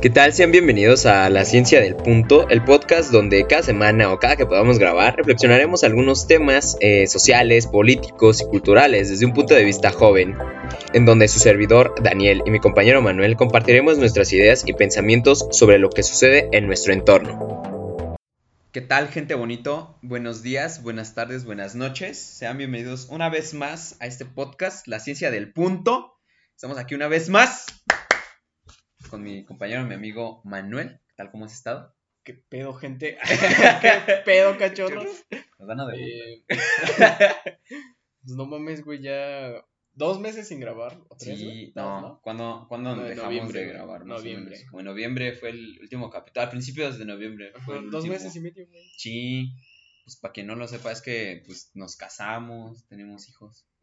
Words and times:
¿Qué 0.00 0.10
tal? 0.10 0.32
Sean 0.32 0.52
bienvenidos 0.52 1.06
a 1.06 1.28
La 1.28 1.44
Ciencia 1.44 1.80
del 1.80 1.96
Punto, 1.96 2.48
el 2.48 2.62
podcast 2.62 3.10
donde 3.10 3.48
cada 3.48 3.64
semana 3.64 4.12
o 4.12 4.20
cada 4.20 4.36
que 4.36 4.46
podamos 4.46 4.78
grabar 4.78 5.16
reflexionaremos 5.16 5.82
algunos 5.82 6.28
temas 6.28 6.76
eh, 6.80 7.08
sociales, 7.08 7.66
políticos 7.66 8.40
y 8.40 8.44
culturales 8.44 9.10
desde 9.10 9.26
un 9.26 9.32
punto 9.32 9.54
de 9.54 9.64
vista 9.64 9.90
joven, 9.90 10.36
en 10.92 11.04
donde 11.04 11.26
su 11.26 11.40
servidor 11.40 11.96
Daniel 12.00 12.42
y 12.46 12.52
mi 12.52 12.60
compañero 12.60 13.02
Manuel 13.02 13.34
compartiremos 13.34 13.98
nuestras 13.98 14.32
ideas 14.32 14.62
y 14.66 14.72
pensamientos 14.72 15.48
sobre 15.50 15.80
lo 15.80 15.90
que 15.90 16.04
sucede 16.04 16.48
en 16.52 16.68
nuestro 16.68 16.92
entorno. 16.92 17.77
¿Qué 18.78 18.86
tal 18.86 19.08
gente 19.08 19.34
bonito? 19.34 19.98
Buenos 20.02 20.44
días, 20.44 20.84
buenas 20.84 21.12
tardes, 21.12 21.44
buenas 21.44 21.74
noches. 21.74 22.16
Sean 22.16 22.58
bienvenidos 22.58 23.08
una 23.10 23.28
vez 23.28 23.52
más 23.52 23.96
a 24.00 24.06
este 24.06 24.24
podcast, 24.24 24.86
La 24.86 25.00
Ciencia 25.00 25.32
del 25.32 25.52
Punto. 25.52 26.16
Estamos 26.54 26.78
aquí 26.78 26.94
una 26.94 27.08
vez 27.08 27.28
más 27.28 27.66
con 29.10 29.24
mi 29.24 29.44
compañero, 29.44 29.82
mi 29.82 29.94
amigo 29.94 30.42
Manuel. 30.44 31.00
¿Qué 31.08 31.14
tal? 31.16 31.32
¿Cómo 31.32 31.46
has 31.46 31.54
estado? 31.54 31.92
¿Qué 32.22 32.34
pedo, 32.34 32.72
gente? 32.72 33.18
¿Qué 34.06 34.22
pedo, 34.24 34.56
cachorros? 34.56 35.24
Nos 35.58 35.66
van 35.66 35.80
a 35.80 35.92
Eh, 35.96 36.44
pues 38.22 38.36
no 38.36 38.46
mames, 38.46 38.84
güey, 38.84 39.02
ya 39.02 39.60
dos 39.98 40.20
meses 40.20 40.46
sin 40.48 40.60
grabar. 40.60 40.96
¿o 41.08 41.16
tres, 41.16 41.38
Sí, 41.38 41.72
no, 41.74 42.00
Dos, 42.00 42.20
¿Cuándo, 42.22 42.66
cuándo 42.68 42.94
No, 42.96 43.02
en 43.02 43.08
dejamos 43.08 43.30
noviembre, 43.34 43.60
de 43.60 43.66
grabar? 43.66 44.04
Más 44.04 44.18
Noviembre. 44.18 44.54
O 44.54 44.56
menos? 44.56 44.70
Como 44.70 44.80
en 44.80 44.86
noviembre 44.86 45.32
fue 45.34 45.50
el 45.50 45.78
último 45.80 46.08
capítulo, 46.08 46.46
a 46.46 46.50
principios 46.50 46.98
de 46.98 47.04
noviembre. 47.04 47.52
fue 47.64 47.74
Ajá, 47.74 47.84
el 47.84 47.90
Dos 47.90 48.04
último. 48.04 48.14
meses 48.14 48.34
y 48.36 48.40
medio, 48.40 48.66
güey. 48.68 48.90
Sí, 48.96 49.52
pues 50.04 50.16
para 50.16 50.32
quien 50.32 50.46
no 50.46 50.54
lo 50.54 50.68
sepa 50.68 50.92
es 50.92 51.02
que 51.02 51.42
pues 51.44 51.70
nos 51.74 51.96
casamos, 51.96 52.86
tenemos 52.86 53.28
hijos. 53.28 53.66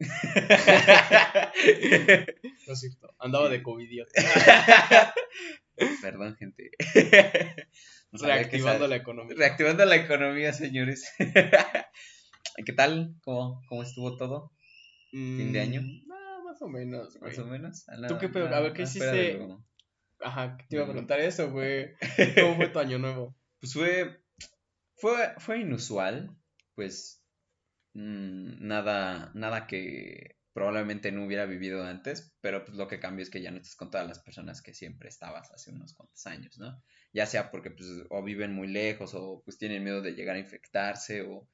No 2.66 2.72
es 2.72 2.80
cierto. 2.80 3.14
Andaba 3.18 3.48
de 3.48 3.62
COVID. 3.62 4.02
Perdón, 6.02 6.36
gente. 6.36 6.70
No 8.12 8.24
Reactivando 8.24 8.86
la 8.88 8.96
economía. 8.96 9.34
Reactivando 9.36 9.84
la 9.84 9.96
economía, 9.96 10.52
señores. 10.52 11.12
¿Qué 11.18 12.72
tal? 12.72 13.16
¿Cómo, 13.22 13.60
cómo 13.68 13.82
estuvo 13.82 14.16
todo? 14.16 14.52
fin 15.10 15.52
de 15.52 15.60
año? 15.60 15.82
Más 16.56 16.62
o 16.62 16.68
menos, 16.68 17.18
güey. 17.18 17.36
Más 17.36 17.38
o 17.38 17.46
menos. 17.46 17.86
¿Tú 18.08 18.16
qué 18.18 18.30
pedo? 18.30 18.48
A 18.48 18.60
ver, 18.60 18.72
¿qué 18.72 18.82
hiciste? 18.82 19.38
Ajá, 20.20 20.56
te 20.56 20.76
iba 20.76 20.84
a 20.84 20.88
preguntar 20.88 21.20
eso, 21.20 21.50
güey. 21.50 21.94
¿Cómo 22.40 22.56
fue 22.56 22.68
tu 22.68 22.78
año 22.78 22.98
nuevo? 22.98 23.36
Pues 23.60 23.74
fue, 23.74 24.22
fue, 24.94 25.34
fue 25.36 25.60
inusual, 25.60 26.34
pues 26.74 27.22
mm, 27.92 28.66
nada, 28.66 29.32
nada 29.34 29.66
que 29.66 30.38
probablemente 30.54 31.12
no 31.12 31.26
hubiera 31.26 31.44
vivido 31.44 31.84
antes, 31.84 32.34
pero 32.40 32.64
pues 32.64 32.78
lo 32.78 32.88
que 32.88 33.00
cambió 33.00 33.22
es 33.22 33.28
que 33.28 33.42
ya 33.42 33.50
no 33.50 33.58
estás 33.58 33.76
con 33.76 33.90
todas 33.90 34.08
las 34.08 34.20
personas 34.20 34.62
que 34.62 34.72
siempre 34.72 35.10
estabas 35.10 35.50
hace 35.50 35.72
unos 35.72 35.92
cuantos 35.92 36.26
años, 36.26 36.58
¿no? 36.58 36.82
Ya 37.12 37.26
sea 37.26 37.50
porque 37.50 37.70
pues 37.70 37.86
o 38.08 38.22
viven 38.22 38.54
muy 38.54 38.68
lejos 38.68 39.12
o 39.12 39.42
pues 39.44 39.58
tienen 39.58 39.84
miedo 39.84 40.00
de 40.00 40.12
llegar 40.12 40.36
a 40.36 40.40
infectarse 40.40 41.20
o 41.20 41.50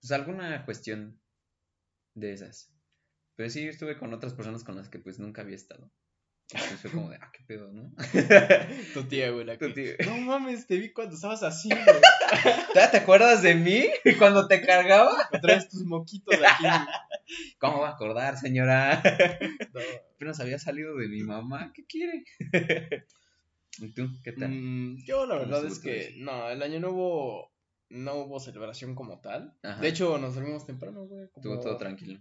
pues 0.00 0.10
alguna 0.10 0.64
cuestión 0.64 1.20
de 2.14 2.32
esas. 2.32 2.74
Pero 3.40 3.48
sí, 3.48 3.66
estuve 3.66 3.96
con 3.96 4.12
otras 4.12 4.34
personas 4.34 4.64
con 4.64 4.76
las 4.76 4.90
que 4.90 4.98
pues 4.98 5.18
nunca 5.18 5.40
había 5.40 5.56
estado. 5.56 5.90
Entonces 6.52 6.78
fue 6.78 6.90
como 6.90 7.08
de, 7.08 7.16
ah, 7.16 7.32
qué 7.32 7.42
pedo, 7.46 7.72
¿no? 7.72 7.90
Tu 8.92 9.04
tía, 9.04 9.30
güey, 9.30 9.46
la 9.46 9.56
Tu 9.56 9.72
tía. 9.72 9.94
No 10.04 10.18
mames, 10.18 10.66
te 10.66 10.76
vi 10.76 10.92
cuando 10.92 11.14
estabas 11.14 11.42
así, 11.42 11.70
güey. 11.70 11.82
¿Todavía 12.74 12.90
¿Te 12.90 12.96
acuerdas 12.98 13.42
de 13.42 13.54
mí 13.54 13.86
cuando 14.18 14.46
te 14.46 14.60
cargaba? 14.60 15.26
Traes 15.40 15.70
tus 15.70 15.86
moquitos 15.86 16.38
de 16.38 16.46
aquí. 16.46 16.64
güey. 16.64 17.56
¿Cómo 17.58 17.80
va 17.80 17.88
a 17.88 17.92
acordar, 17.92 18.36
señora? 18.36 19.02
No. 19.72 19.80
Apenas 20.16 20.38
había 20.40 20.58
salido 20.58 20.94
de 20.98 21.08
mi 21.08 21.22
mamá. 21.22 21.72
¿Qué 21.72 21.86
quiere? 21.86 22.24
¿Y 23.78 23.94
tú? 23.94 24.06
¿Qué 24.22 24.32
tal? 24.32 24.50
Mm, 24.50 24.98
yo 25.06 25.24
la 25.24 25.38
¿Cómo 25.38 25.46
verdad 25.46 25.64
estuvo 25.64 25.90
es 25.90 26.10
que 26.10 26.14
no, 26.18 26.50
el 26.50 26.62
año 26.62 26.78
nuevo 26.78 27.54
no 27.88 28.16
hubo 28.16 28.38
celebración 28.38 28.94
como 28.94 29.22
tal. 29.22 29.56
Ajá. 29.62 29.80
De 29.80 29.88
hecho, 29.88 30.18
nos 30.18 30.34
dormimos 30.34 30.66
temprano, 30.66 31.06
güey. 31.06 31.24
Estuvo 31.24 31.54
Como, 31.54 31.60
todo 31.60 31.78
tranquilo. 31.78 32.20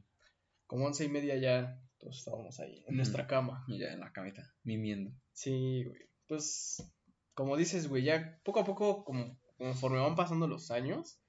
Como 0.69 0.85
once 0.85 1.03
y 1.03 1.09
media 1.09 1.35
ya 1.35 1.81
todos 1.97 2.19
estábamos 2.19 2.59
ahí, 2.59 2.83
en 2.87 2.95
nuestra 2.95 3.25
cama. 3.25 3.65
Y 3.67 3.79
ya 3.79 3.87
en 3.87 3.99
la 3.99 4.13
camita, 4.13 4.53
mimiendo. 4.63 5.11
Sí, 5.33 5.83
güey. 5.83 5.99
Pues, 6.27 6.93
como 7.33 7.57
dices, 7.57 7.87
güey, 7.87 8.03
ya 8.03 8.39
poco 8.43 8.59
a 8.59 8.65
poco, 8.65 9.03
como, 9.03 9.35
conforme 9.57 9.97
van 9.97 10.15
pasando 10.15 10.47
los 10.47 10.69
años, 10.69 11.19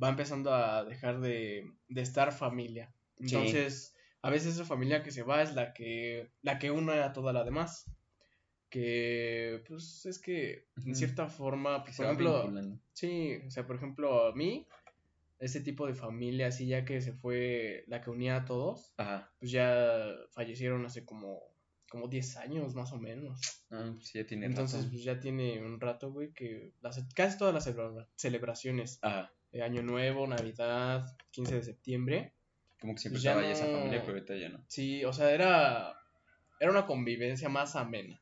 va 0.00 0.10
empezando 0.10 0.54
a 0.54 0.84
dejar 0.84 1.20
de, 1.20 1.64
de 1.88 2.00
estar 2.02 2.32
familia. 2.32 2.94
Sí. 3.18 3.34
Entonces, 3.34 3.96
a 4.22 4.30
veces 4.30 4.54
esa 4.54 4.64
familia 4.64 5.02
que 5.02 5.10
se 5.10 5.24
va 5.24 5.42
es 5.42 5.56
la 5.56 5.74
que, 5.74 6.30
la 6.42 6.60
que 6.60 6.70
une 6.70 6.92
a 6.92 7.12
toda 7.12 7.32
la 7.32 7.42
demás. 7.42 7.90
Que, 8.70 9.64
pues, 9.66 10.06
es 10.06 10.20
que, 10.20 10.68
en 10.86 10.94
cierta 10.94 11.26
forma, 11.26 11.82
pues, 11.82 11.96
por 11.96 12.06
ejemplo, 12.06 12.42
vinculando. 12.44 12.78
Sí, 12.92 13.38
o 13.44 13.50
sea, 13.50 13.66
por 13.66 13.74
ejemplo, 13.74 14.28
a 14.28 14.34
mí, 14.36 14.68
ese 15.38 15.60
tipo 15.60 15.86
de 15.86 15.94
familia, 15.94 16.46
así 16.48 16.66
ya 16.66 16.84
que 16.84 17.00
se 17.00 17.12
fue 17.12 17.84
la 17.88 18.00
que 18.00 18.10
unía 18.10 18.36
a 18.36 18.44
todos, 18.44 18.94
Ajá. 18.96 19.30
pues 19.38 19.50
ya 19.50 20.06
fallecieron 20.32 20.84
hace 20.86 21.04
como, 21.04 21.42
como 21.88 22.08
10 22.08 22.36
años 22.36 22.74
más 22.74 22.92
o 22.92 22.98
menos. 22.98 23.40
Ah, 23.70 23.90
pues 23.94 24.12
ya 24.12 24.24
tiene 24.26 24.46
Entonces, 24.46 24.86
pues 24.86 25.02
ya 25.04 25.20
tiene 25.20 25.62
un 25.62 25.80
rato, 25.80 26.12
güey, 26.12 26.32
que 26.32 26.72
las, 26.80 27.02
casi 27.14 27.36
todas 27.38 27.52
las 27.52 27.66
celebra- 27.66 28.08
celebraciones, 28.16 28.98
Ajá. 29.02 29.32
de 29.52 29.62
Año 29.62 29.82
Nuevo, 29.82 30.26
Navidad, 30.26 31.04
15 31.30 31.56
de 31.56 31.62
septiembre, 31.62 32.32
Como 32.80 32.94
que 32.94 33.00
siempre 33.00 33.16
pues 33.16 33.22
ya 33.22 33.30
estaba 33.32 33.46
ahí 33.46 33.52
esa 33.52 33.66
familia, 33.66 34.00
pero 34.02 34.14
ahorita 34.14 34.36
ya 34.36 34.48
no. 34.48 34.64
sí, 34.68 35.04
o 35.04 35.12
sea, 35.12 35.30
era, 35.32 35.94
era 36.60 36.70
una 36.70 36.86
convivencia 36.86 37.48
más 37.48 37.76
amena. 37.76 38.20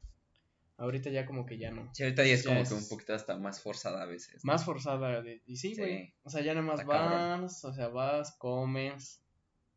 Ahorita 0.83 1.11
ya 1.11 1.25
como 1.27 1.47
que 1.47 1.59
ya 1.59 1.71
no. 1.71 1.89
Sí, 1.95 2.03
ahorita 2.03 2.25
ya 2.25 2.35
es 2.35 2.43
Ya 2.45 2.51
como 2.51 2.61
es- 2.63 2.69
que 2.69 2.75
un 2.75 2.89
poquito 2.89 3.15
hasta 3.15 3.37
más 3.39 3.61
forzada 3.63 4.03
a 4.03 4.07
veces. 4.07 4.45
Más 4.45 4.65
forzada. 4.65 5.23
De, 5.23 5.41
y 5.47 5.57
sí, 5.57 5.75
Sí. 5.75 5.81
güey. 5.81 6.15
O 6.25 6.31
sea, 6.31 6.43
ya 6.43 6.55
nada 6.55 6.67
más 6.67 6.81
cabrón. 6.85 7.43
vas, 7.43 7.65
o 7.65 7.73
sea, 7.73 7.89
vas, 7.89 8.37
comes. 8.39 9.23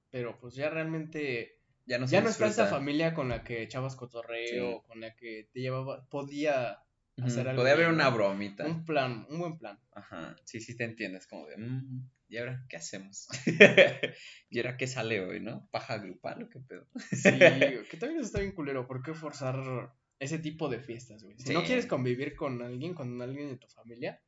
Pero 0.09 0.37
pues 0.39 0.55
ya 0.55 0.69
realmente. 0.69 1.59
Ya 1.85 1.99
no 1.99 2.07
ya 2.07 2.21
no 2.21 2.29
está 2.29 2.47
esa 2.47 2.65
familia 2.65 3.13
con 3.13 3.29
la 3.29 3.43
que 3.43 3.61
echabas 3.61 3.95
cotorreo, 3.95 4.81
con 4.83 4.99
la 5.01 5.15
que 5.15 5.49
te 5.53 5.59
llevaba. 5.59 6.07
Podía 6.09 6.79
hacer 7.21 7.47
algo 7.47 7.61
Podía 7.61 7.73
haber 7.73 7.89
una 7.89 8.09
bromita. 8.09 8.65
un 8.65 8.83
plan, 8.85 9.27
un 9.29 9.37
buen 9.39 9.57
plan. 9.59 9.79
Ajá, 9.91 10.35
sí, 10.43 10.59
sí 10.59 10.75
te 10.75 10.83
entiendes, 10.85 11.27
como 11.27 11.45
de, 11.45 11.57
"Mm, 11.57 12.09
¿y 12.27 12.37
ahora 12.37 12.65
qué 12.67 12.77
hacemos? 12.77 13.27
¿Y 14.49 14.57
ahora 14.59 14.77
qué 14.77 14.87
sale 14.87 15.21
hoy, 15.23 15.39
no? 15.41 15.67
¿Paja 15.71 15.97
grupal 15.99 16.43
o 16.43 16.49
qué 16.49 16.59
pedo? 16.59 16.87
Sí, 17.11 17.29
que 17.91 17.97
también 17.99 18.21
está 18.21 18.39
bien 18.39 18.53
culero. 18.53 18.87
¿Por 18.87 19.03
qué 19.03 19.13
forzar 19.13 19.55
ese 20.19 20.39
tipo 20.39 20.69
de 20.69 20.79
fiestas, 20.79 21.23
güey? 21.23 21.37
Si 21.37 21.53
no 21.53 21.63
quieres 21.63 21.85
convivir 21.85 22.35
con 22.35 22.61
alguien, 22.61 22.93
con 22.93 23.21
alguien 23.21 23.49
de 23.49 23.57
tu 23.57 23.67
familia, 23.67 24.21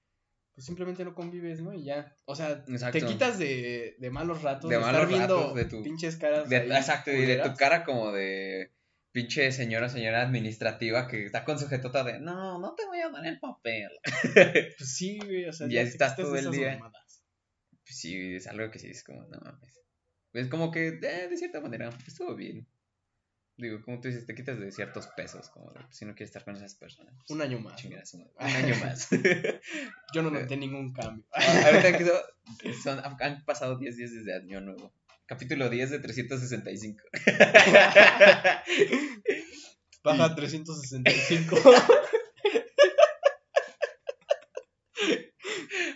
pues 0.54 0.66
simplemente 0.66 1.06
no 1.06 1.14
convives, 1.14 1.62
¿no? 1.62 1.74
Y 1.74 1.86
ya. 1.86 2.18
O 2.26 2.36
sea, 2.36 2.64
Exacto. 2.68 3.00
te 3.00 3.06
quitas 3.06 3.38
de, 3.40 3.96
de 4.00 4.10
malos 4.10 4.42
ratos, 4.42 4.70
De 4.70 4.76
de, 4.76 4.82
estar 4.82 4.94
malos 4.94 5.10
viendo 5.10 5.54
de 5.54 5.66
tu- 5.66 5.84
pinches 5.84 6.18
caras. 6.18 6.50
De- 6.50 6.58
ahí 6.58 6.72
exacto, 6.72 7.12
y 7.12 7.26
de 7.26 7.38
tu 7.38 7.54
cara 7.56 7.84
como 7.84 8.12
de 8.12 8.74
pinche 9.12 9.52
señora, 9.52 9.88
señora 9.90 10.22
administrativa 10.22 11.08
que 11.08 11.26
está 11.26 11.44
con 11.44 11.58
su 11.58 11.68
jetota 11.68 12.04
de, 12.04 12.20
no, 12.20 12.60
no 12.60 12.76
te 12.76 12.86
voy 12.86 13.00
a 13.00 13.10
dar 13.10 13.26
el 13.26 13.40
papel. 13.40 13.90
Pues 14.78 14.96
sí, 14.96 15.20
güey, 15.20 15.46
o 15.46 15.54
sea, 15.54 15.68
Ya 15.68 15.84
te 15.84 15.90
estás 15.90 16.16
todo 16.16 16.36
el 16.36 16.52
día. 16.52 16.74
mamadas. 16.74 17.24
Pues 17.86 17.98
sí, 18.00 18.36
es 18.36 18.48
algo 18.48 18.70
que 18.70 18.80
sí 18.80 18.88
es 18.90 19.04
como, 19.04 19.24
no 19.24 19.40
mames. 19.40 19.82
Es 20.34 20.50
como 20.50 20.72
que, 20.72 20.88
eh, 20.90 21.28
de 21.30 21.38
cierta 21.38 21.62
manera, 21.62 21.90
pues, 21.90 22.10
estuvo 22.10 22.36
bien. 22.36 22.68
Digo, 23.60 23.82
como 23.82 24.00
tú 24.00 24.08
dices, 24.08 24.28
te 24.28 24.36
quitas 24.36 24.60
de 24.60 24.72
ciertos 24.72 25.08
pesos, 25.18 25.50
como 25.50 25.72
de, 25.72 25.80
si 25.90 26.06
no 26.06 26.14
quieres 26.14 26.30
estar 26.30 26.44
con 26.46 26.56
esas 26.56 26.76
personas. 26.76 27.12
pues, 27.18 27.32
Un 27.32 27.42
año 27.42 27.60
más. 27.60 27.84
Un 27.84 27.94
año 28.40 28.76
más. 28.86 29.10
Yo 30.14 30.22
no 30.22 30.30
noté 30.30 30.58
ningún 30.58 30.94
cambio. 30.94 31.26
Ahorita 31.32 31.98
que 31.98 32.06
son- 32.06 33.02
son- 33.02 33.16
han 33.20 33.44
pasado 33.46 33.78
10 33.80 33.98
días 33.98 34.12
desde 34.12 34.36
Año 34.36 34.62
Nuevo. 34.62 34.94
Capítulo 35.26 35.70
10 35.70 35.90
de 35.90 36.00
365. 36.00 37.04
Baja 40.04 40.36
365. 40.36 41.58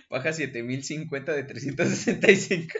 Baja 0.09 0.33
7050 0.33 1.33
de 1.33 1.43
365. 1.43 2.73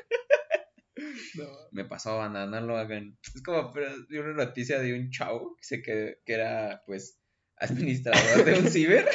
No. 1.36 1.48
Me 1.72 1.86
pasó, 1.86 2.18
banda, 2.18 2.46
no 2.46 2.62
lo 2.62 2.78
hagan. 2.78 3.18
Es 3.36 3.42
como 3.44 3.72
una 3.72 4.34
noticia 4.34 4.80
de 4.80 4.94
un 4.94 5.10
chavo 5.12 5.56
que, 5.58 5.64
se 5.64 5.82
quedó- 5.82 6.16
que 6.26 6.34
era, 6.34 6.84
pues, 6.86 7.18
administrador 7.58 8.44
de 8.44 8.54
un 8.60 8.68
ciber 8.72 9.08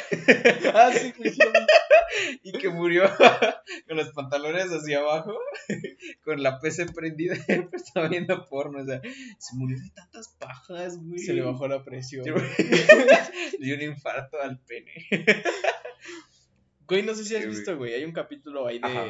Ah, 0.73 0.91
sí, 0.93 1.13
y 2.43 2.51
que 2.53 2.69
murió 2.69 3.03
con 3.87 3.97
los 3.97 4.09
pantalones 4.13 4.67
hacia 4.71 4.99
abajo, 4.99 5.37
con 6.23 6.41
la 6.41 6.59
PC 6.59 6.85
prendida 6.87 7.35
estaba 7.73 8.07
viendo 8.07 8.45
porno. 8.47 8.81
O 8.81 8.85
sea, 8.85 9.01
se 9.37 9.55
murió 9.55 9.77
de 9.77 9.89
tantas 9.91 10.29
pajas, 10.39 10.97
güey. 10.97 11.19
Se 11.19 11.33
le 11.33 11.41
bajó 11.41 11.67
la 11.67 11.83
presión. 11.83 12.23
Le 12.25 13.65
dio 13.65 13.75
un 13.75 13.81
infarto 13.81 14.39
al 14.41 14.59
pene. 14.61 14.93
Güey, 16.87 17.03
no 17.03 17.13
sé 17.15 17.25
si 17.25 17.35
has 17.35 17.43
Sí, 17.43 17.49
visto, 17.49 17.75
güey. 17.77 17.93
Hay 17.95 18.05
un 18.05 18.13
capítulo 18.13 18.65
ahí 18.65 18.79
de. 18.79 18.87
Ajá. 18.87 19.05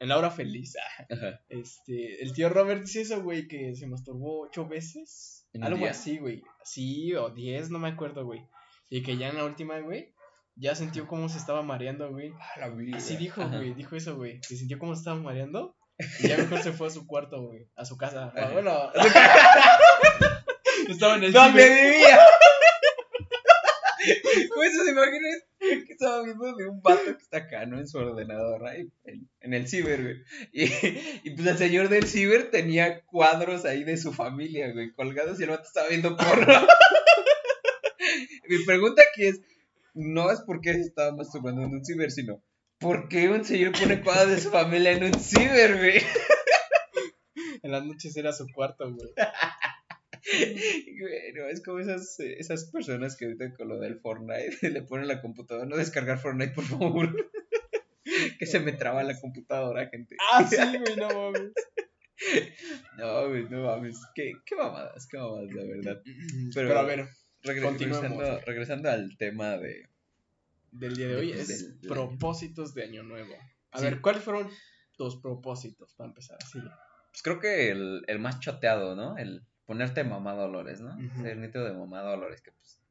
En 0.00 0.08
la 0.08 0.18
hora 0.18 0.30
feliz, 0.30 0.74
ah, 0.76 1.06
Ajá. 1.10 1.40
este, 1.48 2.22
el 2.22 2.32
tío 2.32 2.48
Robert 2.48 2.80
dice 2.80 3.02
eso, 3.02 3.22
güey, 3.22 3.46
que 3.46 3.76
se 3.76 3.86
masturbó 3.86 4.40
ocho 4.46 4.66
veces. 4.66 5.46
¿En 5.52 5.60
un 5.60 5.66
Algo 5.66 5.80
día? 5.80 5.90
así, 5.90 6.18
güey. 6.18 6.42
Sí, 6.64 7.14
o 7.14 7.30
diez, 7.30 7.70
no 7.70 7.78
me 7.78 7.88
acuerdo, 7.88 8.24
güey. 8.24 8.40
Y 8.88 9.02
que 9.02 9.16
ya 9.16 9.28
en 9.28 9.36
la 9.36 9.44
última, 9.44 9.78
güey, 9.80 10.14
ya 10.56 10.74
sintió 10.74 11.06
cómo 11.06 11.28
se 11.28 11.38
estaba 11.38 11.62
mareando, 11.62 12.10
güey. 12.10 12.32
Así 12.94 13.16
dijo, 13.16 13.42
Ajá. 13.42 13.58
güey, 13.58 13.74
dijo 13.74 13.94
eso, 13.94 14.16
güey. 14.16 14.40
Que 14.40 14.56
sintió 14.56 14.78
cómo 14.78 14.94
se 14.94 15.00
estaba 15.00 15.20
mareando. 15.20 15.76
Y 16.20 16.28
ya 16.28 16.38
mejor 16.38 16.62
se 16.62 16.72
fue 16.72 16.86
a 16.86 16.90
su 16.90 17.06
cuarto, 17.06 17.42
güey. 17.42 17.68
A 17.76 17.84
su 17.84 17.96
casa. 17.98 18.32
Bueno, 18.52 18.90
estaba 20.88 21.16
en 21.16 21.24
el 21.24 21.32
¿Dónde 21.32 21.68
vivía? 21.68 22.18
Pues 24.54 24.72
se 24.74 24.90
imaginas 24.90 25.42
que 25.86 25.92
estaba 25.92 26.24
viendo 26.24 26.54
de 26.56 26.68
un 26.68 26.82
vato 26.82 27.04
que 27.04 27.22
está 27.22 27.38
acá, 27.38 27.66
¿no? 27.66 27.78
En 27.78 27.88
su 27.88 27.98
ordenador, 27.98 28.66
ahí, 28.66 28.88
en, 29.04 29.28
en 29.40 29.54
el 29.54 29.68
ciber, 29.68 30.02
güey. 30.02 30.16
Y, 30.52 30.64
y 31.24 31.30
pues 31.34 31.46
el 31.46 31.58
señor 31.58 31.88
del 31.88 32.06
ciber 32.06 32.50
tenía 32.50 33.04
cuadros 33.06 33.64
ahí 33.64 33.84
de 33.84 33.96
su 33.96 34.12
familia, 34.12 34.72
güey, 34.72 34.92
colgados 34.92 35.40
y 35.40 35.44
el 35.44 35.50
vato 35.50 35.64
estaba 35.64 35.88
viendo 35.88 36.16
porno. 36.16 36.46
Mi 38.48 38.64
pregunta 38.64 39.02
aquí 39.10 39.26
es, 39.26 39.40
no 39.94 40.30
es 40.30 40.40
por 40.40 40.60
qué 40.60 40.74
se 40.74 40.80
estaba 40.80 41.14
masturbando 41.14 41.62
en 41.62 41.74
un 41.74 41.84
ciber, 41.84 42.10
sino, 42.10 42.42
¿por 42.78 43.08
qué 43.08 43.28
un 43.28 43.44
señor 43.44 43.72
pone 43.78 44.02
cuadros 44.02 44.30
de 44.30 44.40
su 44.40 44.50
familia 44.50 44.92
en 44.92 45.04
un 45.04 45.14
ciber, 45.14 45.78
güey? 45.78 46.02
En 47.62 47.72
las 47.72 47.84
noches 47.84 48.16
era 48.16 48.32
su 48.32 48.46
cuarto, 48.54 48.92
güey. 48.92 49.10
Bueno, 51.00 51.46
es 51.48 51.62
como 51.62 51.78
esas, 51.80 52.18
eh, 52.20 52.36
esas 52.38 52.64
personas 52.70 53.16
que 53.16 53.24
ahorita 53.26 53.54
con 53.54 53.68
lo 53.68 53.78
del 53.78 53.98
Fortnite 54.00 54.58
le 54.70 54.82
ponen 54.82 55.08
la 55.08 55.20
computadora, 55.20 55.66
no 55.66 55.76
descargar 55.76 56.18
Fortnite, 56.18 56.52
por 56.54 56.64
favor. 56.64 57.30
que 58.38 58.46
se 58.46 58.60
me 58.60 58.72
traba 58.72 59.02
la 59.02 59.18
computadora, 59.20 59.88
gente. 59.88 60.16
Ah, 60.32 60.46
sí, 60.48 60.56
güey, 60.56 60.96
no 60.96 61.08
mames. 61.08 61.52
No, 62.98 63.28
güey, 63.28 63.48
no 63.48 63.64
mames. 63.64 63.98
Qué, 64.14 64.32
qué 64.44 64.56
mamadas, 64.56 65.06
qué 65.06 65.18
mamadas, 65.18 65.52
la 65.52 65.64
verdad. 65.64 66.02
Pero- 66.54 66.68
Pero, 66.68 66.78
a 66.78 66.82
ver, 66.82 67.06
regresando, 67.42 68.40
regresando 68.40 68.90
al 68.90 69.16
tema 69.16 69.56
de. 69.56 69.88
del 70.72 70.96
día 70.96 71.08
de 71.08 71.16
hoy 71.16 71.32
es 71.32 71.48
del 71.80 71.88
propósitos 71.88 72.74
de 72.74 72.84
año 72.84 73.02
nuevo. 73.02 73.34
A 73.72 73.78
Sí. 73.78 73.84
ver, 73.84 74.00
¿cuáles 74.00 74.22
fueron 74.22 74.50
tus 74.96 75.16
propósitos 75.20 75.94
para 75.94 76.08
empezar? 76.08 76.38
Así. 76.42 76.58
Pues 77.12 77.22
creo 77.22 77.40
que 77.40 77.70
el, 77.70 78.02
el 78.06 78.18
más 78.18 78.40
choteado, 78.40 78.94
¿no? 78.94 79.16
El 79.16 79.42
ponerte 79.70 80.02
mamá 80.02 80.34
Dolores, 80.34 80.80
¿no? 80.80 80.96
Ujú. 80.96 81.22
Ser 81.22 81.36
nieto 81.36 81.62
de 81.62 81.72
mamá 81.72 82.00
Dolores, 82.00 82.40
que 82.42 82.50
pues. 82.50 82.82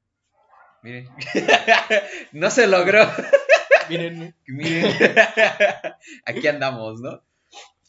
Miren. 0.81 1.09
no 2.31 2.49
se 2.49 2.67
logró. 2.67 3.05
Miren, 3.89 4.33
miren, 4.47 4.95
aquí 6.25 6.47
andamos, 6.47 7.01
¿no? 7.01 7.21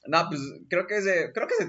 No, 0.09 0.29
pues 0.29 0.41
creo 0.69 0.89
que 0.89 0.97
ese, 0.97 1.31
creo 1.33 1.47
que 1.47 1.55
ese, 1.55 1.67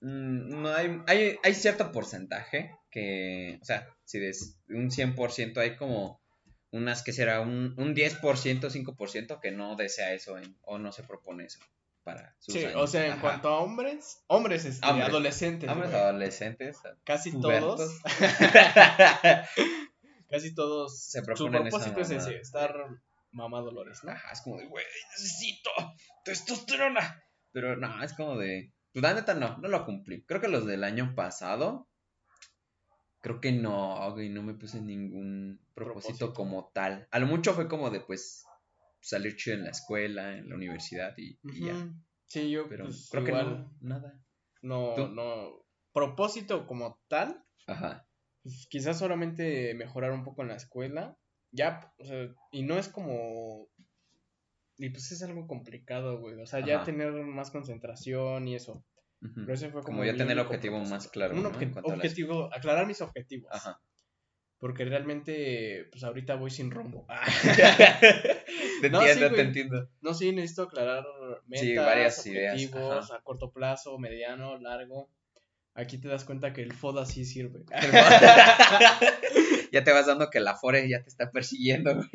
mm, 0.00 0.62
no 0.62 0.68
hay, 0.74 1.02
hay, 1.08 1.36
hay 1.42 1.54
cierto 1.54 1.92
porcentaje 1.92 2.74
que, 2.90 3.58
o 3.60 3.64
sea, 3.66 3.86
si 4.06 4.18
de 4.18 4.32
un 4.70 4.90
100% 4.90 5.58
hay 5.58 5.76
como 5.76 6.22
unas 6.70 7.02
que 7.02 7.12
será 7.12 7.42
un, 7.42 7.74
un 7.76 7.94
10%, 7.94 8.70
5% 8.70 9.40
que 9.42 9.50
no 9.50 9.76
desea 9.76 10.14
eso 10.14 10.38
en- 10.38 10.56
o 10.62 10.78
no 10.78 10.90
se 10.90 11.02
propone 11.02 11.44
eso 11.44 11.58
para 12.04 12.34
sus 12.40 12.54
sí, 12.54 12.64
años. 12.64 12.76
o 12.76 12.86
sea, 12.86 13.06
en 13.06 13.12
Ajá. 13.12 13.20
cuanto 13.20 13.48
a 13.48 13.60
hombres, 13.60 14.22
hombres, 14.26 14.64
este, 14.64 14.86
Hombres. 14.86 15.08
adolescentes, 15.08 15.70
Hombres 15.70 15.90
güey. 15.90 16.02
adolescentes, 16.02 16.78
casi 17.04 17.30
pubertos. 17.32 17.76
todos, 17.78 18.00
casi 20.30 20.54
todos, 20.54 21.04
Se 21.06 21.20
su 21.20 21.24
proponen 21.24 21.66
esa 21.66 21.70
propósito 21.70 22.00
es 22.00 22.08
mamada. 22.10 22.30
ese, 22.30 22.40
estar 22.40 22.74
mamá 23.30 23.60
Dolores, 23.60 24.00
¿no? 24.04 24.12
Ajá, 24.12 24.32
es 24.32 24.42
como 24.42 24.58
de, 24.58 24.66
güey, 24.66 24.84
necesito 25.16 25.70
testosterona. 26.24 27.22
Pero 27.52 27.76
no, 27.76 28.02
es 28.02 28.12
como 28.14 28.36
de, 28.38 28.72
pues 28.92 29.02
la 29.02 29.14
neta 29.14 29.34
no, 29.34 29.58
no 29.58 29.68
lo 29.68 29.84
cumplí. 29.84 30.24
Creo 30.24 30.40
que 30.40 30.48
los 30.48 30.66
del 30.66 30.84
año 30.84 31.14
pasado, 31.14 31.88
creo 33.20 33.40
que 33.40 33.52
no, 33.52 34.10
güey, 34.12 34.30
no 34.30 34.42
me 34.42 34.54
puse 34.54 34.80
ningún 34.80 35.60
propósito, 35.74 36.18
Propósito. 36.18 36.32
como 36.34 36.70
tal. 36.74 37.06
A 37.10 37.18
lo 37.18 37.26
mucho 37.26 37.52
fue 37.54 37.68
como 37.68 37.90
de, 37.90 38.00
pues, 38.00 38.44
salir 39.02 39.36
chido 39.36 39.56
en 39.56 39.64
la 39.64 39.70
escuela, 39.70 40.38
en 40.38 40.48
la 40.48 40.54
universidad 40.54 41.12
y, 41.18 41.38
y 41.42 41.66
ya. 41.66 41.92
Sí, 42.26 42.50
yo 42.50 42.68
Pero 42.68 42.84
pues, 42.84 43.08
creo 43.10 43.26
igual, 43.26 43.44
que 43.44 43.50
no, 43.50 43.76
nada. 43.80 44.24
no, 44.62 44.94
¿Tú? 44.94 45.08
no, 45.08 45.66
propósito 45.92 46.66
como 46.66 46.98
tal, 47.08 47.44
Ajá. 47.66 48.08
pues, 48.42 48.66
quizás 48.70 48.98
solamente 48.98 49.74
mejorar 49.74 50.12
un 50.12 50.24
poco 50.24 50.42
en 50.42 50.48
la 50.48 50.56
escuela, 50.56 51.18
ya, 51.50 51.92
o 51.98 52.04
sea, 52.06 52.34
y 52.52 52.62
no 52.62 52.78
es 52.78 52.88
como, 52.88 53.68
y 54.78 54.88
pues 54.90 55.12
es 55.12 55.22
algo 55.22 55.46
complicado, 55.46 56.18
güey, 56.20 56.40
o 56.40 56.46
sea, 56.46 56.64
ya 56.64 56.82
tener 56.84 57.12
más 57.12 57.50
concentración 57.50 58.48
y 58.48 58.54
eso, 58.54 58.86
pero 59.20 59.52
ese 59.52 59.70
fue 59.70 59.82
como, 59.82 59.98
Como 59.98 60.04
ya 60.04 60.12
tener 60.16 60.32
el 60.32 60.38
objetivo 60.38 60.78
más 60.84 61.08
claro, 61.08 61.36
un 61.36 61.44
objetivo, 61.46 62.48
aclarar 62.54 62.86
mis 62.86 63.02
objetivos, 63.02 63.50
Ajá. 63.52 63.80
Porque 64.62 64.84
realmente, 64.84 65.88
pues 65.90 66.04
ahorita 66.04 66.36
voy 66.36 66.48
sin 66.48 66.70
rumbo, 66.70 67.04
te 68.80 68.90
No, 68.90 69.00
entiendo, 69.00 69.28
sí, 69.30 69.34
te 69.34 69.40
entiendo. 69.40 69.90
no, 70.02 70.14
sí, 70.14 70.30
necesito 70.30 70.62
aclarar 70.62 71.04
metas, 71.48 71.66
Sí, 71.66 71.74
varias 71.74 72.18
objetivos, 72.20 73.10
a 73.10 73.20
corto 73.22 73.50
plazo, 73.50 73.98
mediano, 73.98 74.56
largo, 74.60 75.10
aquí 75.74 75.98
te 75.98 76.06
das 76.06 76.22
cuenta 76.22 76.52
que 76.52 76.62
el 76.62 76.72
FODA 76.72 77.04
sí 77.06 77.24
sirve. 77.24 77.64
ya 79.72 79.82
te 79.82 79.90
vas 79.90 80.06
dando 80.06 80.30
que 80.30 80.38
la 80.38 80.54
Fore 80.54 80.88
ya 80.88 81.02
te 81.02 81.08
está 81.08 81.32
persiguiendo, 81.32 81.96
güey. 81.96 82.08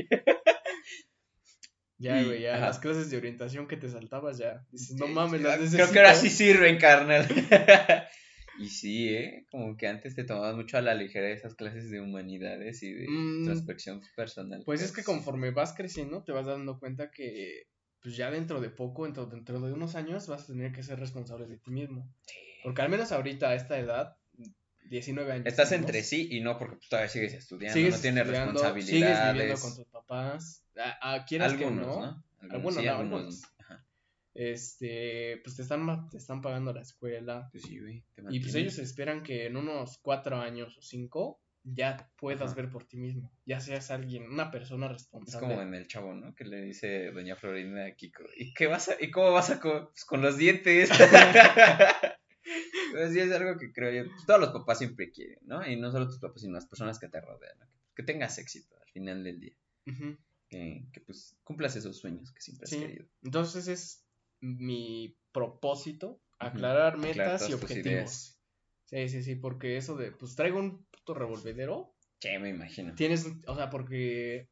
Ya, 1.98 2.24
güey, 2.24 2.44
ya 2.44 2.56
ajá. 2.56 2.68
las 2.68 2.80
clases 2.80 3.10
de 3.10 3.18
orientación 3.18 3.68
que 3.68 3.76
te 3.76 3.90
saltabas 3.90 4.38
ya. 4.38 4.66
Dices, 4.72 4.96
no 4.96 5.08
mames, 5.08 5.42
las 5.42 5.56
Creo 5.56 5.66
necesito. 5.66 5.92
que 5.92 6.00
ahora 6.00 6.16
sí 6.16 6.30
sirven, 6.30 6.78
carnal. 6.78 7.28
Y 8.58 8.70
sí, 8.70 9.10
¿eh? 9.10 9.46
Como 9.52 9.78
que 9.78 9.88
antes 9.88 10.16
te 10.16 10.24
tomabas 10.24 10.56
mucho 10.56 10.78
a 10.78 10.82
la 10.82 10.94
ligera 10.96 11.30
esas 11.30 11.56
clases 11.56 11.90
de 11.92 12.02
humanidades 12.02 12.82
y 12.84 12.94
de 12.94 13.08
Mm. 13.10 13.40
introspección 13.40 14.02
personal. 14.16 14.64
Pues 14.66 14.82
es 14.82 14.92
que 14.92 15.04
conforme 15.04 15.52
vas 15.52 15.74
creciendo, 15.74 16.24
te 16.24 16.32
vas 16.32 16.46
dando 16.46 16.80
cuenta 16.80 17.12
que, 17.12 17.68
pues 18.02 18.16
ya 18.18 18.32
dentro 18.32 18.60
de 18.62 18.70
poco, 18.70 19.06
dentro, 19.06 19.26
dentro 19.28 19.60
de 19.60 19.74
unos 19.74 19.96
años, 19.96 20.28
vas 20.28 20.44
a 20.44 20.48
tener 20.48 20.72
que 20.72 20.84
ser 20.84 21.00
responsable 21.00 21.48
de 21.48 21.58
ti 21.58 21.72
mismo. 21.72 22.12
Porque 22.64 22.82
al 22.82 22.90
menos 22.90 23.12
ahorita, 23.12 23.50
a 23.50 23.56
esta 23.56 23.78
edad, 23.78 24.18
19 24.90 25.32
años. 25.32 25.46
Estás 25.48 25.72
entre 25.72 26.02
sí 26.04 26.28
y 26.32 26.42
no, 26.42 26.58
porque 26.58 26.78
pues, 26.78 26.90
todavía 26.90 27.10
sigues 27.10 27.34
estudiando, 27.34 27.74
sigues 27.74 27.96
no 27.96 28.02
tienes 28.02 28.22
estudiando, 28.22 28.60
Sigues 28.60 28.78
responsabilidades. 29.08 29.34
viviendo 29.34 29.62
con 29.62 29.76
tus 29.76 29.86
papás. 29.88 30.64
A, 30.78 31.14
a- 31.14 31.26
quieras 31.26 31.52
algunos, 31.54 31.86
que 31.86 32.02
no, 32.02 32.06
¿no? 32.06 32.24
Algunos, 32.40 32.42
Algunos, 32.42 32.76
sí, 32.76 32.86
no, 32.86 32.96
algunos. 32.96 33.42
Este, 34.40 35.42
pues 35.44 35.56
te 35.56 35.64
están, 35.64 36.10
te 36.10 36.18
están 36.18 36.42
pagando 36.42 36.72
la 36.72 36.82
escuela. 36.82 37.50
Pues 37.52 37.64
sí, 37.64 37.80
güey. 37.80 38.04
te 38.14 38.22
Y 38.30 38.40
pues 38.40 38.54
ellos 38.56 38.78
esperan 38.78 39.24
que 39.24 39.48
en 39.48 39.58
unos 39.58 39.98
cuatro 40.00 40.38
años 40.38 40.78
o 40.78 40.82
cinco 40.82 41.42
ya 41.64 42.10
puedas 42.18 42.52
Ajá. 42.52 42.62
ver 42.62 42.70
por 42.70 42.86
ti 42.86 42.98
mismo. 42.98 43.32
Ya 43.46 43.60
seas 43.60 43.90
alguien, 43.92 44.24
una 44.32 44.52
persona 44.52 44.86
Es 44.86 44.92
responsable. 44.94 45.48
como 45.48 45.62
en 45.64 45.74
el 45.74 45.88
chavo, 45.88 46.14
¿no? 46.14 46.34
Que 46.36 46.46
le 46.46 46.62
dice 46.62 47.12
doña 47.12 47.36
Florinda 47.36 47.86
a 47.88 47.96
Kiko, 47.96 48.24
¿y 48.38 48.54
qué 48.54 48.68
vas 48.68 48.90
a, 48.90 48.96
y 49.02 49.10
cómo 49.12 49.32
vas 49.32 49.50
a 49.50 49.60
co- 49.60 49.90
pues, 49.90 50.06
con 50.06 50.22
los 50.22 50.38
dientes? 50.38 50.90
Pero 52.94 53.12
sí 53.12 53.20
es 53.20 53.32
algo 53.34 53.58
que 53.60 53.72
creo 53.74 53.92
yo, 53.92 54.10
pues, 54.10 54.26
todos 54.26 54.40
los 54.40 54.52
papás 54.52 54.78
siempre 54.78 55.12
quieren, 55.12 55.40
¿no? 55.42 55.68
Y 55.70 55.76
no 55.76 55.92
solo 55.92 56.06
tus 56.08 56.20
papás, 56.20 56.42
sino 56.42 56.54
las 56.54 56.68
personas 56.68 57.00
que 57.00 57.10
te 57.10 57.20
rodean, 57.20 57.58
¿no? 57.60 57.66
Que 57.96 58.04
tengas 58.04 58.38
éxito 58.38 58.76
al 58.82 58.90
final 58.92 59.24
del 59.24 59.40
día, 59.40 59.56
que, 60.50 60.86
que 60.94 61.02
pues 61.02 61.38
cumplas 61.44 61.76
esos 61.76 61.98
sueños 62.00 62.32
que 62.32 62.40
siempre 62.42 62.64
has 62.64 62.70
Sí. 62.70 62.80
querido. 62.80 63.06
Entonces 63.24 63.68
es 63.68 64.07
mi 64.42 65.18
propósito, 65.32 66.22
aclarar 66.40 66.98
metas 66.98 67.50
y 67.50 67.54
objetivos. 67.54 68.40
Sí, 68.86 69.10
sí, 69.10 69.24
sí, 69.24 69.36
porque 69.36 69.78
eso 69.78 69.98
de, 69.98 70.12
pues 70.12 70.36
traigo 70.36 70.60
un 70.60 70.86
puto 70.86 71.14
revolvedero. 71.14 71.94
Che, 72.20 72.40
me 72.40 72.50
imagino. 72.50 72.96
Tienes, 72.96 73.28
o 73.46 73.56
sea, 73.56 73.70
porque 73.70 74.50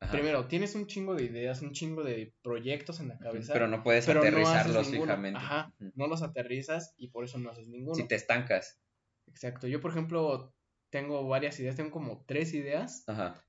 Ajá. 0.00 0.12
primero 0.12 0.48
tienes 0.48 0.74
un 0.74 0.86
chingo 0.86 1.14
de 1.14 1.24
ideas, 1.24 1.62
un 1.62 1.72
chingo 1.72 2.02
de 2.02 2.34
proyectos 2.42 3.00
en 3.00 3.08
la 3.08 3.18
cabeza. 3.18 3.52
Pero 3.52 3.68
no 3.68 3.82
puedes 3.82 4.04
pero 4.06 4.20
aterrizarlos 4.20 4.90
fijamente. 4.90 5.38
Ajá, 5.38 5.72
no 5.94 6.08
los 6.08 6.22
aterrizas 6.22 6.94
y 6.96 7.08
por 7.08 7.24
eso 7.24 7.38
no 7.38 7.50
haces 7.50 7.68
ninguno. 7.68 7.94
Si 7.94 8.08
te 8.08 8.16
estancas. 8.16 8.82
Exacto. 9.28 9.68
Yo, 9.68 9.80
por 9.80 9.92
ejemplo, 9.92 10.52
tengo 10.90 11.26
varias 11.28 11.58
ideas, 11.60 11.76
tengo 11.76 11.90
como 11.90 12.24
tres 12.26 12.54
ideas, 12.54 13.04
Ajá. 13.06 13.44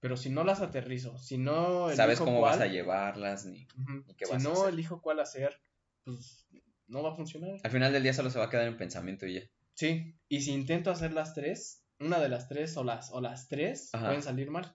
Pero 0.00 0.16
si 0.16 0.30
no 0.30 0.44
las 0.44 0.60
aterrizo, 0.60 1.18
si 1.18 1.38
no 1.38 1.88
Sabes 1.94 2.18
cómo 2.20 2.40
vas 2.40 2.60
a 2.60 2.66
llevarlas, 2.66 3.44
ni... 3.46 3.66
ujú, 3.78 4.04
ni 4.06 4.14
qué 4.14 4.26
si 4.26 4.32
vas 4.32 4.44
a 4.44 4.48
no 4.48 4.54
hacer. 4.54 4.74
elijo 4.74 5.00
cuál 5.02 5.20
hacer, 5.20 5.60
pues 6.04 6.46
no 6.86 7.02
va 7.02 7.12
a 7.12 7.16
funcionar. 7.16 7.56
Al 7.62 7.70
final 7.70 7.92
del 7.92 8.02
día 8.02 8.12
solo 8.14 8.30
se 8.30 8.38
va 8.38 8.46
a 8.46 8.50
quedar 8.50 8.66
en 8.66 8.76
pensamiento 8.76 9.26
y 9.26 9.34
ya. 9.34 9.42
Sí, 9.74 10.14
y 10.28 10.40
si 10.42 10.52
intento 10.52 10.90
hacer 10.90 11.12
las 11.12 11.34
tres, 11.34 11.84
una 12.00 12.18
de 12.18 12.28
las 12.28 12.48
tres 12.48 12.76
o 12.76 12.84
las, 12.84 13.10
o 13.12 13.20
las 13.20 13.48
tres 13.48 13.90
Ajá. 13.94 14.06
pueden 14.06 14.22
salir 14.22 14.50
mal. 14.50 14.72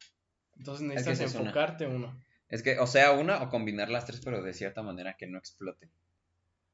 Entonces 0.56 0.88
que 0.88 0.94
necesitas 0.94 1.20
es 1.30 1.36
una. 1.36 1.42
enfocarte 1.50 1.88
uno. 1.88 2.22
Es 2.50 2.62
que, 2.62 2.78
o 2.78 2.86
sea, 2.88 3.12
una 3.14 3.42
o 3.42 3.50
combinar 3.50 3.90
las 3.90 4.06
tres, 4.06 4.22
pero 4.24 4.44
de 4.44 4.54
cierta 4.54 4.84
manera 4.84 5.16
que 5.18 5.26
no 5.28 5.38
explote. 5.40 5.90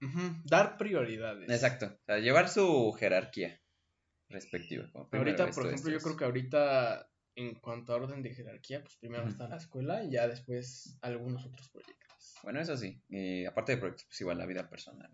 Ujú, 0.01 0.41
Dar 0.43 0.77
prioridades. 0.77 1.49
Exacto. 1.49 1.85
O 1.87 2.05
sea, 2.05 2.19
llevar 2.19 2.49
su 2.49 2.91
jerarquía 2.93 3.61
respectiva. 4.29 4.89
como 4.91 5.07
Ahorita, 5.11 5.49
por 5.51 5.67
ejemplo, 5.67 5.91
yo 5.91 5.99
creo 5.99 6.17
que 6.17 6.25
ahorita, 6.25 7.08
en 7.39 7.55
cuanto 7.55 7.93
a 7.93 7.95
orden 7.95 8.21
de 8.21 8.33
jerarquía, 8.33 8.81
pues 8.81 8.97
primero 8.97 9.27
está 9.27 9.47
la 9.47 9.57
escuela 9.57 10.03
y 10.03 10.11
ya 10.11 10.27
después 10.27 10.97
algunos 11.01 11.45
otros 11.45 11.69
proyectos. 11.69 12.35
Bueno, 12.43 12.59
eso 12.59 12.75
sí. 12.75 13.01
Y 13.09 13.45
aparte 13.45 13.73
de 13.73 13.77
proyectos, 13.77 14.05
pues 14.05 14.21
igual 14.21 14.37
la 14.37 14.45
vida 14.45 14.69
personal. 14.69 15.09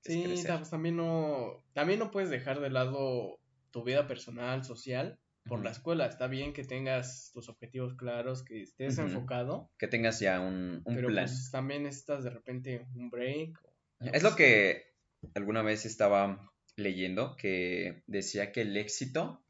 sí, 0.00 0.24
pues 0.24 0.70
también 0.70 0.96
no, 0.96 1.64
también 1.72 1.98
no 1.98 2.10
puedes 2.10 2.30
dejar 2.30 2.60
de 2.60 2.70
lado 2.70 3.38
tu 3.70 3.84
vida 3.84 4.06
personal, 4.06 4.64
social, 4.64 5.18
por 5.44 5.64
la 5.64 5.70
escuela. 5.70 6.06
Está 6.06 6.26
bien 6.26 6.52
que 6.52 6.64
tengas 6.64 7.30
tus 7.32 7.48
objetivos 7.48 7.94
claros, 7.94 8.42
que 8.44 8.62
estés 8.62 8.98
enfocado. 8.98 9.70
Que 9.78 9.88
tengas 9.88 10.20
ya 10.20 10.40
un, 10.40 10.82
un 10.84 10.94
pero 10.94 11.08
Pues, 11.08 11.50
también 11.50 11.84
necesitas 11.84 12.24
de 12.24 12.30
repente 12.30 12.86
un 12.94 13.10
break. 13.10 13.58
Es 14.00 14.22
lo 14.22 14.36
que 14.36 14.92
alguna 15.34 15.62
vez 15.62 15.86
estaba 15.86 16.52
leyendo, 16.76 17.36
que 17.36 18.02
decía 18.06 18.52
que 18.52 18.62
el 18.62 18.76
éxito 18.76 19.42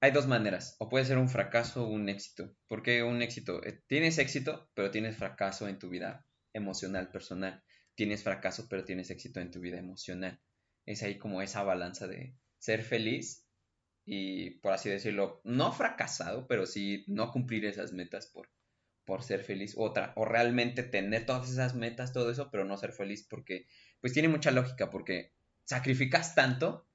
hay 0.00 0.10
dos 0.10 0.26
maneras, 0.26 0.76
o 0.78 0.88
puede 0.88 1.04
ser 1.04 1.18
un 1.18 1.28
fracaso 1.28 1.86
o 1.86 1.88
un 1.88 2.08
éxito. 2.08 2.54
¿Por 2.68 2.82
qué 2.82 3.02
un 3.02 3.22
éxito? 3.22 3.64
Eh, 3.64 3.80
tienes 3.86 4.18
éxito, 4.18 4.68
pero 4.74 4.90
tienes 4.90 5.16
fracaso 5.16 5.68
en 5.68 5.78
tu 5.78 5.88
vida 5.88 6.26
emocional, 6.52 7.10
personal. 7.10 7.62
Tienes 7.94 8.22
fracaso, 8.22 8.66
pero 8.68 8.84
tienes 8.84 9.10
éxito 9.10 9.40
en 9.40 9.50
tu 9.50 9.60
vida 9.60 9.78
emocional. 9.78 10.40
Es 10.84 11.02
ahí 11.02 11.18
como 11.18 11.40
esa 11.40 11.62
balanza 11.62 12.06
de 12.06 12.36
ser 12.58 12.82
feliz 12.82 13.46
y, 14.04 14.50
por 14.60 14.72
así 14.72 14.90
decirlo, 14.90 15.40
no 15.44 15.72
fracasado, 15.72 16.46
pero 16.46 16.66
sí 16.66 17.04
no 17.08 17.32
cumplir 17.32 17.64
esas 17.64 17.92
metas 17.92 18.26
por, 18.26 18.50
por 19.04 19.22
ser 19.22 19.42
feliz. 19.42 19.74
Otra, 19.76 20.12
o 20.16 20.26
realmente 20.26 20.82
tener 20.82 21.24
todas 21.24 21.50
esas 21.50 21.74
metas, 21.74 22.12
todo 22.12 22.30
eso, 22.30 22.50
pero 22.50 22.66
no 22.66 22.76
ser 22.76 22.92
feliz 22.92 23.26
porque, 23.28 23.66
pues 24.00 24.12
tiene 24.12 24.28
mucha 24.28 24.50
lógica, 24.50 24.90
porque 24.90 25.32
sacrificas 25.66 26.34
tanto 26.34 26.88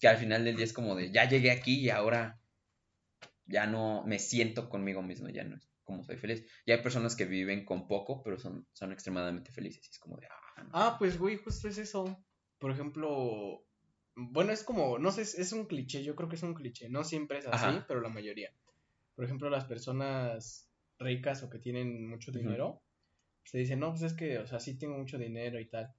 que 0.00 0.08
al 0.08 0.16
final 0.16 0.44
del 0.44 0.56
día 0.56 0.64
es 0.64 0.72
como 0.72 0.94
de, 0.94 1.12
ya 1.12 1.28
llegué 1.28 1.50
aquí 1.50 1.80
y 1.80 1.90
ahora 1.90 2.40
ya 3.44 3.66
no 3.66 4.02
me 4.06 4.18
siento 4.18 4.70
conmigo 4.70 5.02
mismo, 5.02 5.28
ya 5.28 5.44
no 5.44 5.56
es 5.56 5.68
como 5.82 6.02
soy 6.02 6.16
feliz. 6.16 6.46
Y 6.64 6.72
hay 6.72 6.82
personas 6.82 7.14
que 7.14 7.26
viven 7.26 7.66
con 7.66 7.86
poco, 7.86 8.22
pero 8.22 8.38
son, 8.38 8.66
son 8.72 8.92
extremadamente 8.92 9.52
felices. 9.52 9.86
Y 9.86 9.90
es 9.90 9.98
como 9.98 10.16
de, 10.16 10.26
ah, 10.28 10.68
ah, 10.72 10.96
pues 10.98 11.18
güey, 11.18 11.36
justo 11.36 11.68
es 11.68 11.76
eso. 11.76 12.24
Por 12.58 12.70
ejemplo, 12.70 13.66
bueno, 14.14 14.52
es 14.52 14.64
como, 14.64 14.98
no 14.98 15.12
sé, 15.12 15.22
es 15.22 15.52
un 15.52 15.66
cliché, 15.66 16.02
yo 16.02 16.16
creo 16.16 16.30
que 16.30 16.36
es 16.36 16.42
un 16.42 16.54
cliché. 16.54 16.88
No 16.88 17.04
siempre 17.04 17.40
es 17.40 17.46
así, 17.46 17.80
pero 17.86 18.00
la 18.00 18.08
mayoría. 18.08 18.50
Por 19.14 19.26
ejemplo, 19.26 19.50
las 19.50 19.66
personas 19.66 20.70
ricas 20.98 21.42
o 21.42 21.50
que 21.50 21.58
tienen 21.58 22.08
mucho 22.08 22.32
dinero, 22.32 22.82
se 23.44 23.58
dicen, 23.58 23.80
no, 23.80 23.90
pues 23.90 24.02
es 24.02 24.14
que, 24.14 24.38
o 24.38 24.46
sea, 24.46 24.60
sí 24.60 24.78
tengo 24.78 24.96
mucho 24.96 25.18
dinero 25.18 25.60
y 25.60 25.68
tal 25.68 25.94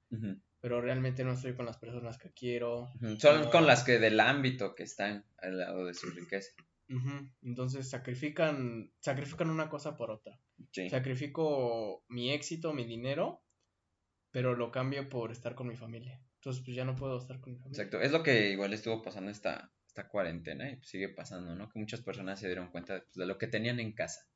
pero 0.65 0.81
realmente 0.81 1.23
no 1.23 1.33
estoy 1.33 1.53
con 1.53 1.67
las 1.67 1.77
personas 1.77 2.17
que 2.17 2.33
quiero. 2.33 2.91
Son 3.19 3.51
con 3.51 3.67
las 3.67 3.83
que 3.83 3.99
del 3.99 4.19
ámbito 4.19 4.73
que 4.73 4.81
están 4.81 5.23
al 5.37 5.59
lado 5.59 5.85
de 5.85 5.93
su 5.93 6.09
riqueza. 6.09 6.53
Entonces 7.43 7.87
sacrifican, 7.87 8.91
sacrifican 8.97 9.51
una 9.51 9.69
cosa 9.69 9.95
por 9.95 10.09
otra. 10.09 10.41
Sacrifico 10.89 12.03
mi 12.07 12.31
éxito, 12.31 12.73
mi 12.73 12.83
dinero, 12.83 13.43
pero 14.31 14.55
lo 14.55 14.71
cambio 14.71 15.07
por 15.07 15.31
estar 15.31 15.53
con 15.53 15.67
mi 15.67 15.75
familia. 15.75 16.19
Entonces 16.39 16.63
pues 16.65 16.75
ya 16.75 16.83
no 16.83 16.95
puedo 16.95 17.19
estar 17.19 17.39
con 17.39 17.53
mi 17.53 17.59
familia. 17.59 17.83
Exacto, 17.83 18.01
es 18.01 18.11
lo 18.11 18.23
que 18.23 18.49
igual 18.49 18.73
estuvo 18.73 19.03
pasando 19.03 19.29
esta, 19.29 19.71
esta 19.85 20.07
cuarentena 20.07 20.71
y 20.71 20.77
pues, 20.77 20.89
sigue 20.89 21.09
pasando, 21.09 21.55
¿no? 21.55 21.69
Que 21.69 21.77
muchas 21.77 22.01
personas 22.01 22.39
se 22.39 22.47
dieron 22.47 22.71
cuenta 22.71 23.01
pues, 23.01 23.13
de 23.13 23.27
lo 23.27 23.37
que 23.37 23.45
tenían 23.45 23.79
en 23.79 23.93
casa. 23.93 24.27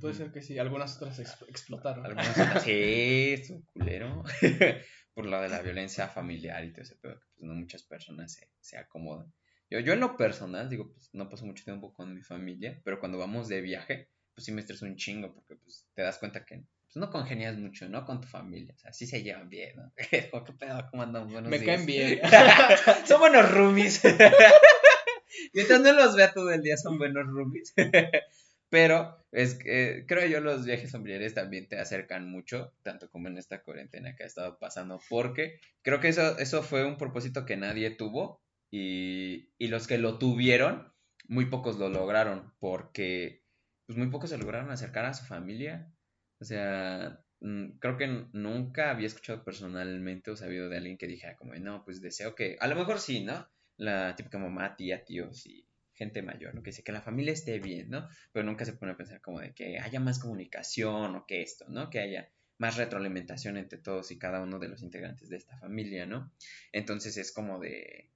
Puede 0.00 0.14
ser 0.14 0.30
que 0.30 0.42
sí, 0.42 0.58
algunas 0.58 0.96
otras 0.96 1.18
explotaron. 1.18 2.06
Algunas 2.06 2.30
otras, 2.30 2.62
sí, 2.62 3.36
su 3.44 3.64
culero. 3.64 4.22
por 5.18 5.26
lo 5.26 5.40
de 5.42 5.48
la 5.48 5.60
violencia 5.62 6.06
familiar 6.06 6.64
y 6.64 6.70
todo 6.70 6.82
ese 6.82 6.94
pedo, 6.94 7.18
que 7.18 7.26
pues 7.34 7.42
no 7.42 7.52
muchas 7.52 7.82
personas 7.82 8.34
se, 8.34 8.52
se 8.60 8.78
acomodan. 8.78 9.34
Yo, 9.68 9.80
yo 9.80 9.92
en 9.92 9.98
lo 9.98 10.16
personal, 10.16 10.70
digo, 10.70 10.92
pues 10.92 11.10
no 11.12 11.28
paso 11.28 11.44
mucho 11.44 11.64
tiempo 11.64 11.92
con 11.92 12.14
mi 12.14 12.22
familia, 12.22 12.80
pero 12.84 13.00
cuando 13.00 13.18
vamos 13.18 13.48
de 13.48 13.60
viaje, 13.60 14.10
pues 14.32 14.44
sí 14.44 14.52
me 14.52 14.60
estreso 14.60 14.86
un 14.86 14.94
chingo, 14.94 15.34
porque 15.34 15.56
pues 15.56 15.88
te 15.92 16.02
das 16.02 16.18
cuenta 16.18 16.44
que 16.44 16.58
pues, 16.58 16.94
no 16.94 17.10
congenias 17.10 17.56
mucho, 17.56 17.88
¿no? 17.88 18.04
Con 18.04 18.20
tu 18.20 18.28
familia, 18.28 18.74
o 18.76 18.78
sea, 18.78 18.92
sí 18.92 19.08
se 19.08 19.24
llevan 19.24 19.48
bien, 19.48 19.74
¿no? 19.74 19.92
¿Qué 20.08 20.30
pedo? 20.56 20.86
¿Cómo 20.88 21.02
andamos? 21.02 21.32
Buenos 21.32 21.50
me 21.50 21.64
caen 21.64 21.84
bien. 21.84 22.20
son 23.04 23.18
buenos 23.18 23.50
roomies. 23.50 24.00
Mientras 25.52 25.80
no 25.80 25.92
los 25.94 26.14
vea 26.14 26.32
todo 26.32 26.52
el 26.52 26.62
día, 26.62 26.76
son 26.76 26.96
buenos 26.96 27.26
roomies. 27.26 27.74
Pero 28.70 29.24
es 29.32 29.54
que 29.54 30.04
creo 30.06 30.26
yo 30.26 30.40
los 30.40 30.64
viajes 30.64 30.92
familiares 30.92 31.34
también 31.34 31.68
te 31.68 31.78
acercan 31.78 32.30
mucho, 32.30 32.74
tanto 32.82 33.10
como 33.10 33.28
en 33.28 33.38
esta 33.38 33.62
cuarentena 33.62 34.14
que 34.14 34.24
ha 34.24 34.26
estado 34.26 34.58
pasando, 34.58 35.00
porque 35.08 35.60
creo 35.82 36.00
que 36.00 36.08
eso, 36.08 36.38
eso 36.38 36.62
fue 36.62 36.84
un 36.84 36.98
propósito 36.98 37.46
que 37.46 37.56
nadie 37.56 37.90
tuvo 37.90 38.42
y, 38.70 39.50
y 39.58 39.68
los 39.68 39.86
que 39.86 39.98
lo 39.98 40.18
tuvieron, 40.18 40.92
muy 41.28 41.46
pocos 41.46 41.78
lo 41.78 41.88
lograron, 41.88 42.52
porque 42.58 43.42
pues 43.86 43.96
muy 43.98 44.08
pocos 44.08 44.30
se 44.30 44.38
lograron 44.38 44.70
acercar 44.70 45.06
a 45.06 45.14
su 45.14 45.24
familia. 45.24 45.90
O 46.40 46.44
sea, 46.44 47.24
mm, 47.40 47.78
creo 47.78 47.96
que 47.96 48.26
nunca 48.32 48.90
había 48.90 49.06
escuchado 49.06 49.44
personalmente 49.44 50.30
o 50.30 50.36
sabido 50.36 50.68
de 50.68 50.76
alguien 50.76 50.98
que 50.98 51.06
dijera 51.06 51.36
como, 51.36 51.54
no, 51.54 51.84
pues 51.84 52.00
deseo 52.00 52.34
que, 52.34 52.56
a 52.60 52.66
lo 52.68 52.76
mejor 52.76 53.00
sí, 53.00 53.24
¿no? 53.24 53.48
La 53.76 54.14
típica 54.16 54.38
mamá, 54.38 54.76
tía, 54.76 55.04
tíos 55.04 55.46
y 55.46 55.67
gente 55.98 56.22
mayor, 56.22 56.54
¿no? 56.54 56.62
Que 56.62 56.70
dice 56.70 56.84
que 56.84 56.92
la 56.92 57.02
familia 57.02 57.32
esté 57.32 57.58
bien, 57.58 57.90
¿no? 57.90 58.08
Pero 58.32 58.46
nunca 58.46 58.64
se 58.64 58.72
pone 58.72 58.92
a 58.92 58.96
pensar 58.96 59.20
como 59.20 59.40
de 59.40 59.52
que 59.52 59.78
haya 59.78 59.98
más 59.98 60.20
comunicación 60.20 61.16
o 61.16 61.26
que 61.26 61.42
esto, 61.42 61.66
¿no? 61.68 61.90
Que 61.90 61.98
haya 61.98 62.30
más 62.56 62.76
retroalimentación 62.76 63.56
entre 63.56 63.78
todos 63.78 64.10
y 64.10 64.18
cada 64.18 64.40
uno 64.40 64.58
de 64.58 64.68
los 64.68 64.82
integrantes 64.82 65.28
de 65.28 65.36
esta 65.36 65.58
familia, 65.58 66.06
¿no? 66.06 66.32
Entonces 66.72 67.16
es 67.16 67.32
como 67.32 67.58
de, 67.58 68.10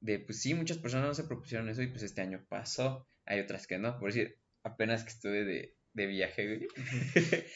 de 0.00 0.18
pues 0.18 0.42
sí, 0.42 0.54
muchas 0.54 0.78
personas 0.78 1.06
no 1.08 1.14
se 1.14 1.24
propusieron 1.24 1.68
eso 1.68 1.82
y 1.82 1.86
pues 1.86 2.02
este 2.02 2.20
año 2.20 2.44
pasó, 2.48 3.06
hay 3.24 3.40
otras 3.40 3.66
que 3.66 3.78
no, 3.78 3.98
por 3.98 4.12
decir, 4.12 4.38
apenas 4.64 5.04
que 5.04 5.10
estuve 5.10 5.44
de, 5.44 5.76
de 5.92 6.06
viaje, 6.06 6.66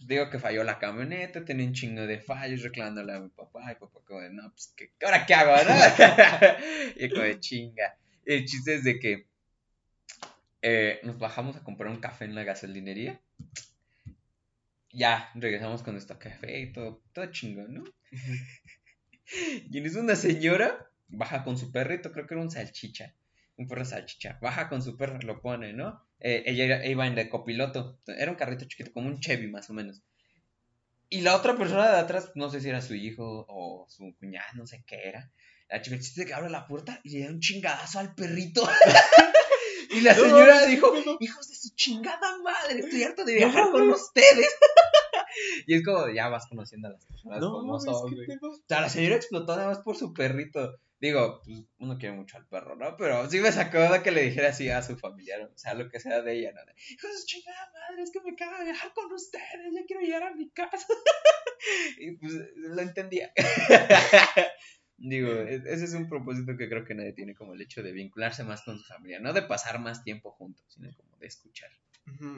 digo 0.00 0.30
que 0.30 0.38
falló 0.38 0.62
la 0.64 0.78
camioneta, 0.78 1.44
tenía 1.44 1.66
un 1.66 1.72
chingo 1.72 2.06
de 2.06 2.20
fallos 2.20 2.62
reclamándole 2.62 3.12
a 3.14 3.20
mi 3.20 3.30
papá, 3.30 3.72
y 3.72 3.76
papá 3.76 4.00
como 4.06 4.20
de, 4.20 4.30
no, 4.30 4.50
pues, 4.50 4.72
¿qué, 4.76 4.92
¿ahora 5.02 5.24
qué 5.24 5.34
hago, 5.34 5.52
no? 5.56 5.74
y 6.96 7.08
como 7.08 7.22
de 7.22 7.40
chinga. 7.40 7.98
El 8.26 8.44
chiste 8.44 8.74
es 8.74 8.84
de 8.84 8.98
que 8.98 9.28
eh, 10.60 10.98
nos 11.04 11.16
bajamos 11.16 11.56
a 11.56 11.62
comprar 11.62 11.90
un 11.92 12.00
café 12.00 12.24
en 12.24 12.34
la 12.34 12.42
gasolinería. 12.42 13.20
Ya, 14.92 15.30
regresamos 15.36 15.84
con 15.84 15.94
nuestro 15.94 16.18
café 16.18 16.58
y 16.58 16.72
todo, 16.72 17.02
todo 17.12 17.26
chingón, 17.30 17.72
¿no? 17.72 17.84
y 19.70 19.78
es 19.78 19.94
una 19.94 20.16
señora, 20.16 20.90
baja 21.06 21.44
con 21.44 21.56
su 21.56 21.70
perrito, 21.70 22.10
creo 22.10 22.26
que 22.26 22.34
era 22.34 22.42
un 22.42 22.50
salchicha, 22.50 23.14
un 23.56 23.68
perro 23.68 23.84
salchicha, 23.84 24.38
baja 24.42 24.68
con 24.68 24.82
su 24.82 24.96
perro, 24.96 25.20
lo 25.20 25.40
pone, 25.40 25.72
¿no? 25.72 26.04
Eh, 26.18 26.42
ella 26.46 26.84
iba 26.84 27.06
en 27.06 27.14
de 27.14 27.28
copiloto, 27.28 28.00
era 28.06 28.32
un 28.32 28.36
carrito 28.36 28.64
chiquito, 28.64 28.92
como 28.92 29.06
un 29.06 29.20
Chevy 29.20 29.46
más 29.46 29.70
o 29.70 29.72
menos. 29.72 30.02
Y 31.08 31.20
la 31.20 31.36
otra 31.36 31.56
persona 31.56 31.88
de 31.92 31.98
atrás, 31.98 32.32
no 32.34 32.50
sé 32.50 32.60
si 32.60 32.70
era 32.70 32.82
su 32.82 32.96
hijo 32.96 33.46
o 33.48 33.86
su 33.88 34.16
cuñada, 34.18 34.48
no 34.54 34.66
sé 34.66 34.82
qué 34.84 34.96
era, 35.04 35.30
la 35.68 35.82
chica 35.82 36.24
que 36.24 36.34
abre 36.34 36.50
la 36.50 36.66
puerta 36.66 37.00
y 37.02 37.10
le 37.10 37.24
da 37.24 37.30
un 37.30 37.40
chingadazo 37.40 37.98
al 37.98 38.14
perrito. 38.14 38.68
y 39.90 40.00
la 40.00 40.14
señora 40.14 40.66
dijo, 40.66 40.92
hijos 41.20 41.48
de 41.48 41.54
su 41.54 41.74
chingada 41.74 42.38
madre, 42.38 42.80
estoy 42.80 43.02
harto 43.02 43.24
de 43.24 43.34
viajar 43.34 43.70
con 43.70 43.88
ustedes. 43.90 44.48
y 45.66 45.74
es 45.74 45.84
como, 45.84 46.08
ya 46.08 46.28
vas 46.28 46.46
conociendo 46.48 46.88
a 46.88 46.92
las 46.92 47.04
personas 47.06 47.40
como 47.40 47.80
son, 47.80 47.94
O 47.94 48.56
sea, 48.68 48.80
la 48.80 48.88
señora 48.88 49.16
explotó 49.16 49.52
además 49.52 49.80
por 49.80 49.96
su 49.96 50.12
perrito. 50.12 50.78
Digo, 50.98 51.42
pues 51.44 51.58
uno 51.78 51.98
quiere 51.98 52.16
mucho 52.16 52.38
al 52.38 52.46
perro, 52.46 52.74
¿no? 52.74 52.96
Pero 52.96 53.28
sí 53.28 53.38
me 53.40 53.52
sacó 53.52 53.80
de 53.92 54.02
que 54.02 54.10
le 54.10 54.22
dijera 54.22 54.48
así 54.48 54.70
a 54.70 54.82
su 54.82 54.96
familiar, 54.96 55.42
o 55.42 55.58
sea, 55.58 55.74
lo 55.74 55.90
que 55.90 56.00
sea 56.00 56.22
de 56.22 56.38
ella, 56.38 56.52
¿no? 56.52 56.62
Hijos 56.88 57.10
de 57.10 57.18
su 57.18 57.26
chingada 57.26 57.70
madre, 57.70 58.02
es 58.02 58.10
que 58.10 58.20
me 58.22 58.34
cago 58.34 58.56
de 58.58 58.64
viajar 58.64 58.94
con 58.94 59.12
ustedes, 59.12 59.74
ya 59.74 59.84
quiero 59.86 60.00
llegar 60.00 60.22
a 60.22 60.34
mi 60.34 60.48
casa. 60.48 60.86
y 61.98 62.12
pues 62.16 62.32
lo 62.56 62.80
entendía. 62.80 63.30
Digo, 64.98 65.30
e-, 65.30 65.62
ese 65.66 65.84
es 65.84 65.94
un 65.94 66.08
propósito 66.08 66.56
que 66.56 66.68
creo 66.68 66.84
que 66.84 66.94
nadie 66.94 67.12
tiene 67.12 67.34
como 67.34 67.54
el 67.54 67.60
hecho 67.60 67.82
de 67.82 67.92
vincularse 67.92 68.44
más 68.44 68.62
con 68.62 68.78
su 68.78 68.84
familia, 68.84 69.20
no 69.20 69.32
de 69.32 69.42
pasar 69.42 69.78
más 69.80 70.02
tiempo 70.02 70.30
juntos, 70.32 70.64
sino 70.68 70.90
como 70.96 71.16
de 71.18 71.26
escuchar. 71.26 71.70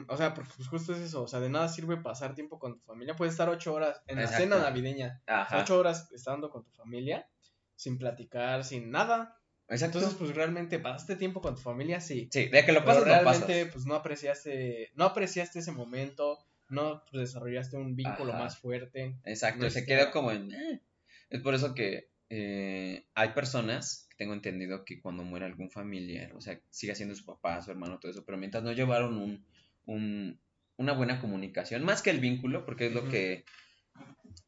O 0.07 0.17
sea, 0.17 0.33
porque 0.33 0.51
pues 0.57 0.67
justo 0.67 0.93
es 0.93 0.99
eso, 0.99 1.23
o 1.23 1.27
sea, 1.27 1.39
de 1.39 1.49
nada 1.49 1.69
sirve 1.69 1.97
pasar 1.97 2.33
tiempo 2.33 2.57
con 2.57 2.79
tu 2.79 2.85
familia, 2.85 3.15
puedes 3.15 3.33
estar 3.33 3.49
ocho 3.49 3.73
horas 3.73 4.01
en 4.07 4.17
la 4.17 4.27
cena 4.27 4.59
navideña, 4.59 5.21
ocho 5.53 5.77
horas 5.77 6.11
estando 6.11 6.49
con 6.49 6.63
tu 6.63 6.71
familia, 6.71 7.29
sin 7.75 7.97
platicar, 7.97 8.63
sin 8.63 8.89
nada. 8.89 9.39
Exacto. 9.67 9.99
Entonces, 9.99 10.17
pues 10.19 10.35
realmente 10.35 10.79
pasaste 10.79 11.15
tiempo 11.15 11.41
con 11.41 11.53
tu 11.53 11.61
familia, 11.61 12.01
sí. 12.01 12.27
Sí, 12.31 12.47
de 12.47 12.65
que 12.65 12.71
lo 12.71 12.83
pasas, 12.83 13.03
pero 13.03 13.13
realmente, 13.13 13.67
pues 13.67 13.85
no 13.85 13.93
apreciaste, 13.93 14.89
no 14.95 15.05
apreciaste 15.05 15.59
ese 15.59 15.71
momento, 15.71 16.39
no 16.69 17.03
desarrollaste 17.13 17.77
un 17.77 17.95
vínculo 17.95 18.33
más 18.33 18.57
fuerte. 18.57 19.15
Exacto, 19.23 19.69
se 19.69 19.85
quedó 19.85 20.09
como 20.09 20.31
en... 20.31 20.51
Eh". 20.51 20.81
Es 21.29 21.41
por 21.41 21.53
eso 21.53 21.75
que 21.75 22.09
eh, 22.29 23.05
hay 23.15 23.29
personas 23.29 24.07
que 24.09 24.17
tengo 24.17 24.33
entendido 24.33 24.85
que 24.85 25.01
cuando 25.01 25.23
muere 25.23 25.45
algún 25.45 25.71
familiar, 25.71 26.33
o 26.35 26.41
sea, 26.41 26.59
sigue 26.69 26.95
siendo 26.95 27.15
su 27.15 27.25
papá, 27.25 27.61
su 27.61 27.71
hermano, 27.71 27.99
todo 27.99 28.11
eso, 28.11 28.23
pero 28.23 28.37
mientras 28.37 28.63
no 28.63 28.71
llevaron 28.71 29.17
un, 29.17 29.45
un, 29.85 30.39
una 30.77 30.93
buena 30.93 31.19
comunicación, 31.19 31.83
más 31.83 32.01
que 32.01 32.11
el 32.11 32.19
vínculo, 32.19 32.65
porque 32.65 32.87
es 32.87 32.93
lo 32.93 33.09
que, 33.09 33.45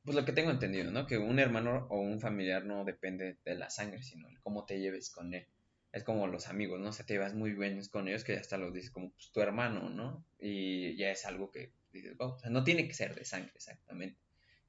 pues 0.03 0.15
lo 0.15 0.25
que 0.25 0.31
tengo 0.31 0.51
entendido, 0.51 0.91
¿no? 0.91 1.07
Que 1.07 1.17
un 1.17 1.39
hermano 1.39 1.87
o 1.89 1.99
un 1.99 2.19
familiar 2.19 2.65
no 2.65 2.85
depende 2.85 3.37
de 3.43 3.55
la 3.55 3.69
sangre, 3.69 4.03
sino 4.03 4.27
el 4.29 4.39
cómo 4.41 4.65
te 4.65 4.79
lleves 4.79 5.09
con 5.09 5.33
él. 5.33 5.47
Es 5.91 6.03
como 6.03 6.27
los 6.27 6.47
amigos, 6.47 6.79
¿no? 6.79 6.89
O 6.89 6.93
sea, 6.93 7.05
te 7.05 7.13
llevas 7.13 7.33
muy 7.33 7.53
bien 7.53 7.81
con 7.91 8.07
ellos 8.07 8.23
que 8.23 8.37
hasta 8.37 8.57
los 8.57 8.73
dices 8.73 8.91
como 8.91 9.11
pues, 9.11 9.31
tu 9.31 9.41
hermano, 9.41 9.89
¿no? 9.89 10.23
Y 10.39 10.95
ya 10.95 11.11
es 11.11 11.25
algo 11.25 11.51
que 11.51 11.71
dices, 11.91 12.15
oh, 12.19 12.35
o 12.35 12.39
sea, 12.39 12.49
no 12.49 12.63
tiene 12.63 12.87
que 12.87 12.93
ser 12.93 13.15
de 13.15 13.25
sangre 13.25 13.51
exactamente. 13.55 14.17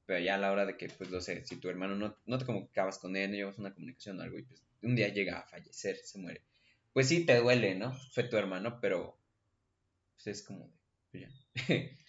Pero 0.05 0.19
ya 0.19 0.35
a 0.35 0.37
la 0.37 0.51
hora 0.51 0.65
de 0.65 0.77
que, 0.77 0.89
pues, 0.89 1.09
no 1.09 1.21
sé, 1.21 1.45
si 1.45 1.57
tu 1.57 1.69
hermano 1.69 1.95
no, 1.95 2.17
no 2.25 2.37
te 2.37 2.45
comunicabas 2.45 2.99
con 2.99 3.15
él, 3.15 3.31
no 3.31 3.37
llevas 3.37 3.57
una 3.57 3.73
comunicación 3.73 4.19
o 4.19 4.23
algo, 4.23 4.37
y 4.37 4.43
pues 4.43 4.63
un 4.81 4.95
día 4.95 5.07
llega 5.09 5.39
a 5.39 5.47
fallecer, 5.47 5.97
se 5.97 6.19
muere. 6.19 6.41
Pues 6.91 7.07
sí, 7.07 7.25
te 7.25 7.37
duele, 7.37 7.75
¿no? 7.75 7.93
Fue 8.13 8.23
tu 8.23 8.37
hermano, 8.37 8.79
pero 8.81 9.17
pues 10.15 10.27
es 10.27 10.43
como 10.43 10.71
pues 11.11 11.23
ya. 11.23 11.29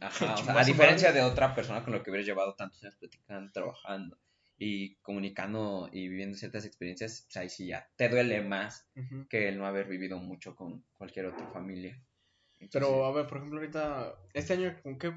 Ajá, 0.00 0.34
o 0.34 0.44
sea, 0.44 0.60
a 0.60 0.64
diferencia 0.64 1.12
de 1.12 1.22
otra 1.22 1.54
persona 1.54 1.82
con 1.82 1.92
la 1.92 2.02
que 2.02 2.10
hubieras 2.10 2.26
llevado 2.26 2.54
tantos 2.54 2.82
años 2.84 2.96
platicando, 2.96 3.50
trabajando 3.50 4.18
y 4.56 4.96
comunicando 4.96 5.88
y 5.92 6.08
viviendo 6.08 6.36
ciertas 6.36 6.64
experiencias, 6.64 7.22
pues 7.26 7.36
ahí 7.38 7.48
sí 7.48 7.66
ya 7.66 7.88
te 7.96 8.08
duele 8.08 8.40
más 8.42 8.86
que 9.28 9.48
el 9.48 9.58
no 9.58 9.66
haber 9.66 9.88
vivido 9.88 10.18
mucho 10.18 10.54
con 10.54 10.84
cualquier 10.96 11.26
otra 11.26 11.46
familia. 11.48 12.00
Pero, 12.72 13.04
a 13.04 13.12
ver, 13.12 13.26
por 13.26 13.38
ejemplo, 13.38 13.58
ahorita, 13.58 14.14
este 14.32 14.52
año, 14.52 14.76
¿con 14.82 14.98
qué 14.98 15.12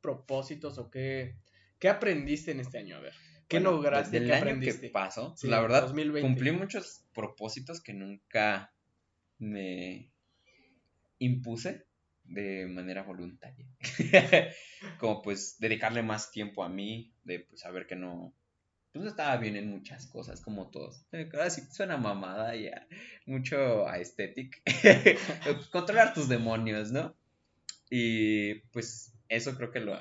propósitos 0.00 0.78
o 0.78 0.90
qué, 0.90 1.36
qué 1.78 1.88
aprendiste 1.88 2.50
en 2.50 2.60
este 2.60 2.78
año? 2.78 2.96
A 2.96 3.00
ver. 3.00 3.14
¿Qué 3.48 3.60
lograste? 3.60 4.24
¿Qué 4.24 4.32
año 4.34 4.60
que 4.60 4.90
pasó, 4.90 5.34
la 5.42 5.60
verdad, 5.60 5.90
cumplí 6.20 6.52
muchos 6.52 7.06
propósitos 7.14 7.80
que 7.80 7.94
nunca 7.94 8.74
me 9.38 10.10
impuse 11.18 11.86
de 12.24 12.66
manera 12.66 13.02
voluntaria. 13.02 13.66
Como 14.98 15.22
pues 15.22 15.56
dedicarle 15.58 16.02
más 16.02 16.30
tiempo 16.30 16.62
a 16.62 16.68
mí, 16.68 17.14
de 17.24 17.40
pues 17.40 17.62
saber 17.62 17.86
que 17.86 17.96
no, 17.96 18.34
pues 18.92 19.02
no 19.02 19.08
estaba 19.10 19.36
bien 19.38 19.56
en 19.56 19.70
muchas 19.70 20.06
cosas, 20.06 20.40
como 20.40 20.70
todos. 20.70 21.06
Ahora 21.12 21.50
sí 21.50 21.62
suena 21.70 21.96
mamada 21.96 22.54
ya, 22.54 22.86
mucho 23.26 23.88
aesthetic. 23.88 24.62
Pues, 25.44 25.68
controlar 25.68 26.12
tus 26.12 26.28
demonios, 26.28 26.92
¿no? 26.92 27.16
Y 27.90 28.56
pues 28.72 29.14
eso 29.28 29.56
creo 29.56 29.70
que 29.70 29.80
lo, 29.80 29.98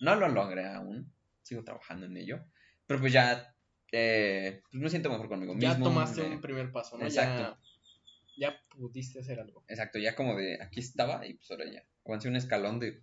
no 0.00 0.14
lo 0.16 0.28
logré 0.28 0.66
aún, 0.66 1.12
sigo 1.42 1.62
trabajando 1.62 2.06
en 2.06 2.16
ello, 2.16 2.44
pero 2.86 3.00
pues 3.00 3.12
ya 3.12 3.54
eh, 3.92 4.62
pues 4.70 4.82
me 4.82 4.90
siento 4.90 5.10
mejor 5.10 5.28
conmigo 5.28 5.54
mismo. 5.54 5.72
Ya 5.72 5.78
tomaste 5.78 6.22
un 6.22 6.40
primer 6.40 6.70
paso, 6.72 6.98
¿no? 6.98 7.04
Exacto. 7.04 7.58
Ya, 8.36 8.58
pudiste 8.70 9.20
hacer 9.20 9.40
algo. 9.40 9.64
Exacto, 9.68 9.98
ya 9.98 10.14
como 10.14 10.36
de 10.36 10.62
aquí 10.62 10.80
estaba 10.80 11.26
y 11.26 11.34
pues 11.34 11.50
ahora 11.50 11.70
ya 11.70 11.84
avancé 12.04 12.28
un 12.28 12.36
escalón 12.36 12.78
de 12.78 13.02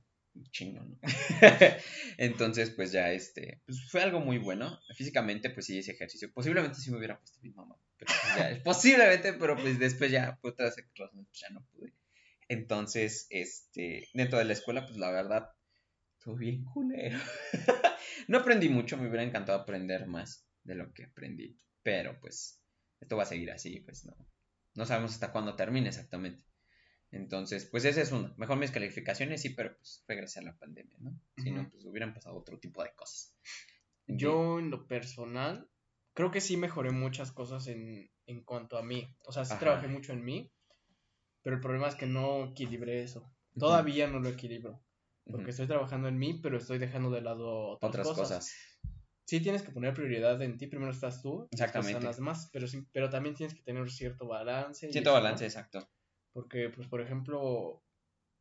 chingo, 0.51 0.83
¿no? 0.83 0.97
Entonces, 2.17 2.71
pues 2.71 2.91
ya 2.91 3.11
este, 3.11 3.61
pues 3.65 3.89
fue 3.89 4.01
algo 4.01 4.19
muy 4.19 4.37
bueno. 4.37 4.79
Físicamente, 4.95 5.49
pues 5.49 5.65
sí, 5.65 5.77
ese 5.77 5.91
ejercicio. 5.91 6.31
Posiblemente 6.33 6.79
sí 6.79 6.91
me 6.91 6.97
hubiera 6.97 7.19
puesto 7.19 7.39
mi 7.41 7.51
mamá, 7.51 7.75
pero 7.97 8.11
pues 8.21 8.35
ya, 8.35 8.63
posiblemente, 8.63 9.33
pero 9.33 9.55
pues 9.55 9.79
después 9.79 10.11
ya, 10.11 10.37
por 10.41 10.51
otras 10.51 10.75
pues 10.95 11.39
ya 11.39 11.49
no 11.49 11.65
pude. 11.73 11.93
Entonces, 12.49 13.27
este, 13.29 14.07
dentro 14.13 14.39
de 14.39 14.45
la 14.45 14.53
escuela, 14.53 14.85
pues 14.85 14.97
la 14.97 15.11
verdad, 15.11 15.49
estuvo 16.27 16.35
bien 16.35 16.65
culero. 16.65 17.17
no 18.27 18.39
aprendí 18.39 18.69
mucho, 18.69 18.97
me 18.97 19.07
hubiera 19.07 19.23
encantado 19.23 19.59
aprender 19.59 20.07
más 20.07 20.45
de 20.63 20.75
lo 20.75 20.93
que 20.93 21.05
aprendí. 21.05 21.57
Pero 21.83 22.19
pues 22.19 22.61
esto 22.99 23.15
va 23.15 23.23
a 23.23 23.27
seguir 23.27 23.51
así, 23.51 23.79
pues 23.79 24.05
no. 24.05 24.13
No 24.75 24.85
sabemos 24.85 25.13
hasta 25.13 25.31
cuándo 25.31 25.55
termine 25.55 25.87
exactamente. 25.87 26.43
Entonces, 27.11 27.65
pues 27.71 27.85
ese 27.85 28.01
es 28.01 28.11
uno. 28.11 28.33
Mejor 28.37 28.57
mis 28.57 28.71
calificaciones 28.71 29.41
sí, 29.41 29.51
pero 29.51 29.75
pues 29.77 30.03
fue 30.05 30.15
gracias 30.15 30.43
a 30.43 30.49
la 30.49 30.57
pandemia, 30.57 30.97
¿no? 30.99 31.17
Si 31.37 31.51
no, 31.51 31.69
pues 31.69 31.85
hubieran 31.85 32.13
pasado 32.13 32.35
otro 32.35 32.59
tipo 32.59 32.83
de 32.83 32.93
cosas. 32.93 33.33
Yo 34.07 34.59
en 34.59 34.69
lo 34.69 34.85
personal, 34.87 35.69
creo 36.13 36.31
que 36.31 36.41
sí 36.41 36.57
mejoré 36.57 36.91
muchas 36.91 37.31
cosas 37.31 37.67
en, 37.67 38.11
en 38.25 38.43
cuanto 38.43 38.77
a 38.77 38.83
mí. 38.83 39.15
O 39.25 39.31
sea, 39.31 39.45
sí 39.45 39.55
trabajé 39.57 39.87
mucho 39.87 40.11
en 40.11 40.25
mí, 40.25 40.51
pero 41.41 41.55
el 41.55 41.61
problema 41.61 41.87
es 41.87 41.95
que 41.95 42.05
no 42.05 42.47
equilibré 42.47 43.01
eso. 43.03 43.33
Todavía 43.57 44.07
no 44.07 44.19
lo 44.19 44.29
equilibro. 44.29 44.83
Porque 45.29 45.51
estoy 45.51 45.67
trabajando 45.67 46.07
en 46.07 46.17
mí, 46.17 46.39
pero 46.41 46.57
estoy 46.57 46.77
dejando 46.77 47.09
de 47.09 47.21
lado 47.21 47.77
otras, 47.81 48.07
cosas 48.07 48.49
sí 49.27 49.41
tienes 49.41 49.61
que 49.61 49.71
poner 49.71 49.93
prioridad 49.93 50.41
en 50.41 50.57
ti, 50.57 50.67
primero 50.67 50.91
estás 50.91 51.21
tú, 51.21 51.47
exactamente. 51.51 52.01
las 52.01 52.15
demás, 52.15 52.49
pero, 52.51 52.65
pero 52.93 53.09
también 53.09 53.35
tienes 53.35 53.53
que 53.53 53.61
tener 53.61 53.89
cierto 53.91 54.25
balance. 54.25 54.89
Cierto 54.89 55.11
balance, 55.11 55.45
exacto. 55.45 55.89
Porque, 56.31 56.69
pues, 56.69 56.87
por 56.87 57.01
ejemplo, 57.01 57.83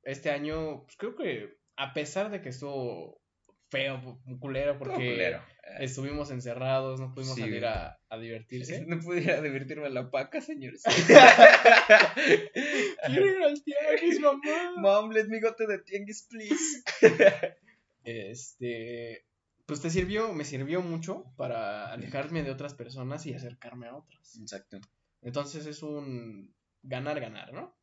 este 0.04 0.30
año, 0.30 0.84
pues 0.84 0.96
creo 0.96 1.16
que 1.16 1.58
a 1.76 1.92
pesar 1.92 2.30
de 2.30 2.40
que 2.40 2.50
estuvo 2.50 3.20
feo, 3.68 4.20
culero, 4.38 4.78
porque 4.78 5.28
eh. 5.28 5.40
estuvimos 5.80 6.30
encerrados, 6.30 7.00
no 7.00 7.12
pudimos 7.14 7.38
salir 7.38 7.66
a, 7.66 7.98
a, 8.08 8.18
divertirse. 8.18 8.84
No 8.88 9.00
pudiera 9.00 9.42
divertirme 9.42 9.86
a 9.86 9.90
la 9.90 10.10
paca, 10.10 10.40
señores. 10.40 10.82
Quiero 13.06 13.26
ir 13.26 13.42
al 13.42 13.62
tianguis, 13.62 14.20
mamá. 14.20 14.74
Mom, 14.76 15.10
let 15.10 15.26
me 15.26 15.40
go 15.40 15.54
to 15.54 15.66
the 15.66 15.78
tianguis, 15.78 16.28
please. 16.30 16.84
este, 18.04 19.26
pues 19.66 19.80
te 19.80 19.90
sirvió, 19.90 20.32
me 20.32 20.44
sirvió 20.44 20.80
mucho 20.80 21.24
para 21.36 21.92
alejarme 21.92 22.42
de 22.42 22.52
otras 22.52 22.74
personas 22.74 23.26
y 23.26 23.34
acercarme 23.34 23.88
a 23.88 23.96
otras. 23.96 24.38
Exacto. 24.40 24.78
Entonces 25.22 25.66
es 25.66 25.82
un 25.82 26.54
ganar, 26.86 27.20
ganar, 27.20 27.52
¿no? 27.52 27.76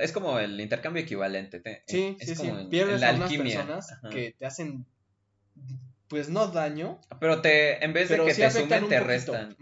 Es 0.00 0.12
como 0.12 0.38
el 0.38 0.60
intercambio 0.60 1.02
equivalente. 1.02 1.62
sí, 1.86 2.16
sí, 2.20 2.34
sí. 2.34 2.50
Pierdes 2.70 3.02
a 3.02 3.12
unas 3.12 3.32
personas 3.32 3.98
que 4.10 4.34
te 4.38 4.46
hacen, 4.46 4.86
pues 6.08 6.28
no 6.28 6.48
daño. 6.48 7.00
Pero 7.20 7.40
te, 7.40 7.84
en 7.84 7.92
vez 7.92 8.08
de 8.08 8.16
que 8.16 8.34
te 8.34 8.50
sumen, 8.50 8.88
te 8.88 9.00
restan. 9.00 9.56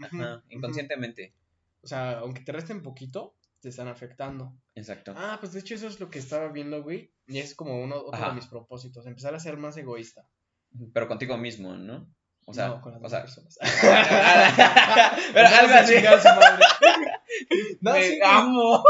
inconscientemente. 0.49 1.33
O 1.81 1.87
sea, 1.87 2.19
aunque 2.19 2.41
te 2.41 2.51
resten 2.51 2.81
poquito, 2.81 3.35
te 3.61 3.69
están 3.69 3.87
afectando. 3.87 4.53
Exacto. 4.75 5.13
Ah, 5.15 5.37
pues 5.39 5.53
de 5.53 5.59
hecho 5.59 5.75
eso 5.75 5.87
es 5.87 5.99
lo 5.99 6.09
que 6.09 6.19
estaba 6.19 6.51
viendo, 6.51 6.81
güey. 6.83 7.13
Y 7.27 7.39
es 7.39 7.55
como 7.55 7.81
uno, 7.81 7.97
otro 7.97 8.27
de 8.27 8.33
mis 8.33 8.47
propósitos, 8.47 9.05
empezar 9.05 9.35
a 9.35 9.39
ser 9.39 9.57
más 9.57 9.77
egoísta. 9.77 10.27
Pero 10.93 11.07
contigo 11.07 11.37
mismo, 11.37 11.75
¿no? 11.75 12.13
O 12.45 12.53
sea, 12.53 12.69
no, 12.69 12.81
con 12.81 12.93
las 12.93 13.03
o 13.03 13.09
sea, 13.09 13.21
personas. 13.21 13.57
pero 15.33 15.47
algo 15.47 15.73
así. 15.75 15.95
no, 17.81 17.93
Me 17.93 18.19
amo. 18.23 18.83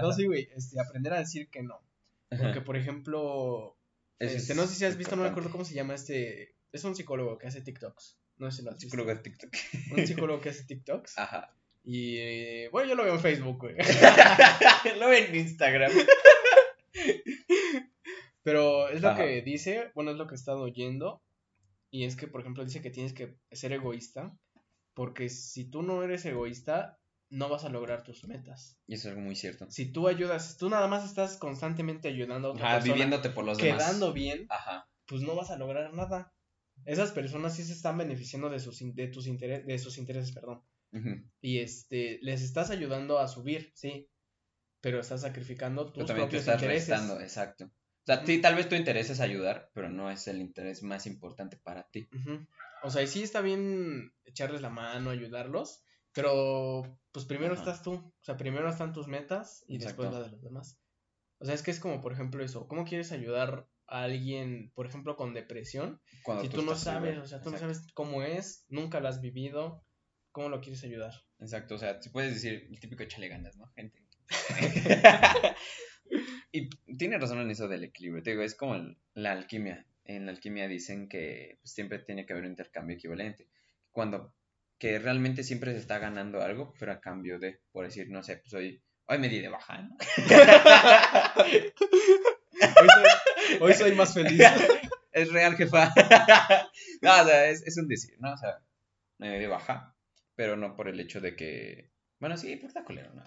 no, 0.00 0.12
sí, 0.12 0.26
güey. 0.26 0.48
Este, 0.56 0.80
aprender 0.80 1.12
a 1.12 1.18
decir 1.18 1.50
que 1.50 1.62
no. 1.62 1.82
Porque, 2.30 2.60
por 2.60 2.76
ejemplo, 2.76 3.77
este, 4.18 4.54
no 4.54 4.66
sé 4.66 4.74
si 4.74 4.84
has 4.84 4.96
visto, 4.96 5.16
no 5.16 5.22
me 5.22 5.28
acuerdo 5.28 5.50
cómo 5.50 5.64
se 5.64 5.74
llama 5.74 5.94
este. 5.94 6.56
Es 6.72 6.84
un 6.84 6.94
psicólogo 6.94 7.38
que 7.38 7.46
hace 7.46 7.60
TikToks. 7.60 8.18
No 8.38 8.50
sé 8.50 8.58
si 8.58 8.62
lo 8.64 8.70
has 8.70 8.76
visto. 8.76 8.90
Psicólogo 8.90 9.14
de 9.14 9.22
TikTok. 9.22 9.56
Un 9.92 10.06
psicólogo 10.06 10.40
que 10.40 10.48
hace 10.50 10.64
TikToks. 10.64 11.18
Ajá. 11.18 11.54
Y 11.84 12.16
eh, 12.18 12.68
bueno, 12.70 12.88
yo 12.88 12.94
lo 12.96 13.04
veo 13.04 13.14
en 13.14 13.20
Facebook, 13.20 13.58
güey. 13.58 13.76
lo 14.98 15.08
veo 15.08 15.26
en 15.26 15.34
Instagram. 15.34 15.92
Pero 18.42 18.88
es 18.88 19.00
lo 19.00 19.14
que 19.14 19.42
dice, 19.42 19.90
bueno, 19.94 20.10
es 20.10 20.16
lo 20.16 20.26
que 20.26 20.34
he 20.34 20.36
estado 20.36 20.62
oyendo. 20.62 21.22
Y 21.90 22.04
es 22.04 22.16
que, 22.16 22.28
por 22.28 22.40
ejemplo, 22.42 22.64
dice 22.64 22.82
que 22.82 22.90
tienes 22.90 23.12
que 23.12 23.36
ser 23.52 23.72
egoísta. 23.72 24.36
Porque 24.94 25.28
si 25.28 25.64
tú 25.64 25.82
no 25.82 26.02
eres 26.02 26.24
egoísta, 26.24 26.98
no 27.30 27.48
vas 27.48 27.64
a 27.64 27.68
lograr 27.68 28.02
tus 28.02 28.24
metas. 28.24 28.78
Y 28.86 28.94
eso 28.94 29.08
es 29.08 29.12
algo 29.12 29.22
muy 29.22 29.36
cierto. 29.36 29.70
Si 29.70 29.92
tú 29.92 30.08
ayudas, 30.08 30.56
tú 30.56 30.70
nada 30.70 30.86
más 30.88 31.04
estás 31.04 31.36
constantemente 31.36 32.08
ayudando 32.08 32.48
a 32.48 32.50
otra 32.52 32.74
persona, 32.74 32.92
viviéndote 32.94 33.30
por 33.30 33.44
los 33.44 33.58
demás. 33.58 33.84
Quedando 33.84 34.12
bien, 34.12 34.46
Ajá. 34.48 34.88
pues 35.06 35.22
no 35.22 35.34
vas 35.34 35.50
a 35.50 35.58
lograr 35.58 35.92
nada. 35.92 36.32
Esas 36.84 37.12
personas 37.12 37.56
sí 37.56 37.64
se 37.64 37.72
están 37.72 37.98
beneficiando 37.98 38.48
de 38.48 38.60
sus, 38.60 38.78
de 38.94 39.08
tus 39.08 39.26
intereses, 39.26 39.66
de 39.66 39.78
sus 39.78 39.98
intereses, 39.98 40.32
perdón. 40.32 40.62
Y 41.40 41.58
este, 41.58 42.18
les 42.22 42.40
estás 42.40 42.70
ayudando 42.70 43.18
a 43.18 43.28
subir, 43.28 43.72
sí. 43.74 44.08
Pero 44.80 45.00
estás 45.00 45.22
sacrificando 45.22 45.92
tus 45.92 46.10
propios 46.10 46.46
intereses. 46.46 46.98
exacto. 47.20 47.64
O 47.64 47.70
sea, 48.06 48.24
ti, 48.24 48.40
tal 48.40 48.54
vez 48.54 48.70
tu 48.70 48.74
interés 48.74 49.10
es 49.10 49.20
ayudar, 49.20 49.70
pero 49.74 49.90
no 49.90 50.10
es 50.10 50.28
el 50.28 50.40
interés 50.40 50.82
más 50.82 51.06
importante 51.06 51.58
para 51.58 51.88
ti. 51.88 52.08
O 52.82 52.90
sea, 52.90 53.02
y 53.02 53.06
sí 53.06 53.22
está 53.22 53.42
bien 53.42 54.14
echarles 54.24 54.62
la 54.62 54.70
mano, 54.70 55.10
ayudarlos, 55.10 55.82
pero 56.12 56.98
pues 57.12 57.26
primero 57.26 57.54
estás 57.54 57.82
tú. 57.82 57.94
O 57.94 58.14
sea, 58.22 58.36
primero 58.36 58.68
están 58.68 58.92
tus 58.92 59.08
metas 59.08 59.64
y 59.66 59.78
después 59.78 60.10
la 60.12 60.20
de 60.20 60.30
los 60.30 60.42
demás. 60.42 60.78
O 61.38 61.44
sea, 61.44 61.54
es 61.54 61.62
que 61.62 61.70
es 61.70 61.80
como, 61.80 62.00
por 62.00 62.12
ejemplo, 62.12 62.44
eso. 62.44 62.66
¿Cómo 62.68 62.84
quieres 62.84 63.12
ayudar 63.12 63.68
a 63.86 64.02
alguien, 64.02 64.72
por 64.74 64.86
ejemplo, 64.86 65.16
con 65.16 65.34
depresión? 65.34 66.00
si 66.42 66.48
tú, 66.48 66.62
no 66.62 66.74
sabes, 66.74 67.18
o 67.18 67.26
sea, 67.26 67.40
tú 67.40 67.50
no 67.50 67.58
sabes 67.58 67.86
cómo 67.94 68.22
es, 68.22 68.64
nunca 68.68 69.00
lo 69.00 69.08
has 69.08 69.20
vivido, 69.20 69.84
¿cómo 70.32 70.48
lo 70.48 70.60
quieres 70.60 70.82
ayudar? 70.84 71.12
Exacto, 71.38 71.76
o 71.76 71.78
sea, 71.78 72.02
si 72.02 72.10
puedes 72.10 72.34
decir 72.34 72.66
el 72.68 72.80
típico 72.80 73.04
échale 73.04 73.28
ganas, 73.28 73.56
¿no? 73.56 73.70
Gente. 73.76 74.04
Y 76.50 76.70
tiene 76.96 77.18
razón 77.18 77.40
en 77.40 77.50
eso 77.50 77.68
del 77.68 77.84
equilibrio. 77.84 78.22
Te 78.22 78.30
digo, 78.30 78.42
es 78.42 78.54
como 78.54 78.74
la 79.14 79.32
alquimia. 79.32 79.86
En 80.04 80.26
la 80.26 80.32
alquimia 80.32 80.66
dicen 80.66 81.08
que 81.08 81.58
pues, 81.60 81.72
siempre 81.72 81.98
tiene 81.98 82.24
que 82.24 82.32
haber 82.32 82.44
un 82.44 82.52
intercambio 82.52 82.96
equivalente. 82.96 83.48
Cuando 83.90 84.34
que 84.78 84.98
realmente 84.98 85.42
siempre 85.42 85.72
se 85.72 85.78
está 85.78 85.98
ganando 85.98 86.42
algo, 86.42 86.74
pero 86.78 86.92
a 86.92 87.00
cambio 87.00 87.38
de, 87.38 87.60
por 87.72 87.84
decir, 87.84 88.08
no 88.10 88.22
sé, 88.22 88.38
pues 88.38 88.54
hoy, 88.54 88.82
hoy 89.06 89.18
me 89.18 89.28
di 89.28 89.40
de 89.40 89.48
baja, 89.48 89.82
¿no? 89.82 89.96
hoy, 93.60 93.74
soy, 93.74 93.94
más 93.94 94.14
feliz. 94.14 94.40
es 95.12 95.32
real, 95.32 95.56
jefa. 95.56 95.92
no, 97.02 97.20
o 97.20 97.24
sea, 97.24 97.48
es, 97.48 97.76
un 97.76 97.88
decir, 97.88 98.16
¿no? 98.20 98.32
O 98.32 98.36
sea, 98.36 98.60
me 99.18 99.32
di 99.32 99.40
de 99.40 99.48
baja, 99.48 99.96
pero 100.36 100.56
no 100.56 100.76
por 100.76 100.88
el 100.88 101.00
hecho 101.00 101.20
de 101.20 101.34
que, 101.34 101.90
bueno, 102.20 102.36
sí, 102.36 102.54
por 102.56 102.68
está 102.68 102.84
culero, 102.84 103.12
¿no? 103.14 103.24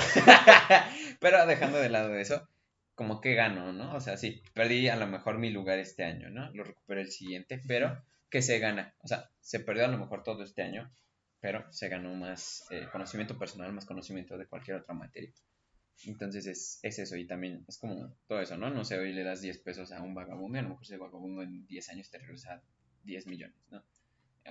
pero 1.20 1.46
dejando 1.46 1.80
de 1.80 1.90
lado 1.90 2.16
eso, 2.16 2.48
como 2.96 3.20
que 3.20 3.36
gano, 3.36 3.74
¿no? 3.74 3.94
O 3.94 4.00
sea, 4.00 4.16
sí, 4.16 4.42
perdí 4.54 4.88
a 4.88 4.96
lo 4.96 5.08
mejor 5.08 5.38
mi 5.38 5.50
lugar 5.50 5.80
este 5.80 6.06
año, 6.06 6.30
¿no? 6.30 6.50
Lo 6.52 6.64
recuperé 6.64 7.02
el 7.02 7.12
siguiente, 7.12 7.62
pero 7.68 8.02
que 8.30 8.42
se 8.42 8.60
gana. 8.60 8.96
O 9.00 9.08
sea, 9.08 9.30
se 9.42 9.60
perdió 9.60 9.86
a 9.86 9.90
lo 9.90 9.98
mejor 9.98 10.24
todo 10.24 10.44
este 10.44 10.62
año, 10.62 10.90
pero 11.42 11.66
se 11.72 11.90
ganó 11.90 12.14
más 12.14 12.66
eh, 12.70 12.88
conocimiento 12.92 13.38
personal, 13.38 13.74
más 13.74 13.86
conocimiento 13.86 14.38
de 14.38 14.46
cualquier 14.46 14.78
otra 14.78 14.94
materia. 14.94 15.34
Entonces 16.06 16.46
es, 16.46 16.80
es, 16.84 17.00
eso, 17.00 17.18
y 17.18 17.28
también 17.28 17.66
es 17.68 17.78
como 17.78 18.16
todo 18.28 18.42
eso, 18.42 18.58
¿no? 18.58 18.70
No 18.70 18.86
sé, 18.86 18.98
hoy 18.98 19.12
le 19.12 19.24
das 19.24 19.42
10 19.42 19.58
pesos 19.60 19.92
a 19.92 20.02
un 20.02 20.14
vagabundo 20.14 20.58
y 20.58 20.60
a 20.60 20.64
lo 20.64 20.70
mejor 20.70 20.84
ese 20.84 20.98
vagabundo 20.98 21.42
en 21.42 21.66
10 21.68 21.90
años 21.90 22.10
te 22.10 22.20
regresa 22.20 22.64
10 23.04 23.28
millones, 23.28 23.58
¿no? 23.70 23.84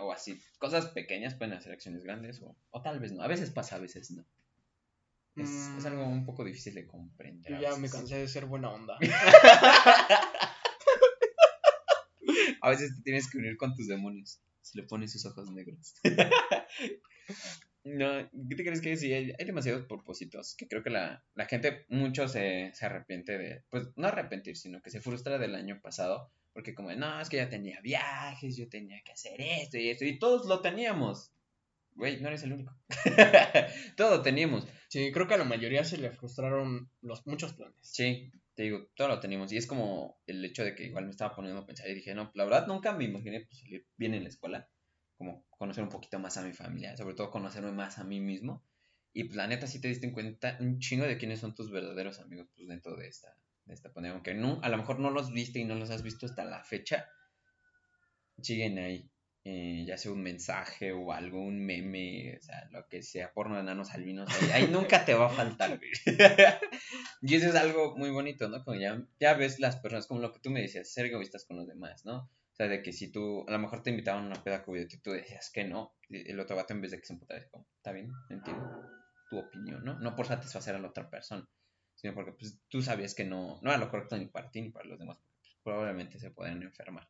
O 0.00 0.12
así, 0.12 0.40
cosas 0.58 0.86
pequeñas 0.88 1.34
pueden 1.34 1.54
hacer 1.54 1.72
acciones 1.72 2.04
grandes, 2.04 2.40
o, 2.42 2.56
o 2.70 2.82
tal 2.82 3.00
vez 3.00 3.12
no. 3.12 3.22
A 3.22 3.28
veces 3.28 3.50
pasa, 3.50 3.76
a 3.76 3.80
veces 3.80 4.10
no. 4.12 4.24
Es, 5.36 5.50
es 5.78 5.86
algo 5.86 6.06
un 6.06 6.24
poco 6.24 6.44
difícil 6.44 6.74
de 6.74 6.86
comprender. 6.86 7.52
Yo 7.52 7.60
ya 7.60 7.76
me 7.76 7.88
cansé 7.88 8.16
de 8.16 8.28
ser 8.28 8.46
buena 8.46 8.70
onda. 8.70 8.96
a 12.60 12.70
veces 12.70 12.96
te 12.96 13.02
tienes 13.02 13.30
que 13.30 13.38
unir 13.38 13.56
con 13.56 13.74
tus 13.74 13.88
demonios. 13.88 14.40
Si 14.62 14.78
le 14.78 14.86
pones 14.86 15.12
sus 15.12 15.24
ojos 15.26 15.50
negros. 15.50 15.94
no, 17.84 18.30
¿qué 18.48 18.56
te 18.56 18.64
crees 18.64 18.80
que 18.80 18.96
sí? 18.96 19.12
Hay, 19.12 19.32
hay, 19.38 19.46
demasiados 19.46 19.86
propósitos 19.86 20.54
que 20.56 20.68
creo 20.68 20.82
que 20.82 20.90
la, 20.90 21.24
la 21.34 21.46
gente, 21.46 21.86
mucho 21.88 22.28
se, 22.28 22.70
se 22.74 22.86
arrepiente 22.86 23.38
de, 23.38 23.64
pues 23.70 23.88
no 23.96 24.08
arrepentir, 24.08 24.56
sino 24.56 24.82
que 24.82 24.90
se 24.90 25.00
frustra 25.00 25.38
del 25.38 25.54
año 25.54 25.80
pasado. 25.80 26.30
Porque 26.52 26.74
como, 26.74 26.92
no, 26.92 27.20
es 27.20 27.28
que 27.28 27.36
ya 27.36 27.48
tenía 27.48 27.80
viajes, 27.80 28.56
yo 28.56 28.68
tenía 28.68 29.00
que 29.02 29.12
hacer 29.12 29.40
esto 29.40 29.78
y 29.78 29.88
esto, 29.88 30.04
y 30.04 30.18
todos 30.18 30.46
lo 30.46 30.60
teníamos. 30.60 31.32
Güey, 31.92 32.20
no 32.20 32.28
eres 32.28 32.42
el 32.42 32.52
único. 32.52 32.74
todo 33.96 34.22
teníamos. 34.22 34.66
Sí, 34.88 35.12
creo 35.12 35.26
que 35.26 35.34
a 35.34 35.38
la 35.38 35.44
mayoría 35.44 35.84
se 35.84 35.98
le 35.98 36.10
frustraron 36.10 36.90
los 37.02 37.26
muchos 37.26 37.54
planes. 37.54 37.76
Sí, 37.82 38.32
te 38.54 38.64
digo, 38.64 38.90
todo 38.94 39.08
lo 39.08 39.20
teníamos. 39.20 39.52
Y 39.52 39.56
es 39.56 39.66
como 39.66 40.20
el 40.26 40.44
hecho 40.44 40.64
de 40.64 40.74
que 40.74 40.84
igual 40.84 41.04
me 41.04 41.10
estaba 41.10 41.34
poniendo 41.34 41.60
a 41.60 41.66
pensar 41.66 41.88
y 41.88 41.94
dije, 41.94 42.14
no, 42.14 42.30
la 42.34 42.44
verdad 42.44 42.66
nunca 42.66 42.92
me 42.92 43.04
imaginé 43.04 43.40
pues, 43.40 43.60
salir 43.60 43.86
bien 43.96 44.14
en 44.14 44.24
la 44.24 44.28
escuela. 44.28 44.68
Como 45.16 45.46
conocer 45.50 45.84
un 45.84 45.90
poquito 45.90 46.18
más 46.18 46.36
a 46.38 46.42
mi 46.42 46.52
familia, 46.52 46.96
sobre 46.96 47.14
todo 47.14 47.30
conocerme 47.30 47.72
más 47.72 47.98
a 47.98 48.04
mí 48.04 48.20
mismo. 48.20 48.64
Y 49.12 49.24
pues 49.24 49.36
la 49.36 49.46
neta 49.46 49.66
sí 49.66 49.80
te 49.80 49.88
diste 49.88 50.12
cuenta 50.12 50.56
un 50.60 50.78
chingo 50.78 51.04
de 51.04 51.18
quiénes 51.18 51.40
son 51.40 51.54
tus 51.54 51.70
verdaderos 51.70 52.20
amigos 52.20 52.48
pues 52.54 52.68
dentro 52.68 52.96
de 52.96 53.08
esta, 53.08 53.36
de 53.64 53.74
esta 53.74 53.92
pandemia. 53.92 54.14
Aunque 54.14 54.34
no, 54.34 54.60
a 54.62 54.68
lo 54.68 54.76
mejor 54.76 54.98
no 55.00 55.10
los 55.10 55.32
viste 55.32 55.58
y 55.58 55.64
no 55.64 55.74
los 55.74 55.90
has 55.90 56.02
visto 56.02 56.26
hasta 56.26 56.44
la 56.44 56.64
fecha. 56.64 57.06
Siguen 58.40 58.78
ahí. 58.78 59.10
Eh, 59.42 59.84
ya 59.86 59.96
sea 59.96 60.12
un 60.12 60.22
mensaje 60.22 60.92
o 60.92 61.12
algo, 61.12 61.40
un 61.40 61.64
meme, 61.64 62.36
o 62.38 62.42
sea, 62.42 62.68
lo 62.72 62.86
que 62.88 63.02
sea, 63.02 63.32
porno 63.32 63.54
de 63.54 63.62
enanos 63.62 63.90
albinos, 63.92 64.28
ahí, 64.30 64.50
ahí 64.50 64.68
nunca 64.70 65.06
te 65.06 65.14
va 65.14 65.26
a 65.26 65.30
faltar, 65.30 65.80
y 67.22 67.34
eso 67.34 67.48
es 67.48 67.54
algo 67.54 67.96
muy 67.96 68.10
bonito, 68.10 68.50
¿no? 68.50 68.62
Como 68.62 68.78
ya, 68.78 69.02
ya 69.18 69.32
ves 69.32 69.58
las 69.58 69.76
personas, 69.76 70.06
como 70.06 70.20
lo 70.20 70.34
que 70.34 70.40
tú 70.40 70.50
me 70.50 70.60
decías, 70.60 70.92
ser 70.92 71.06
egoístas 71.06 71.46
con 71.46 71.56
los 71.56 71.66
demás, 71.66 72.04
¿no? 72.04 72.18
O 72.18 72.54
sea, 72.54 72.68
de 72.68 72.82
que 72.82 72.92
si 72.92 73.10
tú, 73.10 73.46
a 73.48 73.52
lo 73.52 73.58
mejor 73.58 73.82
te 73.82 73.88
invitaban 73.88 74.24
a 74.24 74.26
una 74.26 74.44
peda 74.44 74.62
y 74.66 74.98
tú 74.98 75.12
decías 75.12 75.50
que 75.50 75.64
no, 75.64 75.94
el 76.10 76.38
otro 76.38 76.56
vato 76.56 76.74
en 76.74 76.82
vez 76.82 76.90
de 76.90 76.98
que 76.98 77.06
se 77.06 77.14
emputara, 77.14 77.48
como, 77.48 77.66
está 77.76 77.92
bien, 77.92 78.12
entiendo 78.28 78.90
tu 79.30 79.38
opinión, 79.38 79.82
¿no? 79.82 79.98
No 79.98 80.14
por 80.16 80.26
satisfacer 80.26 80.74
a 80.74 80.78
la 80.78 80.88
otra 80.88 81.08
persona, 81.08 81.48
sino 81.94 82.14
porque 82.14 82.32
pues, 82.32 82.58
tú 82.68 82.82
sabías 82.82 83.14
que 83.14 83.24
no, 83.24 83.58
no 83.62 83.70
era 83.70 83.78
lo 83.78 83.90
correcto 83.90 84.18
ni 84.18 84.26
para 84.26 84.50
ti 84.50 84.60
ni 84.60 84.70
para 84.70 84.86
los 84.86 84.98
demás, 84.98 85.16
pues, 85.40 85.56
probablemente 85.62 86.18
se 86.18 86.30
pueden 86.30 86.62
enfermar. 86.62 87.08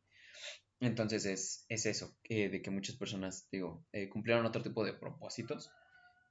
Entonces 0.81 1.25
es, 1.25 1.65
es 1.69 1.85
eso, 1.85 2.17
eh, 2.23 2.49
de 2.49 2.61
que 2.63 2.71
muchas 2.71 2.95
personas, 2.95 3.47
digo, 3.51 3.85
eh, 3.93 4.09
cumplieron 4.09 4.47
otro 4.47 4.63
tipo 4.63 4.83
de 4.83 4.93
propósitos 4.93 5.71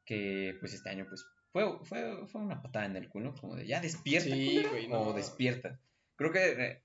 que 0.05 0.57
pues 0.59 0.75
este 0.75 0.91
año 0.91 1.07
pues 1.09 1.25
fue, 1.53 1.79
fue, 1.85 2.27
fue 2.27 2.41
una 2.41 2.61
patada 2.61 2.87
en 2.87 2.97
el 2.97 3.09
culo, 3.09 3.33
como 3.41 3.55
de 3.55 3.65
ya 3.65 3.81
despierta 3.81 4.35
sí, 4.35 4.65
güey, 4.69 4.89
no. 4.89 5.03
o 5.03 5.13
despierta. 5.13 5.81
Creo 6.17 6.33
que 6.33 6.51
eh, 6.51 6.85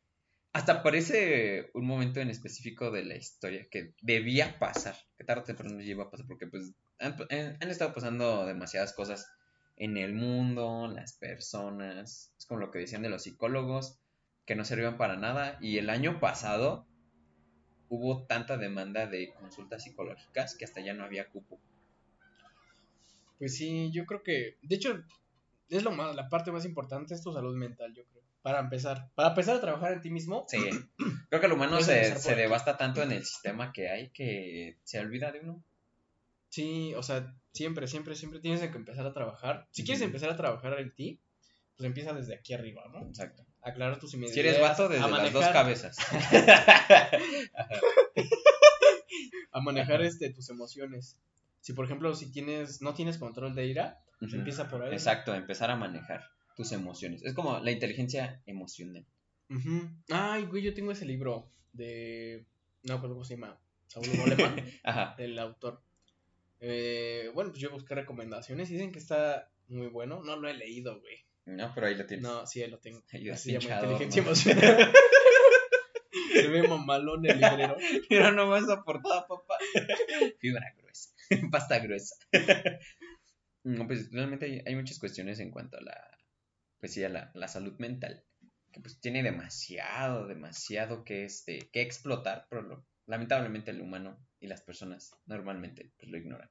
hasta 0.54 0.84
parece 0.84 1.72
un 1.74 1.88
momento 1.88 2.20
en 2.20 2.30
específico 2.30 2.92
de 2.92 3.04
la 3.04 3.16
historia 3.16 3.68
que 3.72 3.96
debía 4.00 4.60
pasar, 4.60 4.96
que 5.18 5.24
tarde 5.24 5.42
o 5.42 5.46
temprano 5.46 5.82
iba 5.82 6.04
a 6.04 6.12
pasar, 6.12 6.28
porque 6.28 6.46
pues 6.46 6.72
han, 7.00 7.16
han 7.32 7.70
estado 7.70 7.96
pasando 7.96 8.46
demasiadas 8.46 8.94
cosas 8.94 9.28
en 9.76 9.98
el 9.98 10.14
mundo, 10.14 10.88
las 10.88 11.18
personas, 11.18 12.32
es 12.38 12.46
como 12.46 12.60
lo 12.60 12.70
que 12.70 12.80
decían 12.80 13.02
de 13.02 13.10
los 13.10 13.24
psicólogos, 13.24 14.00
que 14.46 14.56
no 14.56 14.64
servían 14.66 15.00
para 15.00 15.18
nada, 15.18 15.58
y 15.62 15.80
el 15.80 15.90
año 15.90 16.20
pasado 16.20 16.88
hubo 17.90 18.24
tanta 18.26 18.58
demanda 18.58 19.08
de 19.08 19.34
consultas 19.34 19.84
psicológicas 19.84 20.56
que 20.56 20.66
hasta 20.66 20.82
ya 20.82 20.94
no 20.94 21.04
había 21.04 21.30
cupo. 21.30 21.60
Pues 23.38 23.56
sí, 23.58 23.92
yo 23.92 24.06
creo 24.06 24.24
que, 24.24 24.58
de 24.62 24.76
hecho, 24.76 25.04
es 25.70 25.84
lo 25.84 25.92
más, 25.92 26.16
la 26.16 26.30
parte 26.30 26.52
más 26.52 26.66
importante 26.66 27.14
es 27.14 27.22
tu 27.22 27.34
salud 27.34 27.56
mental, 27.56 27.94
yo 27.94 28.04
creo. 28.06 28.24
Para 28.42 28.60
empezar, 28.60 29.10
para 29.16 29.30
empezar 29.30 29.58
a 29.58 29.62
trabajar 29.62 29.94
en 29.94 30.02
ti 30.02 30.12
mismo. 30.12 30.46
Sí, 30.48 30.60
creo 31.30 31.40
que 31.42 31.48
el 31.48 31.54
humano 31.54 31.82
se, 31.82 32.16
se 32.16 32.36
devasta 32.36 32.78
tanto 32.78 33.02
en 33.02 33.12
el 33.12 33.26
sistema 33.26 33.74
que 33.74 33.90
hay 33.90 34.10
que 34.12 34.78
se 34.84 35.00
olvida 35.00 35.32
de 35.32 35.40
uno. 35.40 35.64
Sí, 36.50 36.94
o 36.94 37.04
sea, 37.04 37.36
siempre, 37.54 37.88
siempre, 37.88 38.16
siempre 38.16 38.40
tienes 38.40 38.62
que 38.62 38.78
empezar 38.78 39.06
a 39.06 39.14
trabajar. 39.14 39.68
Si 39.72 39.84
quieres 39.84 40.02
empezar 40.04 40.30
a 40.30 40.38
trabajar 40.38 40.80
en 40.80 40.94
ti, 40.94 41.20
pues 41.76 41.88
empieza 41.88 42.14
desde 42.14 42.36
aquí 42.36 42.54
arriba, 42.54 42.84
¿no? 42.94 43.08
Exacto. 43.08 43.46
Aclarar 43.66 44.00
tus. 44.00 44.12
Si 44.12 44.40
eres 44.40 44.62
vato, 44.62 44.88
desde 44.88 45.10
las 45.10 45.34
dos 45.34 45.48
cabezas. 45.48 45.98
a 49.52 49.60
manejar 49.60 50.04
este, 50.04 50.30
tus 50.30 50.52
emociones. 50.52 51.18
Si, 51.62 51.74
por 51.74 51.86
ejemplo, 51.86 52.14
si 52.14 52.32
tienes, 52.32 52.84
no 52.84 52.94
tienes 52.94 53.18
control 53.18 53.56
de 53.56 53.66
ira, 53.66 54.04
pues 54.20 54.32
uh 54.32 54.36
-huh. 54.36 54.38
empieza 54.40 54.70
por 54.70 54.84
ahí. 54.84 54.94
Exacto, 54.94 55.34
empezar 55.34 55.72
a 55.72 55.76
manejar 55.76 56.30
tus 56.56 56.72
emociones. 56.74 57.24
Es 57.24 57.34
como 57.34 57.58
la 57.58 57.72
inteligencia 57.72 58.40
emocional. 58.46 59.04
Uh 59.50 59.56
-huh. 59.56 59.98
Ay, 60.12 60.46
güey, 60.46 60.62
yo 60.62 60.76
tengo 60.76 60.92
ese 60.92 61.06
libro 61.06 61.50
de... 61.74 62.46
No, 62.84 63.02
¿cómo 63.02 63.24
se 63.24 63.34
llama? 63.36 63.58
Saúl 63.88 64.06
Goleman, 64.16 64.64
Ajá. 64.84 65.16
el 65.18 65.40
autor. 65.40 65.82
Eh, 66.60 67.32
bueno, 67.34 67.50
pues 67.50 67.62
yo 67.64 67.72
busqué 67.72 67.96
recomendaciones 67.96 68.70
y 68.70 68.74
dicen 68.74 68.92
que 68.92 69.00
está 69.00 69.50
muy 69.70 69.88
bueno. 69.88 70.22
No 70.22 70.36
lo 70.36 70.48
he 70.48 70.54
leído, 70.54 71.00
güey. 71.02 71.25
No, 71.46 71.72
pero 71.76 71.88
ahí 71.88 71.96
lo 71.96 72.06
tienes. 72.06 72.24
No, 72.24 72.46
sí, 72.48 72.62
ahí 72.64 72.70
lo 72.70 72.80
tengo. 72.80 73.04
Ayuda 73.14 73.34
Así 73.36 73.54
hinchado, 73.54 73.92
inteligencia 73.92 74.22
¿no? 74.24 74.28
emocional. 74.30 74.92
Se 76.34 76.48
ve 76.48 76.68
mamalón 76.68 77.26
el 77.26 77.40
librero. 77.40 77.78
Pero 78.10 78.32
no 78.32 78.50
vas 78.50 78.70
a 78.70 78.84
portada, 78.84 79.26
papá. 79.28 79.56
Fibra 80.40 80.74
gruesa. 80.78 81.10
Pasta 81.52 81.80
gruesa. 81.80 82.16
No, 83.64 83.88
pues 83.88 84.12
realmente 84.12 84.46
hay, 84.46 84.62
hay 84.66 84.76
muchas 84.76 85.00
cuestiones 85.00 85.40
en 85.40 85.52
cuanto 85.52 85.78
a 85.78 85.82
la, 85.82 86.18
pues 86.80 86.94
sí, 86.94 87.04
a 87.04 87.10
la, 87.10 87.32
la 87.34 87.48
salud 87.48 87.74
mental. 87.80 88.24
Que 88.72 88.80
pues 88.82 89.00
tiene 89.00 89.24
demasiado, 89.24 90.28
demasiado 90.28 91.04
que, 91.04 91.24
este, 91.26 91.70
que 91.72 91.82
explotar, 91.82 92.48
pero 92.50 92.62
lo- 92.62 92.86
lamentablemente 93.08 93.72
el 93.72 93.82
humano 93.82 94.20
y 94.40 94.48
las 94.48 94.62
personas 94.62 95.16
normalmente 95.26 95.92
pues, 95.98 96.12
lo 96.12 96.18
ignoran. 96.18 96.50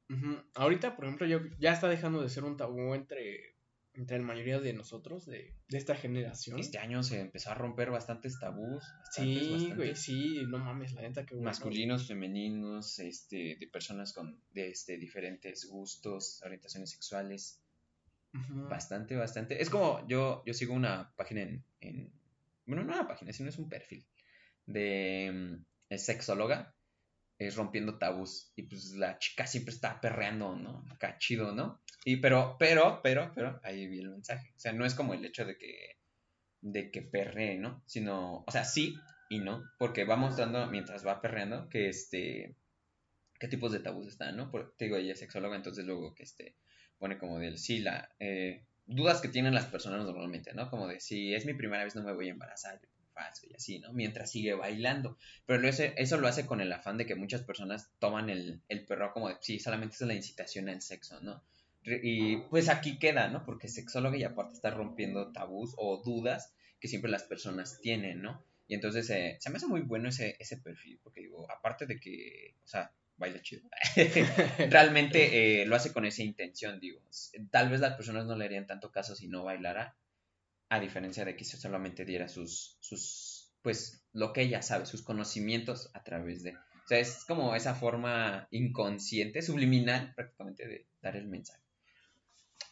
Ahorita, 0.54 0.96
por 0.96 1.04
ejemplo, 1.04 1.26
yo 1.26 1.40
ya 1.58 1.72
está 1.72 1.88
dejando 1.88 2.22
de 2.22 2.30
ser 2.30 2.44
un 2.44 2.56
tabú 2.56 2.94
entre, 2.94 3.53
entre 3.94 4.18
la 4.18 4.24
mayoría 4.24 4.60
de 4.60 4.72
nosotros, 4.72 5.24
de, 5.26 5.54
de 5.68 5.78
esta 5.78 5.94
generación. 5.94 6.58
Este 6.58 6.78
año 6.78 7.02
se 7.02 7.20
empezó 7.20 7.50
a 7.50 7.54
romper 7.54 7.90
bastantes 7.90 8.38
tabús. 8.40 8.82
bastantes, 8.98 9.42
sí, 9.44 9.50
bastantes. 9.50 9.76
güey, 9.76 9.96
sí, 9.96 10.42
no 10.48 10.58
mames, 10.58 10.92
la 10.94 11.02
neta 11.02 11.24
que 11.24 11.34
bueno. 11.34 11.48
masculinos, 11.48 12.06
femeninos, 12.08 12.98
este, 12.98 13.56
de 13.56 13.66
personas 13.68 14.12
con 14.12 14.40
de, 14.52 14.68
este, 14.68 14.98
diferentes 14.98 15.66
gustos, 15.66 16.42
orientaciones 16.44 16.90
sexuales. 16.90 17.60
Bastante, 18.32 19.14
bastante. 19.14 19.62
Es 19.62 19.70
como 19.70 20.04
yo, 20.08 20.42
yo 20.44 20.54
sigo 20.54 20.74
una 20.74 21.14
página 21.16 21.42
en, 21.42 21.64
en- 21.80 22.12
Bueno, 22.66 22.82
no 22.82 22.92
una 22.94 23.06
página, 23.06 23.32
sino 23.32 23.48
es 23.48 23.58
un 23.58 23.68
perfil. 23.68 24.04
De 24.66 25.30
mm, 25.32 25.64
es 25.90 26.04
sexóloga. 26.04 26.73
Es 27.46 27.56
rompiendo 27.56 27.98
tabús. 27.98 28.52
Y 28.56 28.62
pues 28.62 28.92
la 28.92 29.18
chica 29.18 29.46
siempre 29.46 29.74
está 29.74 30.00
perreando, 30.00 30.56
¿no? 30.56 30.84
Acá 30.90 31.18
chido, 31.18 31.52
¿no? 31.54 31.82
Y 32.04 32.16
pero, 32.16 32.56
pero, 32.58 33.00
pero, 33.02 33.32
pero, 33.34 33.60
ahí 33.62 33.86
vi 33.86 34.00
el 34.00 34.10
mensaje. 34.10 34.52
O 34.56 34.58
sea, 34.58 34.72
no 34.72 34.84
es 34.84 34.94
como 34.94 35.14
el 35.14 35.24
hecho 35.24 35.44
de 35.44 35.56
que. 35.56 35.98
de 36.60 36.90
que 36.90 37.02
perree, 37.02 37.58
¿no? 37.58 37.82
Sino. 37.86 38.44
O 38.46 38.50
sea, 38.50 38.64
sí 38.64 38.94
y 39.28 39.38
no. 39.38 39.62
Porque 39.78 40.04
va 40.04 40.16
mostrando 40.16 40.66
mientras 40.68 41.06
va 41.06 41.20
perreando 41.20 41.68
que 41.68 41.88
este. 41.88 42.56
qué 43.38 43.48
tipos 43.48 43.72
de 43.72 43.80
tabús 43.80 44.06
están, 44.08 44.36
¿no? 44.36 44.50
Porque 44.50 44.72
te 44.76 44.84
digo, 44.86 44.96
ella 44.96 45.12
es 45.12 45.18
sexóloga, 45.18 45.56
entonces 45.56 45.84
luego 45.84 46.14
que 46.14 46.22
este 46.24 46.56
pone 46.98 47.18
como 47.18 47.38
del 47.38 47.58
sí, 47.58 47.80
la 47.80 48.08
eh, 48.18 48.64
dudas 48.86 49.20
que 49.20 49.28
tienen 49.28 49.54
las 49.54 49.66
personas 49.66 50.04
normalmente, 50.04 50.52
¿no? 50.54 50.70
Como 50.70 50.88
de 50.88 51.00
si 51.00 51.34
es 51.34 51.46
mi 51.46 51.54
primera 51.54 51.84
vez 51.84 51.94
no 51.94 52.02
me 52.02 52.12
voy 52.12 52.28
a 52.28 52.32
embarazar, 52.32 52.80
falso 53.14 53.46
y 53.48 53.54
así, 53.54 53.78
¿no? 53.78 53.92
Mientras 53.92 54.30
sigue 54.30 54.54
bailando. 54.54 55.16
Pero 55.46 55.60
lo 55.60 55.68
hace- 55.68 55.94
eso 55.96 56.18
lo 56.18 56.28
hace 56.28 56.46
con 56.46 56.60
el 56.60 56.72
afán 56.72 56.98
de 56.98 57.06
que 57.06 57.14
muchas 57.14 57.42
personas 57.42 57.90
toman 58.00 58.30
el, 58.30 58.60
el 58.68 58.84
perro 58.84 59.12
como 59.12 59.28
de 59.28 59.36
sí, 59.40 59.58
solamente 59.60 59.94
es 59.96 60.00
la 60.02 60.14
incitación 60.14 60.68
al 60.68 60.82
sexo, 60.82 61.20
¿no? 61.20 61.42
Y 61.86 62.38
pues 62.48 62.68
aquí 62.70 62.98
queda, 62.98 63.28
¿no? 63.28 63.44
Porque 63.44 63.66
es 63.66 63.74
sexóloga 63.74 64.16
y 64.16 64.24
aparte 64.24 64.54
está 64.54 64.70
rompiendo 64.70 65.32
tabús 65.32 65.74
o 65.76 66.02
dudas 66.02 66.54
que 66.80 66.88
siempre 66.88 67.10
las 67.10 67.24
personas 67.24 67.78
tienen, 67.80 68.22
¿no? 68.22 68.42
Y 68.66 68.74
entonces 68.74 69.08
eh, 69.10 69.36
se 69.40 69.50
me 69.50 69.56
hace 69.58 69.66
muy 69.66 69.82
bueno 69.82 70.08
ese, 70.08 70.36
ese 70.40 70.56
perfil, 70.56 70.98
porque 71.02 71.20
digo, 71.20 71.46
aparte 71.50 71.84
de 71.86 72.00
que, 72.00 72.54
o 72.64 72.66
sea, 72.68 72.90
baila 73.18 73.42
chido. 73.42 73.62
realmente 74.70 75.62
eh, 75.62 75.66
lo 75.66 75.76
hace 75.76 75.92
con 75.92 76.06
esa 76.06 76.22
intención, 76.22 76.80
digo. 76.80 77.00
Tal 77.50 77.68
vez 77.68 77.80
las 77.80 77.94
personas 77.94 78.24
no 78.26 78.34
le 78.36 78.46
harían 78.46 78.66
tanto 78.66 78.90
caso 78.90 79.14
si 79.14 79.28
no 79.28 79.44
bailara. 79.44 79.94
A 80.74 80.80
diferencia 80.80 81.24
de 81.24 81.36
que 81.36 81.44
si 81.44 81.56
solamente 81.56 82.04
diera 82.04 82.28
sus, 82.28 82.76
sus, 82.80 83.52
pues, 83.62 84.04
lo 84.12 84.32
que 84.32 84.42
ella 84.42 84.62
sabe, 84.62 84.86
sus 84.86 85.02
conocimientos 85.02 85.90
a 85.94 86.02
través 86.02 86.42
de... 86.42 86.52
O 86.52 86.86
sea, 86.86 86.98
es 86.98 87.24
como 87.24 87.54
esa 87.54 87.74
forma 87.74 88.46
inconsciente, 88.50 89.40
subliminal 89.40 90.12
prácticamente 90.14 90.68
de 90.68 90.86
dar 91.00 91.16
el 91.16 91.26
mensaje. 91.26 91.62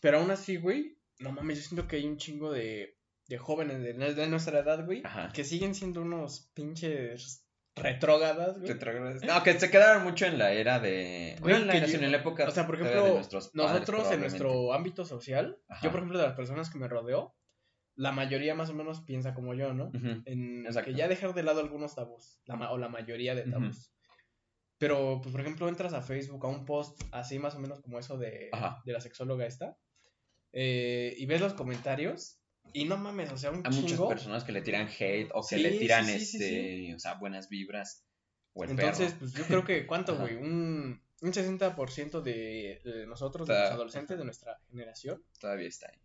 Pero 0.03 0.19
aún 0.19 0.31
así, 0.31 0.57
güey, 0.57 0.99
no 1.19 1.33
mames, 1.33 1.59
yo 1.59 1.65
siento 1.65 1.89
que 1.89 1.97
hay 1.97 2.07
un 2.07 2.19
chingo 2.19 2.53
de, 2.53 2.99
de 3.29 3.39
jóvenes 3.39 3.81
de, 3.81 3.95
de 3.95 4.27
nuestra 4.27 4.59
edad, 4.59 4.85
güey, 4.85 5.03
que 5.33 5.45
siguen 5.45 5.75
siendo 5.75 6.03
unos 6.03 6.51
pinches 6.55 7.47
retrógadas, 7.75 8.59
güey. 8.59 8.73
Retrógadas. 8.73 9.23
No, 9.23 9.43
que 9.43 9.59
se 9.59 9.71
quedaron 9.71 10.05
mucho 10.05 10.27
en 10.27 10.39
la 10.39 10.53
era 10.53 10.81
de. 10.81 11.37
Güey, 11.41 11.57
en 11.57 11.67
la, 11.67 11.77
en 11.77 12.13
la 12.13 12.19
época. 12.19 12.47
O 12.49 12.51
sea, 12.51 12.67
por 12.67 12.75
ejemplo, 12.75 13.21
nosotros 13.55 14.11
en 14.11 14.21
nuestro 14.21 14.75
ámbito 14.75 15.05
social, 15.05 15.59
yo, 15.83 15.91
por 15.91 16.01
ejemplo, 16.01 16.19
de 16.19 16.27
las 16.27 16.37
personas 16.37 16.69
que 16.69 16.79
me 16.79 16.89
rodeo, 16.89 17.35
la 17.95 18.13
mayoría 18.13 18.55
más 18.55 18.71
o 18.71 18.75
menos 18.75 19.01
piensa 19.03 19.35
como 19.35 19.55
yo, 19.55 19.75
¿no? 19.75 19.91
En 20.25 20.67
que 20.85 20.95
ya 20.95 21.09
dejar 21.09 21.35
de 21.35 21.43
lado 21.43 21.61
algunos 21.61 21.95
tabús, 21.95 22.41
la, 22.45 22.71
o 22.71 22.79
la 22.79 22.89
mayoría 22.89 23.35
de 23.35 23.43
tabús. 23.43 23.93
Pero, 24.79 25.21
pues, 25.23 25.33
por 25.33 25.41
ejemplo, 25.41 25.69
entras 25.69 25.93
a 25.93 26.03
Facebook 26.03 26.45
a 26.45 26.49
un 26.49 26.65
post 26.65 27.01
así 27.13 27.39
más 27.39 27.55
o 27.55 27.61
menos 27.61 27.81
como 27.81 27.99
eso 27.99 28.19
de, 28.19 28.51
de 28.85 28.93
la 28.93 29.01
sexóloga 29.01 29.47
esta, 29.47 29.77
eh, 30.53 31.15
y 31.17 31.27
ves 31.27 31.41
los 31.41 31.55
comentarios, 31.55 32.41
y 32.73 32.85
no 32.85 32.97
mames, 32.97 33.31
o 33.33 33.37
sea, 33.37 33.51
un 33.51 33.63
Hay 33.65 33.81
muchas 33.81 34.01
personas 34.01 34.45
que 34.45 34.53
le 34.53 34.63
tiran 34.63 34.89
hate 34.89 35.31
o 35.35 35.47
que 35.47 35.59
le 35.59 35.79
tiran, 35.79 36.09
este, 36.09 36.95
o 36.95 36.99
sea, 36.99 37.15
buenas 37.15 37.49
vibras. 37.49 38.05
O 38.55 38.65
el 38.65 38.71
Entonces, 38.71 39.15
pues 39.19 39.33
yo 39.35 39.45
creo 39.45 39.65
que, 39.65 39.87
¿cuánto, 39.87 40.17
güey? 40.19 40.37
Un, 40.37 41.01
un 41.21 41.33
60% 41.33 42.21
de, 42.21 42.81
de 42.85 43.07
nosotros, 43.07 43.47
de 43.47 43.55
los 43.55 43.71
adolescentes 43.71 44.19
de 44.19 44.25
nuestra 44.25 44.61
generación. 44.71 45.23
Todavía 45.39 45.69
está 45.69 45.89
ahí. 45.91 45.99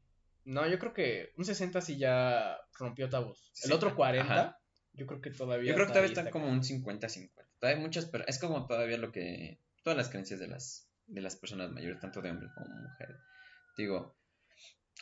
No, 0.47 0.65
yo 0.65 0.79
creo 0.79 0.93
que 0.93 1.33
un 1.35 1.43
60 1.43 1.81
sí 1.81 1.97
ya 1.97 2.57
rompió 2.79 3.09
tabús. 3.09 3.51
el 3.65 3.73
otro 3.73 3.93
40, 3.93 4.57
yo 4.93 5.05
creo 5.05 5.19
que 5.19 5.29
todavía. 5.29 5.69
Yo 5.69 5.75
creo 5.75 5.87
que 5.87 5.91
todavía 5.91 6.13
está, 6.13 6.31
como 6.31 6.47
un 6.47 6.61
50-50. 6.61 7.31
Todavía 7.59 7.81
muchas, 7.81 8.05
pero 8.05 8.23
es 8.27 8.39
como 8.39 8.65
todavía 8.65 8.97
lo 8.97 9.11
que. 9.11 9.59
Todas 9.83 9.97
las 9.97 10.07
creencias 10.07 10.39
de 10.39 10.47
las, 10.47 10.89
de 11.05 11.19
las 11.19 11.35
personas 11.35 11.71
mayores, 11.71 11.99
tanto 11.99 12.21
de 12.21 12.29
hombres 12.29 12.49
como 12.55 12.73
mujeres. 12.73 13.17
Digo, 13.77 14.15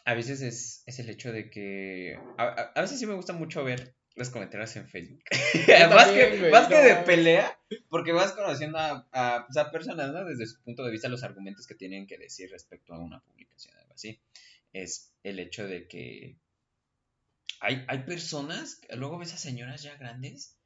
a 0.03 0.15
veces 0.15 0.41
es, 0.41 0.81
es 0.87 0.97
el 0.97 1.11
hecho 1.11 1.31
de 1.31 1.51
que. 1.51 2.19
A, 2.39 2.71
a, 2.73 2.81
veces 2.81 2.97
sí 2.97 3.05
me 3.05 3.13
gusta 3.13 3.33
mucho 3.33 3.63
ver 3.63 3.95
los 4.15 4.31
comentarios 4.31 4.75
en 4.77 4.87
Facebook. 4.87 5.23
más 5.91 6.07
que, 6.07 6.49
más 6.49 6.67
que 6.67 6.75
de 6.75 6.95
pelea, 7.03 7.55
porque 7.89 8.13
vas 8.13 8.31
conociendo 8.31 8.79
a, 8.79 9.07
a, 9.11 9.45
pues, 9.45 9.57
a, 9.57 9.69
personas, 9.69 10.11
¿no? 10.11 10.25
Desde 10.25 10.47
su 10.47 10.59
punto 10.63 10.83
de 10.83 10.91
vista, 10.91 11.07
los 11.07 11.21
argumentos 11.21 11.67
que 11.67 11.75
tienen 11.75 12.07
que 12.07 12.17
decir 12.17 12.49
respecto 12.49 12.95
a 12.95 12.99
una 12.99 13.21
publicación, 13.21 13.77
algo 13.77 13.93
así. 13.93 14.19
Es 14.75 15.15
el 15.23 15.39
hecho 15.39 15.67
de 15.67 15.87
que 15.87 16.37
hay, 17.61 17.85
hay 17.87 17.99
personas, 18.03 18.81
luego 18.95 19.17
ves 19.17 19.33
a 19.33 19.37
señoras 19.37 19.83
ya 19.83 19.95
grandes, 19.95 20.59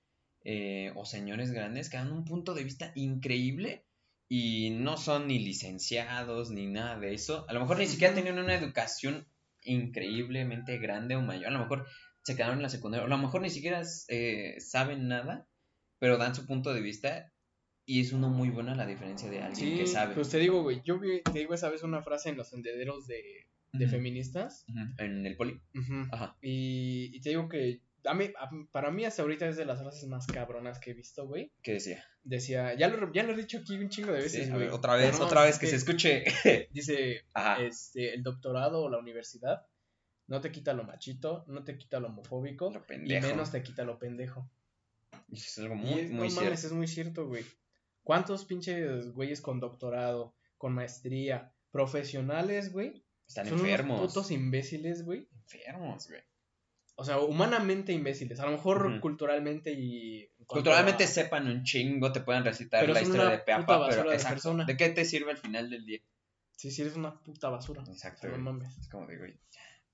eh, 0.44 0.92
o 0.96 1.06
señores 1.06 1.52
grandes, 1.52 1.90
que 1.90 1.98
dan 1.98 2.12
un 2.12 2.26
punto 2.26 2.54
de 2.54 2.64
vista 2.64 2.92
increíble 2.96 3.86
y 4.28 4.72
no 4.72 4.98
son 4.98 5.28
ni 5.28 5.38
licenciados 5.40 6.50
ni 6.50 6.66
nada 6.68 7.00
de 7.00 7.14
eso. 7.14 7.46
A 7.50 7.54
lo 7.54 7.60
mejor 7.60 7.78
ni 7.78 7.86
siquiera 7.86 8.14
tienen 8.14 8.40
una 8.40 8.56
educación 8.56 9.28
increíblemente 9.62 10.78
grande 10.78 11.16
o 11.16 11.22
mayor. 11.22 11.48
A 11.48 11.52
lo 11.52 11.60
mejor 11.60 11.88
se 12.24 12.36
quedaron 12.36 12.58
en 12.58 12.64
la 12.64 12.70
secundaria. 12.70 13.06
A 13.06 13.10
lo 13.10 13.18
mejor 13.18 13.42
ni 13.42 13.50
siquiera 13.50 13.82
eh, 14.08 14.56
saben 14.60 15.08
nada, 15.08 15.48
pero 16.00 16.18
dan 16.18 16.36
su 16.36 16.46
punto 16.46 16.74
de 16.74 16.82
vista. 16.82 17.32
Y 17.86 18.02
es 18.02 18.14
uno 18.14 18.30
muy 18.30 18.50
buena 18.50 18.76
la 18.76 18.86
diferencia 18.86 19.30
de 19.30 19.42
alguien 19.42 19.78
que 19.78 19.88
sabe. 19.88 20.14
Pues 20.14 20.30
te 20.30 20.38
digo, 20.38 20.62
güey, 20.62 20.82
yo 20.84 21.00
vi, 21.00 21.22
te 21.24 21.40
digo 21.40 21.56
esa 21.56 21.70
vez 21.70 21.82
una 21.84 22.04
frase 22.04 22.30
en 22.30 22.38
los 22.38 22.50
senderos 22.50 23.08
de, 23.08 23.49
de 23.74 23.88
feministas. 23.88 24.66
En 24.98 25.26
el 25.26 25.36
poli. 25.36 25.62
Ajá. 26.12 26.36
Y, 26.42 27.12
y, 27.14 27.22
te 27.22 27.30
digo 27.30 27.50
que 27.50 27.82
a 28.06 28.14
mí, 28.14 28.32
para 28.72 28.92
mí 28.92 29.06
hasta 29.06 29.22
ahorita 29.22 29.48
es 29.48 29.58
de 29.58 29.66
las 29.66 29.80
frases 29.80 30.08
más 30.08 30.26
cabronas 30.28 30.80
que 30.80 30.92
he 30.92 30.94
visto, 30.94 31.28
güey. 31.28 31.52
¿Qué 31.62 31.74
decía? 31.74 32.04
Decía, 32.24 32.74
ya 32.74 32.88
lo, 32.88 33.12
ya 33.12 33.24
lo 33.24 33.34
he 33.34 33.38
dicho 33.38 33.60
aquí 33.60 33.76
un 33.76 33.90
chingo 33.90 34.12
de 34.12 34.22
veces, 34.22 34.52
güey. 34.52 34.68
otra 34.70 34.96
vez, 34.96 35.20
otra 35.20 35.44
vez 35.44 35.60
que, 35.60 35.68
se 35.68 35.76
escuche. 35.76 36.24
dice, 36.72 37.26
este, 37.60 38.14
el 38.14 38.24
doctorado 38.24 38.84
o 38.84 38.90
la 38.90 38.98
universidad 38.98 39.66
no 40.28 40.42
te 40.42 40.52
quita 40.52 40.74
lo 40.74 40.84
machito, 40.84 41.44
no 41.48 41.64
te 41.64 41.78
quita 41.78 42.00
lo 42.00 42.08
homofóbico, 42.08 42.72
y 42.90 43.20
menos 43.20 43.52
te 43.52 43.64
quita 43.64 43.84
lo 43.84 43.98
pendejo. 43.98 44.50
Y 45.28 45.38
es 45.38 45.58
algo 45.58 45.76
muy, 45.76 46.04
muy 46.08 46.28
no 46.28 46.30
cierto. 46.30 46.44
Mames, 46.44 46.64
es 46.64 46.72
muy 46.72 46.88
cierto, 46.88 47.28
güey. 47.28 47.44
¿Cuántos 48.04 48.46
pinches 48.46 49.12
güeyes 49.12 49.42
con 49.42 49.60
doctorado, 49.60 50.36
con 50.58 50.74
maestría, 50.74 51.52
profesionales, 51.72 52.72
güey? 52.72 53.04
Están 53.30 53.48
enfermos. 53.48 54.02
putos 54.02 54.32
imbéciles, 54.32 55.06
güey. 55.06 55.30
Enfermos, 55.32 56.10
güey 56.10 56.22
o 57.00 57.06
sea, 57.06 57.18
humanamente 57.20 57.94
imbéciles. 57.94 58.42
A 58.42 58.46
lo 58.46 58.52
mejor 58.52 59.00
culturalmente 59.00 59.72
y. 59.72 60.30
Culturalmente 60.46 61.08
sepan 61.08 61.48
un 61.48 61.64
chingo, 61.64 62.12
te 62.12 62.20
pueden 62.20 62.44
recitar 62.44 62.88
la 62.90 63.02
historia 63.02 63.30
de 63.30 63.38
Peapa, 63.40 63.88
pero. 63.88 64.10
De, 64.12 64.66
¿De 64.66 64.78
qué 64.78 64.90
te 64.90 65.06
sirve 65.06 65.32
al 65.32 65.38
final 65.38 65.70
del 65.70 65.86
día? 65.86 66.02
Sí, 66.58 66.72
sí, 66.72 66.82
eres 66.82 66.98
una 66.98 67.18
puta 67.22 67.48
basura. 67.48 67.84
Exacto. 67.88 68.28
No 68.28 68.38
mames. 68.38 68.78
Es 68.78 68.90
como 68.90 69.08
digo, 69.08 69.24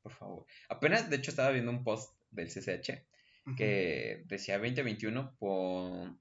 por 0.01 0.13
favor. 0.13 0.45
Apenas, 0.67 1.07
de 1.07 1.17
hecho, 1.17 1.29
estaba 1.29 1.51
viendo 1.51 1.69
un 1.69 1.83
post 1.83 2.11
del 2.31 2.47
CCH 2.47 3.05
que 3.55 4.23
decía 4.25 4.57
2021 4.57 5.35
por, 5.37 6.17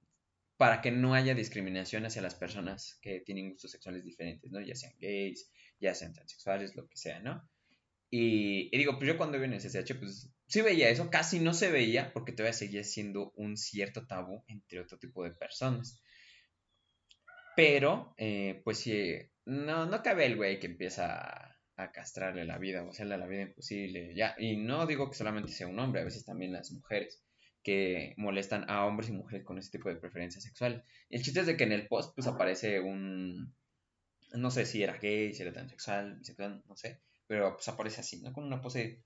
para 0.59 0.83
que 0.83 0.90
no 0.90 1.14
haya 1.14 1.35
discriminación 1.35 2.05
hacia 2.05 2.20
las 2.20 2.35
personas 2.35 2.98
que 3.00 3.20
tienen 3.20 3.48
gustos 3.48 3.70
sexuales 3.70 4.05
diferentes, 4.05 4.53
¿no? 4.53 4.61
Ya 4.61 4.74
sean 4.74 4.92
gays, 5.00 5.50
ya 5.80 5.94
sean 5.94 6.12
transexuales, 6.12 6.76
lo 6.76 6.87
que 6.88 6.96
sea, 6.96 7.20
¿no? 7.20 7.48
Y, 8.16 8.70
digo, 8.76 8.96
pues 8.96 9.08
yo 9.08 9.16
cuando 9.16 9.38
vi 9.38 9.46
en 9.46 9.54
el 9.54 9.60
CCH, 9.60 9.98
pues 9.98 10.30
sí 10.46 10.60
veía 10.60 10.88
eso, 10.88 11.10
casi 11.10 11.40
no 11.40 11.52
se 11.52 11.70
veía 11.72 12.12
porque 12.12 12.30
todavía 12.30 12.52
seguía 12.52 12.84
siendo 12.84 13.32
un 13.34 13.56
cierto 13.56 14.06
tabú 14.06 14.44
entre 14.46 14.78
otro 14.80 14.98
tipo 14.98 15.24
de 15.24 15.32
personas. 15.32 16.00
Pero, 17.56 18.14
eh, 18.16 18.60
pues 18.64 18.78
sí, 18.78 19.16
no, 19.46 19.87
no 19.87 20.02
cabe 20.02 20.26
el 20.26 20.37
güey 20.37 20.60
que 20.60 20.66
empieza 20.66 21.56
a, 21.76 21.90
castrarle 21.92 22.44
la 22.44 22.58
vida 22.58 22.84
o 22.84 22.90
hacerle 22.90 23.18
la 23.18 23.26
vida 23.26 23.42
imposible. 23.42 24.14
Ya, 24.14 24.37
y 24.38 24.56
no 24.56 24.87
digo 24.87 25.10
que 25.10 25.16
solamente 25.16 25.50
sea 25.50 25.66
un 25.66 25.80
hombre, 25.80 26.02
a 26.02 26.04
veces 26.04 26.24
también 26.24 26.52
las 26.52 26.70
mujeres 26.70 27.20
que 27.64 28.14
molestan 28.16 28.70
a 28.70 28.84
hombres 28.84 29.08
y 29.08 29.12
mujeres 29.12 29.44
con 29.44 29.58
ese 29.58 29.72
tipo 29.72 29.88
de 29.88 29.96
preferencias 29.96 30.44
sexuales. 30.44 30.82
El 31.08 31.22
chiste 31.22 31.40
es 31.40 31.46
de 31.46 31.56
que 31.56 31.64
en 31.64 31.72
el 31.72 31.88
post 31.88 32.14
pues 32.14 32.28
aparece 32.28 32.78
un, 32.78 33.52
no 34.35 34.51
sé 34.51 34.66
si 34.66 34.83
era 34.83 34.99
gay, 34.99 35.33
si 35.33 35.42
era 35.42 35.53
transexual, 35.53 36.16
bisexual, 36.16 36.62
no 36.66 36.77
sé, 36.77 37.01
pero 37.27 37.55
pues 37.55 37.68
aparece 37.68 38.01
así, 38.01 38.20
¿no? 38.20 38.33
Con 38.33 38.44
una 38.44 38.61
pose 38.61 39.03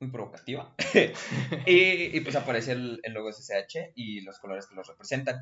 muy 0.00 0.10
provocativa. 0.10 0.74
y, 1.66 2.20
pues 2.20 2.36
aparece 2.36 2.72
el, 2.72 3.00
el, 3.02 3.12
logo 3.12 3.32
SSH 3.32 3.92
y 3.94 4.20
los 4.22 4.38
colores 4.38 4.66
que 4.66 4.74
los 4.74 4.86
representan. 4.86 5.40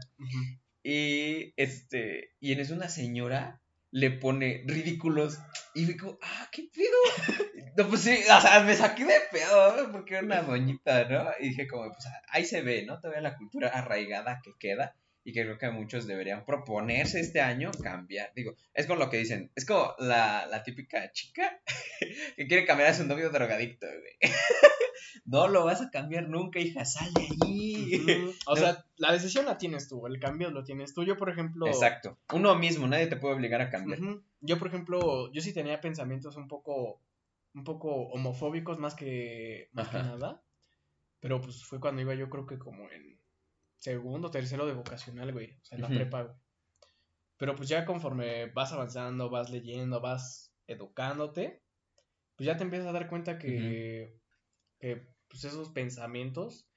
Y 0.83 1.53
este, 1.57 2.33
y 2.41 2.53
en 2.53 2.61
eso 2.61 2.75
una 2.75 2.89
señora 2.89 3.61
le 3.91 4.11
pone 4.11 4.63
ridículos 4.67 5.39
y 5.75 5.85
digo, 5.85 6.19
ah, 6.23 6.49
qué 6.53 6.69
pedo. 6.73 7.37
no, 7.77 7.89
pues 7.89 8.03
sí, 8.03 8.19
o 8.23 8.41
sea, 8.41 8.63
me 8.63 8.75
saqué 8.75 9.05
de 9.05 9.21
pedo, 9.33 9.91
porque 9.93 10.15
era 10.15 10.25
una 10.25 10.43
doñita, 10.43 11.09
¿no? 11.09 11.31
Y 11.41 11.49
dije 11.49 11.67
como, 11.67 11.91
pues 11.91 12.07
ahí 12.29 12.45
se 12.45 12.63
ve, 12.63 12.85
¿no? 12.87 13.01
Todavía 13.01 13.23
la 13.23 13.37
cultura 13.37 13.69
arraigada 13.69 14.41
que 14.45 14.53
queda 14.59 14.95
y 15.25 15.33
que 15.33 15.43
creo 15.43 15.59
que 15.59 15.71
muchos 15.71 16.07
deberían 16.07 16.45
proponerse 16.45 17.21
este 17.21 17.41
año 17.41 17.71
cambiar. 17.83 18.33
Digo, 18.35 18.55
es 18.73 18.87
con 18.87 18.99
lo 18.99 19.11
que 19.11 19.19
dicen, 19.19 19.51
es 19.55 19.67
como 19.67 19.95
la, 19.99 20.47
la 20.47 20.63
típica 20.63 21.13
chica 21.13 21.61
que 22.37 22.47
quiere 22.47 22.65
cambiar 22.65 22.91
a 22.91 22.95
su 22.95 23.07
novio 23.07 23.31
drogadicto, 23.31 23.87
güey. 23.87 24.33
no 25.25 25.49
lo 25.49 25.65
vas 25.65 25.81
a 25.81 25.91
cambiar 25.91 26.29
nunca, 26.29 26.59
hija, 26.59 26.85
sal 26.85 27.13
de 27.15 27.29
ahí. 27.47 28.35
O 28.47 28.57
sea, 28.57 28.85
la 28.97 29.13
decisión 29.13 29.45
la 29.45 29.59
tienes 29.59 29.89
tú, 29.89 30.07
el 30.07 30.19
cambio 30.19 30.51
lo 30.51 30.65
tienes 30.65 30.95
tú. 30.95 31.05
Yo, 31.05 31.17
por 31.17 31.31
ejemplo... 31.31 31.67
Exacto, 31.67 32.19
uno 32.33 32.55
mismo, 32.57 32.87
nadie 32.87 33.07
te 33.07 33.17
puede 33.17 33.35
obligar 33.35 33.61
a 33.61 33.71
cambiar. 33.71 34.01
Yo, 34.41 34.59
por 34.59 34.69
ejemplo, 34.69 35.33
yo 35.33 35.41
sí 35.41 35.53
tenía 35.53 35.81
pensamientos 35.81 36.37
un 36.37 36.49
poco, 36.49 37.01
un 37.55 37.65
poco 37.65 38.09
homofóbicos 38.09 38.79
más 38.79 38.95
que, 38.95 39.69
más 39.73 39.89
que 39.89 39.99
nada. 39.99 40.43
Pero 41.21 41.41
pues 41.41 41.63
fue 41.65 41.81
cuando 41.81 42.01
iba 42.01 42.15
yo 42.15 42.31
creo 42.31 42.47
que 42.47 42.59
como 42.59 42.91
en 42.91 43.20
segundo, 43.81 44.31
tercero 44.31 44.67
de 44.67 44.75
vocacional, 44.75 45.33
güey. 45.33 45.59
O 45.61 45.65
sea, 45.65 45.77
en 45.77 45.83
la 45.83 45.89
prepa, 45.89 46.23
güey. 46.23 46.37
Pero 47.37 47.57
pues 47.57 47.69
ya 47.69 47.85
conforme 47.87 48.47
vas 48.53 48.73
avanzando, 48.73 49.31
vas 49.31 49.51
leyendo, 49.51 50.01
vas 50.01 50.53
educándote, 50.67 51.63
pues 52.37 52.47
ya 52.47 52.57
te 52.57 52.63
empiezas 52.63 52.89
a 52.89 52.93
dar 52.93 53.09
cuenta 53.09 53.39
que, 53.39 54.21
que 54.79 55.07
pues 55.27 55.45
esos 55.45 55.71
pensamientos 55.71 56.69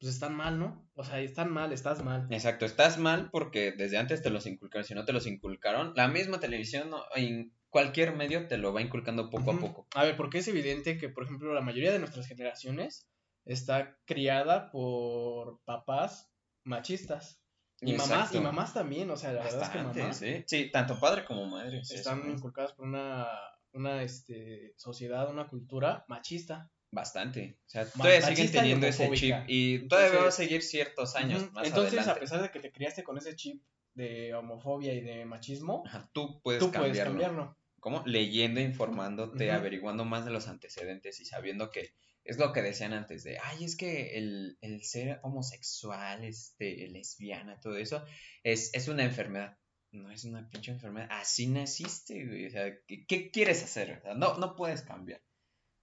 pues 0.00 0.14
están 0.14 0.34
mal, 0.34 0.58
¿no? 0.58 0.88
O 0.94 1.04
sea, 1.04 1.20
están 1.20 1.52
mal, 1.52 1.72
estás 1.72 2.02
mal. 2.02 2.26
Exacto, 2.30 2.64
estás 2.64 2.98
mal 2.98 3.28
porque 3.30 3.72
desde 3.72 3.98
antes 3.98 4.22
te 4.22 4.30
los 4.30 4.46
inculcaron, 4.46 4.84
si 4.84 4.94
no 4.94 5.04
te 5.04 5.12
los 5.12 5.26
inculcaron, 5.26 5.92
la 5.94 6.08
misma 6.08 6.40
televisión 6.40 6.90
en 7.14 7.52
cualquier 7.68 8.16
medio 8.16 8.48
te 8.48 8.56
lo 8.56 8.72
va 8.72 8.80
inculcando 8.82 9.30
poco 9.30 9.52
a 9.52 9.58
poco. 9.58 9.86
A 9.94 10.04
ver, 10.04 10.16
porque 10.16 10.38
es 10.38 10.48
evidente 10.48 10.96
que, 10.96 11.08
por 11.08 11.24
ejemplo, 11.24 11.52
la 11.52 11.60
mayoría 11.60 11.92
de 11.92 11.98
nuestras 11.98 12.26
generaciones 12.26 13.08
está 13.44 13.98
criada 14.06 14.70
por 14.70 15.60
papás 15.64 16.30
machistas. 16.64 17.40
Y 17.82 17.94
mamás, 17.94 18.34
y 18.34 18.40
mamás 18.40 18.74
también, 18.74 19.10
o 19.10 19.16
sea, 19.16 19.32
la 19.32 19.42
verdad 19.42 19.62
es 19.62 19.68
que 19.70 19.78
mamás. 19.78 20.16
¿sí? 20.18 20.44
sí, 20.46 20.70
tanto 20.70 21.00
padre 21.00 21.24
como 21.24 21.46
madre. 21.46 21.80
están 21.80 22.30
inculcadas 22.30 22.72
por 22.72 22.86
una, 22.86 23.26
una 23.72 24.02
este, 24.02 24.74
sociedad, 24.76 25.30
una 25.30 25.48
cultura 25.48 26.04
machista. 26.08 26.70
Bastante. 26.92 27.58
O 27.66 27.70
sea, 27.70 27.86
todavía 27.86 28.20
siguen 28.20 28.50
teniendo 28.50 28.86
ese 28.86 29.10
chip 29.12 29.34
y 29.46 29.88
todavía 29.88 30.20
va 30.20 30.28
a 30.28 30.32
seguir 30.32 30.62
ciertos 30.62 31.14
años 31.16 31.50
más 31.52 31.66
Entonces, 31.66 32.06
a 32.06 32.16
pesar 32.16 32.42
de 32.42 32.50
que 32.50 32.60
te 32.60 32.72
criaste 32.72 33.04
con 33.04 33.16
ese 33.16 33.34
chip 33.36 33.62
de 33.94 34.34
homofobia 34.34 34.92
y 34.92 35.00
de 35.00 35.24
machismo, 35.24 35.84
tú, 36.12 36.40
puedes, 36.42 36.62
cambiarlo. 36.68 37.56
¿Cómo? 37.78 38.02
Leyendo, 38.04 38.60
informándote, 38.60 39.50
averiguando 39.52 40.04
más 40.04 40.24
de 40.24 40.32
los 40.32 40.48
antecedentes 40.48 41.20
y 41.20 41.24
sabiendo 41.24 41.70
que 41.70 41.94
es 42.24 42.38
lo 42.38 42.52
que 42.52 42.62
decían 42.62 42.92
antes 42.92 43.24
de, 43.24 43.38
ay, 43.42 43.64
es 43.64 43.76
que 43.76 44.18
el, 44.18 44.58
el 44.60 44.82
ser 44.84 45.20
homosexual, 45.22 46.24
este, 46.24 46.88
lesbiana, 46.88 47.60
todo 47.60 47.76
eso, 47.76 48.04
es, 48.42 48.70
es 48.74 48.88
una 48.88 49.04
enfermedad. 49.04 49.56
No 49.92 50.10
es 50.10 50.24
una 50.24 50.48
pinche 50.48 50.70
enfermedad. 50.70 51.08
Así 51.10 51.48
naciste, 51.48 52.24
güey. 52.24 52.46
O 52.46 52.50
sea, 52.50 52.72
¿qué, 52.86 53.30
quieres 53.32 53.64
hacer? 53.64 54.02
no, 54.16 54.38
no 54.38 54.54
puedes 54.54 54.82
cambiar. 54.82 55.20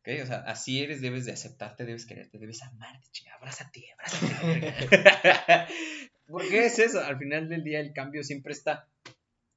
O 0.05 0.25
sea, 0.25 0.37
así 0.47 0.81
eres, 0.81 1.01
debes 1.01 1.25
de 1.25 1.33
aceptarte, 1.33 1.83
debes 1.83 2.05
quererte, 2.05 2.37
debes 2.39 2.63
amarte, 2.63 3.09
chica, 3.11 3.33
abrázate, 3.35 3.87
abrázate. 3.91 5.67
Porque 6.27 6.65
es 6.65 6.79
eso, 6.79 7.01
al 7.03 7.17
final 7.17 7.49
del 7.49 7.65
día 7.65 7.81
el 7.81 7.91
cambio 7.91 8.23
siempre 8.23 8.53
está. 8.53 8.87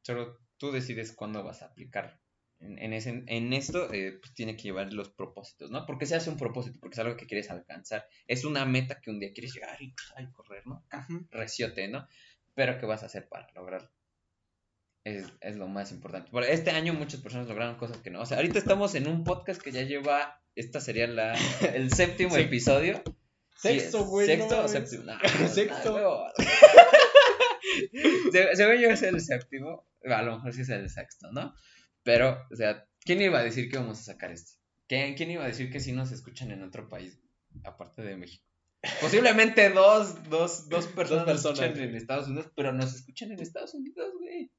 Solo 0.02 0.40
tú 0.56 0.72
decides 0.72 1.12
cuándo 1.12 1.44
vas 1.44 1.62
a 1.62 1.66
aplicarlo. 1.66 2.18
En, 2.60 2.92
ese, 2.92 3.24
en 3.26 3.52
esto 3.54 3.90
eh, 3.92 4.18
pues 4.20 4.34
tiene 4.34 4.54
que 4.54 4.64
llevar 4.64 4.92
los 4.92 5.08
propósitos, 5.10 5.70
¿no? 5.70 5.86
Porque 5.86 6.04
se 6.04 6.14
hace 6.14 6.28
un 6.28 6.36
propósito, 6.36 6.78
porque 6.78 6.94
es 6.94 6.98
algo 6.98 7.16
que 7.16 7.26
quieres 7.26 7.50
alcanzar. 7.50 8.06
Es 8.26 8.44
una 8.44 8.66
meta 8.66 9.00
que 9.00 9.10
un 9.10 9.18
día 9.18 9.32
quieres 9.32 9.54
llegar 9.54 9.80
y 9.80 9.92
pues, 9.92 10.28
correr, 10.32 10.66
¿no? 10.66 10.84
Reciote, 11.30 11.88
¿no? 11.88 12.06
Pero 12.54 12.78
¿qué 12.78 12.84
vas 12.84 13.02
a 13.02 13.06
hacer 13.06 13.28
para 13.28 13.50
lograrlo? 13.54 13.90
Es, 15.04 15.24
es, 15.40 15.56
lo 15.56 15.68
más 15.68 15.90
importante. 15.92 16.30
Por 16.30 16.44
este 16.44 16.70
año 16.70 16.92
muchas 16.92 17.22
personas 17.22 17.48
lograron 17.48 17.76
cosas 17.76 17.96
que 17.98 18.10
no. 18.10 18.20
O 18.20 18.26
sea, 18.26 18.36
ahorita 18.36 18.58
estamos 18.58 18.94
en 18.94 19.08
un 19.08 19.24
podcast 19.24 19.62
que 19.62 19.72
ya 19.72 19.82
lleva 19.82 20.40
esta 20.54 20.80
sería 20.80 21.06
la, 21.06 21.34
el 21.74 21.92
séptimo 21.92 22.36
episodio. 22.36 23.02
Sexto, 23.56 24.04
güey. 24.04 24.26
Sexto 24.26 24.64
o 24.64 24.68
séptimo. 24.68 25.04
sexto. 25.48 26.26
Según 28.54 28.76
yo 28.76 28.90
es 28.90 29.02
el 29.02 29.20
séptimo. 29.20 29.86
A 30.04 30.22
lo 30.22 30.36
mejor 30.36 30.52
sí 30.52 30.62
es 30.62 30.68
el 30.70 30.88
sexto, 30.88 31.30
¿no? 31.30 31.54
Pero, 32.02 32.46
o 32.50 32.56
sea, 32.56 32.86
¿quién 33.00 33.20
iba 33.20 33.38
a 33.38 33.44
decir 33.44 33.70
que 33.70 33.78
vamos 33.78 34.00
a 34.00 34.02
sacar 34.02 34.30
esto? 34.30 34.52
¿Quién, 34.86 35.14
quién 35.14 35.30
iba 35.30 35.44
a 35.44 35.48
decir 35.48 35.70
que 35.70 35.80
sí 35.80 35.92
nos 35.92 36.12
escuchan 36.12 36.50
en 36.50 36.62
otro 36.62 36.88
país, 36.88 37.20
aparte 37.64 38.02
de 38.02 38.16
México? 38.16 38.44
Posiblemente 39.00 39.70
dos, 39.70 40.28
dos, 40.30 40.68
dos 40.68 40.86
personas, 40.86 41.26
dos 41.26 41.42
personas 41.42 41.78
en 41.78 41.94
Estados 41.94 42.28
Unidos, 42.28 42.50
pero 42.56 42.72
nos 42.72 42.94
escuchan 42.94 43.30
en 43.30 43.40
Estados 43.40 43.74
Unidos, 43.74 44.14
güey. 44.18 44.50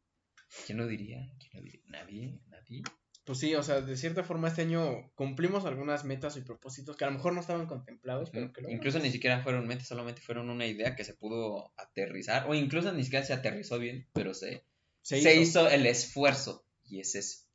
¿Quién 0.66 0.78
lo 0.78 0.88
diría? 0.88 1.20
¿Quién 1.40 1.52
lo 1.54 1.62
diría? 1.62 1.82
Nadie, 1.88 2.40
nadie. 2.48 2.84
Pues 3.24 3.40
sí, 3.40 3.54
o 3.56 3.64
sea, 3.64 3.82
de 3.82 3.98
cierta 3.98 4.24
forma 4.24 4.48
este 4.48 4.64
año 4.64 5.12
cumplimos 5.16 5.66
algunas 5.66 6.06
metas 6.06 6.38
y 6.38 6.42
propósitos 6.42 6.98
que 6.98 7.06
a 7.06 7.08
lo 7.08 7.14
mejor 7.14 7.34
no 7.34 7.40
estaban 7.40 7.68
contemplados, 7.68 8.32
pero 8.32 8.52
que 8.52 8.64
Incluso 8.70 9.00
ni 9.00 9.12
siquiera 9.12 9.42
fueron 9.42 9.68
metas, 9.68 9.88
solamente 9.88 10.22
fueron 10.22 10.50
una 10.50 10.66
idea 10.66 10.96
que 10.96 11.04
se 11.04 11.14
pudo 11.14 11.72
aterrizar, 11.78 12.50
o 12.50 12.56
incluso 12.56 12.92
ni 12.94 13.04
siquiera 13.04 13.26
se 13.26 13.34
aterrizó 13.34 13.78
bien, 13.78 14.08
pero 14.14 14.34
se, 14.34 14.66
se, 15.02 15.36
hizo. 15.36 15.70
el 15.70 15.86
esfuerzo, 15.86 16.66
y 16.92 17.00
es 17.00 17.16
eso. 17.16 17.48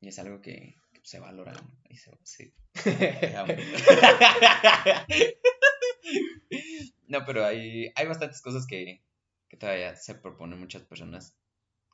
Y 0.00 0.08
es 0.08 0.18
algo 0.18 0.40
que, 0.40 0.76
se 1.02 1.18
valora, 1.18 1.54
y 1.88 1.96
se, 1.96 2.10
sí. 2.22 2.52
no, 7.08 7.24
pero 7.24 7.44
hay, 7.44 7.90
hay 7.94 8.06
bastantes 8.06 8.42
cosas 8.42 8.66
que, 8.66 9.02
que 9.48 9.56
todavía 9.56 9.96
se 9.96 10.14
proponen 10.14 10.60
muchas 10.60 10.82
personas. 10.82 11.34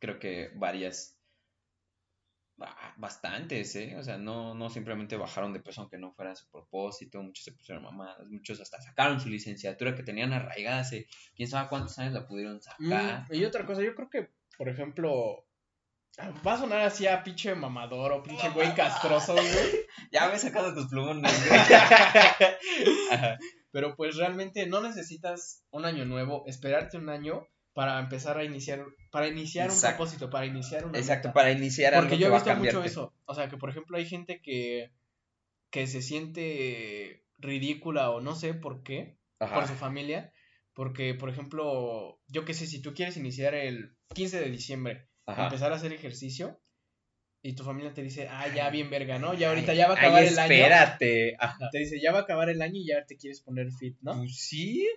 Creo 0.01 0.19
que 0.19 0.51
varias 0.57 1.19
bastantes, 2.97 3.77
¿eh? 3.77 3.95
O 3.97 4.03
sea, 4.03 4.19
no, 4.19 4.55
no 4.55 4.69
simplemente 4.69 5.17
bajaron 5.17 5.53
de 5.53 5.61
peso 5.61 5.83
aunque 5.83 5.99
no 5.99 6.13
fuera 6.13 6.35
su 6.35 6.51
propósito, 6.51 7.23
muchos 7.23 7.45
se 7.45 7.53
pusieron 7.53 7.85
mamadas, 7.85 8.27
muchos 8.27 8.61
hasta 8.61 8.81
sacaron 8.81 9.21
su 9.21 9.29
licenciatura 9.29 9.95
que 9.95 10.03
tenían 10.03 10.33
arraigada 10.33 10.81
hace 10.81 11.07
quién 11.37 11.49
sabe 11.49 11.69
cuántos 11.69 11.97
años 11.99 12.15
la 12.15 12.27
pudieron 12.27 12.61
sacar. 12.61 13.27
Mm, 13.31 13.35
y 13.35 13.45
otra 13.45 13.65
cosa, 13.65 13.83
yo 13.83 13.95
creo 13.95 14.11
que, 14.11 14.31
por 14.57 14.69
ejemplo, 14.69 15.48
va 16.47 16.55
a 16.55 16.59
sonar 16.59 16.81
así 16.81 17.07
a 17.07 17.23
pinche 17.23 17.55
mamador 17.55 18.13
o 18.13 18.23
pinche 18.23 18.51
güey 18.51 18.75
castroso, 18.75 19.35
güey. 19.35 19.47
ya 20.13 20.29
me 20.29 20.35
he 20.35 20.39
sacado 20.39 20.75
tus 20.75 20.89
plumones, 20.89 21.33
Pero 23.71 23.95
pues 23.97 24.17
realmente 24.17 24.67
no 24.67 24.81
necesitas 24.81 25.63
un 25.71 25.85
año 25.85 26.07
nuevo, 26.07 26.45
esperarte 26.47 26.97
un 26.97 27.11
año 27.11 27.47
para 27.75 28.01
empezar 28.01 28.39
a 28.39 28.45
iniciar, 28.45 28.85
para 29.13 29.29
iniciar 29.29 29.71
un 29.71 29.81
propósito, 29.81 30.31
para 30.31 30.47
iniciar 30.47 30.87
una 30.87 30.99
Exacto, 30.99 31.33
para 31.33 31.53
iniciar 31.53 31.95
algo 31.95 32.09
Porque 32.09 32.19
yo 32.19 32.29
he 32.29 32.33
visto 32.33 32.57
mucho 32.57 32.83
eso, 32.83 33.15
o 33.27 33.35
sea, 33.35 33.49
que 33.49 33.57
por 33.57 33.71
ejemplo 33.71 33.99
hay 33.99 34.07
gente 34.07 34.41
que, 34.43 34.91
que 35.71 35.87
se 35.87 36.03
siente 36.03 37.25
ridícula 37.37 38.11
o 38.11 38.21
no 38.21 38.35
sé 38.35 38.55
por 38.55 38.83
qué, 38.83 39.17
por 39.39 39.69
su 39.69 39.75
familia, 39.75 40.33
porque 40.73 41.15
por 41.15 41.29
ejemplo, 41.29 42.19
yo 42.27 42.45
qué 42.45 42.55
sé, 42.55 42.67
si 42.67 42.83
tú 42.83 42.95
quieres 42.95 43.17
iniciar 43.17 43.55
el 43.55 43.95
15 44.15 44.41
de 44.41 44.51
diciembre, 44.51 45.09
empezar 45.37 45.73
a 45.73 45.77
hacer 45.77 45.93
ejercicio, 45.93 46.61
y 47.41 47.55
tu 47.55 47.65
familia 47.65 47.95
te 47.95 48.03
dice, 48.03 48.29
ah, 48.29 48.49
ya 48.53 48.69
bien 48.71 48.91
verga, 48.91 49.19
¿no? 49.19 49.33
Ya 49.33 49.51
ahorita 49.51 49.73
ya 49.73 49.87
va 49.87 49.95
a 49.95 49.97
acabar 49.97 50.25
el 50.25 50.39
año. 50.39 50.53
Espérate. 50.53 51.37
Te 51.71 51.79
dice, 51.79 52.01
ya 52.01 52.13
va 52.13 52.19
a 52.19 52.23
acabar 52.23 52.51
el 52.51 52.61
año 52.61 52.77
y 52.77 52.87
ya 52.87 53.05
te 53.07 53.17
quieres 53.17 53.41
poner 53.41 53.71
fit, 53.71 53.97
¿no? 54.01 54.17
Pues 54.17 54.37
sí. 54.37 54.89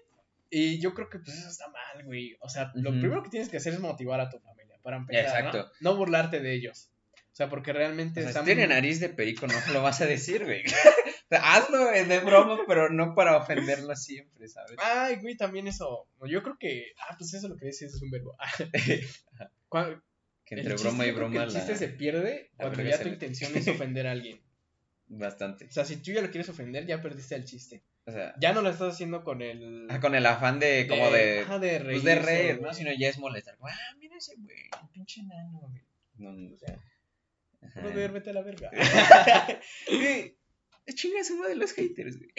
Y 0.50 0.80
yo 0.82 0.94
creo 0.94 1.10
que 1.10 1.20
pues 1.20 1.38
eso 1.38 1.50
está 1.50 1.67
mal, 1.70 2.04
güey. 2.04 2.36
O 2.41 2.50
sea, 2.50 2.72
lo 2.76 2.91
primero 2.91 3.24
que 3.24 3.30
tienes 3.30 3.48
que 3.48 3.58
hacer 3.58 3.74
es 3.74 3.80
motivar 3.80 4.20
a 4.20 4.30
tu 4.30 4.39
familia 4.39 4.78
para 4.82 4.98
empezar, 4.98 5.46
Exacto. 5.46 5.72
¿no? 5.82 5.96
burlarte 5.96 6.39
de 6.39 6.54
ellos. 6.54 6.89
O 7.13 7.36
sea, 7.36 7.48
porque 7.48 7.72
realmente 7.72 8.26
o 8.26 8.44
tiene 8.44 8.67
nariz 8.67 9.00
de 9.00 9.08
perico, 9.08 9.48
no 9.48 9.54
lo 9.72 9.82
vas 9.82 10.02
a 10.02 10.06
decir, 10.06 10.44
güey. 10.44 10.63
hazlo 11.32 11.86
de 11.86 12.20
broma, 12.20 12.60
pero 12.67 12.89
no 12.89 13.15
para 13.15 13.38
ofenderlo 13.38 13.96
siempre, 13.96 14.50
¿sabes? 14.50 14.76
Ay, 14.80 15.17
güey, 15.22 15.38
también 15.38 15.67
eso. 15.67 16.08
Yo 16.28 16.44
creo 16.44 16.58
que. 16.60 16.88
Ah, 17.00 17.15
pues 17.17 17.34
eso 17.34 17.48
lo 17.48 17.56
que 17.56 17.67
dices 17.67 17.94
es 17.94 18.02
un 18.02 18.10
verbo. 18.10 18.36
que 20.56 20.60
entre 20.62 20.76
broma 20.76 21.06
y 21.06 21.12
broma. 21.12 21.44
el 21.44 21.50
chiste 21.50 21.78
se 21.78 21.88
pierde 21.88 22.52
cuando 22.58 22.84
ya 22.84 23.02
tu 23.02 23.08
intención 23.08 23.56
es 23.56 23.68
ofender 23.70 24.08
a 24.08 24.12
alguien. 24.12 24.42
Bastante. 25.08 25.66
O 25.66 25.72
sea, 25.72 25.86
si 25.86 25.98
tú 25.98 26.12
ya 26.12 26.22
lo 26.22 26.30
quieres 26.30 26.50
ofender, 26.50 26.86
ya 26.86 27.02
perdiste 27.02 27.36
el 27.36 27.46
chiste. 27.46 27.84
O 28.06 28.12
sea, 28.12 28.34
ya 28.40 28.52
no 28.54 28.62
lo 28.62 28.70
estás 28.70 28.94
haciendo 28.94 29.24
con 29.24 29.42
el. 29.42 29.88
Ah, 29.90 30.00
con 30.02 30.14
el 30.16 30.26
afán 30.26 30.60
de, 30.60 30.88
como 30.88 31.10
de. 31.10 31.42
Ajá, 31.42 31.60
de 31.60 31.80
reír. 31.80 32.02
Pues 32.02 32.04
de 32.04 32.16
reír, 32.16 32.62
¿no? 32.62 32.74
Sino 32.74 32.92
ya 32.92 33.10
es 33.10 33.18
molestar. 33.18 33.58
Ah, 33.62 33.96
mira 33.98 34.18
ese 34.18 34.36
güey, 34.38 34.58
un 34.82 34.90
pinche 34.90 35.24
nano, 35.24 35.60
güey. 35.60 35.82
No, 36.16 36.34
no, 36.34 36.54
o 36.54 36.58
sea. 36.58 36.78
Vete 37.94 38.30
a 38.32 38.34
la 38.34 38.42
verga. 38.42 38.72
Chinga 40.94 41.20
es 41.20 41.32
uno 41.32 41.48
de 41.48 41.56
los 41.56 41.72
haters, 41.74 42.18
güey. 42.18 42.32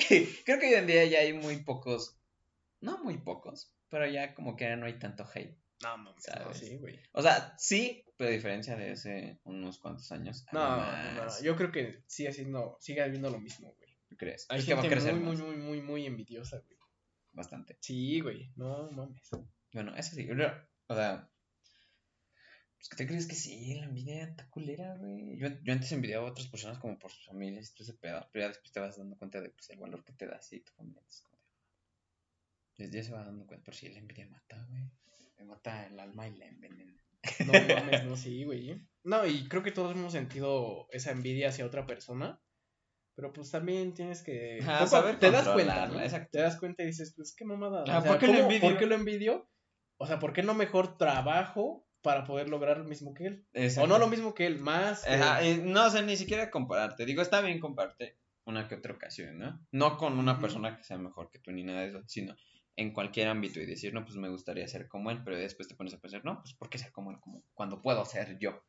Creo 0.44 0.58
que 0.58 0.66
hoy 0.66 0.74
en 0.74 0.86
día 0.86 1.04
ya 1.06 1.20
hay 1.20 1.32
muy 1.32 1.58
pocos. 1.58 2.18
No 2.80 3.02
muy 3.02 3.16
pocos, 3.18 3.74
pero 3.88 4.06
ya 4.06 4.34
como 4.34 4.56
que 4.56 4.74
no 4.76 4.86
hay 4.86 4.98
tanto 4.98 5.26
hate. 5.32 5.61
No, 5.82 5.98
mames, 5.98 6.24
no, 6.38 6.54
sí, 6.54 6.76
güey. 6.76 7.00
O 7.12 7.22
sea, 7.22 7.54
sí, 7.58 8.04
pero 8.16 8.30
a 8.30 8.32
diferencia 8.32 8.76
de 8.76 8.92
hace 8.92 9.40
unos 9.44 9.78
cuantos 9.78 10.10
años. 10.12 10.46
No, 10.52 10.76
no, 10.76 11.14
no, 11.14 11.42
yo 11.42 11.56
creo 11.56 11.72
que 11.72 12.04
sigue 12.06 12.28
haciendo, 12.28 12.76
sigue 12.80 13.02
habiendo 13.02 13.30
lo 13.30 13.40
mismo, 13.40 13.74
güey 13.78 13.92
crees? 14.22 14.46
Hay 14.48 14.62
gente 14.62 14.88
que 14.88 14.94
va 14.94 15.10
a 15.10 15.12
muy, 15.14 15.36
muy, 15.36 15.36
muy, 15.36 15.56
muy, 15.56 15.82
muy 15.82 16.06
envidiosa, 16.06 16.58
güey. 16.58 16.78
Bastante. 17.32 17.76
Sí, 17.80 18.20
güey. 18.20 18.52
No 18.56 18.90
mames. 18.90 19.28
Bueno, 19.72 19.96
eso 19.96 20.14
sí. 20.14 20.28
O 20.86 20.94
sea, 20.94 21.30
pues, 22.76 22.88
¿qué 22.90 22.96
te 22.96 23.06
crees 23.06 23.26
que 23.26 23.34
sí? 23.34 23.74
La 23.74 23.86
envidia 23.86 24.24
está 24.24 24.48
culera, 24.50 24.94
güey. 24.96 25.38
Yo, 25.38 25.48
yo 25.62 25.72
antes 25.72 25.92
envidiaba 25.92 26.28
a 26.28 26.30
otras 26.30 26.48
personas 26.48 26.78
como 26.78 26.98
por 26.98 27.10
sus 27.10 27.26
familias 27.26 27.70
y 27.70 27.74
todo 27.74 27.84
ese 27.84 27.94
pedo. 27.94 28.28
Pero 28.32 28.44
ya 28.44 28.48
después 28.48 28.72
te 28.72 28.80
vas 28.80 28.98
dando 28.98 29.16
cuenta 29.16 29.40
de 29.40 29.50
pues, 29.50 29.70
el 29.70 29.78
valor 29.78 30.04
que 30.04 30.12
te 30.12 30.26
das 30.26 30.52
y 30.52 30.60
tu 30.60 30.72
familia. 30.72 31.02
Es 31.08 31.22
como 31.22 31.38
Desde 32.76 32.96
ya 32.98 33.04
se 33.04 33.12
va 33.12 33.24
dando 33.24 33.46
cuenta. 33.46 33.64
Pero 33.64 33.76
sí, 33.76 33.88
la 33.88 33.98
envidia 33.98 34.26
mata, 34.26 34.64
güey. 34.68 34.90
Me 35.38 35.44
mata 35.44 35.86
el 35.86 35.98
alma 35.98 36.28
y 36.28 36.36
la 36.36 36.46
envenena. 36.46 36.92
No 37.46 37.52
mames, 37.52 38.04
no, 38.04 38.16
sí, 38.16 38.44
güey. 38.44 38.80
No, 39.04 39.26
y 39.26 39.48
creo 39.48 39.62
que 39.62 39.72
todos 39.72 39.92
hemos 39.92 40.12
sentido 40.12 40.86
esa 40.90 41.10
envidia 41.10 41.48
hacia 41.48 41.66
otra 41.66 41.86
persona. 41.86 42.40
Pero 43.14 43.32
pues 43.32 43.50
también 43.50 43.92
tienes 43.92 44.22
que. 44.22 44.62
saber 44.86 45.18
te 45.18 45.30
das 45.30 45.48
cuenta, 45.48 45.86
¿no? 45.86 46.00
Te 46.30 46.38
das 46.38 46.58
cuenta 46.58 46.82
y 46.82 46.86
dices, 46.86 47.12
pues 47.14 47.34
qué 47.36 47.44
mamada. 47.44 47.84
Ah, 47.88 48.02
¿por, 48.02 48.18
qué 48.18 48.26
lo 48.26 48.38
envidio? 48.38 48.60
¿Por 48.60 48.78
qué 48.78 48.86
lo 48.86 48.94
envidio? 48.94 49.48
O 49.98 50.06
sea, 50.06 50.18
¿por 50.18 50.32
qué 50.32 50.42
no 50.42 50.54
mejor 50.54 50.96
trabajo 50.96 51.86
para 52.00 52.24
poder 52.24 52.48
lograr 52.48 52.78
lo 52.78 52.84
mismo 52.84 53.14
que 53.14 53.26
él? 53.26 53.46
O 53.78 53.86
no 53.86 53.98
lo 53.98 54.08
mismo 54.08 54.34
que 54.34 54.46
él, 54.46 54.58
más. 54.58 55.04
no, 55.62 55.86
o 55.86 55.90
sea, 55.90 56.02
ni 56.02 56.16
siquiera 56.16 56.50
compararte. 56.50 57.04
Digo, 57.04 57.22
está 57.22 57.40
bien 57.40 57.60
compararte 57.60 58.18
una 58.44 58.66
que 58.66 58.76
otra 58.76 58.94
ocasión, 58.94 59.38
¿no? 59.38 59.64
No 59.70 59.98
con 59.98 60.18
una 60.18 60.40
persona 60.40 60.76
que 60.76 60.82
sea 60.82 60.98
mejor 60.98 61.30
que 61.30 61.38
tú 61.38 61.52
ni 61.52 61.62
nada 61.62 61.82
de 61.82 61.88
eso, 61.88 62.02
sino 62.06 62.34
en 62.76 62.92
cualquier 62.92 63.28
ámbito 63.28 63.60
y 63.60 63.66
decir, 63.66 63.92
no, 63.92 64.04
pues 64.04 64.16
me 64.16 64.28
gustaría 64.28 64.66
ser 64.66 64.88
como 64.88 65.10
él, 65.10 65.22
pero 65.24 65.36
después 65.36 65.68
te 65.68 65.74
pones 65.74 65.94
a 65.94 66.00
pensar, 66.00 66.24
no, 66.24 66.40
pues 66.42 66.54
¿por 66.54 66.70
qué 66.70 66.78
ser 66.78 66.92
como 66.92 67.10
él? 67.10 67.18
Como 67.20 67.44
cuando 67.54 67.82
puedo 67.82 68.04
ser 68.04 68.38
yo. 68.38 68.64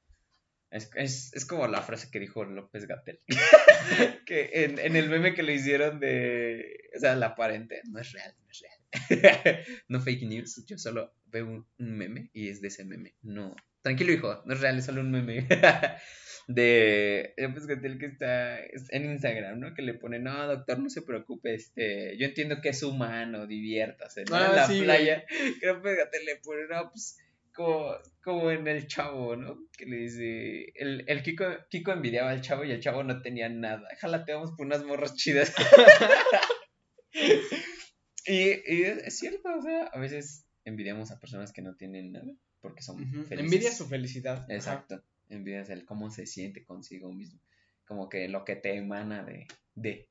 Es, 0.70 0.90
es, 0.96 1.34
es, 1.34 1.46
como 1.46 1.68
la 1.68 1.84
frase 1.84 2.10
que 2.10 2.20
dijo 2.20 2.44
López 2.44 2.88
Gatel. 2.88 3.22
que 4.26 4.50
en, 4.54 4.80
en, 4.80 4.96
el 4.96 5.08
meme 5.08 5.36
que 5.36 5.44
le 5.44 5.54
hicieron 5.54 6.00
de. 6.00 6.90
O 6.96 7.00
sea, 7.00 7.16
la 7.16 7.28
aparente 7.28 7.82
no 7.92 8.00
es 8.00 8.12
real, 8.12 8.34
no 8.44 8.50
es 8.50 8.60
real. 8.60 9.66
no 9.88 10.02
fake 10.02 10.24
news, 10.24 10.66
yo 10.66 10.80
solo 10.80 11.14
veo 11.34 11.48
un, 11.48 11.98
meme 11.98 12.30
y 12.34 12.50
es 12.50 12.62
de 12.62 12.70
ese 12.70 12.86
meme. 12.86 13.16
No, 13.22 13.56
tranquilo 13.82 14.14
hijo, 14.14 14.42
no 14.46 14.54
es 14.54 14.62
real, 14.62 14.78
es 14.78 14.86
solo 14.86 15.02
un 15.02 15.12
meme. 15.12 15.48
de, 16.48 17.34
pues 17.54 17.68
el 17.68 18.00
que 18.00 18.06
está 18.06 18.60
en 18.60 19.12
Instagram, 19.12 19.60
¿no? 19.60 19.74
Que 19.74 19.82
le 19.82 19.96
pone, 19.96 20.20
no, 20.20 20.48
doctor, 20.48 20.80
no 20.80 20.90
se 20.90 21.02
preocupe, 21.02 21.56
este, 21.56 22.18
yo 22.18 22.26
entiendo 22.26 22.62
que 22.62 22.70
es 22.70 22.84
humano, 22.84 23.48
diviértase, 23.48 24.24
¿no? 24.30 24.38
en 24.38 24.44
ah, 24.44 24.54
la 24.56 24.68
playa. 24.68 25.26
Creo 25.60 25.82
que 25.82 25.92
le 25.92 26.36
pone, 26.44 26.62
no, 26.70 26.90
pues 26.92 27.18
como, 27.54 27.92
como 28.24 28.52
en 28.52 28.68
el 28.68 28.88
chavo, 28.88 29.36
¿no? 29.36 29.58
Que 29.78 29.86
le 29.86 29.98
dice, 29.98 30.72
el, 30.76 31.04
el 31.08 31.24
Kiko, 31.24 31.46
Kiko 31.70 31.92
envidiaba 31.92 32.32
al 32.32 32.42
chavo 32.42 32.64
y 32.64 32.72
el 32.72 32.82
chavo 32.82 33.04
no 33.04 33.22
tenía 33.22 33.50
nada. 33.50 33.88
Ojalá 33.96 34.26
tengamos 34.26 34.52
por 34.52 34.66
unas 34.66 34.84
morras 34.84 35.16
chidas. 35.16 35.54
y, 38.26 38.26
y, 38.26 38.84
es 38.84 39.18
cierto, 39.18 39.50
o 39.56 39.62
sea, 39.62 39.86
a 39.86 40.00
veces 40.00 40.46
envidiamos 40.66 41.12
a 41.12 41.20
personas 41.20 41.52
que 41.52 41.62
no 41.62 41.76
tienen 41.76 42.12
nada 42.12 42.34
porque 42.62 42.82
son 42.82 42.98
felices. 42.98 43.40
Envidia 43.40 43.74
su 43.74 43.88
felicidad. 43.88 44.50
Exacto. 44.50 45.02
Envidias 45.30 45.70
el 45.70 45.86
cómo 45.86 46.10
se 46.10 46.26
siente 46.26 46.64
consigo 46.64 47.12
mismo. 47.12 47.40
Como 47.86 48.10
que 48.10 48.30
lo 48.30 48.46
que 48.46 48.56
te 48.56 48.76
emana 48.76 49.24
de, 49.24 49.48
de 49.76 50.08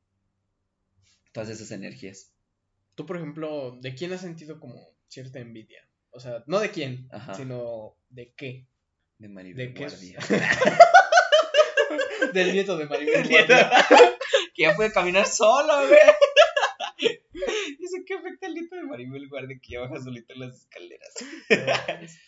todas 1.32 1.48
esas 1.48 1.70
energías. 1.70 2.30
Tú, 2.94 3.06
por 3.06 3.16
ejemplo, 3.16 3.78
¿de 3.80 3.94
quién 3.94 4.12
has 4.12 4.20
sentido 4.20 4.60
como 4.60 4.90
cierta 5.08 5.38
envidia? 5.38 5.86
O 6.10 6.20
sea, 6.20 6.44
no 6.46 6.60
de 6.60 6.70
quién, 6.70 7.08
sino 7.34 7.94
de 8.10 8.32
qué. 8.36 8.66
De 9.18 9.28
Maribel 9.28 9.72
¿De 9.72 9.80
Guardia. 9.80 10.18
Del 12.34 12.52
nieto 12.52 12.76
de 12.76 12.86
Maribel 12.86 13.28
Guardia. 13.28 13.70
que 14.54 14.62
ya 14.62 14.76
puede 14.76 14.92
caminar 14.92 15.26
solo, 15.26 15.88
güey. 15.88 16.00
Que 18.06 18.14
afecta 18.14 18.46
el 18.46 18.54
nieto 18.54 18.76
de 18.76 18.82
Maribel 18.82 19.28
Guardia 19.28 19.58
que 19.60 19.72
ya 19.72 19.80
baja 19.80 20.00
solito 20.00 20.32
en 20.34 20.40
las 20.40 20.56
escaleras. 20.56 21.14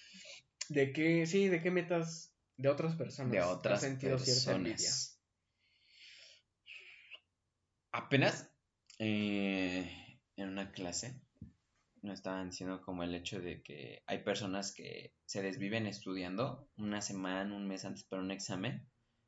¿De 0.68 0.92
qué? 0.92 1.26
Sí, 1.26 1.48
¿de 1.48 1.62
qué 1.62 1.70
metas 1.70 2.34
de 2.56 2.68
otras 2.68 2.96
personas? 2.96 3.32
De 3.32 3.40
otras 3.40 3.74
has 3.74 3.88
sentido 3.88 4.18
cierta 4.18 4.52
envidia? 4.52 4.90
Apenas 7.92 8.50
eh, 8.98 10.18
en 10.36 10.48
una 10.48 10.72
clase 10.72 11.20
nos 12.02 12.18
estaban 12.18 12.50
diciendo 12.50 12.82
como 12.82 13.02
el 13.02 13.14
hecho 13.14 13.40
de 13.40 13.62
que 13.62 14.02
hay 14.06 14.18
personas 14.22 14.72
que 14.72 15.14
se 15.24 15.42
desviven 15.42 15.86
estudiando 15.86 16.68
una 16.76 17.00
semana, 17.00 17.54
un 17.54 17.66
mes 17.66 17.84
antes 17.84 18.04
para 18.04 18.22
un 18.22 18.30
examen 18.30 18.86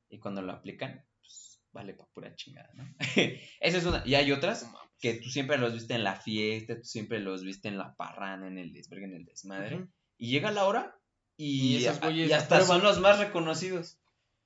y 0.08 0.18
cuando 0.18 0.42
lo 0.42 0.52
aplican, 0.52 1.04
pues 1.20 1.62
vale 1.72 1.94
para 1.94 2.10
pura 2.10 2.34
chingada, 2.36 2.70
¿no? 2.74 2.84
Esa 3.60 3.78
es 3.78 3.86
una. 3.86 4.02
Y 4.04 4.14
hay 4.14 4.30
otras 4.30 4.70
que 4.98 5.14
tú 5.14 5.28
siempre 5.30 5.58
los 5.58 5.74
viste 5.74 5.94
en 5.94 6.04
la 6.04 6.16
fiesta, 6.16 6.76
tú 6.76 6.84
siempre 6.84 7.20
los 7.20 7.42
viste 7.42 7.68
en 7.68 7.78
la 7.78 7.94
parrana, 7.94 8.48
en 8.48 8.58
el 8.58 8.72
desvergue, 8.72 9.06
en 9.06 9.14
el 9.14 9.24
desmadre. 9.24 9.86
Y 10.18 10.30
llega 10.30 10.50
la 10.50 10.64
hora 10.64 10.98
y, 11.36 11.76
y, 11.78 12.32
hasta 12.32 12.62
son 12.62 12.82
los 12.82 13.00
más 13.00 13.18
reconocidos. 13.18 14.00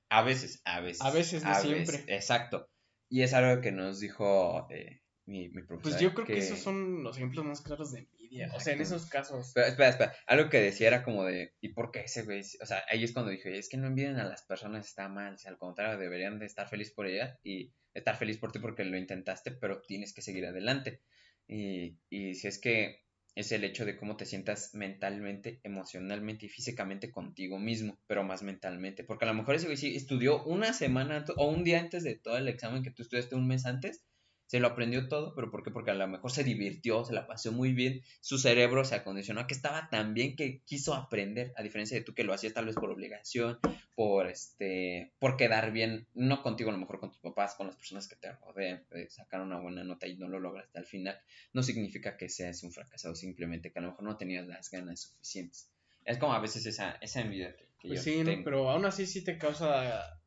A 0.09 0.23
veces, 0.23 0.61
a 0.65 0.81
veces. 0.81 1.01
A 1.01 1.11
veces, 1.11 1.43
no 1.43 1.55
siempre. 1.55 2.03
exacto. 2.07 2.69
Y 3.09 3.21
es 3.21 3.33
algo 3.33 3.61
que 3.61 3.71
nos 3.71 3.99
dijo 3.99 4.67
eh, 4.69 5.01
mi, 5.25 5.49
mi 5.49 5.63
Pues 5.63 5.99
yo 5.99 6.13
creo 6.13 6.25
que... 6.25 6.37
esos 6.37 6.59
son 6.59 7.03
los 7.03 7.15
ejemplos 7.15 7.45
más 7.45 7.61
claros 7.61 7.93
de 7.93 7.99
envidia. 7.99 8.51
O 8.53 8.59
sea, 8.59 8.73
en 8.73 8.81
esos 8.81 9.05
casos. 9.05 9.51
Pero, 9.53 9.67
espera, 9.67 9.89
espera. 9.89 10.13
Algo 10.27 10.49
que 10.49 10.59
decía 10.59 10.87
era 10.87 11.03
como 11.03 11.23
de, 11.23 11.53
¿y 11.61 11.69
por 11.69 11.91
qué 11.91 12.01
ese 12.01 12.23
güey? 12.23 12.41
O 12.61 12.65
sea, 12.65 12.83
ahí 12.89 13.03
es 13.03 13.13
cuando 13.13 13.31
dije, 13.31 13.57
es 13.57 13.69
que 13.69 13.77
no 13.77 13.87
envidian 13.87 14.19
a 14.19 14.25
las 14.25 14.43
personas, 14.43 14.85
está 14.85 15.07
mal. 15.07 15.35
O 15.35 15.37
sea, 15.37 15.51
al 15.51 15.57
contrario, 15.57 15.97
deberían 15.97 16.39
de 16.39 16.45
estar 16.45 16.67
feliz 16.67 16.91
por 16.91 17.07
ellas 17.07 17.39
y 17.43 17.73
estar 17.93 18.17
feliz 18.17 18.37
por 18.37 18.51
ti 18.51 18.59
porque 18.59 18.83
lo 18.83 18.97
intentaste, 18.97 19.51
pero 19.51 19.81
tienes 19.81 20.13
que 20.13 20.21
seguir 20.21 20.45
adelante. 20.45 21.01
Y, 21.47 21.97
y 22.09 22.35
si 22.35 22.47
es 22.47 22.59
que 22.59 23.01
es 23.35 23.51
el 23.51 23.63
hecho 23.63 23.85
de 23.85 23.95
cómo 23.95 24.17
te 24.17 24.25
sientas 24.25 24.73
mentalmente, 24.73 25.61
emocionalmente 25.63 26.45
y 26.45 26.49
físicamente 26.49 27.11
contigo 27.11 27.59
mismo, 27.59 27.97
pero 28.07 28.23
más 28.23 28.43
mentalmente. 28.43 29.03
Porque 29.03 29.25
a 29.25 29.29
lo 29.29 29.33
mejor 29.33 29.55
ese 29.55 29.65
güey 29.65 29.77
sí 29.77 29.95
estudió 29.95 30.43
una 30.43 30.73
semana 30.73 31.23
o 31.37 31.47
un 31.47 31.63
día 31.63 31.79
antes 31.79 32.03
de 32.03 32.15
todo 32.15 32.37
el 32.37 32.47
examen 32.47 32.83
que 32.83 32.91
tú 32.91 33.03
estudiaste 33.03 33.35
un 33.35 33.47
mes 33.47 33.65
antes 33.65 34.03
se 34.51 34.59
lo 34.59 34.67
aprendió 34.67 35.07
todo, 35.07 35.33
pero 35.33 35.49
¿por 35.49 35.63
qué? 35.63 35.71
Porque 35.71 35.91
a 35.91 35.93
lo 35.93 36.05
mejor 36.09 36.29
se 36.29 36.43
divirtió, 36.43 37.05
se 37.05 37.13
la 37.13 37.25
pasó 37.25 37.53
muy 37.53 37.71
bien, 37.71 38.01
su 38.19 38.37
cerebro 38.37 38.83
se 38.83 38.95
acondicionó 38.95 39.39
a 39.39 39.47
que 39.47 39.53
estaba 39.53 39.87
tan 39.89 40.13
bien 40.13 40.35
que 40.35 40.59
quiso 40.65 40.93
aprender, 40.93 41.53
a 41.55 41.63
diferencia 41.63 41.97
de 41.97 42.03
tú 42.03 42.13
que 42.13 42.25
lo 42.25 42.33
hacías 42.33 42.53
tal 42.53 42.65
vez 42.65 42.75
por 42.75 42.91
obligación, 42.91 43.59
por 43.95 44.27
este, 44.27 45.13
por 45.19 45.37
quedar 45.37 45.71
bien, 45.71 46.05
no 46.13 46.43
contigo, 46.43 46.69
a 46.69 46.73
lo 46.73 46.79
mejor 46.79 46.99
con 46.99 47.11
tus 47.11 47.21
papás, 47.21 47.55
con 47.55 47.67
las 47.67 47.77
personas 47.77 48.09
que 48.09 48.17
te 48.17 48.29
rodean, 48.33 48.83
sacar 49.07 49.39
una 49.39 49.57
buena 49.57 49.85
nota 49.85 50.05
y 50.05 50.17
no 50.17 50.27
lo 50.27 50.37
lograste 50.37 50.77
al 50.77 50.85
final, 50.85 51.17
no 51.53 51.63
significa 51.63 52.17
que 52.17 52.27
seas 52.27 52.61
un 52.63 52.73
fracasado, 52.73 53.15
simplemente 53.15 53.71
que 53.71 53.79
a 53.79 53.83
lo 53.83 53.91
mejor 53.91 54.03
no 54.03 54.17
tenías 54.17 54.45
las 54.47 54.69
ganas 54.69 54.99
suficientes. 54.99 55.71
Es 56.03 56.17
como 56.17 56.33
a 56.33 56.41
veces 56.41 56.65
esa, 56.65 56.97
esa 56.99 57.21
envidia 57.21 57.55
que, 57.55 57.87
pues 57.87 58.03
sí, 58.03 58.21
pero 58.43 58.69
aún 58.69 58.83
así 58.83 59.05
sí 59.05 59.23
te 59.23 59.37
causa 59.37 60.20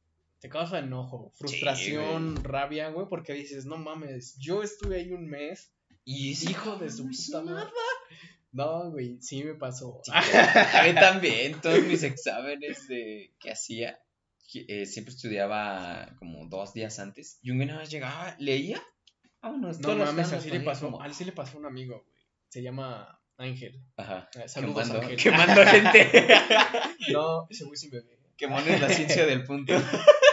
te 0.45 0.51
causa 0.51 0.79
enojo, 0.79 1.33
frustración, 1.39 2.45
rabia, 2.45 2.91
güey, 2.91 3.07
porque 3.09 3.33
dices, 3.33 3.65
no 3.65 3.79
mames, 3.79 4.37
yo 4.39 4.63
estuve 4.63 4.97
ahí 4.97 5.11
un 5.11 5.27
mes 5.27 5.73
y 6.05 6.33
hijo 6.51 6.77
de 6.77 6.91
su 6.91 7.09
puta 7.09 7.41
madre. 7.41 7.71
No, 8.53 8.91
güey, 8.91 9.17
sí 9.23 9.43
me 9.43 9.55
pasó. 9.55 10.03
a 10.13 10.83
mí 10.83 10.95
también, 10.97 11.59
todos 11.63 11.83
mis 11.85 12.03
exámenes 12.03 12.87
de 12.89 13.33
que 13.41 13.53
hacía, 13.53 13.99
eh, 14.53 14.85
siempre 14.85 15.15
estudiaba 15.15 16.15
como 16.19 16.47
dos 16.47 16.75
días 16.75 16.99
antes, 16.99 17.39
y 17.41 17.51
un 17.51 17.57
güey 17.57 17.69
nada 17.69 17.81
más 17.81 17.91
llegaba, 17.91 18.37
leía, 18.39 18.83
vámonos. 19.41 19.81
No 19.81 19.97
mames, 19.97 20.31
así 20.35 20.51
le 20.51 20.61
pasó, 20.61 21.01
así 21.01 21.25
le 21.25 21.33
pasó 21.33 21.57
a 21.57 21.61
un 21.61 21.67
amigo, 21.67 22.03
güey, 22.05 22.17
se 22.51 22.63
llama 22.63 23.19
Ángel. 23.39 23.83
Ajá. 23.97 24.29
Eh, 24.35 24.47
saludos, 24.47 24.83
quemando, 24.83 25.01
Ángel. 25.01 25.17
Quemando 25.17 25.65
gente. 25.65 26.29
no, 27.15 27.47
ese 27.49 27.65
güey 27.65 27.79
me 27.91 28.01
ve. 28.03 28.19
Quemando 28.37 28.69
es 28.69 28.81
la 28.83 28.91
ciencia 28.91 29.25
del 29.25 29.45
punto. 29.45 29.73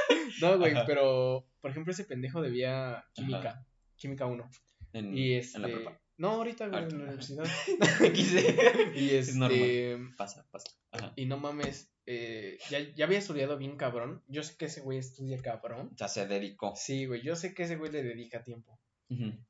No, 0.41 0.57
güey, 0.57 0.73
pero 0.85 1.45
por 1.61 1.71
ejemplo 1.71 1.91
ese 1.91 2.05
pendejo 2.05 2.41
debía 2.41 3.05
química, 3.13 3.65
química 3.95 4.25
1. 4.25 4.49
En, 4.93 5.17
y 5.17 5.33
este, 5.33 5.57
en 5.57 5.61
la 5.61 5.67
prepa. 5.69 6.01
No, 6.17 6.29
ahorita, 6.31 6.67
güey, 6.67 6.83
en 6.83 6.89
la 6.89 6.95
universidad. 7.05 7.45
y 8.95 9.09
este, 9.09 9.17
es 9.17 9.35
normal. 9.35 10.13
Pasa, 10.17 10.45
pasa. 10.51 10.69
Y 11.15 11.25
no 11.25 11.37
mames, 11.37 11.91
eh, 12.05 12.59
ya, 12.69 12.79
ya 12.93 13.05
había 13.05 13.19
estudiado 13.19 13.57
bien 13.57 13.77
cabrón. 13.77 14.23
Yo 14.27 14.43
sé 14.43 14.55
que 14.57 14.65
ese 14.65 14.81
güey 14.81 14.97
estudia 14.97 15.41
cabrón. 15.41 15.91
Ya 15.95 16.07
se 16.07 16.27
dedicó. 16.27 16.73
Sí, 16.75 17.05
güey, 17.05 17.21
yo 17.21 17.35
sé 17.35 17.53
que 17.53 17.63
ese 17.63 17.77
güey 17.77 17.91
le 17.91 18.03
dedica 18.03 18.43
tiempo. 18.43 18.79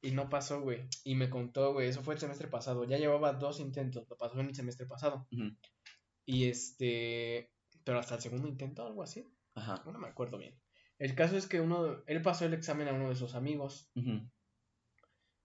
Y 0.02 0.12
no 0.12 0.28
pasó, 0.28 0.60
güey. 0.62 0.88
Y 1.04 1.14
me 1.14 1.30
contó, 1.30 1.74
güey, 1.74 1.88
eso 1.88 2.02
fue 2.02 2.16
el 2.16 2.20
semestre 2.20 2.48
pasado. 2.48 2.84
Ya 2.86 2.98
llevaba 2.98 3.34
dos 3.34 3.60
intentos, 3.60 4.10
lo 4.10 4.18
pasó 4.18 4.40
en 4.40 4.48
el 4.48 4.56
semestre 4.56 4.88
pasado. 4.88 5.28
Y 6.26 6.46
este, 6.46 7.52
pero 7.84 8.00
hasta 8.00 8.16
el 8.16 8.22
segundo 8.22 8.48
intento, 8.48 8.86
algo 8.86 9.04
así. 9.04 9.32
Ajá. 9.54 9.84
No 9.86 10.00
me 10.00 10.08
acuerdo 10.08 10.40
bien. 10.40 10.60
El 11.02 11.16
caso 11.16 11.36
es 11.36 11.48
que 11.48 11.60
uno, 11.60 12.04
él 12.06 12.22
pasó 12.22 12.46
el 12.46 12.54
examen 12.54 12.88
a 12.88 12.94
uno 12.94 13.10
de 13.10 13.16
sus 13.16 13.34
amigos. 13.34 13.90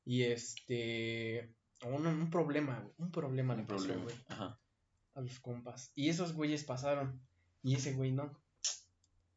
Y 0.05 0.25
este, 0.25 1.51
un, 1.83 2.07
un 2.07 2.29
problema, 2.29 2.87
un 2.99 3.11
problema 3.11 3.55
le 3.55 3.63
pasó, 3.63 3.99
güey. 3.99 4.15
Ajá. 4.29 4.61
A 5.15 5.21
los 5.23 5.41
compas. 5.41 5.93
Y 5.95 6.11
esos 6.11 6.35
güeyes 6.35 6.63
pasaron. 6.65 7.23
Y 7.63 7.75
ese 7.75 7.95
güey 7.95 8.13
no. 8.13 8.39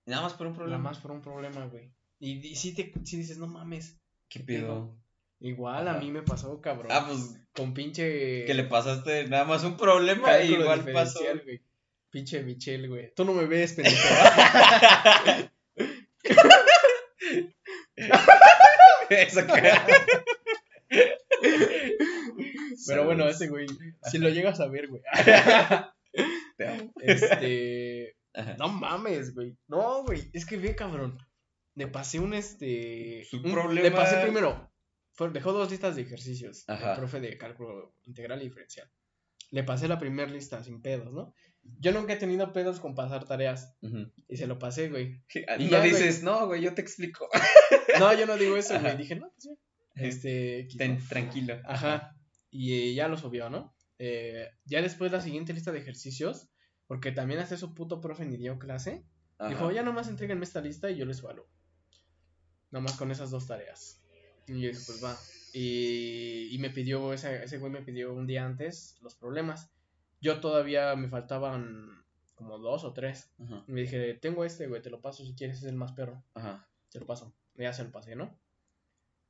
Nada 0.06 0.24
más 0.24 0.34
por 0.34 0.48
un 0.48 0.56
problema. 0.56 0.78
Nada 0.80 0.90
más 0.90 1.00
por 1.00 1.12
un 1.12 1.22
problema, 1.22 1.66
güey. 1.68 1.94
Y, 2.20 2.54
si 2.58 2.76
te 2.76 2.92
si 3.06 3.16
dices, 3.16 3.38
no 3.38 3.48
mames. 3.48 3.98
¿Qué 4.28 4.42
pedo? 4.42 4.94
Igual 5.40 5.88
a 5.88 6.00
mí 6.00 6.12
me 6.12 6.22
pasó, 6.22 6.60
cabrón. 6.60 6.92
Ah, 6.92 7.06
pues. 7.08 7.40
Con 7.54 7.74
pinche. 7.74 8.44
Que 8.44 8.54
le 8.54 8.66
pasaste 8.66 9.30
nada 9.30 9.46
más 9.46 9.64
un 9.64 9.78
problema 9.78 10.38
y 10.44 10.52
igual 10.56 10.84
pasó. 10.92 11.22
Güey. 11.46 11.62
Pinche 12.10 12.44
Michelle, 12.44 12.90
güey. 12.90 13.14
Tú 13.16 13.24
no 13.24 13.32
me 13.32 13.46
ves, 13.46 13.72
pendejo. 13.72 13.96
Pero 22.88 23.06
bueno, 23.06 23.28
ese 23.28 23.48
güey, 23.48 23.68
si 24.10 24.18
lo 24.18 24.30
llegas 24.30 24.60
a 24.60 24.68
ver, 24.68 24.88
güey. 24.88 25.02
Este. 27.02 28.16
No 28.58 28.70
mames, 28.70 29.34
güey. 29.34 29.58
No, 29.68 30.04
güey. 30.04 30.30
Es 30.34 30.46
que 30.46 30.58
ve, 30.58 30.76
cabrón. 30.76 31.18
Le 31.76 31.88
pasé 31.88 32.20
un 32.20 32.34
este. 32.34 33.26
Su 33.30 33.42
problema. 33.42 33.82
Le 33.82 33.92
pasé 33.92 34.18
primero. 34.22 34.72
dejó 35.32 35.54
dos 35.54 35.72
listas 35.72 35.96
de 35.96 36.04
ejercicios. 36.04 36.66
El 36.68 36.96
profe 36.96 37.20
de 37.20 37.38
cálculo 37.38 37.94
integral 38.06 38.42
y 38.42 38.46
diferencial. 38.46 38.90
Le 39.52 39.64
pasé 39.64 39.88
la 39.88 39.98
primera 40.00 40.30
lista 40.32 40.64
sin 40.64 40.82
pedos, 40.82 41.12
¿no? 41.12 41.34
Yo 41.80 41.92
nunca 41.92 42.14
he 42.14 42.18
tenido 42.18 42.52
pedos 42.52 42.80
con 42.80 42.96
pasar 42.96 43.26
tareas. 43.26 43.76
Y 44.28 44.38
se 44.38 44.48
lo 44.48 44.60
pasé, 44.60 44.90
güey. 44.90 45.22
Y 45.60 45.66
no 45.66 45.82
dices, 45.82 46.24
no, 46.24 46.48
güey, 46.48 46.62
yo 46.62 46.74
te 46.74 46.82
explico. 46.82 47.30
No, 48.00 48.14
yo 48.14 48.26
no 48.28 48.38
digo 48.38 48.56
eso, 48.56 48.80
güey. 48.80 48.96
Dije, 48.98 49.16
no, 49.16 49.32
pues 49.36 49.50
Este. 49.96 50.68
tranquilo. 51.10 51.60
Ajá. 51.66 52.16
Y 52.52 52.74
eh, 52.74 52.94
ya 52.94 53.08
lo 53.08 53.18
subió, 53.18 53.50
¿no? 53.50 53.76
Eh, 53.98 54.48
ya 54.66 54.82
después 54.82 55.12
la 55.12 55.22
siguiente 55.22 55.54
lista 55.54 55.72
de 55.72 55.80
ejercicios, 55.80 56.48
porque 56.88 57.12
también 57.12 57.40
hace 57.42 57.58
su 57.58 57.74
puto 57.74 58.00
profe 58.00 58.26
ni 58.26 58.38
dio 58.38 58.58
clase. 58.58 59.04
Dijo, 59.50 59.72
ya 59.72 59.84
nomás 59.84 60.08
entreguenme 60.08 60.44
esta 60.46 60.62
lista 60.62 60.90
y 60.92 60.98
yo 60.98 61.06
les 61.06 61.22
valo. 61.22 61.48
Nomás 62.72 62.94
con 62.96 63.12
esas 63.12 63.32
dos 63.32 63.48
tareas. 63.48 64.02
Y 64.48 64.54
yo 64.62 64.68
dije, 64.70 64.80
pues 64.86 65.04
va. 65.04 65.18
Y, 65.54 66.50
y 66.52 66.58
me 66.60 66.70
pidió, 66.70 67.12
ese, 67.14 67.44
ese 67.44 67.58
güey 67.58 67.72
me 67.72 67.82
pidió 67.82 68.14
un 68.14 68.28
día 68.28 68.46
antes 68.46 68.98
los 69.02 69.16
problemas. 69.16 69.72
Yo 70.22 70.40
todavía 70.40 70.96
me 70.96 71.10
faltaban 71.10 72.04
como 72.36 72.58
dos 72.58 72.84
o 72.84 72.94
tres. 72.94 73.32
Ajá. 73.40 73.64
Y 73.68 73.72
me 73.72 73.82
dije, 73.82 74.14
tengo 74.16 74.46
este, 74.46 74.68
güey, 74.68 74.82
te 74.82 74.90
lo 74.90 75.02
paso 75.02 75.26
si 75.26 75.36
quieres, 75.36 75.58
es 75.60 75.66
el 75.66 75.76
más 75.76 75.92
perro. 75.92 76.24
Ajá. 76.34 76.68
Te 76.92 77.00
lo 77.00 77.06
paso. 77.06 77.34
Ya 77.56 77.74
se 77.74 77.84
lo 77.84 77.92
pasé, 77.92 78.16
¿no? 78.16 78.38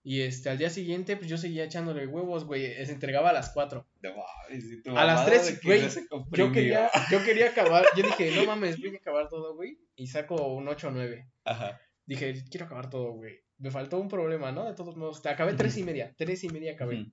Y 0.03 0.21
este, 0.21 0.49
al 0.49 0.57
día 0.57 0.69
siguiente, 0.69 1.17
pues 1.17 1.29
yo 1.29 1.37
seguía 1.37 1.65
echándole 1.65 2.07
huevos, 2.07 2.45
güey. 2.45 2.73
Se 2.85 2.93
entregaba 2.93 3.31
a 3.31 3.33
las 3.33 3.49
4. 3.49 3.85
No 4.01 4.09
mames, 4.15 4.71
y 4.71 4.81
tu 4.81 4.97
A 4.97 5.03
las 5.03 5.25
tres, 5.25 5.61
güey, 5.61 5.81
Yo 6.31 6.51
quería, 6.51 6.89
yo 7.11 7.23
quería 7.25 7.49
acabar. 7.49 7.85
Yo 7.97 8.03
dije, 8.03 8.31
no 8.35 8.45
mames, 8.45 8.79
voy 8.79 8.95
a 8.95 8.97
acabar 8.97 9.27
todo, 9.27 9.55
güey. 9.55 9.77
Y 9.95 10.07
saco 10.07 10.53
un 10.53 10.67
8 10.67 10.87
o 10.87 10.91
9. 10.91 11.29
Ajá. 11.43 11.81
Dije, 12.05 12.43
quiero 12.49 12.65
acabar 12.65 12.89
todo, 12.89 13.11
güey. 13.11 13.43
Me 13.57 13.71
faltó 13.71 13.99
un 13.99 14.07
problema, 14.07 14.51
¿no? 14.51 14.65
De 14.65 14.73
todos 14.73 14.95
modos. 14.95 15.21
Te 15.21 15.29
acabé 15.29 15.53
tres 15.53 15.77
y 15.77 15.83
media. 15.83 16.15
Tres 16.17 16.43
y 16.45 16.49
media 16.49 16.73
acabé. 16.73 17.11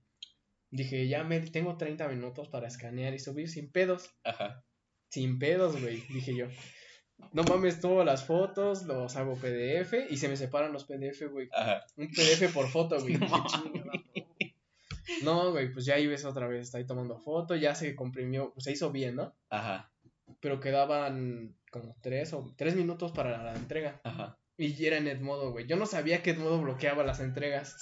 Dije, 0.70 1.06
ya 1.08 1.24
me 1.24 1.40
tengo 1.40 1.76
30 1.76 2.08
minutos 2.08 2.48
para 2.48 2.68
escanear 2.68 3.14
y 3.14 3.18
subir 3.18 3.48
sin 3.48 3.70
pedos. 3.70 4.14
Ajá. 4.24 4.64
Sin 5.08 5.38
pedos, 5.38 5.80
güey. 5.80 6.02
Dije 6.08 6.34
yo. 6.34 6.48
No 7.32 7.44
mames, 7.44 7.80
tomo 7.80 8.04
las 8.04 8.24
fotos, 8.24 8.82
los 8.82 9.16
hago 9.16 9.36
PDF 9.36 9.94
y 10.10 10.16
se 10.18 10.28
me 10.28 10.36
separan 10.36 10.72
los 10.72 10.84
PDF, 10.84 11.30
güey. 11.30 11.48
Ajá. 11.52 11.84
Un 11.96 12.08
PDF 12.08 12.52
por 12.52 12.68
foto, 12.68 13.00
güey. 13.00 13.18
No, 15.22 15.52
güey, 15.52 15.72
pues 15.72 15.86
ya 15.86 15.94
ahí 15.94 16.06
ves 16.06 16.24
otra 16.24 16.46
vez, 16.46 16.62
está 16.62 16.78
ahí 16.78 16.84
tomando 16.84 17.18
foto, 17.18 17.54
ya 17.54 17.74
se 17.74 17.94
comprimió, 17.94 18.52
se 18.58 18.72
hizo 18.72 18.90
bien, 18.90 19.16
¿no? 19.16 19.34
Ajá. 19.50 19.90
Pero 20.40 20.60
quedaban 20.60 21.56
como 21.70 21.96
tres 22.00 22.32
o 22.32 22.52
tres 22.56 22.74
minutos 22.74 23.12
para 23.12 23.42
la 23.42 23.54
entrega. 23.54 24.00
Ajá. 24.04 24.38
Y 24.58 24.84
era 24.84 24.96
en 24.96 25.06
Edmodo, 25.06 25.52
güey. 25.52 25.66
Yo 25.66 25.76
no 25.76 25.86
sabía 25.86 26.22
que 26.22 26.30
Edmodo 26.30 26.60
bloqueaba 26.60 27.04
las 27.04 27.20
entregas. 27.20 27.76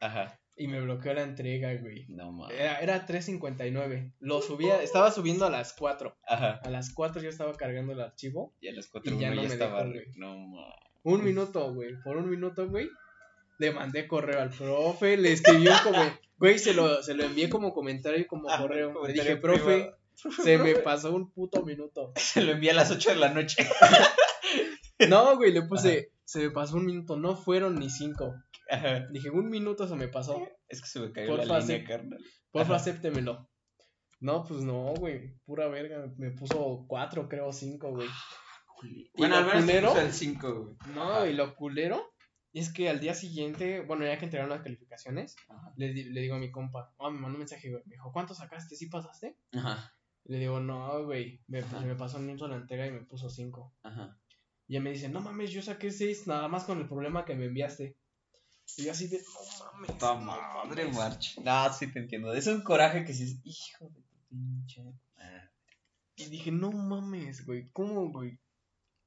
Ajá. 0.00 0.38
Y 0.58 0.68
me 0.68 0.80
bloqueó 0.80 1.12
la 1.12 1.22
entrega, 1.22 1.74
güey. 1.74 2.06
No 2.08 2.32
mames. 2.32 2.58
Era, 2.58 2.78
era 2.80 3.06
3.59. 3.06 4.12
Lo 4.20 4.40
subía, 4.40 4.82
estaba 4.82 5.10
subiendo 5.10 5.44
a 5.44 5.50
las 5.50 5.74
4. 5.74 6.16
Ajá. 6.26 6.60
A 6.64 6.70
las 6.70 6.92
4 6.94 7.20
yo 7.22 7.28
estaba 7.28 7.52
cargando 7.54 7.92
el 7.92 8.00
archivo. 8.00 8.54
Y 8.60 8.68
a 8.68 8.72
las 8.72 8.88
cuatro 8.88 9.14
Y 9.14 9.18
ya 9.18 9.28
no 9.30 9.42
ya 9.42 9.48
me 9.48 9.54
estaba. 9.54 9.80
dejó, 9.84 9.90
güey. 9.92 10.06
No 10.16 10.36
mames. 10.38 10.74
Un 11.02 11.22
minuto, 11.24 11.74
güey. 11.74 11.90
Por 12.02 12.16
un 12.16 12.30
minuto, 12.30 12.68
güey. 12.68 12.88
Le 13.58 13.70
mandé 13.72 14.08
correo 14.08 14.40
al 14.40 14.50
profe. 14.50 15.16
Le 15.16 15.32
escribí 15.32 15.68
un 15.68 15.78
comentario. 15.82 16.20
Güey, 16.38 16.58
se 16.58 16.74
lo, 16.74 17.02
se 17.02 17.14
lo 17.14 17.24
envié 17.24 17.48
como 17.48 17.72
comentario 17.72 18.20
y 18.20 18.26
como 18.26 18.50
Ah, 18.50 18.58
correo. 18.58 19.06
Le 19.06 19.14
dije, 19.14 19.38
profe, 19.38 19.62
privado. 19.64 19.96
se 20.44 20.58
me 20.58 20.74
pasó 20.74 21.14
un 21.14 21.30
puto 21.30 21.62
minuto. 21.64 22.12
Se 22.16 22.42
lo 22.42 22.52
envié 22.52 22.72
a 22.72 22.74
las 22.74 22.90
8 22.90 23.08
de 23.10 23.16
la 23.16 23.30
noche. 23.30 23.66
No, 25.08 25.36
güey, 25.36 25.52
le 25.52 25.62
puse, 25.62 26.10
se 26.24 26.40
me 26.40 26.50
pasó 26.50 26.76
un 26.76 26.86
minuto. 26.86 27.16
No 27.16 27.36
fueron 27.36 27.76
ni 27.76 27.88
cinco. 27.90 28.34
Ajá. 28.70 29.06
Dije, 29.12 29.30
un 29.30 29.48
minuto 29.48 29.86
se 29.86 29.94
me 29.94 30.08
pasó. 30.08 30.46
Es 30.68 30.80
que 30.80 30.88
se 30.88 31.00
me 31.00 31.12
cayó 31.12 31.36
Porfa, 31.36 31.44
la 31.46 31.60
línea, 31.60 31.84
carnal. 31.84 32.20
Porfa, 32.50 32.74
Ajá. 32.74 32.82
acéptemelo. 32.82 33.48
No, 34.20 34.44
pues 34.44 34.62
no, 34.62 34.94
güey. 34.94 35.36
Pura 35.44 35.68
verga. 35.68 36.12
Me 36.16 36.30
puso 36.30 36.86
cuatro, 36.88 37.28
creo, 37.28 37.52
cinco, 37.52 37.90
güey. 37.90 38.08
Bueno, 39.16 39.36
al 39.36 39.50
culero? 39.50 39.88
puso 39.90 40.00
el 40.00 40.12
5, 40.12 40.54
güey. 40.54 40.76
No, 40.94 41.02
Ajá. 41.12 41.28
y 41.28 41.34
lo 41.34 41.54
culero 41.54 42.12
es 42.52 42.72
que 42.72 42.88
al 42.88 43.00
día 43.00 43.14
siguiente, 43.14 43.80
bueno, 43.80 44.04
ya 44.04 44.18
que 44.18 44.24
entregaron 44.24 44.50
las 44.50 44.62
calificaciones, 44.62 45.36
le, 45.76 45.92
le 45.92 46.20
digo 46.20 46.36
a 46.36 46.38
mi 46.38 46.50
compa, 46.50 46.94
ah, 46.98 47.10
me 47.10 47.18
mandó 47.20 47.34
un 47.36 47.40
mensaje, 47.40 47.70
güey. 47.70 47.82
Me 47.86 47.94
dijo, 47.94 48.12
¿cuánto 48.12 48.34
sacaste? 48.34 48.76
¿Sí 48.76 48.88
pasaste? 48.88 49.38
Ajá. 49.52 49.92
Le 50.24 50.38
digo, 50.38 50.60
no, 50.60 51.04
güey. 51.04 51.42
Me, 51.46 51.62
pues, 51.62 51.82
me 51.84 51.94
pasó 51.94 52.18
un 52.18 52.26
minuto 52.26 52.48
la 52.48 52.56
entrega 52.56 52.86
y 52.86 52.92
me 52.92 53.04
puso 53.04 53.28
cinco. 53.28 53.74
Ajá. 53.82 54.18
Y 54.66 54.74
ella 54.74 54.82
me 54.82 54.90
dice, 54.90 55.08
no 55.08 55.20
mames, 55.20 55.52
yo 55.52 55.62
saqué 55.62 55.90
seis 55.92 56.26
nada 56.26 56.48
más 56.48 56.64
con 56.64 56.78
el 56.78 56.88
problema 56.88 57.24
que 57.24 57.34
me 57.34 57.44
enviaste. 57.46 57.96
Y 58.76 58.84
yo 58.84 58.92
así 58.92 59.08
de, 59.08 59.18
no 59.18 59.72
mames. 59.72 59.90
No 60.00 60.16
madre, 60.16 60.84
mames". 60.84 60.96
March. 60.96 61.38
No, 61.42 61.72
sí 61.72 61.86
te 61.92 61.98
entiendo. 62.00 62.32
Es 62.32 62.46
un 62.46 62.62
coraje 62.62 63.04
que 63.04 63.14
sí. 63.14 63.40
Hijo 63.44 63.88
de 63.88 64.00
tu 64.02 64.16
pinche. 64.28 64.82
Ah. 65.18 65.50
Y 66.16 66.26
dije, 66.26 66.50
no 66.50 66.72
mames, 66.72 67.44
güey. 67.46 67.70
¿Cómo, 67.72 68.10
güey? 68.10 68.38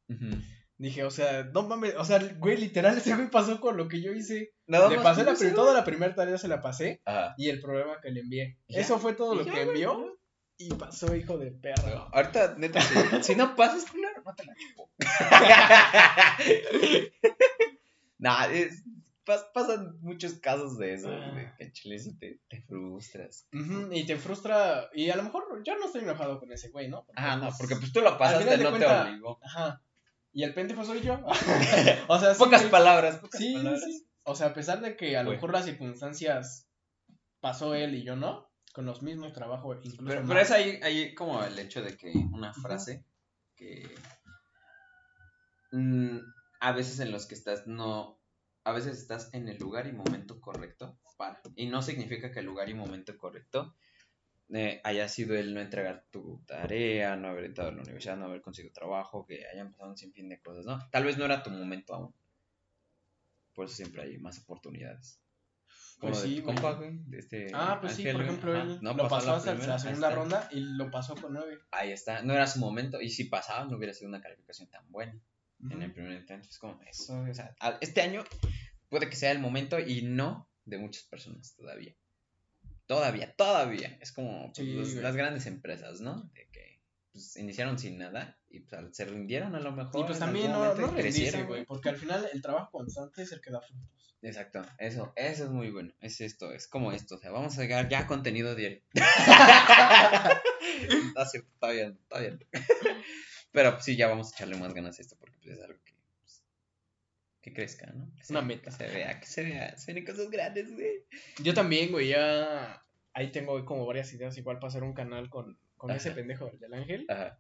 Ujú. 0.08 0.30
Dije, 0.78 1.04
o 1.04 1.12
sea, 1.12 1.44
no 1.44 1.64
mames, 1.64 1.94
o 1.98 2.06
sea, 2.06 2.20
güey, 2.38 2.56
literal, 2.56 2.98
ese 2.98 3.14
güey 3.14 3.30
pasó 3.30 3.60
con 3.60 3.76
lo 3.76 3.90
que 3.90 4.02
yo 4.02 4.14
hice. 4.14 4.54
Nada 4.66 4.88
le 4.90 4.96
más 4.96 5.04
pasé 5.04 5.26
la, 5.26 5.34
eso. 5.34 5.54
toda 5.54 5.74
la 5.74 5.84
primera 5.84 6.16
tarea, 6.16 6.38
se 6.38 6.48
la 6.48 6.62
pasé. 6.62 7.02
Ajá. 7.04 7.36
Y 7.38 7.50
el 7.50 7.60
problema 7.60 8.00
que 8.02 8.12
le 8.12 8.22
envié. 8.22 8.58
Ya. 8.70 8.80
Eso 8.80 8.98
fue 8.98 9.12
todo 9.14 9.36
lo 9.36 9.44
ya, 9.44 9.52
que 9.52 9.66
güey, 9.66 9.84
envió. 9.84 10.18
Y 10.58 10.74
pasó, 10.74 11.14
hijo 11.16 11.38
de 11.38 11.52
perro. 11.52 12.08
Ahorita, 12.14 12.56
neta, 12.58 12.80
si, 12.80 12.94
si 13.24 13.36
no 13.36 13.58
pasas, 13.58 13.92
culero, 13.92 14.22
no 14.24 14.34
te 14.36 14.46
la 14.46 14.56
chupo. 14.56 14.90
nah, 18.18 18.46
es, 18.46 18.82
pas- 19.26 19.52
pasan 19.54 19.98
muchos 20.02 20.34
casos 20.36 20.78
de 20.78 20.94
eso, 20.94 21.10
Ah. 21.12 21.32
de 21.36 21.54
que 21.58 21.72
chile 21.72 21.98
te, 22.20 22.40
te 22.50 22.62
frustras. 22.64 23.48
Y 23.92 24.06
te 24.06 24.18
frustra. 24.18 24.90
Y 24.94 25.10
a 25.10 25.16
lo 25.16 25.24
mejor 25.24 25.44
yo 25.64 25.78
no 25.78 25.86
estoy 25.86 26.02
enojado 26.02 26.40
con 26.40 26.52
ese 26.52 26.70
güey, 26.70 26.88
¿no? 26.90 27.06
Ah, 27.16 27.36
no, 27.38 27.48
pues, 27.48 27.58
porque 27.60 27.76
pues 27.76 27.92
tú 27.94 28.02
lo 28.02 28.18
pasaste, 28.18 28.58
no 28.58 28.70
cuenta- 28.70 29.04
te 29.06 29.10
obligó. 29.12 29.40
Ajá. 29.44 29.82
Y 30.32 30.44
el 30.44 30.54
pendejo 30.54 30.84
soy 30.86 31.02
yo. 31.02 31.20
o 32.08 32.20
sea, 32.20 32.34
sí, 32.34 32.40
Pocas 32.40 32.62
güey. 32.62 32.72
palabras, 32.72 33.18
pocas 33.18 33.40
Sí, 33.40 33.54
palabras. 33.56 33.84
sí. 33.84 34.06
O 34.24 34.36
sea, 34.36 34.48
a 34.48 34.54
pesar 34.54 34.80
de 34.82 34.96
que 34.96 35.18
a 35.18 35.24
lo 35.24 35.32
mejor 35.32 35.52
las 35.52 35.66
circunstancias 35.66 36.68
pasó 37.40 37.74
él 37.74 37.96
y 37.96 38.04
yo 38.04 38.16
no, 38.16 38.48
con 38.74 38.86
los 38.86 39.02
mismos 39.02 39.34
trabajos, 39.34 39.80
incluso 39.84 40.22
pero 40.28 40.40
es 40.40 40.52
ahí, 40.52 40.80
ahí 40.84 41.16
como 41.16 41.44
el 41.44 41.58
hecho 41.58 41.82
de 41.82 41.98
que 41.98 42.12
una 42.32 42.54
frase 42.54 43.04
que 43.56 43.90
mm, 45.72 46.18
a 46.60 46.72
veces 46.74 47.00
en 47.00 47.12
los 47.12 47.26
que 47.26 47.36
estás 47.36 47.66
no, 47.68 48.19
a 48.70 48.74
veces 48.74 48.98
estás 48.98 49.34
en 49.34 49.48
el 49.48 49.58
lugar 49.58 49.88
y 49.88 49.92
momento 49.92 50.40
correcto 50.40 50.98
para. 51.18 51.42
Y 51.56 51.68
no 51.68 51.82
significa 51.82 52.32
que 52.32 52.40
el 52.40 52.46
lugar 52.46 52.70
y 52.70 52.74
momento 52.74 53.18
correcto 53.18 53.76
eh, 54.52 54.82
haya 54.84 55.08
sido 55.08 55.36
el 55.36 55.54
no 55.54 55.60
entregar 55.60 56.06
tu 56.12 56.42
tarea, 56.46 57.16
no 57.16 57.28
haber 57.28 57.46
entrado 57.46 57.70
a 57.70 57.74
la 57.74 57.82
universidad, 57.82 58.18
no 58.18 58.26
haber 58.26 58.42
conseguido 58.42 58.74
trabajo, 58.74 59.26
que 59.26 59.46
hayan 59.48 59.72
pasado 59.72 59.90
un 59.90 59.98
sinfín 59.98 60.30
de 60.30 60.40
cosas, 60.40 60.66
¿no? 60.66 60.80
Tal 60.92 61.04
vez 61.04 61.18
no 61.18 61.26
era 61.26 61.44
tu 61.44 61.50
momento 61.50 61.94
aún. 61.94 62.14
Por 63.54 63.66
eso 63.66 63.76
siempre 63.76 64.04
hay 64.04 64.18
más 64.18 64.40
oportunidades. 64.40 65.20
Como 66.00 66.14
Pues 66.14 66.24
de 66.24 66.30
sí, 66.30 66.42
compa, 66.42 66.72
güey, 66.74 66.98
de 67.08 67.20
este 67.20 67.52
Ah, 67.54 67.78
pues 67.82 67.94
sí, 67.96 68.04
por 68.06 68.22
ejemplo, 68.22 68.54
ajá, 68.54 68.64
él 68.64 68.80
no 68.82 68.94
lo 68.94 69.10
pasó 69.10 69.28
la 69.28 69.36
hasta 69.36 69.52
primera, 69.52 69.74
la 69.74 69.80
segunda 69.80 70.10
ronda 70.12 70.48
y 70.52 70.62
lo 70.62 70.90
pasó 70.90 71.16
con 71.16 71.34
nueve. 71.34 71.60
Ahí 71.72 71.92
está, 71.92 72.22
no 72.22 72.34
era 72.34 72.48
su 72.48 72.60
momento 72.60 73.02
y 73.02 73.10
si 73.10 73.26
pasaba 73.26 73.66
no 73.66 73.76
hubiera 73.76 73.94
sido 73.94 74.08
una 74.08 74.22
calificación 74.22 74.70
tan 74.70 74.90
buena 74.90 75.20
en 75.70 75.82
el 75.82 75.94
primer 75.94 76.14
intento. 76.14 76.48
Es 76.50 76.58
como 76.58 76.80
eso, 76.90 77.20
o 77.22 77.34
sea, 77.34 77.56
este 77.82 78.02
año 78.02 78.24
puede 78.90 79.10
que 79.10 79.16
sea 79.16 79.32
el 79.32 79.40
momento 79.40 79.80
y 79.80 80.02
no 80.04 80.50
de 80.66 80.78
muchas 80.78 81.04
personas 81.04 81.56
todavía. 81.56 81.94
Todavía, 82.86 83.34
todavía. 83.36 83.98
Es 84.02 84.12
como 84.12 84.52
pues, 84.54 84.58
Sí, 84.58 84.74
los- 84.74 84.92
güey. 84.94 85.04
las 85.04 85.16
grandes 85.16 85.46
empresas, 85.46 86.02
¿no? 86.02 86.24
De 86.34 86.48
que 86.52 86.82
pues, 87.12 87.36
iniciaron 87.38 87.78
sin 87.78 87.98
nada 88.00 88.40
y 88.50 88.62
pues, 88.62 88.82
se 88.96 89.06
rindieron 89.06 89.56
a 89.56 89.60
lo 89.60 89.72
mejor. 89.72 90.02
Y 90.02 90.04
pues 90.06 90.20
también 90.20 90.52
no, 90.52 90.74
crecieron, 90.96 91.46
güey, 91.48 91.66
porque 91.66 91.90
al 91.90 91.98
final 91.98 92.28
el 92.34 92.42
trabajo 92.42 92.72
constante 92.72 93.22
es 93.22 93.32
el 93.32 93.42
que 93.42 93.52
da 93.52 93.62
frutos. 93.62 93.88
Exacto, 94.22 94.62
eso, 94.80 95.14
eso 95.16 95.46
es 95.46 95.50
muy 95.50 95.70
bueno. 95.70 95.94
Es 96.02 96.20
esto, 96.20 96.52
es 96.52 96.68
como 96.68 96.92
esto. 96.92 97.16
O 97.16 97.20
sea, 97.20 97.32
vamos 97.32 97.58
a 97.58 97.62
llegar 97.62 97.88
ya 97.88 98.00
a 98.00 98.08
contenido 98.08 98.54
diario. 98.56 98.82
no 101.16 101.22
es 101.24 101.32
cierto, 101.32 101.50
todavía 101.60 101.90
no, 101.90 101.96
todavía 102.08 102.32
no. 102.32 102.40
Pero 103.52 103.72
pues, 103.74 103.86
sí, 103.86 103.96
ya 103.96 104.08
vamos 104.08 104.32
a 104.32 104.36
echarle 104.36 104.58
más 104.58 104.74
ganas 104.74 104.98
a 105.00 105.02
esto 105.02 105.16
porque 105.20 105.38
pues, 105.44 105.58
es 105.58 105.64
algo 105.64 105.80
que, 105.84 105.94
pues, 106.20 106.44
que 107.42 107.54
crezca, 107.54 107.88
¿no? 107.94 108.12
Que 108.16 108.22
Una 108.32 108.42
meta. 108.42 108.66
Que 108.66 108.72
se 108.72 108.88
vea, 108.88 109.20
que 109.20 109.26
se 109.26 109.44
vea, 109.44 109.78
se 109.78 109.94
ven 109.94 110.06
cosas 110.06 110.30
grandes, 110.30 110.72
güey. 110.74 111.04
Yo 111.42 111.54
también, 111.54 111.92
güey, 111.92 112.10
ya 112.10 112.84
ahí 113.14 113.32
tengo 113.32 113.64
como 113.66 113.86
varias 113.86 114.14
ideas 114.14 114.38
igual 114.38 114.58
para 114.60 114.68
hacer 114.70 114.84
un 114.84 114.94
canal 114.94 115.30
con, 115.30 115.58
con 115.78 115.92
ese 115.92 116.12
pendejo 116.12 116.48
el 116.48 116.60
del 116.60 116.74
ángel. 116.74 117.06
Ajá, 117.10 117.40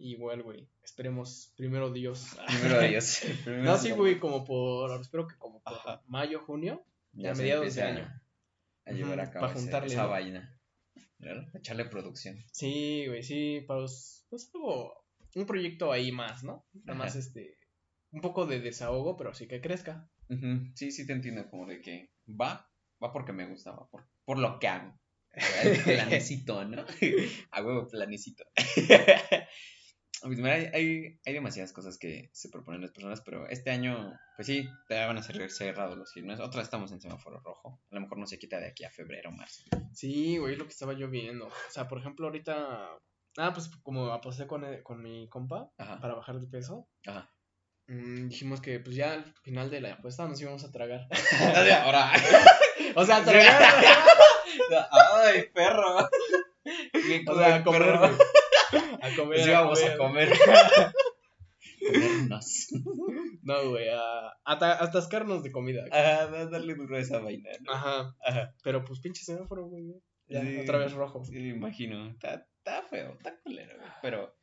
Igual, 0.00 0.44
güey, 0.44 0.68
esperemos 0.84 1.52
primero 1.56 1.90
Dios. 1.92 2.36
primero 2.46 2.80
Dios. 2.88 3.20
primero 3.42 3.64
No, 3.64 3.76
sí, 3.76 3.90
güey, 3.90 4.20
como 4.20 4.44
por, 4.44 5.00
espero 5.00 5.26
que 5.26 5.36
como 5.36 5.60
por 5.60 5.72
Ajá. 5.74 6.02
mayo, 6.06 6.38
junio. 6.44 6.84
Ya 7.14 7.32
a 7.32 7.34
mediados 7.34 7.74
de 7.74 7.82
año. 7.82 8.22
A 8.84 8.92
llevar 8.92 9.18
a 9.18 9.30
cabo 9.32 9.46
pa' 9.46 9.52
ese- 9.52 9.60
juntarle, 9.62 9.92
esa 9.92 10.04
¿no? 10.04 10.10
vaina. 10.10 10.56
¿Verdad? 11.18 11.48
Echarle 11.52 11.84
producción. 11.86 12.44
Sí, 12.52 13.06
güey, 13.08 13.24
sí, 13.24 13.64
para 13.66 13.80
los, 13.80 14.24
pues 14.30 14.48
algo, 14.52 15.04
un 15.34 15.46
proyecto 15.46 15.92
ahí 15.92 16.12
más, 16.12 16.44
¿no? 16.44 16.66
Nada 16.84 16.98
más 16.98 17.16
este, 17.16 17.58
un 18.10 18.20
poco 18.20 18.46
de 18.46 18.60
desahogo, 18.60 19.16
pero 19.16 19.34
sí 19.34 19.46
que 19.46 19.60
crezca. 19.60 20.10
Sí, 20.74 20.90
sí 20.90 21.06
te 21.06 21.12
entiendo, 21.12 21.48
como 21.48 21.66
de 21.66 21.80
que 21.80 22.12
va, 22.28 22.70
va 23.02 23.12
porque 23.12 23.32
me 23.32 23.46
gusta, 23.48 23.72
va 23.72 23.88
por, 23.88 24.06
por 24.24 24.38
lo 24.38 24.58
que 24.58 24.68
hago. 24.68 24.98
Planecito, 25.84 26.64
¿no? 26.64 26.84
A 27.50 27.62
huevo, 27.62 27.88
planecito. 27.88 28.44
Pues 30.20 30.38
mira, 30.38 30.54
hay, 30.54 31.20
hay, 31.24 31.32
demasiadas 31.32 31.72
cosas 31.72 31.96
que 31.96 32.28
se 32.32 32.48
proponen 32.48 32.80
las 32.80 32.90
personas, 32.90 33.20
pero 33.20 33.48
este 33.48 33.70
año, 33.70 34.18
pues 34.36 34.46
sí, 34.46 34.68
ya 34.90 35.06
van 35.06 35.18
a 35.18 35.22
ser 35.22 35.48
cerrados 35.50 35.96
los 35.96 36.12
gimnasios. 36.12 36.48
Otra 36.48 36.58
vez 36.58 36.66
estamos 36.66 36.90
en 36.90 37.00
semáforo 37.00 37.40
rojo. 37.40 37.80
A 37.90 37.94
lo 37.94 38.00
mejor 38.00 38.18
no 38.18 38.26
se 38.26 38.38
quita 38.38 38.58
de 38.58 38.66
aquí 38.66 38.84
a 38.84 38.90
febrero 38.90 39.30
o 39.30 39.32
marzo. 39.32 39.62
Sí, 39.92 40.38
güey, 40.38 40.56
lo 40.56 40.64
que 40.64 40.72
estaba 40.72 40.94
yo 40.94 41.08
viendo. 41.08 41.46
O 41.46 41.70
sea, 41.70 41.86
por 41.86 41.98
ejemplo, 41.98 42.26
ahorita, 42.26 42.98
ah, 43.36 43.52
pues 43.52 43.68
como 43.82 44.06
aposté 44.12 44.46
con, 44.46 44.64
eh, 44.64 44.82
con 44.82 45.02
mi 45.02 45.28
compa 45.28 45.70
Ajá. 45.78 46.00
para 46.00 46.14
bajar 46.14 46.40
de 46.40 46.46
peso, 46.46 46.88
Ajá. 47.06 47.30
mm, 47.88 48.28
dijimos 48.28 48.60
que 48.60 48.80
pues 48.80 48.96
ya 48.96 49.12
al 49.12 49.34
final 49.42 49.70
de 49.70 49.80
la 49.80 49.94
apuesta 49.94 50.26
nos 50.26 50.40
íbamos 50.40 50.64
a 50.64 50.72
tragar. 50.72 51.06
Ahora. 51.84 52.12
o 52.96 53.04
sea, 53.04 53.22
tragar. 53.24 53.62
¡Ay, 55.24 55.44
perro! 55.54 55.96
o 57.28 57.34
sea, 57.36 57.54
a 57.56 57.64
comer, 57.64 57.98
güey. 57.98 58.10
A 59.02 59.16
comer. 59.16 59.36
Pues 59.38 59.46
íbamos 59.46 59.82
a 59.84 59.96
comer. 59.96 60.28
Comernos. 61.80 62.68
No, 63.42 63.70
güey, 63.70 63.88
a, 63.88 64.28
a, 64.44 64.58
ta- 64.58 64.72
a 64.78 64.84
atascarnos 64.84 65.42
de 65.42 65.52
comida. 65.52 65.84
Ajá, 65.90 66.26
da- 66.26 66.46
darle 66.46 66.74
duro 66.74 66.96
a 66.96 67.00
esa 67.00 67.20
vaina, 67.20 67.50
¿no? 67.62 67.72
Ajá. 67.72 68.14
Ajá. 68.24 68.54
Pero 68.62 68.84
pues 68.84 69.00
pinche 69.00 69.24
semáforo, 69.24 69.66
güey. 69.66 69.94
Ya, 70.26 70.42
Sí. 70.42 70.58
otra 70.60 70.78
vez 70.78 70.92
rojo. 70.92 71.24
Sí, 71.24 71.32
me 71.32 71.48
imagino. 71.56 72.10
Está, 72.10 72.46
está 72.68 72.88
feo, 72.88 73.12
está 73.14 73.36
culero, 73.40 73.76
güey. 73.78 73.90
Pero. 74.02 74.36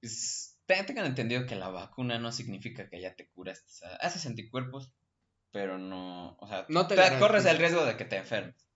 Pues, 0.00 0.58
te- 0.66 0.82
tengan 0.84 1.06
entendido 1.06 1.46
que 1.46 1.56
la 1.56 1.68
vacuna 1.68 2.18
no 2.18 2.32
significa 2.32 2.88
que 2.88 3.00
ya 3.00 3.14
te 3.14 3.28
curas. 3.30 3.64
O 3.66 3.70
sea, 3.70 3.96
haces 3.96 4.26
anticuerpos, 4.26 4.92
pero 5.50 5.78
no. 5.78 6.36
O 6.40 6.46
sea, 6.48 6.66
No 6.68 6.86
te 6.86 6.94
corres 7.18 7.44
el 7.46 7.58
riesgo 7.58 7.84
de 7.84 7.96
que 7.96 8.04
te 8.04 8.16
enfermes. 8.16 8.68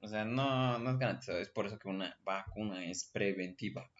O 0.00 0.08
sea, 0.08 0.24
no, 0.24 0.78
no 0.78 0.90
es 0.90 0.98
garantizado. 0.98 1.38
Es 1.38 1.50
por 1.50 1.66
eso 1.66 1.78
que 1.78 1.88
una 1.88 2.16
vacuna 2.22 2.84
es 2.86 3.04
preventiva. 3.12 3.90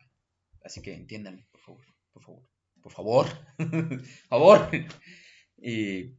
Así 0.65 0.81
que 0.83 0.95
entiéndanme, 0.95 1.47
por 1.51 1.61
favor. 1.61 1.85
Por 2.13 2.23
favor. 2.23 2.49
Por 2.83 2.93
favor. 2.93 3.27
por 3.57 4.03
favor. 4.29 4.71
Y 5.59 6.15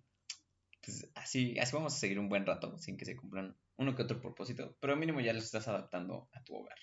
pues 0.83 1.09
así, 1.15 1.57
así 1.59 1.75
vamos 1.75 1.95
a 1.95 1.97
seguir 1.97 2.19
un 2.19 2.29
buen 2.29 2.45
rato 2.45 2.77
sin 2.77 2.97
que 2.97 3.05
se 3.05 3.15
cumplan 3.15 3.55
uno 3.77 3.95
que 3.95 4.03
otro 4.03 4.19
propósito. 4.21 4.77
Pero 4.79 4.95
mínimo 4.95 5.21
ya 5.21 5.33
los 5.33 5.43
estás 5.45 5.67
adaptando 5.67 6.29
a 6.33 6.43
tu 6.43 6.55
hogar. 6.55 6.77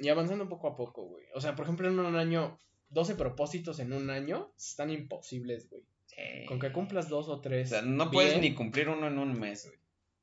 Y 0.00 0.08
avanzando 0.08 0.48
poco 0.48 0.68
a 0.68 0.76
poco, 0.76 1.04
güey. 1.04 1.24
O 1.34 1.40
sea, 1.40 1.54
por 1.54 1.64
ejemplo, 1.64 1.88
en 1.88 1.98
un 1.98 2.16
año, 2.16 2.58
12 2.88 3.14
propósitos 3.14 3.78
en 3.80 3.92
un 3.92 4.10
año 4.10 4.52
están 4.56 4.90
imposibles, 4.90 5.68
güey. 5.70 5.82
Sí. 6.06 6.46
Con 6.46 6.58
que 6.60 6.72
cumplas 6.72 7.08
dos 7.08 7.28
o 7.28 7.34
O 7.34 7.40
tres. 7.40 7.70
sea, 7.70 7.82
no 7.82 8.10
puedes 8.10 8.40
ni 8.40 8.54
cumplir 8.54 8.88
uno 8.88 9.06
en 9.08 9.18
un 9.18 9.38
mes, 9.38 9.66
güey. 9.66 9.78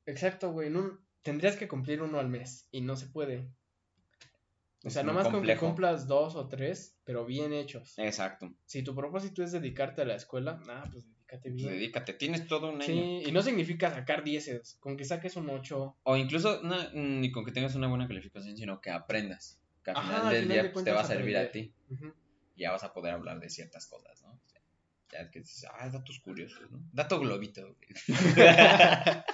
Exacto, 0.06 0.52
güey. 0.52 0.68
en 0.68 0.76
un- 0.76 1.00
Tendrías 1.22 1.54
que 1.56 1.68
cumplir 1.68 2.02
uno 2.02 2.18
al 2.18 2.28
mes 2.28 2.66
y 2.72 2.80
no 2.80 2.96
se 2.96 3.06
puede. 3.06 3.48
O 4.84 4.90
sea, 4.90 5.04
nomás 5.04 5.28
con 5.28 5.44
que 5.44 5.56
cumplas 5.56 6.08
dos 6.08 6.34
o 6.34 6.48
tres, 6.48 6.98
pero 7.04 7.24
bien 7.24 7.52
hechos. 7.52 7.96
Exacto. 7.98 8.52
Si 8.64 8.82
tu 8.82 8.94
propósito 8.96 9.44
es 9.44 9.52
dedicarte 9.52 10.02
a 10.02 10.04
la 10.04 10.16
escuela, 10.16 10.60
ah, 10.68 10.84
pues 10.90 11.06
dedícate 11.40 11.62
Pues 11.62 11.74
dedícate, 11.74 12.12
tienes 12.14 12.46
todo 12.46 12.70
un 12.70 12.76
año. 12.82 12.84
Sí, 12.84 13.22
y 13.26 13.32
no 13.32 13.42
significa 13.42 13.92
sacar 13.92 14.24
dieces. 14.24 14.76
Con 14.80 14.96
que 14.96 15.04
saques 15.04 15.36
un 15.36 15.48
8. 15.50 15.96
O 16.02 16.16
incluso 16.16 16.60
ni 16.94 17.30
con 17.32 17.44
que 17.44 17.52
tengas 17.52 17.74
una 17.74 17.88
buena 17.88 18.06
calificación, 18.06 18.56
sino 18.56 18.80
que 18.80 18.90
aprendas. 18.90 19.58
Que 19.84 19.90
al 19.90 19.96
Ajá, 19.96 20.06
final 20.08 20.26
al 20.26 20.32
del 20.32 20.42
final 20.42 20.54
día 20.54 20.62
de 20.62 20.70
pues, 20.70 20.84
te 20.84 20.92
va 20.92 21.00
a 21.00 21.04
servir 21.04 21.36
a 21.36 21.50
ti. 21.50 21.72
Ya 22.56 22.70
vas 22.70 22.84
a 22.84 22.92
poder 22.92 23.14
hablar 23.14 23.40
de 23.40 23.48
ciertas 23.50 23.86
cosas, 23.86 24.22
¿no? 24.22 24.30
O 24.30 24.48
sea, 24.48 24.60
ya 25.10 25.30
que 25.30 25.40
dices, 25.40 25.66
ah, 25.72 25.88
datos 25.88 26.20
curiosos, 26.20 26.70
¿no? 26.70 26.80
Dato 26.92 27.18
globito. 27.18 27.76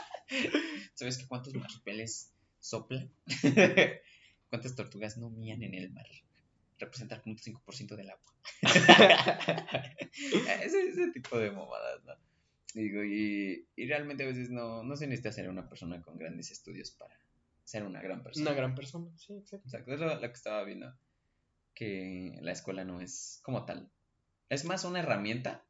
¿Sabes 0.95 1.19
que 1.19 1.27
cuántos 1.27 1.55
marsupeles 1.55 2.33
soplan? 2.61 3.11
¿Cuántas 4.51 4.75
tortugas 4.75 5.19
no 5.19 5.31
mían 5.31 5.63
en 5.63 5.75
el 5.75 5.91
mar? 5.91 6.07
Representa 6.79 7.17
el 7.17 7.23
0.5% 7.23 7.97
del 7.97 8.11
agua. 8.11 8.35
ese, 10.63 10.89
ese 10.89 11.13
tipo 11.13 11.39
de 11.39 11.51
mamadas, 11.51 12.05
¿no? 12.05 12.15
Digo, 12.75 13.03
y, 13.03 13.67
y 13.75 13.87
realmente 13.87 14.25
a 14.25 14.27
veces 14.27 14.51
no, 14.51 14.83
no 14.83 14.97
se 14.97 15.07
necesita 15.07 15.33
ser 15.33 15.49
una 15.49 15.69
persona 15.69 16.03
con 16.03 16.19
grandes 16.19 16.51
estudios 16.51 16.91
para 16.91 17.19
ser 17.65 17.85
una 17.85 18.01
gran 18.01 18.23
persona. 18.23 18.51
Una 18.51 18.57
gran 18.57 18.75
persona. 18.75 19.11
Sí, 19.17 19.35
exacto. 19.35 19.67
Exacto, 19.67 19.93
es 19.93 20.01
lo, 20.01 20.15
lo 20.15 20.21
que 20.21 20.27
estaba 20.27 20.65
viendo. 20.65 20.95
Que 21.75 22.39
la 22.41 22.53
escuela 22.53 22.85
no 22.85 23.01
es 23.01 23.41
como 23.43 23.65
tal. 23.65 23.91
Es 24.49 24.65
más 24.65 24.85
una 24.85 25.01
herramienta 25.01 25.65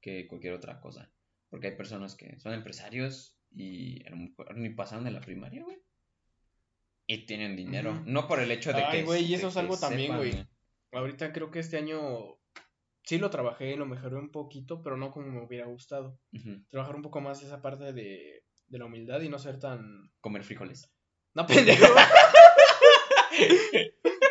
que 0.00 0.26
cualquier 0.26 0.54
otra 0.54 0.80
cosa. 0.80 1.10
Porque 1.50 1.68
hay 1.68 1.76
personas 1.76 2.14
que 2.14 2.38
son 2.40 2.52
empresarios 2.52 3.38
y 3.50 4.04
a 4.06 4.10
lo 4.10 4.16
mejor 4.16 4.56
ni 4.56 4.70
pasaron 4.70 5.04
de 5.04 5.10
la 5.10 5.20
primaria, 5.20 5.64
güey. 5.64 5.78
Y 7.06 7.26
tienen 7.26 7.56
dinero. 7.56 8.02
No 8.04 8.26
por 8.26 8.40
el 8.40 8.50
hecho 8.50 8.72
de 8.72 8.80
que. 8.80 8.98
Ay, 8.98 9.02
güey, 9.04 9.24
y 9.24 9.34
eso 9.34 9.48
es 9.48 9.54
que 9.54 9.60
algo 9.60 9.78
también, 9.78 10.16
güey. 10.16 10.46
Ahorita 10.92 11.32
creo 11.32 11.50
que 11.50 11.60
este 11.60 11.76
año 11.76 12.38
sí 13.04 13.18
lo 13.18 13.30
trabajé, 13.30 13.76
lo 13.76 13.86
mejoré 13.86 14.16
un 14.16 14.30
poquito, 14.30 14.82
pero 14.82 14.96
no 14.96 15.10
como 15.12 15.26
me 15.28 15.44
hubiera 15.44 15.66
gustado. 15.66 16.18
Trabajar 16.68 16.96
un 16.96 17.02
poco 17.02 17.20
más 17.20 17.42
esa 17.42 17.62
parte 17.62 17.92
de, 17.92 18.42
de 18.66 18.78
la 18.78 18.86
humildad 18.86 19.20
y 19.20 19.28
no 19.28 19.38
ser 19.38 19.58
tan... 19.60 20.10
Comer 20.20 20.42
frijoles. 20.42 20.90
No, 21.34 21.46
pendejo. 21.46 21.86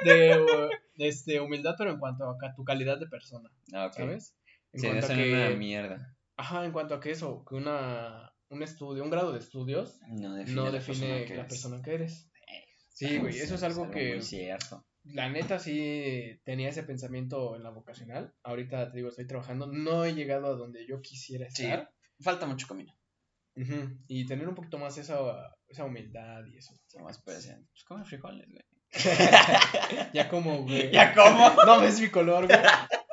de, 0.03 0.39
uh, 0.39 0.69
de, 0.95 1.07
este, 1.07 1.39
humildad, 1.39 1.75
pero 1.77 1.91
en 1.91 1.99
cuanto 1.99 2.25
a 2.29 2.53
tu 2.55 2.63
calidad 2.63 2.99
de 2.99 3.07
persona, 3.07 3.49
Ah, 3.73 3.87
ok. 3.87 3.93
¿sabes? 3.93 4.35
En 4.73 4.79
Sí, 4.81 4.87
cuanto 4.87 5.05
a 5.05 5.09
es 5.13 5.17
una 5.33 5.47
que... 5.49 5.55
mierda. 5.55 6.17
Ajá, 6.37 6.65
en 6.65 6.71
cuanto 6.71 6.95
a 6.95 6.99
que 6.99 7.11
eso, 7.11 7.45
que 7.47 7.55
una, 7.55 8.33
un 8.49 8.61
estudio, 8.63 9.03
un 9.03 9.09
grado 9.09 9.31
de 9.31 9.39
estudios 9.39 9.99
No 10.09 10.33
define, 10.35 10.55
no 10.55 10.65
la 10.65 10.71
define 10.71 11.07
persona 11.07 11.25
que 11.25 11.35
la 11.35 11.47
persona 11.47 11.81
que 11.81 11.93
eres. 11.93 12.29
Sí, 12.95 13.17
güey, 13.17 13.37
eso 13.37 13.55
es 13.55 13.63
algo 13.63 13.91
que... 13.91 14.13
muy 14.15 14.23
cierto. 14.23 14.85
La 15.03 15.29
neta 15.29 15.59
sí 15.59 16.39
tenía 16.45 16.69
ese 16.69 16.83
pensamiento 16.83 17.55
en 17.55 17.63
la 17.63 17.69
vocacional. 17.69 18.33
Ahorita 18.41 18.89
te 18.89 18.97
digo, 18.97 19.09
estoy 19.09 19.27
trabajando. 19.27 19.67
No 19.67 20.05
he 20.05 20.15
llegado 20.15 20.47
a 20.47 20.55
donde 20.55 20.87
yo 20.87 21.01
quisiera 21.01 21.49
Sí. 21.49 21.63
estar. 21.65 21.91
Falta 22.21 22.45
mucho 22.47 22.67
camino. 22.67 22.97
Y 24.07 24.25
tener 24.25 24.47
un 24.47 24.55
poquito 24.55 24.77
más 24.77 24.97
esa, 24.97 25.17
esa 25.67 25.85
humildad 25.85 26.45
y 26.45 26.57
eso. 26.57 26.73
Ser, 26.87 27.01
Pues 27.03 27.83
come 27.85 28.05
frijoles, 28.05 28.47
güey. 28.49 28.63
Ya 30.13 30.29
como, 30.29 30.63
güey. 30.63 30.91
¿Ya 30.93 31.13
cómo? 31.13 31.53
No 31.65 31.81
ves 31.81 31.99
mi 31.99 32.09
color, 32.09 32.47
güey. 32.47 32.59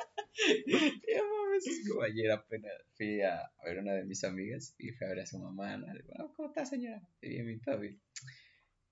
Ya 1.07 1.21
mames, 1.21 1.67
es 1.67 1.87
como 1.87 2.01
ayer 2.01 2.31
apenas 2.31 2.71
fui 2.97 3.21
a, 3.21 3.39
ver 3.63 3.77
una 3.77 3.93
de 3.93 4.03
mis 4.03 4.23
amigas 4.23 4.73
y 4.79 4.89
fui 4.89 5.05
a 5.05 5.09
ver 5.11 5.19
a 5.19 5.25
su 5.27 5.37
mamá, 5.37 5.77
¿no? 5.77 5.85
"Ah, 5.87 6.25
¿cómo 6.35 6.49
está 6.49 6.65
señora? 6.65 7.01
Bien, 7.21 7.45
bien, 7.45 7.61
todo 7.61 7.79
bien. 7.79 8.01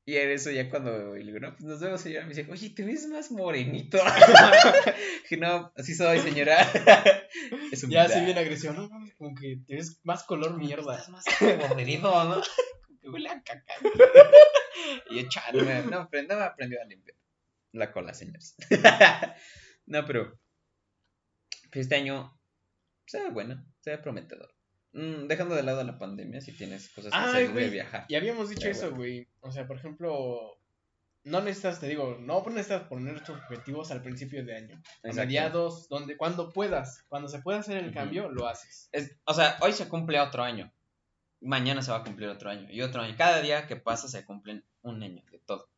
Y 0.04 0.16
en 0.16 0.32
eso 0.32 0.50
ya 0.50 0.70
cuando 0.70 1.16
y 1.16 1.24
le 1.24 1.32
digo, 1.32 1.40
no, 1.40 1.52
pues 1.52 1.64
nos 1.64 1.80
vemos 1.80 2.02
señora, 2.02 2.26
me 2.26 2.34
dice, 2.34 2.50
oye, 2.52 2.72
te 2.72 2.84
ves 2.84 3.08
más 3.08 3.32
morenito. 3.32 4.00
Dije, 5.24 5.38
no, 5.38 5.72
así 5.78 5.94
soy 5.94 6.20
señora. 6.20 6.58
es 7.72 7.88
Ya 7.88 8.04
así 8.04 8.20
bien 8.26 8.38
agresión. 8.38 8.76
No 8.76 8.90
mames, 8.90 9.14
como 9.16 9.36
que 9.36 9.62
te 9.68 9.76
ves 9.76 10.00
más 10.04 10.24
color 10.24 10.58
mierda. 10.58 10.98
Estás 10.98 11.10
más 11.10 11.26
morenido, 11.70 12.12
¿no? 12.26 12.42
Como 12.88 13.00
que 13.00 13.10
huele 13.10 13.30
a 13.30 13.44
caca. 13.44 13.74
y 15.12 15.20
echarme, 15.20 15.84
no, 15.84 16.10
pero 16.10 16.28
no 16.28 16.36
me 16.36 16.44
aprendió 16.44 16.82
a 16.82 16.86
limpiar 16.86 17.18
la 17.72 17.92
cola, 17.92 18.14
señores. 18.14 18.56
no, 19.86 20.06
pero 20.06 20.40
pues, 21.72 21.84
este 21.86 21.96
año 21.96 22.40
se 23.06 23.22
ve 23.22 23.30
bueno, 23.30 23.64
se 23.80 23.92
ve 23.92 23.98
prometedor. 24.00 24.54
Mm, 24.94 25.28
dejando 25.28 25.56
de 25.56 25.64
lado 25.64 25.84
la 25.84 25.98
pandemia, 25.98 26.42
si 26.42 26.52
tienes 26.52 26.90
cosas 26.90 27.12
que 27.14 27.18
Ay, 27.18 27.30
hacer 27.46 27.52
güey. 27.52 27.70
viajar. 27.70 28.06
Y 28.10 28.16
habíamos 28.16 28.50
dicho 28.50 28.62
Pero 28.64 28.72
eso, 28.74 28.82
bueno. 28.90 28.98
güey. 28.98 29.28
O 29.40 29.52
sea, 29.52 29.66
por 29.66 29.78
ejemplo, 29.78 30.58
no 31.24 31.42
necesitas, 31.42 31.80
te 31.80 31.88
digo, 31.88 32.18
no 32.20 32.44
necesitas 32.50 32.84
poner 32.90 33.20
tus 33.24 33.38
objetivos 33.38 33.92
al 33.92 34.02
principio 34.02 34.44
de 34.44 34.56
año. 34.56 34.82
A 35.04 35.14
mediados, 35.14 35.88
donde, 35.88 36.18
cuando 36.18 36.52
puedas, 36.52 37.04
cuando 37.08 37.30
se 37.30 37.40
pueda 37.40 37.60
hacer 37.60 37.78
el 37.78 37.94
cambio, 37.94 38.30
lo 38.30 38.48
haces. 38.48 38.90
Es- 38.92 39.16
o 39.26 39.34
sea, 39.34 39.58
hoy 39.62 39.72
se 39.74 39.88
cumple 39.88 40.20
otro 40.20 40.44
año. 40.44 40.72
Mañana 41.40 41.82
se 41.82 41.92
va 41.92 41.98
a 41.98 42.04
cumplir 42.04 42.30
otro 42.30 42.50
año. 42.50 42.68
Y 42.70 42.82
otro 42.82 43.02
año. 43.02 43.16
Cada 43.18 43.42
día 43.42 43.66
que 43.68 43.76
pasa 43.78 44.08
se 44.08 44.26
cumplen 44.26 44.64
un 44.82 45.02
año 45.02 45.24
de 45.32 45.40
todo. 45.40 45.70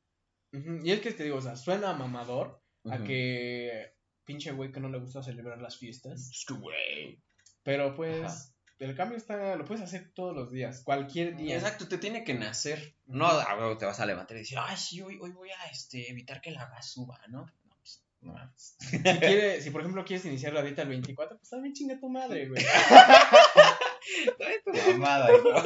Y 0.51 0.91
es 0.91 0.99
que 1.01 1.11
te 1.11 1.23
digo, 1.23 1.37
o 1.37 1.41
sea, 1.41 1.55
suena 1.55 1.93
mamador 1.93 2.61
a 2.89 2.97
que 3.03 3.93
pinche 4.25 4.51
güey 4.51 4.71
que 4.71 4.79
no 4.79 4.89
le 4.89 4.99
gusta 4.99 5.23
celebrar 5.23 5.59
las 5.61 5.77
fiestas. 5.77 6.29
Es 6.31 6.45
que, 6.47 6.53
güey. 6.53 7.19
Pero 7.63 7.95
pues, 7.95 8.23
Ajá. 8.23 8.52
El 8.79 8.95
cambio 8.95 9.17
está, 9.17 9.55
lo 9.55 9.65
puedes 9.65 9.83
hacer 9.83 10.11
todos 10.13 10.35
los 10.35 10.51
días, 10.51 10.81
cualquier 10.83 11.35
día. 11.37 11.55
Exacto, 11.55 11.87
te 11.87 11.97
tiene 11.97 12.23
que 12.23 12.33
nacer. 12.33 12.95
No, 13.05 13.27
a 13.27 13.77
te 13.77 13.85
vas 13.85 13.99
a 13.99 14.05
levantar 14.05 14.37
y 14.37 14.41
decir, 14.41 14.57
ay, 14.59 14.77
sí, 14.77 15.01
hoy, 15.01 15.17
hoy 15.21 15.31
voy 15.31 15.49
a 15.51 15.65
este, 15.71 16.09
evitar 16.09 16.41
que 16.41 16.51
la 16.51 16.81
suba, 16.81 17.19
¿no? 17.29 17.45
No, 17.65 17.75
pues, 17.77 18.03
no. 18.21 18.35
Si, 18.57 19.01
quieres, 19.01 19.63
si 19.63 19.69
por 19.69 19.81
ejemplo 19.81 20.03
quieres 20.05 20.25
iniciar 20.25 20.53
la 20.53 20.63
dieta 20.63 20.81
el 20.81 20.89
24, 20.89 21.37
pues 21.37 21.49
también 21.49 21.73
chinga 21.73 21.99
tu 21.99 22.09
madre, 22.09 22.49
güey. 22.49 22.63
Trae 24.37 24.61
tu 24.61 24.73
mamada, 24.73 25.31
bro. 25.31 25.61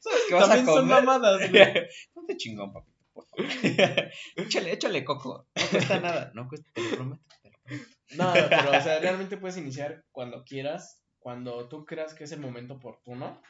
¿Sabes 0.00 0.20
qué 0.28 0.34
vas 0.34 0.48
también 0.48 0.68
a 0.68 0.72
son 0.72 0.88
comer? 0.88 1.04
mamadas, 1.04 1.38
güey. 1.50 1.88
No 2.14 2.24
te 2.26 2.36
chingón, 2.36 2.72
papito, 2.72 3.04
por 3.12 3.26
favor. 3.26 3.46
échale, 4.36 4.72
échale 4.72 5.04
coco. 5.04 5.46
No 5.54 5.66
cuesta 5.70 6.00
nada. 6.00 6.30
No 6.34 6.48
cuesta, 6.48 6.70
te 6.72 6.82
lo 6.82 6.96
prometo. 6.96 7.22
te 7.42 7.50
lo 7.50 7.58
prometo. 7.62 7.88
No, 8.16 8.32
pero 8.32 8.78
o 8.78 8.82
sea, 8.82 8.98
realmente 8.98 9.36
puedes 9.38 9.56
iniciar 9.56 10.04
cuando 10.12 10.44
quieras, 10.44 11.01
cuando 11.22 11.68
tú 11.68 11.84
creas 11.84 12.14
que 12.14 12.24
es 12.24 12.32
el 12.32 12.40
momento 12.40 12.74
oportuno, 12.74 13.40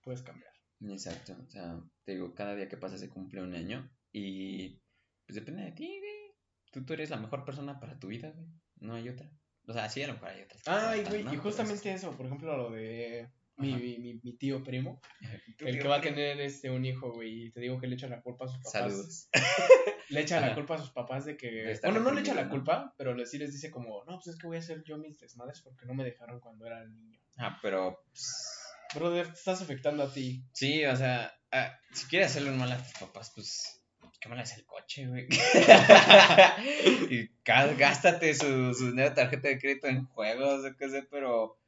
puedes 0.00 0.22
cambiar. 0.22 0.52
Exacto, 0.80 1.36
o 1.46 1.50
sea, 1.50 1.80
te 2.04 2.12
digo, 2.12 2.34
cada 2.34 2.54
día 2.54 2.68
que 2.68 2.76
pasa 2.76 2.98
se 2.98 3.08
cumple 3.08 3.42
un 3.42 3.54
año 3.54 3.90
y 4.12 4.80
pues 5.26 5.34
depende 5.34 5.64
de 5.64 5.72
ti, 5.72 5.86
güey. 5.98 6.36
Tú, 6.70 6.84
tú 6.84 6.92
eres 6.92 7.10
la 7.10 7.16
mejor 7.16 7.44
persona 7.44 7.80
para 7.80 7.98
tu 7.98 8.08
vida, 8.08 8.30
güey. 8.30 8.46
No 8.76 8.94
hay 8.94 9.08
otra. 9.08 9.30
O 9.66 9.72
sea, 9.72 9.88
sí, 9.88 10.02
a 10.02 10.06
lo 10.06 10.14
mejor 10.14 10.28
hay 10.28 10.42
otras. 10.42 10.62
Ay, 10.66 11.04
güey, 11.04 11.24
¿no? 11.24 11.30
y 11.30 11.36
Pero 11.36 11.42
justamente 11.42 11.92
eso, 11.92 12.16
por 12.16 12.26
ejemplo, 12.26 12.56
lo 12.56 12.70
de 12.70 13.28
mi, 13.56 13.74
mi, 13.74 13.98
mi, 13.98 14.20
mi 14.22 14.36
tío 14.36 14.62
primo, 14.62 15.00
el 15.58 15.78
que 15.78 15.88
va 15.88 15.96
a 15.96 16.00
tener 16.00 16.40
este 16.40 16.70
un 16.70 16.84
hijo, 16.84 17.12
güey, 17.12 17.46
y 17.46 17.50
te 17.50 17.60
digo 17.60 17.80
que 17.80 17.86
le 17.86 17.94
echa 17.94 18.08
la 18.08 18.22
culpa 18.22 18.44
a 18.44 18.48
sus 18.48 18.58
papás. 18.58 18.72
Saludos. 18.72 19.28
Le 20.10 20.20
echa 20.20 20.40
la 20.40 20.54
culpa 20.54 20.74
a 20.76 20.78
sus 20.78 20.90
papás 20.90 21.24
de 21.24 21.36
que. 21.36 21.78
Bueno, 21.82 22.00
no 22.00 22.12
le 22.12 22.20
echa 22.20 22.34
la 22.34 22.48
culpa, 22.48 22.94
pero 22.96 23.14
le- 23.14 23.26
sí 23.26 23.38
les 23.38 23.52
dice 23.52 23.70
como, 23.70 24.04
no, 24.04 24.16
pues 24.16 24.28
es 24.28 24.36
que 24.36 24.46
voy 24.46 24.56
a 24.56 24.60
hacer 24.60 24.82
yo 24.84 24.98
mis 24.98 25.18
desmadres 25.18 25.60
porque 25.62 25.84
no 25.86 25.94
me 25.94 26.04
dejaron 26.04 26.40
cuando 26.40 26.66
era 26.66 26.84
niño. 26.84 27.18
Ah, 27.38 27.58
pero 27.60 28.02
pues, 28.10 28.62
Brother, 28.94 29.26
te 29.26 29.34
estás 29.34 29.62
afectando 29.62 30.02
a 30.04 30.12
ti. 30.12 30.44
sí, 30.52 30.84
o 30.84 30.96
sea, 30.96 31.32
ah, 31.52 31.78
si 31.92 32.06
quieres 32.06 32.30
hacerle 32.30 32.50
un 32.50 32.58
mal 32.58 32.72
a 32.72 32.78
tus 32.78 32.92
papás, 32.94 33.32
pues 33.34 33.82
qué 34.20 34.28
mal 34.28 34.40
es 34.40 34.56
el 34.56 34.64
coche, 34.64 35.06
güey. 35.06 35.28
y 37.10 37.30
gástate 37.44 38.34
su, 38.34 38.74
su 38.74 38.94
nueva 38.94 39.14
tarjeta 39.14 39.48
de 39.48 39.58
crédito 39.58 39.88
en 39.88 40.06
juegos, 40.06 40.64
o 40.64 40.76
qué 40.76 40.88
sé, 40.88 41.02
pero 41.10 41.58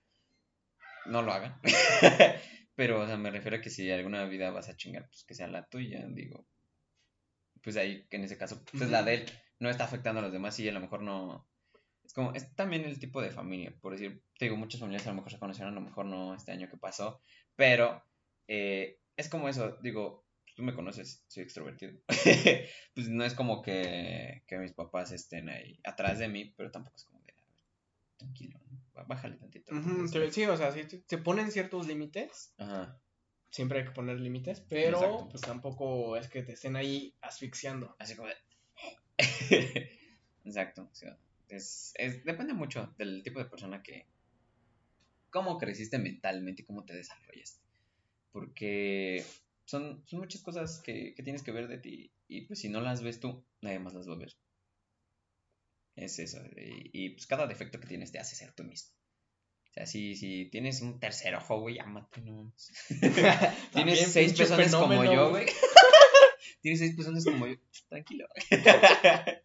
no 1.07 1.23
lo 1.23 1.33
hagan. 1.33 1.61
pero, 2.75 3.01
o 3.01 3.07
sea, 3.07 3.17
me 3.17 3.31
refiero 3.31 3.57
a 3.57 3.61
que 3.61 3.71
si 3.71 3.91
alguna 3.91 4.25
vida 4.25 4.51
vas 4.51 4.69
a 4.69 4.77
chingar, 4.77 5.07
pues 5.09 5.25
que 5.25 5.35
sea 5.35 5.49
la 5.49 5.67
tuya, 5.67 6.05
digo. 6.09 6.47
Pues 7.63 7.77
ahí, 7.77 8.07
en 8.11 8.25
ese 8.25 8.39
caso, 8.39 8.63
pues 8.77 8.91
la 8.91 9.03
de 9.03 9.15
él 9.15 9.27
no 9.59 9.71
está 9.71 9.85
afectando 9.85 10.21
a 10.21 10.23
los 10.23 10.33
demás 10.33 10.59
y 10.61 10.69
a 10.69 10.73
lo 10.73 10.81
mejor 10.81 11.03
no, 11.03 11.49
es 12.09 12.15
como, 12.15 12.33
es 12.33 12.55
también 12.55 12.85
el 12.87 12.99
tipo 12.99 13.21
de 13.21 13.31
familia, 13.31 13.75
por 13.83 13.93
decir, 13.93 14.23
te 14.39 14.47
digo, 14.47 14.57
muchas 14.57 14.81
familias 14.81 15.07
a 15.07 15.11
lo 15.11 15.17
mejor 15.17 15.31
se 15.31 15.39
conocieron, 15.39 15.75
a 15.75 15.81
lo 15.81 15.83
mejor 15.83 16.07
no 16.07 16.35
este 16.35 16.53
año 16.53 16.71
que 16.71 16.79
pasó, 16.79 17.21
pero 17.55 18.03
eh, 18.47 18.99
es 19.15 19.29
como 19.29 19.49
eso, 19.49 19.77
digo, 19.83 20.27
tú 20.57 20.63
me 20.63 20.75
conoces, 20.75 21.25
soy 21.29 21.43
extrovertido, 21.43 21.93
pues 22.95 23.09
no 23.11 23.25
es 23.25 23.35
como 23.35 23.61
que, 23.61 24.43
que, 24.47 24.57
mis 24.57 24.73
papás 24.73 25.13
estén 25.13 25.51
ahí 25.51 25.79
atrás 25.85 26.19
de 26.19 26.29
mí, 26.29 26.55
pero 26.57 26.71
tampoco 26.71 26.97
es 26.97 27.05
como 27.05 27.21
de, 27.21 27.35
tranquilo, 28.17 28.59
bájale 29.07 29.37
tantito. 29.37 29.75
sí, 30.33 30.45
o 30.47 30.57
sea, 30.57 30.73
si 30.73 30.85
se 31.07 31.19
ponen 31.19 31.51
ciertos 31.51 31.87
límites, 31.87 32.55
Ajá. 32.57 32.99
Siempre 33.51 33.81
hay 33.81 33.85
que 33.85 33.93
poner 33.93 34.21
límites, 34.21 34.61
pero 34.69 35.29
pues 35.31 35.43
tampoco 35.43 36.17
es 36.17 36.29
que 36.29 36.43
te 36.43 36.53
estén 36.53 36.77
ahí 36.77 37.15
asfixiando. 37.21 37.95
Así 37.99 38.15
como 38.15 38.29
de... 38.29 38.35
Exacto, 40.45 40.89
sí 40.93 41.07
es, 41.49 41.93
es, 41.97 42.25
depende 42.25 42.53
mucho 42.53 42.95
del 42.99 43.23
tipo 43.23 43.39
de 43.39 43.47
persona 43.47 43.83
que... 43.83 44.07
Cómo 45.31 45.59
creciste 45.59 45.99
mentalmente 45.99 46.63
y 46.63 46.65
cómo 46.65 46.85
te 46.85 46.95
desarrollas. 46.95 47.61
Porque 48.33 49.25
son, 49.67 50.03
son 50.07 50.21
muchas 50.21 50.43
cosas 50.43 50.81
que, 50.81 51.15
que 51.15 51.23
tienes 51.23 51.43
que 51.43 51.53
ver 51.53 51.69
de 51.69 51.79
ti 51.79 52.11
y 52.29 52.43
pues 52.43 52.61
si 52.61 52.69
no 52.69 52.81
las 52.81 53.03
ves 53.03 53.21
tú, 53.21 53.45
nadie 53.61 53.79
más 53.79 53.95
las 53.95 54.09
va 54.09 54.15
a 54.15 54.19
ver. 54.19 54.33
Es 55.97 56.19
eso. 56.19 56.39
Y, 56.57 57.11
pues 57.11 57.27
cada 57.27 57.47
defecto 57.47 57.81
que 57.81 57.89
tienes 57.89 58.13
te 58.13 58.19
hace 58.19 58.37
ser 58.37 58.53
tú 58.53 58.65
mismo. 58.65 58.95
Sea, 59.79 59.87
si, 59.87 60.17
si 60.17 60.47
tienes 60.47 60.83
un 60.83 60.99
tercer 60.99 61.37
ojo, 61.37 61.61
güey, 61.61 61.79
ámate, 61.79 62.21
no. 62.23 62.53
tienes 63.73 64.13
seis 64.13 64.33
personas 64.33 64.75
como 64.75 65.05
yo, 65.05 65.31
güey. 65.31 65.47
tienes 66.63 66.81
seis 66.81 66.97
personas 66.97 67.25
como 67.25 67.47
yo. 67.47 67.57
Tranquilo. 67.89 68.27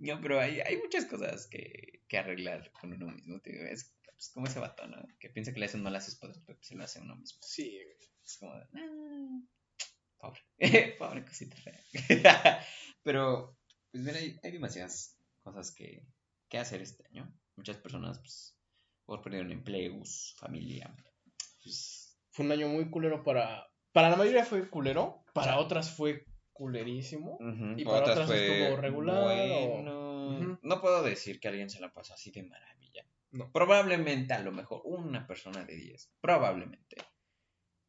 No, 0.00 0.20
pero 0.20 0.40
hay, 0.40 0.60
hay 0.60 0.76
muchas 0.76 1.06
cosas 1.06 1.48
que, 1.48 2.04
que 2.06 2.18
arreglar 2.18 2.70
con 2.70 2.92
uno 2.92 3.08
mismo. 3.08 3.40
Tío. 3.40 3.54
Es 3.68 3.92
pues, 4.04 4.28
como 4.28 4.46
ese 4.46 4.60
vato, 4.60 4.86
¿no? 4.86 4.96
Que 5.18 5.28
piensa 5.28 5.52
que 5.52 5.58
le 5.58 5.66
hacen 5.66 5.82
mal 5.82 5.96
a 5.96 6.00
sus 6.00 6.14
padres, 6.14 6.40
pero 6.46 6.56
se 6.62 6.76
lo 6.76 6.84
hace 6.84 7.00
uno 7.00 7.16
mismo. 7.16 7.40
Sí, 7.42 7.80
Es 8.24 8.36
como 8.38 8.54
de, 8.54 8.62
ah, 8.74 9.42
pobre, 10.18 10.94
pobre 10.98 11.24
cosita 11.24 11.56
fea. 11.56 12.64
pero, 13.02 13.58
pues 13.90 14.04
mira, 14.04 14.18
hay, 14.18 14.38
hay 14.40 14.52
demasiadas 14.52 15.18
cosas 15.42 15.72
que, 15.72 16.06
que, 16.48 16.58
hacer 16.58 16.80
este 16.80 17.04
año. 17.08 17.36
Muchas 17.56 17.78
personas, 17.78 18.20
pues, 18.20 18.56
por 19.08 19.22
perdieron 19.22 19.50
empleos, 19.50 20.34
familia. 20.38 20.94
Pues... 21.62 22.14
Fue 22.30 22.44
un 22.44 22.52
año 22.52 22.68
muy 22.68 22.90
culero 22.90 23.24
para... 23.24 23.66
Para 23.90 24.10
la 24.10 24.16
mayoría 24.16 24.44
fue 24.44 24.68
culero, 24.68 25.24
para 25.32 25.58
otras 25.58 25.90
fue 25.90 26.26
culerísimo. 26.52 27.38
Y 27.76 27.84
para 27.84 28.00
otras, 28.00 28.26
fue 28.26 28.62
estuvo 28.62 28.76
regular. 28.76 29.24
Bueno. 29.24 30.58
No 30.62 30.80
puedo 30.82 31.02
decir 31.02 31.40
que 31.40 31.48
alguien 31.48 31.70
se 31.70 31.80
la 31.80 31.90
pasó 31.90 32.12
así 32.12 32.30
de 32.30 32.42
maravilla. 32.42 33.06
No. 33.30 33.50
Probablemente, 33.50 34.34
a 34.34 34.42
lo 34.42 34.52
mejor, 34.52 34.82
una 34.84 35.26
persona 35.26 35.64
de 35.64 35.74
10. 35.74 36.12
Probablemente. 36.20 36.96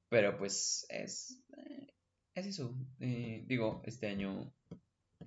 Pero 0.07 0.37
pues 0.37 0.85
es. 0.89 1.43
Eh, 1.57 1.93
es 2.33 2.45
eso. 2.45 2.73
Eh, 3.01 3.43
digo, 3.45 3.83
este 3.85 4.07
año. 4.07 4.53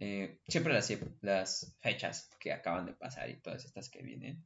Eh, 0.01 0.41
siempre 0.49 0.73
las, 0.73 0.91
las 1.21 1.77
fechas 1.81 2.31
que 2.41 2.51
acaban 2.51 2.87
de 2.87 2.95
pasar 2.95 3.29
y 3.29 3.41
todas 3.41 3.65
estas 3.67 3.91
que 3.91 4.03
vienen. 4.03 4.45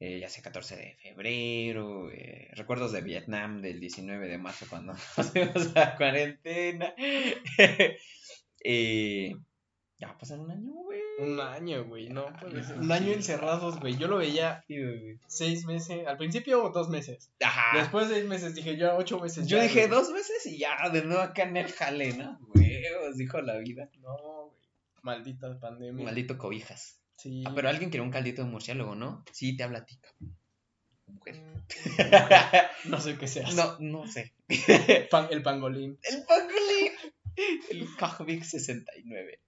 Ya 0.00 0.28
sea 0.28 0.42
14 0.42 0.76
de 0.76 0.96
febrero, 1.02 2.08
recuerdos 2.52 2.92
de 2.92 3.00
Vietnam 3.00 3.60
del 3.62 3.80
19 3.80 4.28
de 4.28 4.38
marzo 4.38 4.66
cuando 4.68 4.92
nos 5.16 5.30
fuimos 5.30 5.76
a 5.76 5.96
cuarentena. 5.96 6.94
Eh, 8.60 9.36
ya 9.98 10.08
va 10.08 10.14
a 10.14 10.18
pasar 10.18 10.38
un 10.38 10.50
año, 10.50 10.72
güey. 10.72 11.00
Un 11.18 11.40
año, 11.40 11.84
güey. 11.84 12.08
No, 12.08 12.26
pues, 12.40 12.70
un 12.70 12.90
año 12.90 13.12
encerrados, 13.12 13.80
güey. 13.80 13.96
Yo 13.96 14.06
lo 14.06 14.18
veía 14.18 14.64
seis 15.26 15.64
meses. 15.64 16.06
Al 16.06 16.16
principio, 16.16 16.70
dos 16.70 16.88
meses. 16.88 17.32
Ajá. 17.40 17.76
Después 17.78 18.08
de 18.08 18.16
seis 18.16 18.28
meses 18.28 18.54
dije 18.54 18.76
yo, 18.76 18.96
ocho 18.96 19.18
meses. 19.18 19.46
Yo 19.48 19.60
dije 19.60 19.88
dos 19.88 20.10
meses 20.10 20.46
y 20.46 20.58
ya, 20.58 20.88
de 20.90 21.04
nuevo 21.04 21.22
acá 21.22 21.42
en 21.42 21.56
el 21.56 21.72
jale, 21.72 22.12
¿no? 22.14 22.38
Güey, 22.54 22.84
os 23.08 23.16
dijo 23.16 23.40
la 23.40 23.58
vida. 23.58 23.88
No, 24.00 24.16
güey. 24.46 24.58
Maldita 25.02 25.58
pandemia. 25.58 26.04
Maldito 26.04 26.38
cobijas. 26.38 27.00
Sí. 27.18 27.42
Ah, 27.44 27.52
pero 27.54 27.68
alguien 27.68 27.90
quiere 27.90 28.04
un 28.04 28.12
caldito 28.12 28.44
de 28.44 28.48
murciélago, 28.48 28.94
¿no? 28.94 29.24
Sí, 29.32 29.56
te 29.56 29.64
habla 29.64 29.80
a 29.80 29.84
ti, 29.84 29.98
Mujer. 31.06 31.36
No 32.84 33.00
sé 33.00 33.18
qué 33.18 33.26
sea. 33.26 33.50
No, 33.52 33.78
no 33.80 34.06
sé. 34.06 34.34
el 35.30 35.42
pangolín. 35.42 35.98
El 36.02 36.24
pangolín. 36.24 36.92
El 37.70 37.96
Cajvic 37.96 38.44
69. 38.44 39.40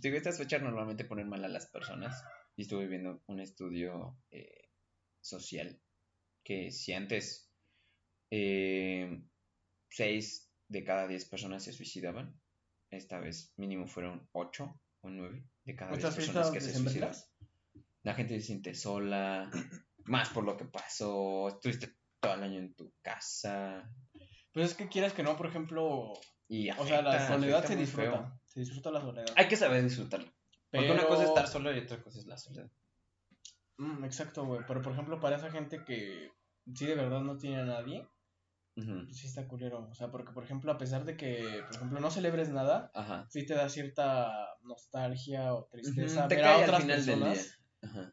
Digo, 0.00 0.16
estas 0.16 0.38
fechas 0.38 0.62
normalmente 0.62 1.04
ponen 1.04 1.28
mal 1.28 1.44
a 1.44 1.48
las 1.48 1.66
personas. 1.66 2.24
Y 2.56 2.62
estuve 2.62 2.86
viendo 2.86 3.22
un 3.26 3.40
estudio 3.40 4.18
eh, 4.30 4.70
social 5.20 5.80
que 6.44 6.70
si 6.70 6.92
antes 6.92 7.50
eh, 8.30 9.22
6 9.90 10.50
de 10.68 10.84
cada 10.84 11.06
10 11.06 11.24
personas 11.26 11.64
se 11.64 11.72
suicidaban, 11.72 12.40
esta 12.90 13.20
vez 13.20 13.52
mínimo 13.56 13.86
fueron 13.86 14.28
8 14.32 14.80
o 15.08 15.10
9 15.10 15.44
de 15.64 15.74
cada 15.74 15.96
10 15.96 16.14
personas 16.14 16.50
que 16.50 16.60
se 16.60 16.74
suicidaban. 16.74 17.16
La 18.02 18.14
gente 18.14 18.38
se 18.40 18.46
siente 18.46 18.74
sola, 18.74 19.50
más 20.04 20.30
por 20.30 20.44
lo 20.44 20.56
que 20.56 20.64
pasó, 20.64 21.48
estuviste 21.48 21.94
todo 22.20 22.34
el 22.34 22.42
año 22.42 22.58
en 22.58 22.74
tu 22.74 22.92
casa. 23.02 23.90
Pero 24.52 24.64
es 24.64 24.74
que 24.74 24.88
quieras 24.88 25.12
que 25.12 25.22
no, 25.22 25.36
por 25.36 25.46
ejemplo, 25.46 26.12
o 26.12 26.86
sea, 26.86 27.02
la 27.02 27.26
soledad 27.26 27.64
se 27.64 27.76
disfruta. 27.76 28.40
Se 28.46 28.60
disfruta 28.60 28.90
la 28.90 29.00
soledad. 29.00 29.26
Hay 29.36 29.48
que 29.48 29.56
saber 29.56 29.82
disfrutarlo. 29.82 30.32
Porque 30.70 30.90
una 30.90 31.06
cosa 31.06 31.22
es 31.22 31.28
estar 31.28 31.48
solo 31.48 31.74
y 31.74 31.78
otra 31.78 32.02
cosa 32.02 32.18
es 32.18 32.26
la 32.26 32.36
soledad. 32.36 32.70
Mm, 33.78 34.04
exacto, 34.04 34.44
güey. 34.44 34.62
Pero 34.66 34.82
por 34.82 34.92
ejemplo, 34.92 35.20
para 35.20 35.36
esa 35.36 35.50
gente 35.50 35.84
que 35.84 36.30
sí 36.74 36.86
de 36.86 36.94
verdad 36.94 37.20
no 37.20 37.36
tiene 37.38 37.60
a 37.60 37.64
nadie, 37.64 38.06
pues 38.84 39.16
sí 39.16 39.26
está 39.26 39.46
culero. 39.48 39.88
O 39.90 39.94
sea, 39.94 40.10
porque 40.10 40.32
por 40.32 40.44
ejemplo, 40.44 40.70
a 40.72 40.78
pesar 40.78 41.04
de 41.04 41.16
que, 41.16 41.62
por 41.66 41.76
ejemplo, 41.76 42.00
no 42.00 42.10
celebres 42.10 42.50
nada, 42.50 42.92
sí 43.28 43.44
te 43.44 43.54
da 43.54 43.68
cierta 43.68 44.56
nostalgia 44.62 45.54
o 45.54 45.64
tristeza 45.66 46.26
ver 46.26 46.44
a 46.44 46.58
otras 46.58 46.84
personas 46.84 47.58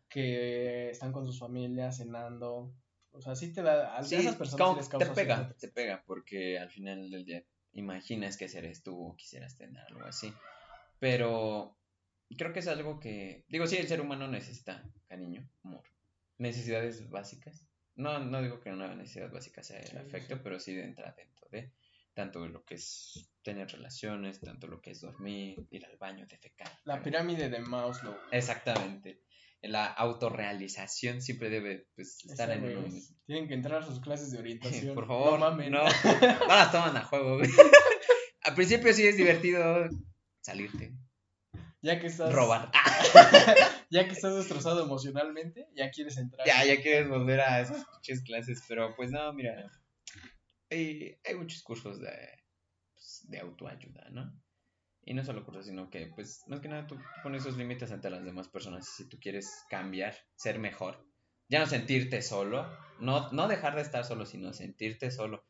que 0.09 0.89
están 0.89 1.11
con 1.11 1.25
sus 1.25 1.39
familias 1.39 1.97
cenando. 1.97 2.73
O 3.11 3.21
sea, 3.21 3.35
sí 3.35 3.53
te 3.53 3.61
da. 3.61 3.97
A 3.97 4.01
esas 4.01 4.35
personas 4.35 4.77
les 4.77 4.89
causa 4.89 5.07
te 5.07 5.15
pega, 5.15 5.55
te 5.57 5.67
pega, 5.69 6.03
porque 6.05 6.59
al 6.59 6.69
final 6.69 7.09
del 7.09 7.25
día 7.25 7.43
imaginas 7.73 8.37
que 8.37 8.47
seres 8.47 8.83
tú 8.83 9.09
o 9.09 9.15
quisieras 9.15 9.55
tener 9.55 9.83
algo 9.89 10.05
así. 10.05 10.33
Pero 10.99 11.77
creo 12.37 12.53
que 12.53 12.59
es 12.59 12.67
algo 12.67 12.99
que, 12.99 13.45
digo, 13.47 13.67
sí, 13.67 13.77
el 13.77 13.87
ser 13.87 14.01
humano 14.01 14.27
necesita 14.27 14.83
cariño, 15.07 15.47
amor, 15.63 15.83
necesidades 16.37 17.09
básicas. 17.09 17.67
No, 17.95 18.19
no 18.19 18.41
digo 18.41 18.59
que 18.59 18.71
una 18.71 18.93
necesidad 18.93 19.31
básica 19.31 19.63
sea 19.63 19.79
el 19.79 19.97
afecto, 19.97 20.41
pero 20.43 20.59
sí 20.59 20.77
entra 20.77 21.13
dentro 21.17 21.47
de 21.49 21.71
tanto 22.15 22.47
lo 22.47 22.63
que 22.63 22.75
es 22.75 23.29
tener 23.43 23.69
relaciones, 23.69 24.39
tanto 24.39 24.67
lo 24.67 24.81
que 24.81 24.91
es 24.91 25.01
dormir, 25.01 25.67
ir 25.69 25.85
al 25.85 25.97
baño, 25.97 26.25
defecar. 26.27 26.71
La 26.85 27.03
pirámide 27.03 27.49
de 27.49 27.59
Maslow. 27.59 28.15
Exactamente. 28.31 29.21
La 29.61 29.87
autorrealización 29.87 31.21
siempre 31.21 31.49
debe 31.49 31.87
pues, 31.95 32.23
estar 32.25 32.49
en 32.51 32.83
mismo. 32.83 33.17
Tienen 33.25 33.47
que 33.47 33.53
entrar 33.53 33.81
a 33.81 33.85
sus 33.85 33.99
clases 33.99 34.31
de 34.31 34.39
orientación. 34.39 34.95
Por 34.95 35.07
favor, 35.07 35.39
no 35.39 35.51
mames. 35.51 35.69
No, 35.69 35.83
no 36.39 36.47
las 36.47 36.71
toman 36.71 36.95
a 36.95 37.03
juego, 37.03 37.37
güey. 37.37 37.49
Al 38.43 38.55
principio 38.55 38.93
sí 38.93 39.05
es 39.05 39.17
divertido 39.17 39.89
salirte. 40.41 40.93
Ya 41.85 41.99
que 41.99 42.07
estás. 42.07 42.33
Robar. 42.33 42.71
ya 43.91 44.07
que 44.07 44.13
estás 44.13 44.33
destrozado 44.35 44.83
emocionalmente, 44.83 45.67
ya 45.75 45.91
quieres 45.91 46.17
entrar. 46.17 46.47
Ya, 46.47 46.65
ya 46.65 46.81
quieres 46.81 47.07
volver 47.07 47.39
a 47.41 47.61
esas 47.61 47.85
clases. 48.25 48.63
Pero 48.67 48.95
pues 48.95 49.11
no, 49.11 49.31
mira. 49.33 49.71
Hay, 50.71 51.15
hay 51.23 51.35
muchos 51.35 51.61
cursos 51.61 52.01
de, 52.01 52.09
pues, 52.91 53.25
de 53.29 53.39
autoayuda, 53.39 54.09
¿no? 54.09 54.33
Y 55.03 55.13
no 55.13 55.23
solo 55.23 55.45
cursos, 55.45 55.67
sino 55.67 55.91
que, 55.91 56.07
pues, 56.07 56.41
más 56.47 56.59
que 56.59 56.69
nada 56.69 56.87
tú 56.87 56.97
pones 57.21 57.43
esos 57.43 57.55
límites 57.55 57.91
ante 57.91 58.09
las 58.09 58.25
demás 58.25 58.47
personas. 58.47 58.89
Si 58.97 59.07
tú 59.07 59.19
quieres 59.19 59.63
cambiar, 59.69 60.15
ser 60.33 60.57
mejor, 60.57 61.05
ya 61.49 61.59
no 61.59 61.67
sentirte 61.67 62.23
solo, 62.23 62.67
no, 62.99 63.31
no 63.31 63.47
dejar 63.47 63.75
de 63.75 63.83
estar 63.83 64.03
solo, 64.05 64.25
sino 64.25 64.53
sentirte 64.53 65.11
solo 65.11 65.45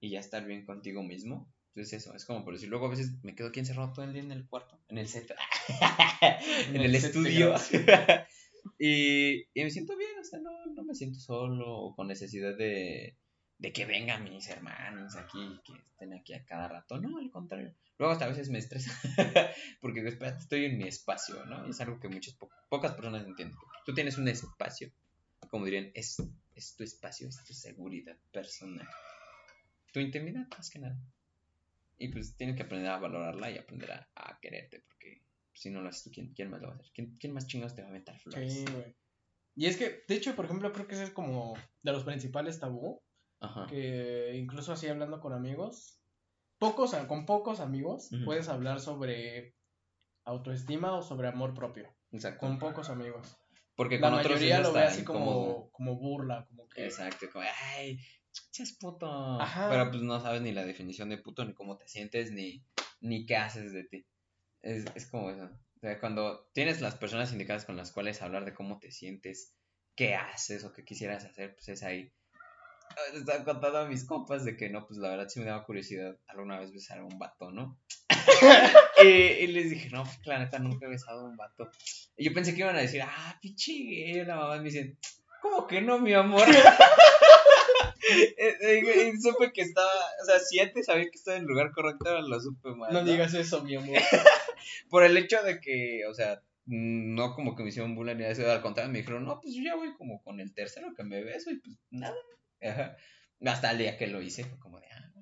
y 0.00 0.10
ya 0.10 0.18
estar 0.18 0.44
bien 0.44 0.64
contigo 0.64 1.04
mismo, 1.04 1.54
entonces 1.76 2.02
eso, 2.02 2.14
es 2.14 2.24
como 2.24 2.42
por 2.42 2.54
decir, 2.54 2.70
luego 2.70 2.86
a 2.86 2.88
veces 2.88 3.22
me 3.22 3.34
quedo 3.34 3.48
aquí 3.48 3.60
encerrado 3.60 3.92
todo 3.92 4.06
el 4.06 4.14
día 4.14 4.22
en 4.22 4.32
el 4.32 4.46
cuarto, 4.46 4.80
en 4.88 4.96
el 4.96 5.08
set, 5.08 5.30
en 6.72 6.80
el, 6.80 6.94
estudio. 6.94 7.54
y, 8.78 9.42
y, 9.52 9.62
me 9.62 9.70
siento 9.70 9.94
bien, 9.94 10.18
o 10.18 10.24
sea, 10.24 10.38
no, 10.38 10.50
no 10.74 10.84
me 10.84 10.94
siento 10.94 11.20
solo 11.20 11.70
o 11.70 11.94
con 11.94 12.06
necesidad 12.06 12.56
de, 12.56 13.14
de 13.58 13.72
que 13.74 13.84
vengan 13.84 14.24
mis 14.24 14.48
hermanos 14.48 15.16
aquí, 15.16 15.60
que 15.66 15.74
estén 15.74 16.14
aquí 16.14 16.32
a 16.32 16.46
cada 16.46 16.66
rato. 16.66 16.98
No, 16.98 17.18
al 17.18 17.30
contrario. 17.30 17.74
Luego 17.98 18.14
hasta 18.14 18.24
a 18.24 18.28
veces 18.28 18.48
me 18.48 18.58
estresa 18.58 18.98
porque 19.82 20.00
espérate, 20.08 20.38
estoy 20.38 20.64
en 20.64 20.78
mi 20.78 20.88
espacio, 20.88 21.44
¿no? 21.44 21.66
Y 21.66 21.72
es 21.72 21.80
algo 21.82 22.00
que 22.00 22.08
muchas 22.08 22.38
pocas 22.70 22.94
personas 22.94 23.26
entienden. 23.26 23.58
Tú 23.84 23.92
tienes 23.92 24.16
un 24.16 24.28
espacio, 24.28 24.90
como 25.50 25.66
dirían, 25.66 25.90
es, 25.92 26.22
es 26.54 26.74
tu 26.74 26.84
espacio, 26.84 27.28
es 27.28 27.44
tu 27.44 27.52
seguridad 27.52 28.16
personal. 28.32 28.88
Tu 29.92 30.00
intimidad, 30.00 30.48
más 30.56 30.70
que 30.70 30.78
nada. 30.78 30.98
Y 31.98 32.08
pues 32.08 32.36
tienes 32.36 32.56
que 32.56 32.62
aprender 32.62 32.90
a 32.90 32.98
valorarla 32.98 33.50
y 33.50 33.58
aprender 33.58 33.90
a, 33.92 34.38
quererte, 34.40 34.84
porque 34.86 35.22
si 35.52 35.70
no 35.70 35.80
lo 35.80 35.88
haces 35.88 36.04
tú, 36.04 36.10
¿quién, 36.10 36.34
¿quién, 36.34 36.50
más 36.50 36.60
lo 36.60 36.68
va 36.68 36.74
a 36.74 36.76
hacer? 36.76 36.92
¿Quién, 36.94 37.16
quién 37.18 37.32
más 37.32 37.46
chingados 37.46 37.74
te 37.74 37.82
va 37.82 37.88
a 37.88 37.90
aventar 37.90 38.18
flores? 38.18 38.52
Sí, 38.52 38.64
güey. 38.70 38.94
Y 39.54 39.66
es 39.66 39.78
que, 39.78 40.04
de 40.06 40.14
hecho, 40.14 40.36
por 40.36 40.44
ejemplo, 40.44 40.70
creo 40.72 40.86
que 40.86 40.94
ese 40.94 41.04
es 41.04 41.10
como 41.10 41.54
de 41.82 41.92
los 41.92 42.04
principales 42.04 42.60
tabú. 42.60 43.02
Ajá. 43.40 43.66
Que 43.66 44.34
incluso 44.36 44.72
así 44.72 44.86
hablando 44.86 45.20
con 45.20 45.32
amigos, 45.32 46.00
pocos, 46.58 46.94
con 47.08 47.26
pocos 47.26 47.60
amigos, 47.60 48.10
puedes 48.24 48.48
hablar 48.48 48.80
sobre 48.80 49.54
autoestima 50.24 50.94
o 50.94 51.02
sobre 51.02 51.28
amor 51.28 51.54
propio. 51.54 51.94
Exacto. 52.12 52.40
Con 52.40 52.58
pocos 52.58 52.90
amigos. 52.90 53.36
Porque 53.76 54.00
con 54.00 54.10
la 54.10 54.22
mayoría 54.22 54.60
lo 54.60 54.72
ve 54.72 54.82
así 54.82 55.04
como, 55.04 55.70
como 55.70 55.96
burla, 55.96 56.46
como 56.48 56.68
que... 56.68 56.84
Exacto, 56.84 57.26
como, 57.30 57.44
ay, 57.74 57.98
es 58.58 58.76
puto. 58.78 59.06
Ajá. 59.40 59.68
Pero 59.70 59.90
pues 59.90 60.02
no 60.02 60.18
sabes 60.20 60.40
ni 60.42 60.52
la 60.52 60.64
definición 60.64 61.10
de 61.10 61.18
puto, 61.18 61.44
ni 61.44 61.52
cómo 61.52 61.76
te 61.76 61.86
sientes, 61.86 62.32
ni, 62.32 62.64
ni 63.00 63.26
qué 63.26 63.36
haces 63.36 63.72
de 63.72 63.84
ti. 63.84 64.06
Es, 64.62 64.86
es 64.94 65.06
como 65.06 65.30
eso. 65.30 65.44
O 65.44 65.78
sea, 65.80 66.00
cuando 66.00 66.48
tienes 66.54 66.80
las 66.80 66.96
personas 66.96 67.32
indicadas 67.32 67.66
con 67.66 67.76
las 67.76 67.92
cuales 67.92 68.22
hablar 68.22 68.46
de 68.46 68.54
cómo 68.54 68.78
te 68.78 68.90
sientes, 68.90 69.54
qué 69.94 70.14
haces 70.14 70.64
o 70.64 70.72
qué 70.72 70.84
quisieras 70.84 71.24
hacer, 71.24 71.54
pues 71.54 71.68
es 71.68 71.82
ahí 71.82 72.12
les 73.12 73.20
estaba 73.20 73.44
contando 73.44 73.78
a 73.78 73.88
mis 73.88 74.04
compas 74.04 74.44
de 74.44 74.56
que 74.56 74.70
no, 74.70 74.86
pues 74.86 74.98
la 74.98 75.10
verdad 75.10 75.28
sí 75.28 75.40
me 75.40 75.46
daba 75.46 75.64
curiosidad 75.64 76.18
alguna 76.26 76.58
vez 76.58 76.72
besar 76.72 76.98
a 76.98 77.04
un 77.04 77.18
vato, 77.18 77.50
¿no? 77.50 77.78
y, 79.02 79.46
les 79.48 79.70
dije, 79.70 79.90
no, 79.90 80.04
pues 80.04 80.18
la 80.24 80.38
neta 80.38 80.58
nunca 80.58 80.86
he 80.86 80.88
besado 80.90 81.20
a 81.20 81.24
un 81.28 81.36
vato. 81.36 81.70
Y 82.16 82.24
yo 82.24 82.34
pensé 82.34 82.54
que 82.54 82.60
iban 82.60 82.76
a 82.76 82.80
decir, 82.80 83.02
ah, 83.02 83.38
gay, 83.42 84.24
la 84.24 84.36
mamá 84.36 84.56
me 84.58 84.64
dicen, 84.64 84.98
¿cómo 85.42 85.66
que 85.66 85.80
no, 85.80 85.98
mi 85.98 86.12
amor? 86.12 86.46
y, 88.08 89.20
supe 89.20 89.52
que 89.52 89.62
estaba, 89.62 89.90
o 90.22 90.24
sea, 90.24 90.38
si 90.38 90.58
antes 90.60 90.86
sabía 90.86 91.04
que 91.04 91.16
estaba 91.16 91.36
en 91.36 91.44
el 91.44 91.48
lugar 91.48 91.72
correcto, 91.72 92.20
lo 92.22 92.40
supe 92.40 92.74
mal. 92.74 92.92
No, 92.92 93.04
digas 93.04 93.34
eso, 93.34 93.62
mi 93.62 93.76
amor. 93.76 93.96
Por 94.90 95.04
el 95.04 95.16
hecho 95.16 95.42
de 95.42 95.60
que, 95.60 96.02
o 96.08 96.14
sea, 96.14 96.42
no 96.66 97.34
como 97.34 97.54
que 97.54 97.62
me 97.62 97.68
hicieron 97.68 97.94
bullying 97.94 98.16
ni 98.16 98.24
eso, 98.24 98.50
al 98.50 98.62
contrario, 98.62 98.92
me 98.92 98.98
dijeron, 98.98 99.24
no, 99.24 99.40
pues 99.40 99.54
yo 99.54 99.62
ya 99.62 99.76
voy 99.76 99.94
como 99.94 100.22
con 100.22 100.40
el 100.40 100.52
tercero 100.52 100.94
que 100.96 101.04
me 101.04 101.22
beso 101.22 101.50
y 101.50 101.60
pues 101.60 101.76
nada, 101.90 102.16
hasta 103.44 103.70
el 103.70 103.78
día 103.78 103.96
que 103.96 104.08
lo 104.08 104.20
hice 104.20 104.44
fue 104.44 104.58
como 104.58 104.80
de, 104.80 104.86
ah, 104.90 105.12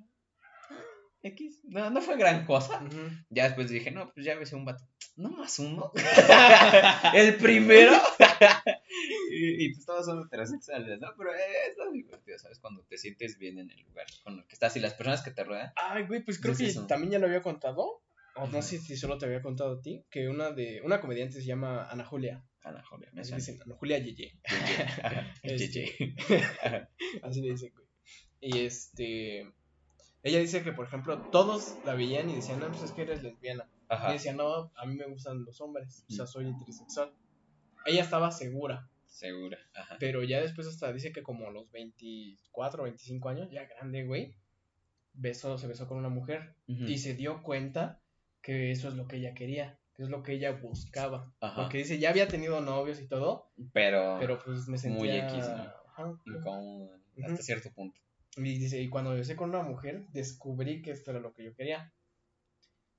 X, 1.25 1.61
no, 1.64 1.89
no 1.89 2.03
fue 2.03 2.18
gran 2.18 2.45
cosa. 2.45 2.87
Ya 3.31 3.45
después 3.45 3.70
dije, 3.70 3.91
no, 3.91 4.12
pues 4.12 4.27
ya 4.27 4.35
besé 4.35 4.57
un 4.57 4.66
vato. 4.66 4.85
No 5.16 5.31
más 5.31 5.59
uno. 5.59 5.91
el 7.14 7.37
primero. 7.37 7.93
y, 9.31 9.72
tú 9.72 9.79
estabas 9.79 10.05
solo 10.05 10.27
heterosexuales, 10.27 11.01
¿no? 11.01 11.09
Pero 11.16 11.31
es 11.33 11.93
divertido, 11.95 12.39
¿sabes? 12.39 12.59
Cuando 12.59 12.83
te 12.85 12.99
sientes 12.99 13.39
bien 13.39 13.59
en 13.59 13.70
el 13.70 13.81
lugar 13.85 14.07
con 14.22 14.39
el 14.39 14.47
que 14.47 14.53
estás 14.53 14.77
y 14.77 14.81
las 14.81 14.93
personas 14.93 15.22
que 15.22 15.31
te 15.31 15.45
rodean. 15.45 15.72
Ay, 15.77 16.07
güey, 16.07 16.22
pues 16.22 16.39
creo 16.39 16.55
que 16.55 16.70
también 16.87 17.12
ya 17.12 17.18
lo 17.18 17.27
había 17.27 17.41
contado. 17.41 18.03
O 18.37 18.47
no 18.49 18.61
sé 18.61 18.79
si 18.79 18.97
solo 18.97 19.16
te 19.16 19.25
había 19.25 19.41
contado 19.41 19.79
a 19.79 19.81
ti. 19.81 20.05
Que 20.11 20.29
una 20.29 20.51
de 20.51 20.83
una 20.85 21.01
comediante 21.01 21.41
se 21.41 21.47
llama 21.47 21.89
Ana 21.89 22.05
Julia. 22.05 22.45
Ana 22.64 22.85
Julia. 22.85 23.09
Me 23.14 23.22
Así 23.22 23.35
dicen, 23.35 23.62
Ana 23.64 23.77
Julia 23.77 23.99
Yeye. 23.99 24.39
Yeye. 25.43 26.14
Así 27.22 27.41
le 27.41 27.51
dicen, 27.53 27.72
güey. 27.75 27.87
Y 28.41 28.59
este. 28.59 29.51
Ella 30.25 30.39
dice 30.41 30.62
que, 30.62 30.72
por 30.72 30.87
ejemplo, 30.87 31.18
todos 31.31 31.77
la 31.85 31.95
veían 31.95 32.31
y 32.31 32.35
decían, 32.35 32.59
no, 32.59 32.66
pues 32.68 32.83
es 32.83 32.93
que 32.93 33.03
eres 33.03 33.22
lesbiana. 33.22 33.68
Y 34.09 34.12
decía, 34.14 34.33
no, 34.33 34.72
a 34.75 34.87
mí 34.87 34.97
me 34.97 35.07
gustan 35.07 35.45
los 35.45 35.61
hombres. 35.61 36.05
O 36.11 36.12
sea, 36.12 36.27
soy 36.27 36.47
intersexual. 36.47 37.12
Ella 37.85 38.03
estaba 38.03 38.31
segura. 38.31 38.89
Segura. 39.07 39.59
Ajá. 39.75 39.97
Pero 40.01 40.25
ya 40.25 40.41
después 40.41 40.66
hasta 40.66 40.93
dice 40.93 41.12
que 41.12 41.22
como 41.22 41.47
a 41.47 41.53
los 41.53 41.70
24 41.70 42.83
o 42.83 42.85
25 42.85 43.29
años, 43.29 43.51
ya 43.53 43.66
grande, 43.66 44.05
güey, 44.05 44.35
besó, 45.12 45.59
se 45.59 45.68
besó 45.68 45.87
con 45.87 45.99
una 45.99 46.09
mujer. 46.09 46.57
Y 46.66 46.99
se 46.99 47.14
dio 47.14 47.43
cuenta 47.43 48.01
que 48.41 48.72
eso 48.72 48.89
es 48.89 48.95
lo 48.95 49.07
que 49.07 49.18
ella 49.18 49.35
quería 49.35 49.79
que 49.95 50.03
es 50.03 50.09
lo 50.09 50.22
que 50.22 50.33
ella 50.33 50.53
buscaba. 50.53 51.33
Porque 51.55 51.79
dice, 51.79 51.99
ya 51.99 52.11
había 52.11 52.27
tenido 52.27 52.61
novios 52.61 53.01
y 53.01 53.07
todo, 53.07 53.49
pero, 53.72 54.16
pero 54.18 54.43
pues 54.45 54.66
me 54.66 54.77
sentía... 54.77 54.99
Muy 54.99 55.11
X, 55.11 55.47
Incómodo, 56.27 56.91
hasta 57.22 57.43
cierto 57.43 57.70
punto. 57.72 58.01
Y 58.37 58.59
dice, 58.59 58.80
y 58.80 58.89
cuando 58.89 59.14
besé 59.14 59.37
con 59.37 59.51
una 59.51 59.62
mujer, 59.62 60.07
descubrí 60.09 60.82
que 60.82 60.91
esto 60.91 61.11
era 61.11 61.20
lo 61.20 61.32
que 61.32 61.45
yo 61.45 61.55
quería. 61.55 61.93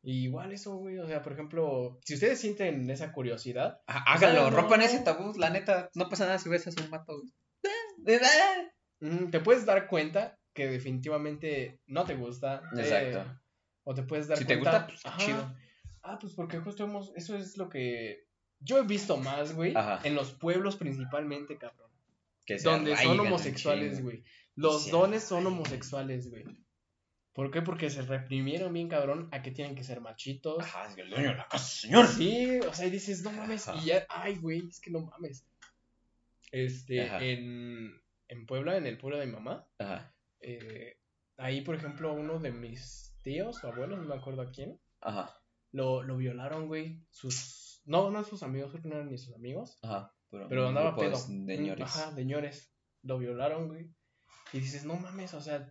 Y 0.01 0.23
igual 0.25 0.51
eso, 0.51 0.75
güey, 0.77 0.99
o 0.99 1.07
sea, 1.07 1.21
por 1.21 1.33
ejemplo, 1.33 1.99
si 2.03 2.13
ustedes 2.13 2.39
sienten 2.39 2.89
esa 2.89 3.11
curiosidad... 3.11 3.81
háganlo, 3.87 4.51
rompan 4.51 4.83
ese 4.83 4.99
tabú, 4.99 5.33
la 5.37 5.49
neta, 5.49 5.89
no 5.95 6.09
pasa 6.09 6.25
nada 6.25 6.37
si 6.37 6.47
besas 6.47 6.75
un 6.77 6.91
mato, 6.91 7.21
te 9.31 9.39
puedes 9.39 9.65
dar 9.65 9.87
cuenta 9.87 10.37
que 10.53 10.67
definitivamente 10.67 11.81
no 11.87 12.05
te 12.05 12.15
gusta. 12.15 12.61
Exacto. 12.77 13.39
o 13.83 13.93
te 13.95 14.03
puedes 14.03 14.27
dar 14.27 14.37
cuenta... 14.37 14.53
Si 14.53 14.55
te 14.55 14.55
gusta, 14.55 14.87
pues 14.87 15.25
chido 15.25 15.55
Ah, 16.07 16.19
pues 16.19 16.33
porque 16.33 16.59
justo 16.59 16.83
hemos, 16.83 17.11
eso 17.15 17.35
es 17.35 17.57
lo 17.57 17.67
que 17.67 18.27
yo 18.59 18.77
he 18.77 18.83
visto 18.83 19.17
más, 19.17 19.55
güey, 19.55 19.73
en 20.03 20.13
los 20.13 20.33
pueblos 20.33 20.75
principalmente, 20.75 21.57
cabrón. 21.57 21.89
Que 22.45 22.57
donde 22.59 22.95
son 22.95 23.19
homosexuales, 23.19 24.03
güey. 24.03 24.23
Los 24.55 24.89
dones 24.89 25.23
son 25.23 25.45
homosexuales, 25.47 26.29
güey. 26.29 26.45
¿Por 27.33 27.51
qué? 27.51 27.61
Porque 27.61 27.89
se 27.89 28.01
reprimieron 28.01 28.71
bien, 28.71 28.87
cabrón, 28.87 29.27
a 29.31 29.41
que 29.41 29.51
tienen 29.51 29.75
que 29.75 29.83
ser 29.83 29.99
machitos. 29.99 30.63
Ajá, 30.63 30.87
es 30.87 30.97
el 30.97 31.09
dueño 31.09 31.29
de 31.29 31.35
la 31.35 31.47
casa, 31.47 31.65
señor. 31.65 32.07
Sí, 32.07 32.59
o 32.59 32.73
sea, 32.73 32.87
y 32.87 32.89
dices, 32.89 33.23
no 33.23 33.31
mames, 33.31 33.69
y 33.81 33.87
ya, 33.87 34.05
ay, 34.09 34.37
güey, 34.37 34.65
es 34.67 34.79
que 34.79 34.91
no 34.91 35.01
mames. 35.01 35.45
Este, 36.51 37.01
en, 37.33 38.01
en 38.29 38.45
Puebla, 38.45 38.77
en 38.77 38.87
el 38.87 38.97
pueblo 38.97 39.19
de 39.19 39.25
mi 39.25 39.33
mamá, 39.33 39.67
Ajá. 39.77 40.13
Eh, 40.39 40.97
ahí, 41.37 41.61
por 41.61 41.75
ejemplo, 41.75 42.13
uno 42.13 42.39
de 42.39 42.51
mis 42.51 43.13
tíos 43.21 43.61
o 43.63 43.67
abuelos, 43.67 43.99
no 43.99 44.05
me 44.05 44.15
acuerdo 44.15 44.41
a 44.41 44.51
quién, 44.51 44.79
Ajá 45.01 45.35
lo, 45.75 46.03
lo 46.03 46.17
violaron, 46.17 46.67
güey. 46.67 47.01
Sus. 47.11 47.81
No, 47.85 48.09
no 48.09 48.23
sus 48.23 48.41
amigos, 48.43 48.71
creo 48.71 48.81
que 48.81 48.89
no 48.89 48.95
eran 48.95 49.11
ni 49.11 49.17
sus 49.17 49.35
amigos. 49.35 49.77
Ajá. 49.83 50.13
Pero, 50.29 50.67
andaba 50.67 50.95
pedo. 50.95 51.17
De 51.29 51.57
ñores. 51.57 51.83
Ajá, 51.83 52.11
de 52.11 52.25
ñores. 52.25 52.73
Lo 53.03 53.19
violaron, 53.19 53.67
güey. 53.67 53.89
Y 54.53 54.59
dices, 54.59 54.85
no 54.85 54.95
mames, 54.95 55.33
o 55.33 55.41
sea, 55.41 55.69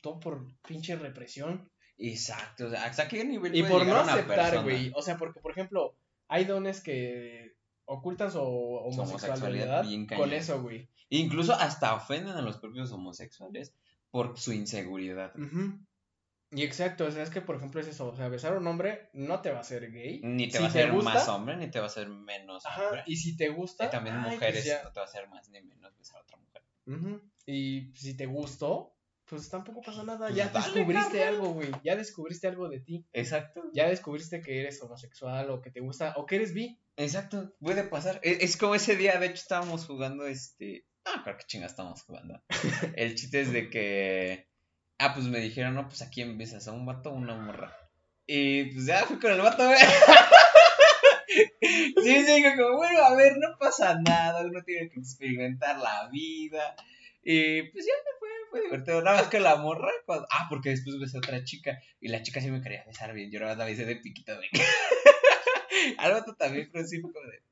todo 0.00 0.20
por 0.20 0.46
pinche 0.62 0.96
represión. 0.96 1.70
Exacto, 1.98 2.66
o 2.66 2.70
sea, 2.70 2.84
¿hasta 2.84 3.08
qué 3.08 3.24
nivel 3.24 3.54
Y 3.54 3.62
por 3.62 3.86
no 3.86 3.96
aceptar, 3.96 4.62
güey. 4.62 4.92
O 4.94 5.02
sea, 5.02 5.16
porque, 5.16 5.40
por 5.40 5.52
ejemplo, 5.52 5.96
hay 6.28 6.44
dones 6.44 6.80
que 6.80 7.56
ocultan 7.84 8.32
su 8.32 8.40
homosexualidad, 8.40 9.84
con 10.16 10.32
eso, 10.32 10.62
güey. 10.62 10.88
Incluso 11.10 11.52
hasta 11.52 11.94
ofenden 11.94 12.36
a 12.36 12.42
los 12.42 12.56
propios 12.56 12.90
homosexuales 12.92 13.74
por 14.10 14.38
su 14.38 14.52
inseguridad. 14.52 15.32
Y 16.54 16.64
exacto, 16.64 17.06
o 17.06 17.10
sea, 17.10 17.22
es 17.22 17.30
que 17.30 17.40
por 17.40 17.56
ejemplo 17.56 17.80
es 17.80 17.86
eso, 17.86 18.08
o 18.08 18.14
sea, 18.14 18.28
besar 18.28 18.52
a 18.52 18.58
un 18.58 18.66
hombre 18.66 19.08
no 19.14 19.40
te 19.40 19.50
va 19.50 19.58
a 19.58 19.60
hacer 19.62 19.90
gay. 19.90 20.20
Ni 20.22 20.48
te 20.48 20.58
va 20.58 20.66
a 20.66 20.68
hacer 20.68 20.92
más 20.92 21.26
hombre, 21.28 21.56
ni 21.56 21.70
te 21.70 21.78
va 21.78 21.86
a 21.86 21.88
hacer 21.88 22.08
menos 22.08 22.64
hombre. 22.66 23.04
Y 23.06 23.16
si 23.16 23.36
te 23.36 23.48
gusta... 23.48 23.86
Y 23.86 23.90
también 23.90 24.20
pues 24.22 24.34
mujeres 24.34 24.80
no 24.84 24.92
te 24.92 25.00
va 25.00 25.06
a 25.06 25.08
hacer 25.08 25.28
más 25.28 25.48
ni 25.48 25.62
menos 25.62 25.96
besar 25.96 26.18
a 26.18 26.22
otra 26.22 26.36
mujer. 26.36 27.22
Y 27.46 27.92
si 27.94 28.16
te 28.16 28.26
gustó, 28.26 28.94
pues 29.24 29.48
tampoco 29.48 29.80
pasa 29.80 30.04
nada, 30.04 30.26
pues 30.26 30.36
ya 30.36 30.48
descubriste 30.48 31.24
algo, 31.24 31.54
güey, 31.54 31.70
ya 31.82 31.96
descubriste 31.96 32.46
algo 32.46 32.68
de 32.68 32.80
ti. 32.80 33.06
Exacto. 33.12 33.62
Ya 33.72 33.88
descubriste 33.88 34.40
que 34.40 34.60
eres 34.60 34.80
homosexual 34.82 35.50
o 35.50 35.60
que 35.60 35.70
te 35.70 35.80
gusta 35.80 36.14
o 36.16 36.26
que 36.26 36.36
eres 36.36 36.54
bi. 36.54 36.78
Exacto, 36.96 37.54
puede 37.60 37.84
pasar. 37.84 38.20
Es, 38.22 38.38
es 38.40 38.56
como 38.56 38.74
ese 38.74 38.96
día, 38.96 39.18
de 39.18 39.26
hecho, 39.26 39.36
estábamos 39.36 39.86
jugando 39.86 40.26
este... 40.26 40.86
Ah, 41.04 41.22
creo 41.24 41.36
que 41.36 41.46
chinga 41.46 41.66
estábamos 41.66 42.02
jugando. 42.02 42.40
El 42.96 43.16
chiste 43.16 43.40
es 43.40 43.52
de 43.52 43.70
que 43.70 44.52
Ah, 45.04 45.14
pues 45.14 45.26
me 45.26 45.40
dijeron, 45.40 45.74
no, 45.74 45.88
pues 45.88 46.00
a 46.02 46.10
quién 46.10 46.38
besas, 46.38 46.68
a 46.68 46.72
un 46.72 46.86
vato 46.86 47.10
o 47.10 47.14
una 47.14 47.34
morra. 47.34 47.76
Y 48.24 48.66
pues 48.66 48.86
ya 48.86 49.04
fui 49.04 49.18
con 49.18 49.32
el 49.32 49.40
vato, 49.40 49.66
güey. 49.66 49.76
sí, 52.04 52.24
sí, 52.24 52.44
como, 52.56 52.76
bueno, 52.76 53.04
a 53.04 53.12
ver, 53.16 53.36
no 53.38 53.58
pasa 53.58 54.00
nada, 54.00 54.46
uno 54.46 54.62
tiene 54.62 54.90
que 54.90 55.00
experimentar 55.00 55.80
la 55.80 56.08
vida. 56.08 56.76
Y 57.22 57.62
pues 57.70 57.86
ya 57.86 57.92
me 57.92 58.18
fue, 58.18 58.28
fue 58.50 58.62
divertido. 58.62 59.02
Nada 59.02 59.18
más 59.18 59.28
que 59.28 59.40
la 59.40 59.56
morra, 59.56 59.90
ah, 60.08 60.46
porque 60.48 60.70
después 60.70 60.98
besé 60.98 61.16
a 61.16 61.20
otra 61.20 61.44
chica 61.44 61.80
y 62.00 62.08
la 62.08 62.22
chica 62.22 62.40
sí 62.40 62.50
me 62.50 62.60
quería 62.60 62.84
besar 62.84 63.12
bien. 63.12 63.30
Yo 63.30 63.40
la 63.40 63.54
besé 63.54 63.84
de 63.84 63.96
piquito, 63.96 64.34
güey. 64.36 64.48
Al 65.98 66.12
vato 66.12 66.34
también, 66.34 66.70
pero 66.72 66.86
sí 66.86 67.00
fue 67.00 67.12
como 67.12 67.28
de. 67.28 67.42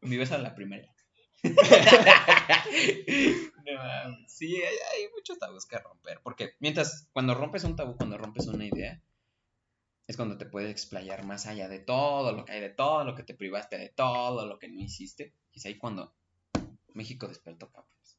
Mi 0.00 0.16
beso 0.16 0.34
a 0.34 0.38
la 0.38 0.54
primera. 0.54 0.88
sí, 4.26 4.62
hay, 4.62 5.08
muchos 5.14 5.38
tabús 5.38 5.66
que 5.66 5.78
romper. 5.78 6.20
Porque 6.22 6.54
mientras, 6.60 7.08
cuando 7.12 7.34
rompes 7.34 7.64
un 7.64 7.76
tabú, 7.76 7.96
cuando 7.96 8.18
rompes 8.18 8.46
una 8.46 8.66
idea, 8.66 9.00
es 10.06 10.16
cuando 10.16 10.38
te 10.38 10.46
puedes 10.46 10.70
explayar 10.70 11.24
más 11.24 11.46
allá 11.46 11.68
de 11.68 11.80
todo 11.80 12.32
lo 12.32 12.44
que 12.44 12.52
hay, 12.52 12.60
de 12.60 12.70
todo 12.70 13.04
lo 13.04 13.14
que 13.14 13.24
te 13.24 13.34
privaste, 13.34 13.78
de 13.78 13.88
todo 13.88 14.46
lo 14.46 14.58
que 14.58 14.68
no 14.68 14.80
hiciste. 14.80 15.34
Y 15.52 15.58
es 15.58 15.66
ahí 15.66 15.76
cuando 15.76 16.14
México 16.96 17.28
despertó, 17.28 17.70
cabros. 17.70 18.18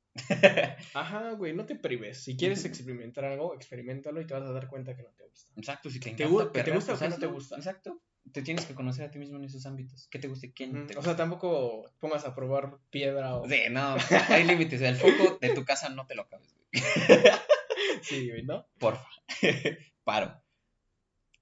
Ajá, 0.94 1.32
güey, 1.32 1.54
no 1.54 1.66
te 1.66 1.76
prives. 1.76 2.24
Si 2.24 2.38
quieres 2.38 2.64
experimentar 2.66 3.26
algo, 3.26 3.54
experimentalo 3.54 4.22
y 4.22 4.26
te 4.26 4.34
vas 4.34 4.44
a 4.44 4.52
dar 4.52 4.68
cuenta 4.68 4.96
que 4.96 5.04
no 5.04 5.10
te 5.10 5.26
gusta. 5.26 5.54
Exacto, 5.58 5.90
si 5.90 6.00
te 6.00 6.12
¿Te 6.12 6.24
encanta 6.24 6.64
te 6.64 6.72
gusta 6.72 6.94
o 6.94 6.98
pues 6.98 7.02
que 7.02 7.10
no 7.10 7.20
te 7.20 7.26
gusta? 7.28 7.56
Exacto. 7.58 8.02
Te 8.32 8.42
tienes 8.42 8.66
que 8.66 8.76
conocer 8.76 9.06
a 9.06 9.12
ti 9.12 9.20
mismo 9.20 9.38
en 9.38 9.46
esos 9.46 9.66
ámbitos. 9.66 10.08
¿Qué 10.10 10.20
te 10.20 10.28
gusta 10.28 10.48
y 10.48 10.52
quién 10.52 10.86
te 10.88 10.94
O 10.94 10.98
gusta? 10.98 11.02
sea, 11.12 11.16
tampoco 11.16 11.90
pongas 12.00 12.26
a 12.26 12.36
probar 12.36 12.78
piedra 12.90 13.36
o... 13.36 13.48
Sí, 13.48 13.62
no, 13.72 13.96
hay 14.30 14.44
límites. 14.44 14.82
El 14.82 14.98
foco 14.98 15.38
de 15.40 15.50
tu 15.54 15.64
casa 15.64 15.90
no 15.90 16.06
te 16.08 16.16
lo 16.16 16.24
acabes, 16.24 16.54
güey. 16.54 16.84
Sí, 18.02 18.30
güey, 18.30 18.44
¿no? 18.44 18.68
Porfa. 18.80 19.08
Paro. 20.04 20.42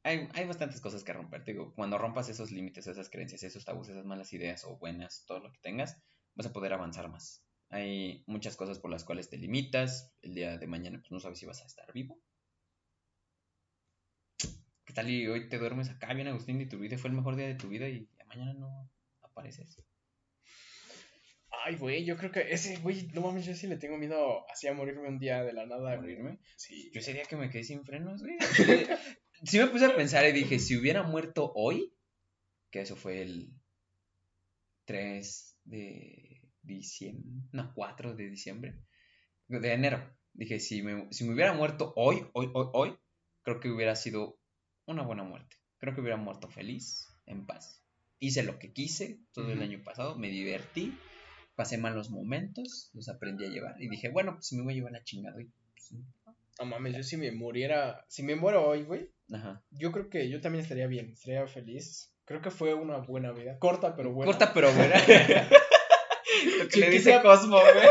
Hay, 0.04 0.30
hay 0.34 0.46
bastantes 0.46 0.80
cosas 0.80 1.04
que 1.04 1.14
romper. 1.14 1.44
Te 1.44 1.52
digo, 1.54 1.74
cuando 1.74 1.98
rompas 1.98 2.30
esos 2.30 2.52
límites, 2.52 2.86
esas 2.88 3.10
creencias, 3.10 3.44
esos 3.44 3.66
tabús, 3.66 3.90
esas 3.90 4.06
malas 4.06 4.32
ideas 4.34 4.64
o 4.66 4.78
buenas, 4.78 5.26
todo 5.26 5.40
lo 5.40 5.52
que 5.52 5.60
tengas, 5.60 5.98
vas 6.36 6.48
a 6.48 6.54
poder 6.54 6.74
avanzar 6.74 7.10
más. 7.10 7.44
Hay 7.70 8.24
muchas 8.28 8.56
cosas 8.56 8.80
por 8.80 8.92
las 8.92 9.04
cuales 9.04 9.30
te 9.30 9.38
limitas. 9.38 10.14
El 10.22 10.36
día 10.36 10.58
de 10.58 10.68
mañana, 10.68 11.00
pues 11.00 11.12
no 11.12 11.20
sabes 11.20 11.40
si 11.40 11.46
vas 11.46 11.62
a 11.62 11.66
estar 11.66 11.92
vivo. 11.94 12.20
¿Qué 14.86 14.94
tal? 14.94 15.10
Y 15.10 15.28
hoy 15.28 15.50
te 15.50 15.58
duermes 15.58 15.90
acá, 15.90 16.14
bien 16.14 16.28
Agustín, 16.28 16.62
y 16.62 16.70
tu 16.70 16.78
vida 16.78 16.98
fue 16.98 17.10
el 17.10 17.16
mejor 17.16 17.36
día 17.36 17.48
de 17.48 17.56
tu 17.56 17.68
vida 17.68 17.90
y 17.90 18.08
mañana 18.28 18.54
no 18.54 18.92
apareces. 19.22 19.82
Ay, 21.64 21.76
güey, 21.78 22.06
yo 22.06 22.18
creo 22.18 22.32
que 22.32 22.52
ese, 22.52 22.78
güey, 22.78 23.08
no 23.14 23.22
mames, 23.22 23.46
yo 23.46 23.56
sí 23.56 23.66
le 23.66 23.78
tengo 23.78 23.98
miedo 23.98 24.48
así 24.52 24.68
a 24.68 24.74
morirme 24.74 25.08
un 25.08 25.18
día 25.18 25.44
de 25.44 25.54
la 25.54 25.66
nada. 25.66 25.94
¿A 25.94 25.96
güey. 25.96 26.16
morirme? 26.16 26.40
Sí. 26.58 26.92
Yo 26.94 27.00
ese 27.00 27.14
día 27.14 27.24
que 27.24 27.36
me 27.36 27.50
quedé 27.50 27.64
sin 27.64 27.84
frenos, 27.84 28.22
güey. 28.22 28.38
Sí 29.44 29.60
me 29.60 29.68
puse 29.68 29.86
a 29.86 29.96
pensar 29.96 30.26
y 30.26 30.32
dije, 30.32 30.60
si 30.60 30.78
hubiera 30.78 31.04
muerto 31.04 31.52
hoy, 31.56 31.94
que 32.72 32.80
eso 32.80 32.96
fue 32.96 33.22
el 33.22 33.54
3 34.86 35.58
de 35.66 36.25
diciembre, 36.66 37.24
no, 37.52 37.72
4 37.74 38.16
de 38.16 38.30
diciembre, 38.30 38.76
de 39.48 39.74
enero. 39.74 40.16
Dije, 40.34 40.60
si 40.60 40.82
me, 40.82 41.08
si 41.12 41.24
me 41.24 41.34
hubiera 41.34 41.54
muerto 41.54 41.94
hoy, 41.96 42.26
hoy, 42.34 42.50
hoy, 42.54 42.68
hoy, 42.74 42.98
creo 43.44 43.60
que 43.60 43.70
hubiera 43.70 43.96
sido 43.96 44.38
una 44.86 45.04
buena 45.04 45.24
muerte. 45.24 45.56
Creo 45.78 45.94
que 45.94 46.02
hubiera 46.02 46.18
muerto 46.18 46.50
feliz, 46.50 47.16
en 47.26 47.46
paz. 47.46 47.84
Hice 48.20 48.44
lo 48.44 48.60
que 48.60 48.72
quise 48.72 49.20
todo 49.34 49.52
el 49.52 49.62
año 49.62 49.84
pasado, 49.84 50.18
me 50.18 50.30
divertí, 50.30 50.98
pasé 51.56 51.78
malos 51.78 52.10
momentos, 52.10 52.90
los 52.94 53.10
aprendí 53.10 53.46
a 53.46 53.50
llevar 53.50 53.82
y 53.82 53.90
dije, 53.90 54.10
bueno, 54.10 54.34
pues 54.36 54.48
si 54.48 54.56
me 54.56 54.64
voy 54.64 54.74
a 54.74 54.76
llevar 54.78 54.94
la 54.94 55.04
chingada 55.04 55.36
hoy. 55.36 55.52
pues, 55.74 55.94
No 56.60 56.66
mames, 56.66 56.96
yo 56.96 57.04
si 57.04 57.18
me 57.18 57.32
muriera, 57.32 58.06
si 58.08 58.24
me 58.24 58.36
muero 58.36 58.66
hoy, 58.68 58.84
güey, 58.84 59.12
yo 59.72 59.92
creo 59.92 60.10
que 60.10 60.30
yo 60.30 60.42
también 60.42 60.64
estaría 60.64 60.88
bien, 60.88 61.12
estaría 61.12 61.46
feliz. 61.48 62.12
Creo 62.26 62.42
que 62.42 62.50
fue 62.52 62.74
una 62.74 62.98
buena 62.98 63.32
vida, 63.32 63.60
corta 63.60 63.96
pero 63.96 64.12
buena. 64.12 64.32
Corta 64.32 64.54
pero 64.54 64.72
buena. 64.74 64.96
Lo 66.60 66.68
que 66.68 66.80
le 66.80 66.90
dice. 66.90 67.20
Cosmo, 67.22 67.60
güey. 67.60 67.88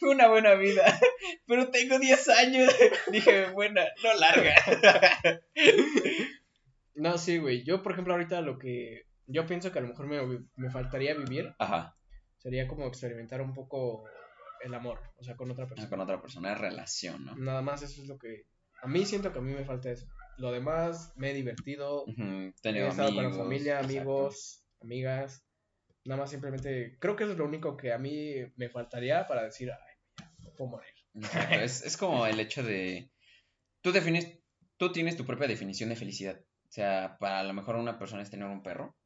Fue 0.00 0.10
una 0.10 0.28
buena 0.28 0.54
vida. 0.54 0.98
Pero 1.46 1.70
tengo 1.70 1.98
10 1.98 2.28
años. 2.28 2.74
Dije, 3.08 3.50
buena, 3.50 3.84
no 4.02 4.14
larga. 4.14 4.54
No, 6.94 7.18
sí, 7.18 7.38
güey, 7.38 7.64
yo 7.64 7.82
por 7.82 7.92
ejemplo 7.92 8.14
ahorita 8.14 8.40
lo 8.40 8.58
que 8.58 9.06
yo 9.26 9.46
pienso 9.46 9.72
que 9.72 9.78
a 9.78 9.82
lo 9.82 9.88
mejor 9.88 10.06
me, 10.06 10.46
me 10.56 10.70
faltaría 10.70 11.14
vivir 11.14 11.52
Ajá. 11.58 11.96
sería 12.38 12.68
como 12.68 12.86
experimentar 12.86 13.40
un 13.40 13.52
poco 13.52 14.04
el 14.60 14.72
amor, 14.74 15.00
o 15.16 15.24
sea, 15.24 15.36
con 15.36 15.50
otra 15.50 15.66
persona. 15.66 15.88
Con 15.88 16.00
otra 16.00 16.20
persona, 16.20 16.54
relación, 16.54 17.24
¿no? 17.24 17.34
Nada 17.36 17.62
más 17.62 17.82
eso 17.82 18.00
es 18.00 18.08
lo 18.08 18.16
que 18.18 18.46
a 18.80 18.86
mí 18.86 19.04
siento 19.06 19.32
que 19.32 19.38
a 19.38 19.42
mí 19.42 19.52
me 19.52 19.64
falta 19.64 19.90
eso. 19.90 20.06
Lo 20.38 20.52
demás 20.52 21.12
me 21.16 21.30
he 21.30 21.34
divertido, 21.34 22.04
Ujú, 22.04 22.22
he 22.22 22.48
estado 22.48 23.08
con 23.08 23.16
la 23.16 23.22
amigos, 23.22 23.38
familia, 23.38 23.74
exacto. 23.80 23.96
amigos, 23.96 24.64
amigas. 24.80 25.44
Nada 26.04 26.20
más 26.20 26.30
simplemente 26.30 26.96
creo 27.00 27.16
que 27.16 27.24
eso 27.24 27.32
es 27.32 27.38
lo 27.38 27.46
único 27.46 27.76
que 27.76 27.92
a 27.92 27.98
mí 27.98 28.34
me 28.56 28.68
faltaría 28.68 29.26
para 29.26 29.44
decir, 29.44 29.70
ay, 29.70 30.24
puedo 30.56 30.70
morir. 30.70 30.92
Exacto, 31.14 31.54
Es, 31.60 31.84
es 31.84 31.96
como 31.96 32.26
el 32.26 32.40
hecho 32.40 32.62
de. 32.62 33.10
Tú 33.80 33.92
defines. 33.92 34.38
Tú 34.76 34.92
tienes 34.92 35.16
tu 35.16 35.24
propia 35.24 35.46
definición 35.46 35.88
de 35.88 35.96
felicidad. 35.96 36.40
O 36.40 36.72
sea, 36.72 37.16
para 37.20 37.40
a 37.40 37.44
lo 37.44 37.52
mejor 37.52 37.76
una 37.76 37.98
persona 37.98 38.22
es 38.22 38.30
tener 38.30 38.48
un 38.48 38.62
perro 38.62 38.96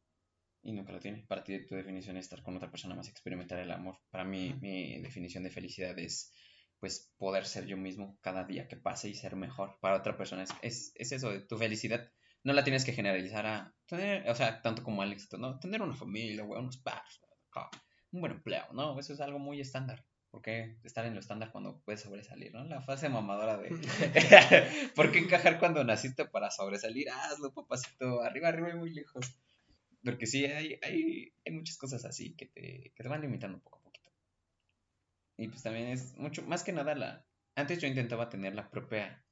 y 0.62 0.72
nunca 0.72 0.92
lo 0.92 1.00
tiene. 1.00 1.24
Para 1.28 1.44
ti, 1.44 1.66
tu 1.66 1.74
definición 1.74 2.16
es 2.16 2.24
estar 2.24 2.42
con 2.42 2.56
otra 2.56 2.70
persona 2.70 2.94
más, 2.94 3.08
experimentar 3.08 3.58
el 3.58 3.70
amor. 3.70 3.98
Para 4.10 4.24
mí, 4.24 4.54
mi 4.60 4.98
definición 5.00 5.44
de 5.44 5.50
felicidad 5.50 5.98
es, 5.98 6.32
pues, 6.80 7.12
poder 7.18 7.44
ser 7.44 7.66
yo 7.66 7.76
mismo 7.76 8.18
cada 8.22 8.44
día 8.44 8.66
que 8.68 8.76
pase 8.76 9.10
y 9.10 9.14
ser 9.14 9.36
mejor. 9.36 9.78
Para 9.80 9.96
otra 9.96 10.16
persona 10.16 10.44
es, 10.44 10.50
es, 10.62 10.92
es 10.94 11.12
eso, 11.12 11.30
de 11.30 11.40
tu 11.40 11.58
felicidad. 11.58 12.10
No 12.48 12.54
la 12.54 12.64
tienes 12.64 12.86
que 12.86 12.94
generalizar 12.94 13.44
a 13.44 13.74
tener, 13.84 14.26
o 14.30 14.34
sea, 14.34 14.62
tanto 14.62 14.82
como 14.82 15.02
Alex, 15.02 15.28
¿no? 15.38 15.58
Tener 15.58 15.82
una 15.82 15.94
familia, 15.94 16.44
güey, 16.44 16.58
unos 16.58 16.78
perros, 16.78 17.20
acá, 17.50 17.68
un 18.10 18.22
buen 18.22 18.32
empleo, 18.32 18.64
¿no? 18.72 18.98
Eso 18.98 19.12
es 19.12 19.20
algo 19.20 19.38
muy 19.38 19.60
estándar. 19.60 20.02
¿Por 20.30 20.40
qué 20.40 20.78
estar 20.82 21.04
en 21.04 21.12
lo 21.12 21.20
estándar 21.20 21.52
cuando 21.52 21.82
puedes 21.82 22.00
sobresalir, 22.00 22.54
no? 22.54 22.64
La 22.64 22.80
fase 22.80 23.10
mamadora 23.10 23.58
de... 23.58 23.68
¿Por 24.96 25.12
qué 25.12 25.18
encajar 25.18 25.58
cuando 25.58 25.84
naciste 25.84 26.24
para 26.24 26.50
sobresalir? 26.50 27.10
Hazlo, 27.10 27.52
papacito, 27.52 28.22
arriba, 28.22 28.48
arriba 28.48 28.70
y 28.70 28.76
muy 28.76 28.94
lejos. 28.94 29.26
Porque 30.02 30.26
sí, 30.26 30.46
hay, 30.46 30.78
hay, 30.82 31.34
hay 31.44 31.52
muchas 31.52 31.76
cosas 31.76 32.06
así 32.06 32.34
que 32.34 32.46
te, 32.46 32.94
que 32.94 33.02
te 33.02 33.08
van 33.10 33.20
limitando 33.20 33.58
poco 33.60 33.76
a 33.80 33.82
poquito. 33.82 34.10
Y 35.36 35.48
pues 35.48 35.62
también 35.62 35.88
es 35.88 36.16
mucho, 36.16 36.42
más 36.44 36.64
que 36.64 36.72
nada 36.72 36.94
la... 36.94 37.26
Antes 37.56 37.78
yo 37.78 37.88
intentaba 37.88 38.30
tener 38.30 38.54
la 38.54 38.70
propia 38.70 39.22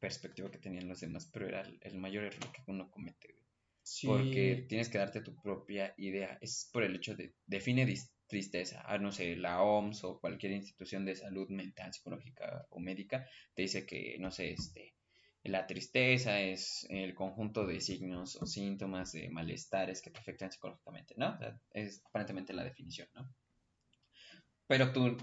perspectiva 0.00 0.50
que 0.50 0.58
tenían 0.58 0.88
los 0.88 1.00
demás, 1.00 1.28
pero 1.32 1.46
era 1.46 1.60
el, 1.60 1.94
mayor 1.98 2.24
error 2.24 2.50
que 2.52 2.62
uno 2.66 2.90
comete. 2.90 3.32
güey. 3.32 3.46
Sí. 3.82 4.06
Porque 4.06 4.66
tienes 4.68 4.88
que 4.88 4.98
darte 4.98 5.20
tu 5.20 5.34
propia 5.40 5.94
idea. 5.96 6.38
Es 6.40 6.68
por 6.72 6.82
el 6.82 6.96
hecho 6.96 7.14
de 7.14 7.34
define 7.46 7.86
tristeza. 8.26 8.82
Ah, 8.86 8.98
no 8.98 9.12
sé, 9.12 9.36
la 9.36 9.62
OMS 9.62 10.06
o 10.06 10.20
cualquier 10.20 10.52
institución 10.52 11.04
de 11.04 11.16
salud 11.16 11.48
mental, 11.50 11.92
psicológica 11.92 12.66
o 12.70 12.78
médica 12.78 13.26
te 13.54 13.62
dice 13.62 13.84
que, 13.84 14.16
no 14.20 14.30
sé, 14.30 14.52
este, 14.52 14.94
la 15.42 15.66
tristeza 15.66 16.40
es 16.40 16.86
el 16.90 17.14
conjunto 17.14 17.66
de 17.66 17.80
signos 17.80 18.36
o 18.36 18.46
síntomas 18.46 19.12
de 19.12 19.28
malestares 19.30 20.00
que 20.00 20.10
te 20.10 20.20
afectan 20.20 20.52
psicológicamente, 20.52 21.14
¿no? 21.16 21.34
O 21.34 21.38
sea, 21.38 21.60
es 21.72 22.02
aparentemente 22.06 22.52
la 22.52 22.64
definición, 22.64 23.08
¿no? 23.14 23.28
Pero 24.66 24.92
tú, 24.92 25.16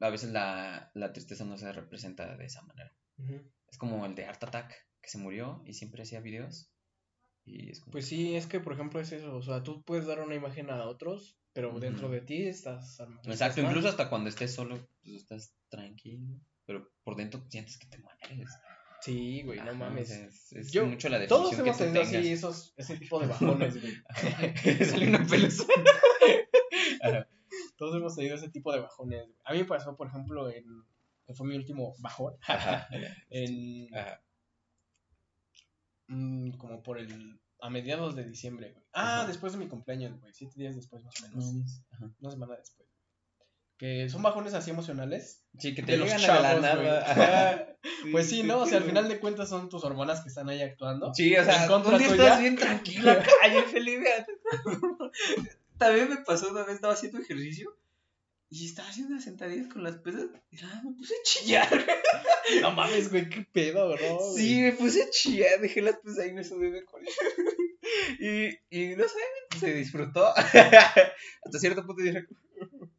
a 0.00 0.10
veces 0.10 0.30
la, 0.30 0.90
la 0.94 1.12
tristeza 1.12 1.44
no 1.44 1.56
se 1.56 1.72
representa 1.72 2.36
de 2.36 2.44
esa 2.44 2.62
manera. 2.62 2.94
Ujú. 3.18 3.40
Es 3.74 3.78
como 3.78 4.06
el 4.06 4.14
de 4.14 4.24
Art 4.24 4.40
Attack, 4.44 4.72
que 5.02 5.10
se 5.10 5.18
murió 5.18 5.60
y 5.66 5.74
siempre 5.74 6.04
hacía 6.04 6.20
videos. 6.20 6.70
Y 7.44 7.70
es 7.70 7.80
como, 7.80 7.90
Pues 7.90 8.06
sí, 8.06 8.36
es 8.36 8.46
que 8.46 8.60
por 8.60 8.72
ejemplo 8.72 9.00
es 9.00 9.10
eso, 9.10 9.34
o 9.34 9.42
sea, 9.42 9.64
tú 9.64 9.82
puedes 9.82 10.06
dar 10.06 10.20
una 10.20 10.36
imagen 10.36 10.70
a 10.70 10.84
otros, 10.84 11.36
pero 11.52 11.76
dentro 11.80 12.08
de 12.08 12.20
ti 12.20 12.46
estás... 12.46 13.00
Exacto, 13.00 13.30
estás 13.32 13.56
mal. 13.58 13.66
incluso 13.66 13.88
hasta 13.88 14.08
cuando 14.08 14.28
estés 14.30 14.54
solo, 14.54 14.76
pues 15.02 15.16
estás 15.16 15.56
tranquilo, 15.70 16.38
pero 16.66 16.88
por 17.02 17.16
dentro 17.16 17.44
sientes 17.48 17.76
que 17.76 17.88
te 17.88 17.98
mueres. 17.98 18.48
Sí, 19.00 19.42
güey, 19.42 19.58
no 19.58 19.74
mames. 19.74 20.08
es, 20.12 20.52
es 20.52 20.70
Yo- 20.70 20.86
mucho 20.86 21.08
la 21.08 21.26
Todos 21.26 21.50
definición 21.50 21.64
que 21.64 21.92
hemos 21.94 22.06
tenido 22.06 22.20
así 22.20 22.32
esos, 22.32 22.74
ese 22.76 22.96
tipo 23.00 23.18
de 23.18 23.26
bajones, 23.26 23.80
güey. 23.80 24.84
Salió 24.86 25.08
una 25.08 25.26
pelusa. 25.26 25.64
Todos 27.76 27.96
hemos 27.96 28.14
tenido 28.14 28.36
ese 28.36 28.50
tipo 28.50 28.72
de 28.72 28.78
bajones. 28.78 29.26
A 29.42 29.52
mí 29.52 29.58
me 29.58 29.64
pasó, 29.64 29.96
por 29.96 30.06
ejemplo, 30.06 30.48
en 30.48 30.64
que 31.26 31.34
fue 31.34 31.46
mi 31.46 31.56
último 31.56 31.94
bajón, 31.98 32.34
Ajá. 32.46 32.88
en 33.30 33.94
Ajá. 33.96 34.22
mm, 36.08 36.52
como 36.52 36.82
por 36.82 36.98
el 36.98 37.40
a 37.60 37.70
mediados 37.70 38.14
de 38.14 38.24
diciembre, 38.24 38.72
güey. 38.72 38.84
Ah, 38.92 39.20
Ajá. 39.20 39.26
después 39.26 39.52
de 39.54 39.58
mi 39.58 39.68
cumpleaños, 39.68 40.20
güey, 40.20 40.32
siete 40.34 40.54
días 40.60 40.76
después 40.76 41.02
más 41.02 41.14
o 41.22 41.28
menos, 41.28 41.44
una 42.20 42.30
semana 42.30 42.56
después. 42.56 42.88
Que 43.76 44.08
son 44.08 44.22
bajones 44.22 44.54
así 44.54 44.70
emocionales. 44.70 45.42
Sí, 45.58 45.74
que 45.74 45.82
te 45.82 45.96
los 45.96 46.08
llegan 46.08 46.30
a 46.30 46.40
la 46.40 46.48
chavos, 46.50 46.62
nada. 46.62 47.76
Pues 48.12 48.28
sí, 48.28 48.44
¿no? 48.44 48.60
O 48.60 48.66
sea, 48.66 48.78
al 48.78 48.84
final 48.84 49.08
de 49.08 49.18
cuentas 49.18 49.48
son 49.48 49.68
tus 49.68 49.82
hormonas 49.82 50.20
que 50.20 50.28
están 50.28 50.48
ahí 50.48 50.62
actuando. 50.62 51.12
Sí, 51.12 51.34
o 51.36 51.42
sea, 51.44 51.74
un 51.76 51.98
día 51.98 52.06
estás 52.08 52.40
bien 52.40 52.56
bien 52.56 53.64
feliz. 53.66 53.98
güey. 54.00 55.10
También 55.78 56.08
me 56.08 56.18
pasó 56.18 56.50
una 56.50 56.62
vez, 56.64 56.76
estaba 56.76 56.92
haciendo 56.94 57.18
ejercicio 57.18 57.76
y 58.50 58.66
estaba 58.66 58.88
haciendo 58.88 59.12
unas 59.12 59.24
sentadillas 59.24 59.66
con 59.72 59.82
las 59.82 59.96
pesas 59.96 60.26
y 60.50 60.56
nada, 60.56 60.82
me 60.84 60.92
puse 60.94 61.14
a 61.14 61.22
chillar. 61.24 61.68
No 62.60 62.72
mames, 62.72 63.10
güey, 63.10 63.26
qué 63.30 63.46
pedo, 63.52 63.88
bro. 63.96 64.18
Sí, 64.36 64.60
me 64.60 64.72
puse 64.72 65.02
a 65.02 65.08
chillar, 65.10 65.60
dejé 65.62 65.80
las 65.80 65.96
pesas 65.96 66.18
ahí 66.20 66.28
y 66.30 66.34
me 66.34 66.44
subí 66.44 66.70
de 66.70 66.84
con 66.84 67.00
y, 68.20 68.48
y 68.70 68.96
no 68.96 69.04
sé, 69.04 69.58
se 69.58 69.72
disfrutó. 69.74 70.26
Hasta 70.36 71.58
cierto 71.58 71.86
punto 71.86 72.02
dije, 72.02 72.26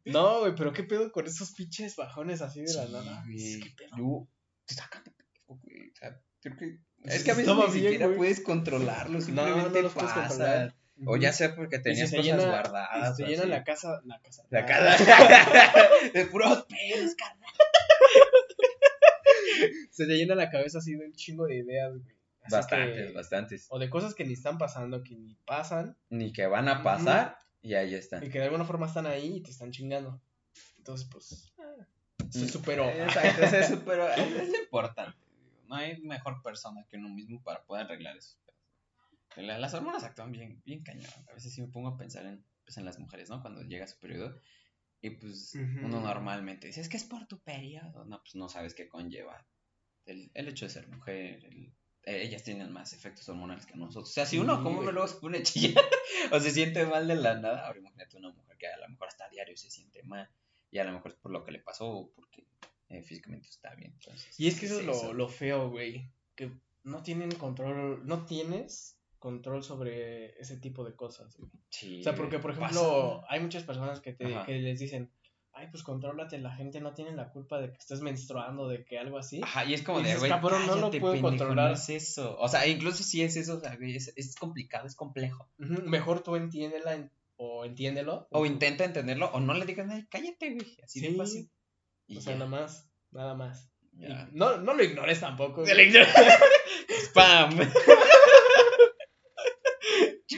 No, 0.04 0.40
güey, 0.40 0.54
pero 0.56 0.72
qué 0.72 0.82
pedo 0.82 1.12
con 1.12 1.26
esos 1.26 1.52
pinches 1.52 1.94
bajones 1.96 2.42
así 2.42 2.60
de 2.62 2.74
la 2.74 2.86
Sí, 2.86 2.92
nada. 2.92 3.22
güey. 3.24 3.60
¿Qué 3.60 3.70
pedo? 3.76 3.96
Yo, 3.96 4.28
te 4.66 4.74
sacan 4.74 5.04
de 5.04 5.10
pedo, 5.12 5.60
güey. 5.62 5.90
O 5.90 5.94
sea, 5.96 6.20
creo 6.40 6.56
que. 6.56 6.78
Es 7.04 7.22
que 7.22 7.30
a 7.30 7.34
veces 7.34 7.48
estaba 7.48 7.66
ni 7.68 7.72
bien, 7.74 7.84
siquiera 7.84 8.06
güey. 8.06 8.18
puedes 8.18 8.40
controlarlo, 8.40 9.18
No, 9.20 9.24
simplemente 9.24 9.82
no 9.82 9.90
puedes 9.90 9.92
pasa. 10.12 10.26
controlar. 10.28 10.74
O 11.04 11.16
ya 11.18 11.32
sea 11.32 11.54
porque 11.54 11.78
tenías 11.78 12.08
si 12.10 12.16
cosas 12.16 12.32
llena- 12.38 12.48
guardadas. 12.48 13.16
se 13.16 13.24
llena 13.26 13.42
así. 13.42 13.50
la 13.50 13.64
casa, 13.64 14.00
la 14.06 14.20
casa. 14.20 14.44
La 14.48 14.64
casa. 14.64 15.04
de 16.14 16.26
puros 16.26 16.64
pelos, 16.64 17.14
carnal. 17.16 17.50
Se 19.90 20.06
te 20.06 20.14
llena 20.16 20.34
la 20.34 20.50
cabeza 20.50 20.78
así 20.78 20.94
de 20.94 21.06
un 21.06 21.12
chingo 21.12 21.46
de 21.46 21.56
ideas, 21.58 21.90
güey. 21.90 22.02
Así 22.42 22.54
Bastantes, 22.54 23.06
que- 23.08 23.12
bastantes. 23.12 23.66
O 23.70 23.78
de 23.78 23.90
cosas 23.90 24.14
que 24.14 24.24
ni 24.24 24.34
están 24.34 24.56
pasando, 24.58 25.02
que 25.02 25.16
ni 25.16 25.34
pasan, 25.44 25.96
Ni 26.10 26.32
que 26.32 26.46
van 26.46 26.68
a 26.68 26.82
pasar 26.82 27.38
y 27.60 27.74
ahí 27.74 27.94
están. 27.94 28.22
y 28.24 28.28
que 28.30 28.38
de 28.38 28.44
alguna 28.44 28.64
forma 28.64 28.86
están 28.86 29.06
ahí 29.06 29.36
y 29.38 29.42
te 29.42 29.50
están 29.50 29.72
chingando. 29.72 30.20
entonces 30.78 31.08
pues 31.10 31.52
se 32.30 32.48
superó. 32.48 32.88
Exacto, 32.88 33.48
se 33.48 33.64
superó. 33.68 34.08
Es, 34.08 34.54
importante. 34.60 35.18
No 35.66 35.74
hay 35.74 36.00
mejor 36.02 36.40
persona 36.42 36.84
que 36.88 36.96
uno 36.96 37.08
mismo 37.08 37.42
para 37.42 37.62
poder 37.64 37.86
arreglar 37.86 38.16
eso. 38.16 38.36
Las 39.36 39.74
hormonas 39.74 40.04
actúan 40.04 40.32
bien, 40.32 40.62
bien 40.64 40.82
cañón. 40.82 41.10
A 41.30 41.34
veces 41.34 41.52
sí 41.52 41.60
me 41.60 41.68
pongo 41.68 41.88
a 41.88 41.96
pensar 41.96 42.26
en, 42.26 42.44
pues, 42.64 42.76
en 42.78 42.84
las 42.84 42.98
mujeres, 42.98 43.28
¿no? 43.28 43.42
Cuando 43.42 43.62
llega 43.62 43.86
su 43.86 43.98
periodo. 43.98 44.40
Y 45.02 45.10
pues 45.10 45.54
uno 45.54 46.00
normalmente 46.00 46.66
dice, 46.66 46.80
es 46.80 46.88
que 46.88 46.96
es 46.96 47.04
por 47.04 47.26
tu 47.26 47.38
periodo. 47.40 48.04
No, 48.06 48.20
pues 48.22 48.34
no 48.34 48.48
sabes 48.48 48.74
qué 48.74 48.88
conlleva 48.88 49.46
el, 50.06 50.30
el 50.34 50.48
hecho 50.48 50.64
de 50.64 50.70
ser 50.70 50.88
mujer, 50.88 51.44
el 51.44 51.72
eh, 52.06 52.22
ellas 52.22 52.44
tienen 52.44 52.72
más 52.72 52.92
efectos 52.92 53.28
hormonales 53.28 53.66
que 53.66 53.74
nosotros. 53.76 54.08
O 54.08 54.12
sea, 54.12 54.26
si 54.26 54.38
uno, 54.38 54.62
como 54.62 54.78
uno 54.78 54.92
luego 54.92 55.08
se 55.08 55.16
pone 55.16 55.42
chilla 55.42 55.80
o 56.32 56.38
se 56.38 56.52
siente 56.52 56.86
mal 56.86 57.08
de 57.08 57.16
la 57.16 57.34
nada, 57.34 57.66
ahora 57.66 57.80
imagínate 57.80 58.16
una 58.16 58.30
mujer 58.30 58.56
que 58.56 58.68
a 58.68 58.78
lo 58.78 58.88
mejor 58.88 59.08
hasta 59.08 59.24
a 59.24 59.28
diario 59.28 59.56
se 59.56 59.70
siente 59.70 60.04
mal 60.04 60.30
y 60.70 60.78
a 60.78 60.84
lo 60.84 60.92
mejor 60.92 61.10
es 61.10 61.16
por 61.18 61.32
lo 61.32 61.44
que 61.44 61.50
le 61.50 61.58
pasó 61.58 61.88
o 61.88 62.12
porque 62.12 62.46
eh, 62.88 63.02
físicamente 63.02 63.48
está 63.48 63.74
bien. 63.74 63.92
Entonces, 63.92 64.38
y 64.38 64.46
es 64.46 64.60
que 64.60 64.66
eso 64.66 64.78
es 64.78 64.86
lo, 64.86 65.12
lo 65.12 65.28
feo, 65.28 65.68
güey, 65.68 66.08
que 66.36 66.52
no 66.84 67.02
tienen 67.02 67.32
control, 67.32 68.06
no 68.06 68.24
tienes 68.24 68.95
control 69.26 69.64
sobre 69.64 70.40
ese 70.40 70.56
tipo 70.56 70.84
de 70.84 70.94
cosas. 70.94 71.36
Sí, 71.68 71.98
o 71.98 72.04
sea, 72.04 72.14
porque 72.14 72.38
por 72.38 72.52
ejemplo, 72.52 73.24
hay 73.28 73.40
muchas 73.40 73.64
personas 73.64 74.00
que, 74.00 74.12
te, 74.12 74.24
que 74.46 74.52
les 74.60 74.78
dicen, 74.78 75.10
ay, 75.52 75.66
pues 75.68 75.82
contrólate, 75.82 76.38
la 76.38 76.54
gente 76.54 76.80
no 76.80 76.94
tiene 76.94 77.10
la 77.10 77.32
culpa 77.32 77.60
de 77.60 77.72
que 77.72 77.78
estés 77.78 78.02
menstruando, 78.02 78.68
de 78.68 78.84
que 78.84 79.00
algo 79.00 79.18
así. 79.18 79.40
Ajá, 79.42 79.64
y 79.64 79.74
es 79.74 79.82
como 79.82 80.00
de, 80.00 80.14
güey, 80.14 80.30
no 80.30 80.76
lo 80.76 80.90
puedo 80.92 81.20
controlar. 81.20 81.72
es 81.72 81.88
eso. 81.88 82.36
O 82.38 82.46
sea, 82.46 82.68
incluso 82.68 83.02
si 83.02 83.22
es 83.22 83.34
eso, 83.34 83.56
o 83.56 83.60
sea, 83.60 83.76
es, 83.80 84.12
es 84.14 84.36
complicado, 84.36 84.86
es 84.86 84.94
complejo. 84.94 85.50
Mejor 85.58 86.22
tú 86.22 86.36
entiéndela 86.36 87.10
o 87.34 87.64
entiéndelo. 87.64 88.28
O, 88.30 88.46
intenta 88.46 88.84
entenderlo, 88.84 89.26
o 89.32 89.40
no 89.40 89.54
le 89.54 89.66
digas, 89.66 89.88
ay, 89.90 90.06
cállate, 90.08 90.54
güey, 90.54 90.78
así 90.84 91.00
de 91.00 91.16
fácil. 91.16 91.50
o 92.16 92.20
sea, 92.20 92.34
nada 92.34 92.48
más, 92.48 92.88
nada 93.10 93.34
más. 93.34 93.72
No, 94.30 94.58
no 94.58 94.72
lo 94.72 94.84
ignores 94.84 95.18
tampoco. 95.18 95.64
Spam. 97.06 97.58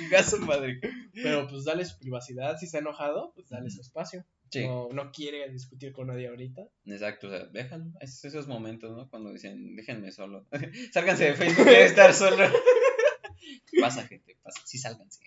Chingazo, 0.09 0.39
madre. 0.39 0.81
Pero 1.13 1.47
pues 1.49 1.65
dale 1.65 1.85
su 1.85 1.99
privacidad, 1.99 2.57
si 2.59 2.67
está 2.67 2.79
enojado, 2.79 3.33
pues 3.35 3.49
dale 3.49 3.71
su 3.71 3.81
espacio. 3.81 4.25
No, 4.55 4.89
no 4.93 5.13
quiere 5.13 5.49
discutir 5.51 5.93
con 5.93 6.07
nadie 6.07 6.29
ahorita. 6.29 6.63
Exacto, 6.87 7.27
o 7.27 7.31
sea, 7.31 7.45
déjalo. 7.47 7.93
Es 8.01 8.25
esos 8.25 8.49
momentos, 8.49 8.97
¿no? 8.97 9.09
Cuando 9.11 9.33
dicen, 9.33 9.77
déjenme 9.77 10.11
solo. 10.11 10.47
sálganse 10.93 11.25
de 11.25 11.35
Facebook, 11.35 11.67
quiero 11.67 11.85
estar 11.85 12.15
solo. 12.15 12.37
pasa, 13.81 14.07
gente, 14.07 14.37
pasa. 14.43 14.61
Sí, 14.65 14.79
sálganse. 14.79 15.21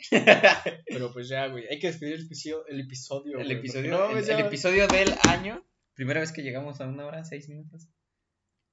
Pero 0.88 1.14
pues 1.14 1.30
ya, 1.30 1.48
güey. 1.48 1.68
Hay 1.70 1.80
que 1.80 1.88
despedir 1.88 2.16
el 2.16 2.26
episodio. 2.26 2.66
El 2.66 2.82
episodio, 2.82 3.40
el, 3.40 3.52
episodio, 3.52 4.18
el, 4.18 4.40
episodio 4.40 4.88
del 4.88 5.14
año. 5.30 5.64
Primera 5.94 6.20
vez 6.20 6.32
que 6.32 6.42
llegamos 6.42 6.82
a 6.82 6.88
una 6.88 7.06
hora, 7.06 7.24
seis 7.24 7.48
minutos. 7.48 7.90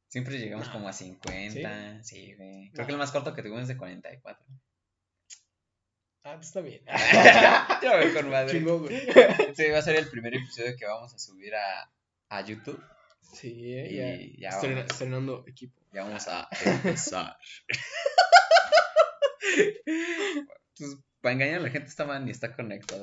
Siempre 0.08 0.38
llegamos 0.38 0.70
como 0.70 0.88
a 0.88 0.92
50. 0.94 2.02
Sí, 2.02 2.34
güey. 2.34 2.70
Creo 2.72 2.86
que 2.86 2.92
el 2.92 2.98
más 2.98 3.12
corto 3.12 3.34
que 3.34 3.42
tuvimos 3.42 3.62
es 3.62 3.68
de 3.68 3.76
44. 3.76 4.46
Ah, 6.24 6.34
pues 6.34 6.48
está 6.48 6.60
bien. 6.60 6.82
ya 7.82 7.96
voy 7.96 8.12
con 8.12 8.30
madre. 8.30 8.62
Este 9.48 9.72
va 9.72 9.78
a 9.78 9.82
ser 9.82 9.96
el 9.96 10.08
primer 10.08 10.34
episodio 10.34 10.76
que 10.76 10.84
vamos 10.84 11.14
a 11.14 11.18
subir 11.18 11.54
a, 11.54 11.90
a 12.28 12.44
YouTube. 12.44 12.82
Sí, 13.32 13.72
eh, 13.74 14.34
ya, 14.38 14.50
estrenando 14.50 15.44
equipo. 15.46 15.80
Ya 15.92 16.04
vamos 16.04 16.26
a 16.28 16.48
empezar. 16.64 17.36
pues, 20.76 20.96
para 21.20 21.32
engañar 21.34 21.60
a 21.60 21.62
la 21.64 21.70
gente, 21.70 21.88
esta 21.88 22.04
man 22.04 22.24
ni 22.24 22.30
está 22.30 22.54
conectado. 22.54 23.02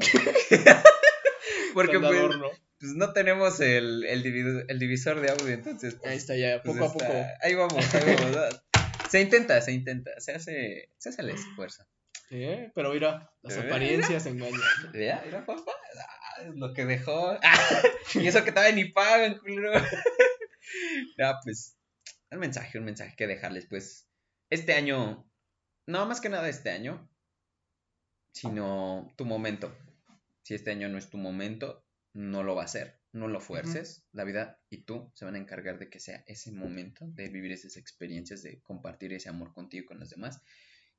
Porque 1.73 1.99
pues, 1.99 2.35
pues, 2.79 2.93
no 2.93 3.11
tenemos 3.13 3.59
el, 3.59 4.05
el, 4.05 4.65
el, 4.67 4.79
divisor 4.79 5.19
de 5.19 5.31
audio, 5.31 5.49
entonces. 5.49 5.95
Pues, 5.95 6.11
ahí 6.11 6.17
está, 6.17 6.35
ya, 6.35 6.61
pues, 6.63 6.77
poco 6.77 6.89
a 6.89 6.93
poco. 6.93 7.25
Ahí 7.41 7.53
vamos, 7.53 7.93
ahí 7.95 8.15
vamos. 8.15 8.61
se 9.09 9.21
intenta, 9.21 9.61
se 9.61 9.73
intenta, 9.73 10.11
se 10.19 10.33
hace, 10.33 10.89
se 10.97 11.09
hace 11.09 11.21
el 11.21 11.29
esfuerzo. 11.31 11.85
Sí, 12.29 12.71
pero 12.73 12.91
mira, 12.93 13.31
las 13.43 13.57
apariencias 13.57 14.25
engañan. 14.25 14.59
Mira, 14.93 15.21
mira, 15.25 15.45
papá. 15.45 15.71
Ah, 15.99 16.43
es 16.43 16.55
lo 16.55 16.73
que 16.73 16.85
dejó. 16.85 17.37
y 18.15 18.27
eso 18.27 18.43
que 18.43 18.51
todavía 18.51 18.75
ni 18.75 18.85
pagan, 18.85 19.37
culo. 19.37 19.71
ya, 21.17 21.35
pues, 21.43 21.77
un 22.31 22.39
mensaje, 22.39 22.79
un 22.79 22.85
mensaje 22.85 23.15
que 23.15 23.27
dejarles, 23.27 23.67
pues. 23.67 24.07
Este 24.49 24.73
año, 24.73 25.29
no 25.87 26.05
más 26.05 26.19
que 26.19 26.29
nada 26.29 26.49
este 26.49 26.71
año, 26.71 27.09
sino 28.33 29.07
tu 29.15 29.25
momento. 29.25 29.75
Si 30.43 30.55
este 30.55 30.71
año 30.71 30.89
no 30.89 30.97
es 30.97 31.09
tu 31.09 31.17
momento, 31.17 31.85
no 32.13 32.43
lo 32.43 32.55
va 32.55 32.63
a 32.63 32.67
ser. 32.67 33.01
No 33.11 33.27
lo 33.27 33.39
fuerces. 33.39 34.05
La 34.11 34.23
vida 34.23 34.59
y 34.69 34.83
tú 34.83 35.11
se 35.15 35.25
van 35.25 35.35
a 35.35 35.39
encargar 35.39 35.79
de 35.79 35.89
que 35.89 35.99
sea 35.99 36.23
ese 36.27 36.51
momento, 36.51 37.05
de 37.07 37.29
vivir 37.29 37.51
esas 37.51 37.77
experiencias, 37.77 38.43
de 38.43 38.61
compartir 38.61 39.13
ese 39.13 39.29
amor 39.29 39.53
contigo 39.53 39.83
y 39.83 39.87
con 39.87 39.99
los 39.99 40.09
demás 40.09 40.41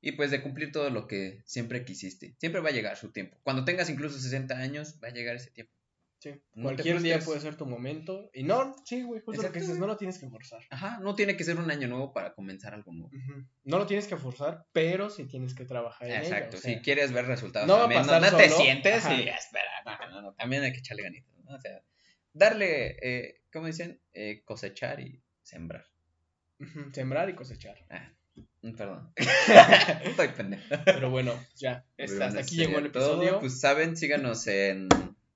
y 0.01 0.13
pues 0.13 0.31
de 0.31 0.41
cumplir 0.41 0.71
todo 0.71 0.89
lo 0.89 1.07
que 1.07 1.41
siempre 1.45 1.83
quisiste. 1.83 2.35
Siempre 2.39 2.61
va 2.61 2.69
a 2.69 2.73
llegar 2.73 2.97
su 2.97 3.11
tiempo. 3.11 3.37
Cuando 3.43 3.65
tengas 3.65 3.89
incluso 3.89 4.19
60 4.19 4.57
años, 4.57 4.99
va 5.03 5.09
a 5.09 5.11
llegar 5.11 5.35
ese 5.35 5.51
tiempo. 5.51 5.73
Sí, 6.19 6.31
cualquier 6.59 6.99
día 7.01 7.19
puede 7.19 7.39
ser 7.39 7.55
tu 7.55 7.67
momento. 7.67 8.31
Y 8.33 8.41
no, 8.41 8.75
sí, 8.85 9.03
güey, 9.03 9.21
justo 9.21 9.43
lo 9.43 9.51
que 9.51 9.59
dices, 9.59 9.77
no 9.77 9.85
lo 9.85 9.97
tienes 9.97 10.17
que 10.17 10.27
forzar. 10.27 10.63
Ajá, 10.71 10.99
no 10.99 11.13
tiene 11.13 11.37
que 11.37 11.43
ser 11.43 11.57
un 11.57 11.69
año 11.69 11.87
nuevo 11.87 12.11
para 12.11 12.33
comenzar 12.33 12.73
algo 12.73 12.91
nuevo. 12.91 13.11
No 13.63 13.77
lo 13.77 13.85
tienes 13.85 14.07
que 14.07 14.17
forzar, 14.17 14.65
pero 14.73 15.11
sí 15.11 15.25
tienes 15.25 15.53
que 15.53 15.65
trabajar 15.65 16.09
en 16.09 16.23
Exacto, 16.23 16.57
si 16.57 16.77
quieres 16.77 17.11
ver 17.11 17.27
resultados 17.27 17.67
no 17.67 17.77
también, 17.77 18.05
no, 18.07 18.37
te 18.37 18.49
sientes 18.49 19.03
y 19.11 19.29
espera, 19.29 19.69
no, 19.85 20.09
no, 20.09 20.21
no, 20.21 20.33
también 20.33 20.63
hay 20.63 20.71
que 20.71 20.79
echarle 20.79 21.03
ganitas, 21.03 21.37
¿no? 21.43 21.55
O 21.55 21.59
sea, 21.59 21.83
darle, 22.33 22.97
eh, 23.01 23.41
¿cómo 23.53 23.67
dicen? 23.67 24.01
Eh, 24.13 24.41
cosechar 24.43 24.99
y 24.99 25.21
sembrar. 25.43 25.85
Sembrar 26.93 27.29
y 27.29 27.35
cosechar. 27.35 27.85
Ah, 27.91 28.11
perdón. 28.75 29.11
Estoy 30.03 30.27
pendejo. 30.29 30.63
Pero 30.85 31.09
bueno, 31.09 31.33
ya. 31.55 31.85
hasta 31.97 32.39
aquí 32.39 32.55
llegó 32.55 32.79
el 32.79 32.87
episodio. 32.87 33.39
pues 33.39 33.59
saben, 33.59 33.95
síganos 33.95 34.47
en, 34.47 34.89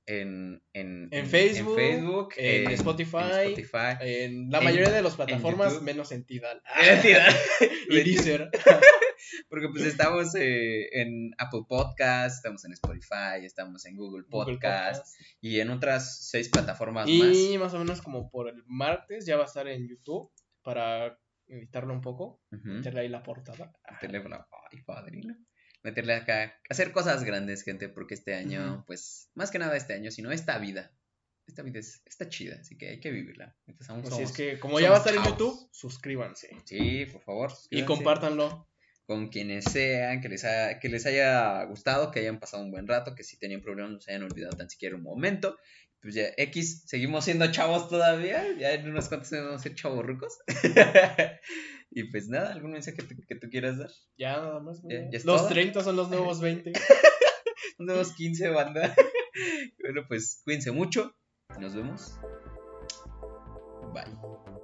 en, 0.06 0.62
en, 0.74 1.10
en, 1.12 1.28
Facebook, 1.28 1.80
en, 1.80 1.96
Facebook, 1.96 2.34
en, 2.38 2.72
Spotify, 2.72 3.98
en 4.02 4.50
la 4.50 4.62
mayoría 4.62 4.92
de 4.92 5.02
las 5.02 5.16
plataformas, 5.16 5.82
menos 5.82 6.12
en 6.12 6.26
Tidal. 6.26 6.62
En 6.82 7.02
Tidal. 7.02 7.36
y 7.90 7.96
Deezer. 8.04 8.50
Porque 9.50 9.70
pues 9.70 9.84
estamos 9.86 10.36
eh, 10.36 10.90
en 10.92 11.32
Apple 11.38 11.62
Podcast, 11.68 12.38
estamos 12.38 12.66
en 12.66 12.74
Spotify, 12.74 13.44
estamos 13.46 13.86
en 13.86 13.96
Google 13.96 14.26
Podcast, 14.30 15.16
y 15.40 15.60
en 15.60 15.70
otras 15.70 16.28
seis 16.28 16.50
plataformas 16.50 17.08
más. 17.08 17.38
Y 17.38 17.58
más 17.58 17.74
o 17.74 17.80
menos 17.80 18.02
como 18.02 18.30
por 18.30 18.50
el 18.50 18.64
martes 18.66 19.26
ya 19.26 19.38
va 19.38 19.44
a 19.44 19.48
estar 19.48 19.68
en 19.68 19.88
YouTube 19.88 20.32
para 20.64 21.18
editarlo 21.52 21.94
un 21.94 22.02
poco, 22.02 22.42
meterle 22.50 23.02
ahí 23.02 23.10
la 23.10 23.24
portada. 23.24 23.74
Meterle 23.92 24.28
la, 24.28 24.48
ay, 24.72 24.82
padrino. 24.84 25.36
Meterle 25.84 26.14
acá, 26.14 26.60
hacer 26.70 26.92
cosas 26.92 27.24
grandes, 27.24 27.64
gente, 27.64 27.90
porque 27.90 28.14
este 28.14 28.36
año, 28.36 28.84
pues, 28.86 29.30
más 29.34 29.52
que 29.52 29.60
nada 29.60 29.76
este 29.76 29.94
año, 29.94 30.12
sino 30.12 30.32
esta 30.32 30.58
vida. 30.60 30.94
Esta 31.48 31.64
vida 31.64 31.80
es, 31.80 32.04
está 32.06 32.30
chida, 32.30 32.58
así 32.62 32.78
que 32.78 32.90
hay 32.90 33.00
que 33.00 33.12
vivirla. 33.12 33.56
Entonces, 33.66 34.10
pues 34.10 34.20
es 34.20 34.32
que, 34.32 34.60
como 34.60 34.80
ya 34.80 34.92
va 34.92 34.98
a 34.98 35.00
estar 35.00 35.16
en 35.16 35.24
YouTube, 35.24 35.70
suscríbanse. 35.72 36.50
Sí, 36.66 37.08
por 37.12 37.22
favor. 37.24 37.52
Y 37.70 37.84
compártanlo. 37.84 38.68
Con 39.08 39.28
quienes 39.28 39.66
sean, 39.66 40.22
que 40.22 40.30
les, 40.30 40.46
haya, 40.46 40.80
que 40.80 40.88
les 40.88 41.06
haya 41.06 41.64
gustado, 41.66 42.12
que 42.12 42.20
hayan 42.20 42.40
pasado 42.40 42.64
un 42.64 42.72
buen 42.72 42.88
rato, 42.88 43.16
que 43.16 43.24
si 43.24 43.38
tenían 43.38 43.62
problemas 43.62 43.92
no 43.92 44.00
se 44.00 44.12
hayan 44.12 44.24
olvidado 44.24 44.56
tan 44.56 44.70
siquiera 44.70 44.96
un 44.96 45.04
momento 45.04 45.58
pues 46.02 46.16
ya, 46.16 46.24
X, 46.36 46.84
seguimos 46.88 47.26
siendo 47.26 47.52
chavos 47.52 47.88
todavía, 47.88 48.44
ya 48.58 48.74
en 48.74 48.90
unos 48.90 49.08
cuantos 49.08 49.32
años 49.34 49.46
vamos 49.46 49.62
a 49.62 49.64
ser 49.64 49.76
chavos 49.76 50.04
rucos. 50.04 50.40
y 51.92 52.06
pues 52.06 52.28
nada, 52.28 52.54
¿algún 52.54 52.72
mensaje 52.72 52.98
que, 52.98 53.36
tú 53.36 53.50
quieras 53.50 53.78
dar? 53.78 53.92
Ya, 54.18 54.38
nada 54.38 54.60
más. 54.60 54.82
los 55.24 55.48
30 55.48 55.84
son 55.84 55.96
los 55.96 56.10
nuevos 56.10 56.42
20. 56.42 56.72
los 56.72 56.82
nuevos 57.80 58.14
15, 58.14 58.50
banda. 58.50 58.96
bueno, 59.80 60.06
pues 60.08 60.42
cuídense 60.44 60.72
mucho. 60.72 61.16
Nos 61.60 61.76
vemos. 61.76 62.20
Bye. 63.94 64.61